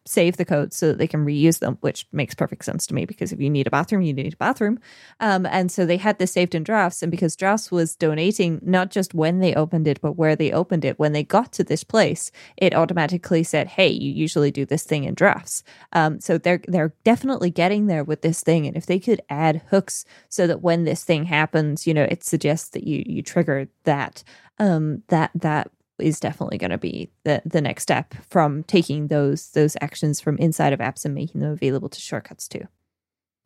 save 0.04 0.36
the 0.36 0.44
codes 0.44 0.76
so 0.76 0.88
that 0.88 0.98
they 0.98 1.06
can 1.06 1.24
reuse 1.24 1.60
them, 1.60 1.78
which 1.80 2.06
makes 2.12 2.34
perfect 2.34 2.64
sense 2.64 2.86
to 2.86 2.94
me 2.94 3.04
because 3.04 3.32
if 3.32 3.40
you 3.40 3.48
need 3.48 3.66
a 3.66 3.70
bathroom, 3.70 4.02
you 4.02 4.12
need 4.12 4.34
a 4.34 4.36
bathroom. 4.36 4.78
Um, 5.20 5.46
and 5.46 5.70
so 5.70 5.86
they 5.86 5.96
had 5.96 6.18
this 6.18 6.32
saved 6.32 6.54
in 6.54 6.64
drafts. 6.64 7.02
And 7.02 7.10
because 7.10 7.36
drafts 7.36 7.70
was 7.70 7.94
donating 7.94 8.60
not 8.62 8.90
just 8.90 9.14
when 9.14 9.38
they 9.38 9.54
opened 9.54 9.86
it, 9.86 10.00
but 10.00 10.16
where 10.16 10.34
they 10.34 10.52
opened 10.52 10.84
it, 10.84 10.98
when 10.98 11.12
they 11.12 11.22
got 11.22 11.52
to 11.52 11.64
this 11.64 11.84
place, 11.84 12.30
it 12.56 12.74
automatically 12.74 13.42
said, 13.44 13.68
"Hey, 13.68 13.88
you 13.88 14.10
usually 14.12 14.50
do 14.50 14.66
this 14.66 14.84
thing 14.84 15.04
in 15.04 15.14
drafts." 15.14 15.62
Um, 15.92 16.20
so 16.20 16.38
they're 16.38 16.62
they're 16.66 16.94
definitely 17.04 17.50
getting 17.50 17.86
there 17.86 18.04
with 18.04 18.22
this 18.22 18.42
thing. 18.42 18.66
And 18.66 18.76
if 18.76 18.86
they 18.86 18.98
could 18.98 19.22
add 19.30 19.62
hooks 19.70 20.04
so 20.28 20.46
that 20.46 20.62
when 20.62 20.84
this 20.84 21.04
thing 21.04 21.24
happens, 21.26 21.86
you 21.86 21.94
know, 21.94 22.04
it 22.04 22.24
suggests 22.24 22.70
that 22.70 22.84
you 22.84 23.04
you 23.06 23.22
trigger 23.22 23.68
that 23.84 24.24
um, 24.58 25.02
that 25.08 25.30
that 25.34 25.70
is 26.00 26.20
definitely 26.20 26.58
going 26.58 26.70
to 26.70 26.78
be 26.78 27.10
the 27.24 27.42
the 27.44 27.60
next 27.60 27.82
step 27.82 28.14
from 28.28 28.62
taking 28.64 29.08
those 29.08 29.50
those 29.52 29.76
actions 29.80 30.20
from 30.20 30.36
inside 30.38 30.72
of 30.72 30.80
apps 30.80 31.04
and 31.04 31.14
making 31.14 31.40
them 31.40 31.52
available 31.52 31.88
to 31.88 32.00
shortcuts 32.00 32.48
too. 32.48 32.66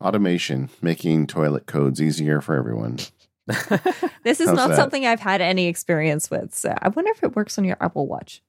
Automation, 0.03 0.69
making 0.81 1.27
toilet 1.27 1.67
codes 1.67 2.01
easier 2.01 2.41
for 2.41 2.55
everyone. 2.55 2.99
this 4.23 4.41
is 4.41 4.47
How's 4.47 4.57
not 4.57 4.69
that? 4.69 4.75
something 4.75 5.05
I've 5.05 5.19
had 5.19 5.39
any 5.39 5.67
experience 5.67 6.31
with. 6.31 6.55
So 6.55 6.73
I 6.81 6.89
wonder 6.89 7.11
if 7.11 7.23
it 7.23 7.35
works 7.35 7.57
on 7.59 7.63
your 7.63 7.77
Apple 7.79 8.07
Watch. 8.07 8.41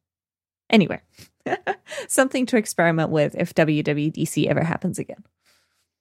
Anyway, 0.70 1.00
something 2.08 2.46
to 2.46 2.56
experiment 2.56 3.10
with 3.10 3.34
if 3.36 3.54
WWDC 3.54 4.46
ever 4.46 4.64
happens 4.64 4.98
again. 4.98 5.22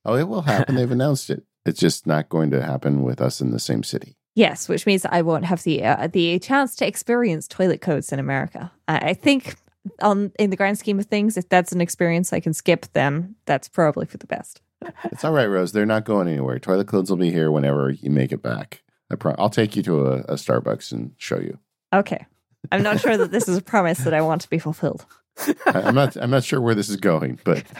Oh, 0.05 0.15
it 0.15 0.27
will 0.27 0.43
happen. 0.43 0.75
They've 0.75 0.89
announced 0.89 1.29
it. 1.29 1.43
It's 1.65 1.79
just 1.79 2.07
not 2.07 2.29
going 2.29 2.51
to 2.51 2.63
happen 2.63 3.03
with 3.03 3.19
us 3.19 3.41
in 3.41 3.51
the 3.51 3.59
same 3.59 3.83
city. 3.83 4.15
Yes, 4.35 4.67
which 4.67 4.85
means 4.85 5.05
I 5.05 5.21
won't 5.21 5.45
have 5.45 5.63
the 5.63 5.83
uh, 5.83 6.07
the 6.07 6.39
chance 6.39 6.75
to 6.75 6.87
experience 6.87 7.47
toilet 7.47 7.79
codes 7.79 8.11
in 8.11 8.19
America. 8.19 8.71
I, 8.87 8.97
I 8.97 9.13
think, 9.13 9.55
on 10.01 10.33
in 10.37 10.49
the 10.49 10.57
grand 10.57 10.77
scheme 10.77 10.99
of 10.99 11.05
things, 11.05 11.37
if 11.37 11.47
that's 11.47 11.71
an 11.71 11.79
experience 11.79 12.33
I 12.33 12.41
can 12.41 12.53
skip, 12.53 12.85
then 12.91 13.35
that's 13.45 13.69
probably 13.69 14.05
for 14.05 14.17
the 14.17 14.27
best. 14.27 14.61
it's 15.05 15.23
all 15.23 15.31
right, 15.31 15.45
Rose. 15.45 15.71
They're 15.71 15.85
not 15.85 16.03
going 16.03 16.27
anywhere. 16.27 16.59
Toilet 16.59 16.87
codes 16.87 17.09
will 17.09 17.17
be 17.17 17.31
here 17.31 17.49
whenever 17.49 17.89
you 17.89 18.11
make 18.11 18.33
it 18.33 18.41
back. 18.41 18.83
I 19.09 19.15
pro- 19.15 19.35
I'll 19.39 19.49
take 19.49 19.77
you 19.77 19.83
to 19.83 20.05
a, 20.05 20.17
a 20.21 20.33
Starbucks 20.33 20.91
and 20.91 21.13
show 21.17 21.39
you. 21.39 21.57
Okay, 21.93 22.25
I'm 22.73 22.83
not 22.83 22.99
sure 22.99 23.15
that 23.15 23.31
this 23.31 23.47
is 23.47 23.57
a 23.57 23.61
promise 23.61 23.99
that 23.99 24.13
I 24.13 24.21
want 24.21 24.41
to 24.41 24.49
be 24.49 24.59
fulfilled. 24.59 25.05
I, 25.65 25.81
I'm 25.81 25.95
not. 25.95 26.17
I'm 26.17 26.29
not 26.29 26.43
sure 26.43 26.59
where 26.59 26.75
this 26.75 26.89
is 26.89 26.97
going, 26.97 27.39
but. 27.45 27.63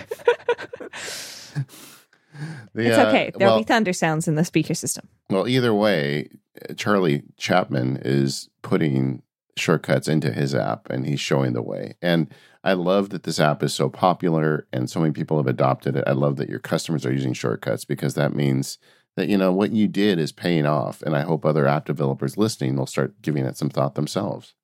The, 2.74 2.88
it's 2.88 2.98
okay. 2.98 3.28
Uh, 3.28 3.38
There'll 3.38 3.54
well, 3.54 3.60
be 3.62 3.64
thunder 3.64 3.94
sounds 3.94 4.28
in 4.28 4.36
the 4.36 4.44
speaker 4.44 4.74
system. 4.74 5.08
Well, 5.30 5.48
either 5.48 5.74
way, 5.74 6.30
Charlie 6.78 7.24
Chapman 7.38 8.02
is 8.04 8.50
putting 8.62 9.22
shortcuts 9.58 10.08
into 10.08 10.32
his 10.32 10.54
app 10.54 10.90
and 10.90 11.06
he's 11.06 11.20
showing 11.20 11.54
the 11.54 11.62
way. 11.62 11.96
And 12.02 12.28
I 12.64 12.74
love 12.74 13.10
that 13.10 13.24
this 13.24 13.40
app 13.40 13.64
is 13.64 13.74
so 13.74 13.90
popular 13.90 14.68
and 14.74 14.90
so 14.90 15.00
many 15.00 15.14
people 15.14 15.38
have 15.38 15.48
adopted 15.48 15.96
it. 15.96 16.04
I 16.08 16.12
love 16.12 16.36
that 16.38 16.50
your 16.50 16.60
customers 16.60 17.06
are 17.06 17.14
using 17.14 17.34
shortcuts 17.34 17.86
because 17.86 18.16
that 18.16 18.36
means 18.36 18.78
that 19.16 19.30
you 19.30 19.38
know 19.38 19.54
what 19.54 19.72
you 19.72 19.88
did 19.88 20.20
is 20.20 20.32
paying 20.32 20.66
off 20.66 21.02
and 21.02 21.16
I 21.16 21.22
hope 21.22 21.46
other 21.46 21.68
app 21.68 21.86
developers 21.86 22.38
listening 22.38 22.76
will 22.76 22.86
start 22.86 23.22
giving 23.22 23.46
it 23.46 23.56
some 23.56 23.70
thought 23.70 23.96
themselves. 23.96 24.56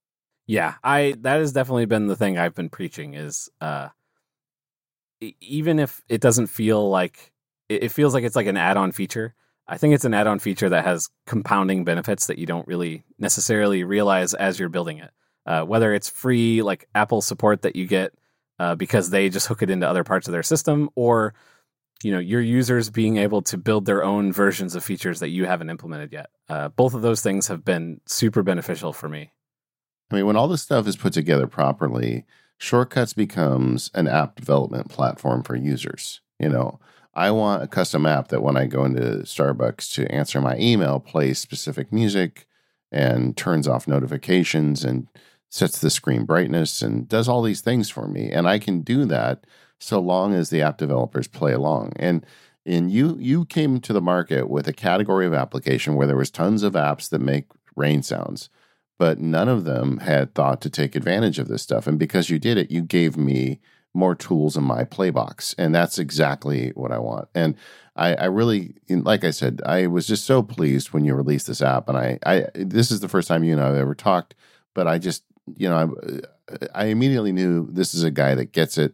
Yeah, 0.45 0.75
I 0.83 1.15
that 1.21 1.39
has 1.39 1.53
definitely 1.53 1.85
been 1.85 2.07
the 2.07 2.15
thing 2.17 2.37
I've 2.37 2.55
been 2.55 2.69
preaching 2.69 3.13
is 3.13 3.49
uh 3.61 3.89
even 5.39 5.79
if 5.79 6.01
it 6.09 6.19
doesn't 6.19 6.47
feel 6.47 6.89
like 6.89 7.31
it, 7.69 7.91
feels 7.91 8.13
like 8.13 8.23
it's 8.23 8.35
like 8.35 8.47
an 8.47 8.57
add-on 8.57 8.91
feature. 8.91 9.35
I 9.71 9.77
think 9.77 9.95
it's 9.95 10.03
an 10.03 10.13
add-on 10.13 10.39
feature 10.39 10.67
that 10.67 10.83
has 10.83 11.09
compounding 11.25 11.85
benefits 11.85 12.27
that 12.27 12.37
you 12.37 12.45
don't 12.45 12.67
really 12.67 13.05
necessarily 13.17 13.85
realize 13.85 14.33
as 14.33 14.59
you're 14.59 14.67
building 14.67 14.97
it. 14.97 15.11
Uh, 15.45 15.63
whether 15.63 15.93
it's 15.93 16.09
free, 16.09 16.61
like 16.61 16.89
Apple 16.93 17.21
support 17.21 17.61
that 17.61 17.77
you 17.77 17.87
get 17.87 18.13
uh, 18.59 18.75
because 18.75 19.09
they 19.09 19.29
just 19.29 19.47
hook 19.47 19.61
it 19.61 19.69
into 19.69 19.87
other 19.87 20.03
parts 20.03 20.27
of 20.27 20.33
their 20.33 20.43
system, 20.43 20.89
or 20.95 21.33
you 22.03 22.11
know 22.11 22.19
your 22.19 22.41
users 22.41 22.89
being 22.89 23.15
able 23.15 23.41
to 23.41 23.57
build 23.57 23.85
their 23.85 24.03
own 24.03 24.33
versions 24.33 24.75
of 24.75 24.83
features 24.83 25.21
that 25.21 25.29
you 25.29 25.45
haven't 25.45 25.69
implemented 25.69 26.11
yet. 26.11 26.29
Uh, 26.49 26.67
both 26.67 26.93
of 26.93 27.01
those 27.01 27.21
things 27.21 27.47
have 27.47 27.63
been 27.63 28.01
super 28.05 28.43
beneficial 28.43 28.91
for 28.91 29.07
me. 29.07 29.31
I 30.11 30.15
mean, 30.15 30.25
when 30.25 30.35
all 30.35 30.49
this 30.49 30.61
stuff 30.61 30.85
is 30.85 30.97
put 30.97 31.13
together 31.13 31.47
properly, 31.47 32.25
Shortcuts 32.57 33.13
becomes 33.13 33.89
an 33.93 34.07
app 34.07 34.35
development 34.35 34.89
platform 34.89 35.43
for 35.43 35.55
users. 35.55 36.19
You 36.39 36.49
know, 36.49 36.79
I 37.13 37.31
want 37.31 37.63
a 37.63 37.67
custom 37.67 38.05
app 38.05 38.29
that 38.29 38.41
when 38.41 38.55
I 38.55 38.65
go 38.65 38.85
into 38.85 39.01
Starbucks 39.23 39.93
to 39.95 40.11
answer 40.11 40.39
my 40.39 40.57
email, 40.57 40.99
plays 40.99 41.39
specific 41.39 41.91
music 41.91 42.47
and 42.91 43.35
turns 43.35 43.67
off 43.67 43.87
notifications 43.87 44.83
and 44.83 45.07
sets 45.49 45.79
the 45.79 45.89
screen 45.89 46.25
brightness 46.25 46.81
and 46.81 47.07
does 47.07 47.27
all 47.27 47.41
these 47.41 47.61
things 47.61 47.89
for 47.89 48.07
me. 48.07 48.31
And 48.31 48.47
I 48.47 48.59
can 48.59 48.81
do 48.81 49.05
that 49.05 49.45
so 49.79 49.99
long 49.99 50.33
as 50.33 50.49
the 50.49 50.61
app 50.61 50.77
developers 50.77 51.27
play 51.27 51.51
along. 51.51 51.93
And 51.97 52.25
and 52.65 52.91
you 52.91 53.17
you 53.19 53.45
came 53.45 53.79
to 53.81 53.93
the 53.93 54.01
market 54.01 54.49
with 54.49 54.67
a 54.67 54.73
category 54.73 55.25
of 55.25 55.33
application 55.33 55.95
where 55.95 56.07
there 56.07 56.15
was 56.15 56.31
tons 56.31 56.63
of 56.63 56.73
apps 56.73 57.09
that 57.09 57.19
make 57.19 57.45
rain 57.75 58.03
sounds, 58.03 58.49
but 58.99 59.19
none 59.19 59.49
of 59.49 59.63
them 59.63 59.97
had 59.97 60.33
thought 60.35 60.61
to 60.61 60.69
take 60.69 60.95
advantage 60.95 61.39
of 61.39 61.47
this 61.47 61.63
stuff. 61.63 61.87
And 61.87 61.97
because 61.99 62.29
you 62.29 62.39
did 62.39 62.57
it, 62.57 62.71
you 62.71 62.83
gave 62.83 63.17
me 63.17 63.59
more 63.93 64.15
tools 64.15 64.55
in 64.55 64.63
my 64.63 64.83
playbox, 64.83 65.53
and 65.57 65.75
that's 65.75 65.99
exactly 65.99 66.69
what 66.75 66.91
I 66.91 66.99
want. 66.99 67.27
And 67.35 67.55
I, 67.95 68.15
I 68.15 68.25
really, 68.25 68.75
like 68.89 69.23
I 69.23 69.31
said, 69.31 69.61
I 69.65 69.87
was 69.87 70.07
just 70.07 70.25
so 70.25 70.41
pleased 70.41 70.93
when 70.93 71.03
you 71.03 71.13
released 71.13 71.47
this 71.47 71.61
app, 71.61 71.89
and 71.89 71.97
I, 71.97 72.19
I 72.25 72.45
this 72.53 72.91
is 72.91 73.01
the 73.01 73.09
first 73.09 73.27
time 73.27 73.43
you 73.43 73.53
and 73.53 73.61
I 73.61 73.67
have 73.67 73.75
ever 73.75 73.95
talked, 73.95 74.35
but 74.73 74.87
I 74.87 74.97
just, 74.97 75.23
you 75.57 75.69
know, 75.69 75.95
I, 76.53 76.83
I 76.83 76.85
immediately 76.85 77.31
knew 77.31 77.67
this 77.69 77.93
is 77.93 78.03
a 78.03 78.11
guy 78.11 78.35
that 78.35 78.53
gets 78.53 78.77
it 78.77 78.93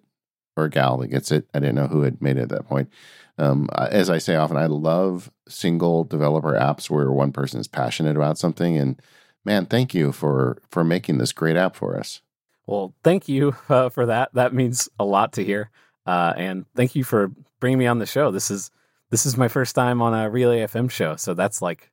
or 0.56 0.66
a 0.66 0.70
gal 0.70 0.98
that 0.98 1.08
gets 1.08 1.32
it. 1.32 1.48
I 1.54 1.60
didn't 1.60 1.76
know 1.76 1.88
who 1.88 2.02
had 2.02 2.22
made 2.22 2.38
it 2.38 2.44
at 2.44 2.50
that 2.50 2.68
point. 2.68 2.90
Um, 3.38 3.70
as 3.78 4.10
I 4.10 4.18
say 4.18 4.36
often, 4.36 4.58
I 4.58 4.66
love 4.66 5.32
single 5.48 6.04
developer 6.04 6.54
apps 6.54 6.90
where 6.90 7.12
one 7.12 7.32
person 7.32 7.60
is 7.60 7.68
passionate 7.68 8.16
about 8.16 8.40
something. 8.40 8.78
And 8.78 9.00
man, 9.46 9.68
thank 9.68 9.94
you 9.94 10.12
for 10.12 10.58
for 10.70 10.84
making 10.84 11.20
this 11.20 11.32
great 11.32 11.56
app 11.56 11.76
for 11.76 11.98
us. 11.98 12.22
Well, 12.68 12.94
thank 13.04 13.28
you 13.28 13.56
uh, 13.70 13.90
for 13.90 14.06
that. 14.06 14.34
That 14.34 14.54
means 14.54 14.90
a 15.00 15.06
lot 15.06 15.34
to 15.34 15.44
hear. 15.44 15.72
Uh, 16.06 16.34
and 16.38 16.66
thank 16.76 16.96
you 16.96 17.04
for 17.04 17.32
bringing 17.60 17.80
me 17.80 17.88
on 17.88 18.00
the 18.00 18.06
show. 18.06 18.30
This 18.30 18.52
is 18.52 18.70
this 19.10 19.26
is 19.26 19.38
my 19.38 19.48
first 19.48 19.74
time 19.74 20.02
on 20.02 20.14
a 20.14 20.30
Relay 20.30 20.60
FM 20.60 20.92
show, 20.92 21.16
so 21.16 21.34
that's 21.34 21.62
like 21.62 21.92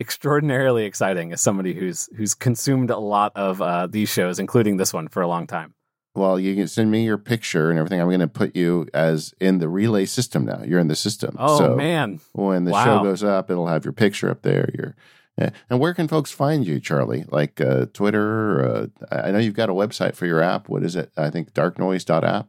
extraordinarily 0.00 0.84
exciting 0.84 1.32
as 1.32 1.40
somebody 1.40 1.74
who's 1.74 2.08
who's 2.16 2.34
consumed 2.34 2.90
a 2.90 2.98
lot 2.98 3.32
of 3.34 3.60
uh, 3.60 3.86
these 3.86 4.10
shows, 4.10 4.38
including 4.38 4.76
this 4.76 4.92
one, 4.92 5.08
for 5.08 5.22
a 5.22 5.28
long 5.28 5.46
time. 5.46 5.74
Well, 6.14 6.38
you 6.38 6.54
can 6.54 6.68
send 6.68 6.90
me 6.90 7.04
your 7.04 7.16
picture 7.16 7.70
and 7.70 7.78
everything. 7.78 7.98
I'm 7.98 8.08
going 8.08 8.20
to 8.20 8.28
put 8.28 8.54
you 8.54 8.86
as 8.92 9.34
in 9.40 9.58
the 9.58 9.68
relay 9.68 10.04
system 10.04 10.44
now. 10.44 10.62
You're 10.62 10.78
in 10.78 10.88
the 10.88 10.96
system. 10.96 11.36
Oh 11.38 11.58
so 11.58 11.74
man! 11.74 12.20
When 12.32 12.64
the 12.64 12.72
wow. 12.72 12.84
show 12.84 13.02
goes 13.02 13.24
up, 13.24 13.50
it'll 13.50 13.68
have 13.68 13.84
your 13.84 13.92
picture 13.92 14.30
up 14.30 14.42
there. 14.42 14.68
Your. 14.74 14.94
And 15.38 15.80
where 15.80 15.94
can 15.94 16.08
folks 16.08 16.30
find 16.30 16.66
you, 16.66 16.80
Charlie? 16.80 17.24
Like 17.28 17.60
uh, 17.60 17.86
Twitter? 17.92 18.64
Uh, 18.64 18.86
I 19.10 19.30
know 19.30 19.38
you've 19.38 19.54
got 19.54 19.70
a 19.70 19.74
website 19.74 20.14
for 20.14 20.26
your 20.26 20.42
app. 20.42 20.68
What 20.68 20.82
is 20.82 20.96
it? 20.96 21.10
I 21.16 21.30
think 21.30 21.52
darknoise.app. 21.52 22.48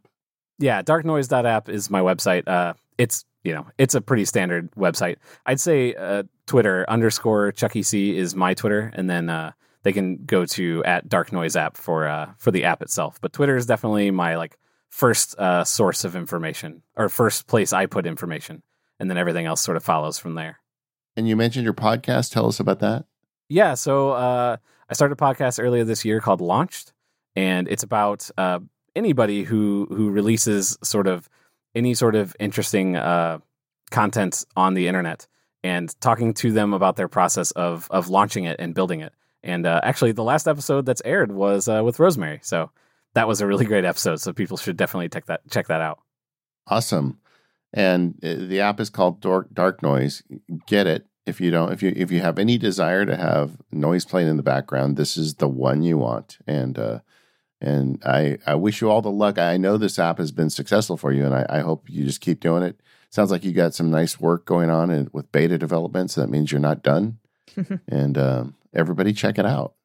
Yeah, 0.59 0.81
darknoise.app 0.81 1.69
is 1.69 1.89
my 1.89 2.01
website. 2.01 2.47
Uh, 2.47 2.73
it's 2.97 3.25
you 3.43 3.53
know 3.53 3.65
it's 3.77 3.95
a 3.95 4.01
pretty 4.01 4.25
standard 4.25 4.71
website. 4.71 5.17
I'd 5.45 5.59
say 5.59 5.95
uh, 5.95 6.23
Twitter 6.45 6.85
underscore 6.89 7.51
Chucky 7.51 7.83
C 7.83 8.17
is 8.17 8.35
my 8.35 8.53
Twitter, 8.53 8.91
and 8.93 9.09
then 9.09 9.29
uh, 9.29 9.53
they 9.83 9.93
can 9.93 10.23
go 10.25 10.45
to 10.45 10.83
at 10.83 11.09
Dark 11.09 11.33
app 11.33 11.77
for 11.77 12.07
uh, 12.07 12.33
for 12.37 12.51
the 12.51 12.65
app 12.65 12.81
itself. 12.81 13.19
But 13.21 13.33
Twitter 13.33 13.55
is 13.55 13.65
definitely 13.65 14.11
my 14.11 14.35
like 14.35 14.57
first 14.89 15.35
source 15.65 16.03
of 16.03 16.15
information 16.15 16.83
or 16.95 17.09
first 17.09 17.47
place 17.47 17.73
I 17.73 17.87
put 17.87 18.05
information, 18.05 18.61
and 18.99 19.09
then 19.09 19.17
everything 19.17 19.45
else 19.45 19.61
sort 19.61 19.77
of 19.77 19.83
follows 19.83 20.19
from 20.19 20.35
there. 20.35 20.59
And 21.15 21.27
you 21.27 21.35
mentioned 21.35 21.63
your 21.63 21.73
podcast. 21.73 22.31
Tell 22.31 22.47
us 22.47 22.59
about 22.59 22.79
that. 22.79 23.05
Yeah, 23.49 23.75
so 23.75 24.11
uh, 24.11 24.57
I 24.89 24.93
started 24.93 25.13
a 25.13 25.23
podcast 25.23 25.63
earlier 25.63 25.83
this 25.83 26.05
year 26.05 26.19
called 26.19 26.41
Launched, 26.41 26.93
and 27.35 27.67
it's 27.67 27.83
about 27.83 28.29
uh, 28.37 28.59
anybody 28.95 29.43
who 29.43 29.87
who 29.89 30.09
releases 30.09 30.77
sort 30.83 31.07
of 31.07 31.29
any 31.75 31.93
sort 31.93 32.15
of 32.15 32.35
interesting 32.39 32.95
uh, 32.95 33.39
content 33.91 34.45
on 34.55 34.73
the 34.73 34.87
internet 34.87 35.27
and 35.63 35.99
talking 36.01 36.33
to 36.35 36.51
them 36.51 36.73
about 36.73 36.95
their 36.95 37.07
process 37.07 37.51
of 37.51 37.87
of 37.91 38.09
launching 38.09 38.45
it 38.45 38.57
and 38.59 38.73
building 38.73 39.01
it. 39.01 39.13
And 39.43 39.65
uh, 39.65 39.81
actually, 39.83 40.13
the 40.13 40.23
last 40.23 40.47
episode 40.47 40.85
that's 40.85 41.01
aired 41.03 41.31
was 41.31 41.67
uh, 41.67 41.81
with 41.83 41.99
Rosemary, 41.99 42.39
so 42.41 42.71
that 43.13 43.27
was 43.27 43.41
a 43.41 43.47
really 43.47 43.65
great 43.65 43.85
episode. 43.85 44.19
So 44.21 44.33
people 44.33 44.57
should 44.57 44.77
definitely 44.77 45.09
check 45.09 45.25
that 45.25 45.41
check 45.49 45.67
that 45.67 45.81
out. 45.81 45.99
Awesome. 46.67 47.19
And 47.73 48.15
uh, 48.23 48.35
the 48.35 48.61
app 48.61 48.79
is 48.79 48.89
called 48.89 49.19
Dark, 49.19 49.53
Dark 49.53 49.81
Noise. 49.81 50.23
Get 50.67 50.85
it 50.87 51.07
if 51.25 51.41
you 51.41 51.51
don't. 51.51 51.71
If 51.71 51.81
you 51.81 51.93
if 51.95 52.11
you 52.11 52.21
have 52.21 52.37
any 52.37 52.57
desire 52.57 53.05
to 53.05 53.15
have 53.15 53.57
noise 53.71 54.05
playing 54.05 54.27
in 54.27 54.37
the 54.37 54.43
background, 54.43 54.95
this 54.95 55.17
is 55.17 55.35
the 55.35 55.47
one 55.47 55.81
you 55.81 55.97
want. 55.97 56.37
And 56.45 56.77
uh, 56.77 56.99
and 57.59 58.01
I 58.05 58.37
I 58.45 58.55
wish 58.55 58.81
you 58.81 58.89
all 58.89 59.01
the 59.01 59.09
luck. 59.09 59.39
I 59.39 59.57
know 59.57 59.77
this 59.77 59.97
app 59.97 60.19
has 60.19 60.31
been 60.31 60.49
successful 60.49 60.97
for 60.97 61.11
you, 61.11 61.25
and 61.25 61.33
I, 61.33 61.45
I 61.49 61.59
hope 61.59 61.89
you 61.89 62.05
just 62.05 62.21
keep 62.21 62.39
doing 62.39 62.61
it. 62.63 62.79
Sounds 63.09 63.31
like 63.31 63.43
you 63.43 63.51
got 63.51 63.73
some 63.73 63.91
nice 63.91 64.19
work 64.19 64.45
going 64.45 64.69
on 64.69 64.89
in, 64.89 65.09
with 65.13 65.31
beta 65.31 65.57
development, 65.57 66.11
so 66.11 66.21
that 66.21 66.29
means 66.29 66.51
you're 66.51 66.59
not 66.59 66.83
done. 66.83 67.19
and 67.87 68.17
um, 68.17 68.55
everybody 68.73 69.13
check 69.13 69.37
it 69.37 69.45
out. 69.45 69.75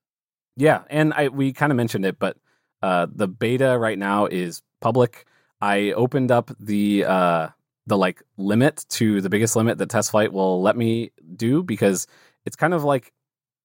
Yeah, 0.56 0.82
and 0.90 1.14
I 1.14 1.28
we 1.28 1.52
kind 1.52 1.72
of 1.72 1.76
mentioned 1.76 2.04
it, 2.04 2.18
but 2.18 2.36
uh, 2.82 3.06
the 3.10 3.28
beta 3.28 3.78
right 3.78 3.98
now 3.98 4.26
is 4.26 4.62
public. 4.80 5.24
I 5.60 5.92
opened 5.92 6.30
up 6.30 6.50
the 6.58 7.04
uh, 7.04 7.48
the 7.88 7.96
like 7.96 8.22
limit 8.36 8.84
to 8.90 9.20
the 9.20 9.28
biggest 9.28 9.56
limit 9.56 9.78
that 9.78 9.90
TestFlight 9.90 10.30
will 10.30 10.62
let 10.62 10.76
me 10.76 11.10
do 11.36 11.62
because 11.62 12.06
it's 12.44 12.56
kind 12.56 12.74
of 12.74 12.84
like 12.84 13.12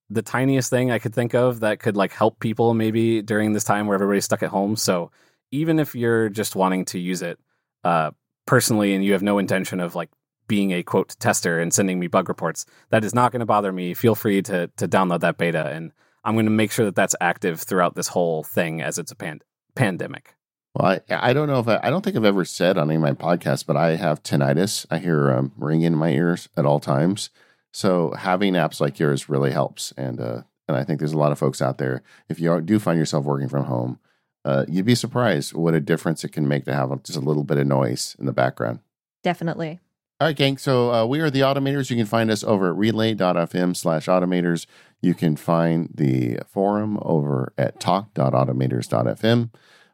the 0.09 0.21
tiniest 0.21 0.69
thing 0.69 0.91
I 0.91 0.99
could 0.99 1.13
think 1.13 1.33
of 1.33 1.61
that 1.61 1.79
could 1.79 1.95
like 1.95 2.11
help 2.11 2.39
people 2.39 2.73
maybe 2.73 3.21
during 3.21 3.53
this 3.53 3.63
time 3.63 3.87
where 3.87 3.95
everybody's 3.95 4.25
stuck 4.25 4.43
at 4.43 4.49
home. 4.49 4.75
So 4.75 5.11
even 5.51 5.79
if 5.79 5.95
you're 5.95 6.29
just 6.29 6.55
wanting 6.55 6.85
to 6.85 6.99
use 6.99 7.21
it 7.21 7.39
uh, 7.83 8.11
personally 8.45 8.93
and 8.93 9.03
you 9.03 9.13
have 9.13 9.21
no 9.21 9.37
intention 9.37 9.79
of 9.79 9.95
like 9.95 10.09
being 10.47 10.71
a 10.71 10.83
quote 10.83 11.15
tester 11.19 11.59
and 11.59 11.73
sending 11.73 11.99
me 11.99 12.07
bug 12.07 12.29
reports. 12.29 12.65
That 12.89 13.03
is 13.03 13.15
not 13.15 13.31
going 13.31 13.39
to 13.39 13.45
bother 13.45 13.71
me. 13.71 13.93
Feel 13.93 14.15
free 14.15 14.41
to 14.43 14.67
to 14.77 14.87
download 14.87 15.21
that 15.21 15.37
beta, 15.37 15.67
and 15.67 15.91
I'm 16.23 16.35
going 16.35 16.45
to 16.45 16.51
make 16.51 16.71
sure 16.71 16.85
that 16.85 16.95
that's 16.95 17.15
active 17.21 17.61
throughout 17.61 17.95
this 17.95 18.07
whole 18.07 18.43
thing 18.43 18.81
as 18.81 18.97
it's 18.97 19.11
a 19.11 19.15
pand- 19.15 19.43
pandemic. 19.75 20.35
Well, 20.75 20.99
I, 21.09 21.29
I 21.29 21.33
don't 21.33 21.47
know 21.47 21.59
if 21.59 21.67
I, 21.67 21.79
I 21.83 21.89
don't 21.89 22.03
think 22.03 22.15
I've 22.15 22.25
ever 22.25 22.45
said 22.45 22.77
on 22.77 22.89
any 22.89 22.95
of 22.95 23.01
my 23.01 23.11
podcasts, 23.11 23.65
but 23.65 23.77
I 23.77 23.95
have 23.95 24.23
tinnitus. 24.23 24.85
I 24.89 24.97
hear 24.97 25.31
um, 25.31 25.51
ringing 25.57 25.85
in 25.85 25.95
my 25.95 26.09
ears 26.09 26.49
at 26.57 26.65
all 26.65 26.79
times. 26.79 27.29
So 27.71 28.11
having 28.11 28.53
apps 28.53 28.79
like 28.79 28.99
yours 28.99 29.29
really 29.29 29.51
helps, 29.51 29.93
and 29.97 30.19
uh, 30.19 30.41
and 30.67 30.77
I 30.77 30.83
think 30.83 30.99
there's 30.99 31.13
a 31.13 31.17
lot 31.17 31.31
of 31.31 31.39
folks 31.39 31.61
out 31.61 31.77
there. 31.77 32.03
If 32.29 32.39
you 32.39 32.61
do 32.61 32.79
find 32.79 32.97
yourself 32.97 33.25
working 33.25 33.49
from 33.49 33.65
home, 33.65 33.99
uh, 34.45 34.65
you'd 34.67 34.85
be 34.85 34.95
surprised 34.95 35.53
what 35.53 35.73
a 35.73 35.79
difference 35.79 36.23
it 36.23 36.29
can 36.29 36.47
make 36.47 36.65
to 36.65 36.73
have 36.73 37.03
just 37.03 37.17
a 37.17 37.21
little 37.21 37.43
bit 37.43 37.57
of 37.57 37.67
noise 37.67 38.15
in 38.19 38.25
the 38.25 38.33
background. 38.33 38.79
Definitely. 39.23 39.79
All 40.19 40.27
right, 40.27 40.35
gang. 40.35 40.57
So 40.57 40.93
uh, 40.93 41.05
we 41.05 41.19
are 41.19 41.29
the 41.29 41.41
Automators. 41.41 41.89
You 41.89 41.97
can 41.97 42.05
find 42.05 42.29
us 42.29 42.43
over 42.43 42.69
at 42.69 42.77
relay.fm 42.77 43.75
slash 43.75 44.05
automators. 44.05 44.67
You 45.01 45.13
can 45.13 45.35
find 45.35 45.89
the 45.93 46.39
forum 46.47 46.97
over 47.01 47.51
at 47.57 47.79
talk.automators.fm. 47.79 49.49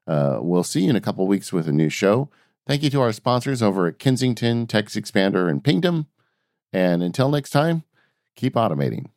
Uh, 0.10 0.40
we'll 0.42 0.64
see 0.64 0.82
you 0.82 0.90
in 0.90 0.96
a 0.96 1.02
couple 1.02 1.28
weeks 1.28 1.54
with 1.54 1.68
a 1.68 1.72
new 1.72 1.88
show. 1.88 2.30
Thank 2.66 2.82
you 2.82 2.90
to 2.90 3.02
our 3.02 3.12
sponsors 3.12 3.62
over 3.62 3.86
at 3.86 4.00
Kensington, 4.00 4.66
TextExpander, 4.66 5.50
and 5.50 5.64
Pingdom. 5.64 6.08
And 6.74 7.04
until 7.04 7.30
next 7.30 7.52
time, 7.52 7.84
keep 8.36 8.56
automating. 8.56 9.12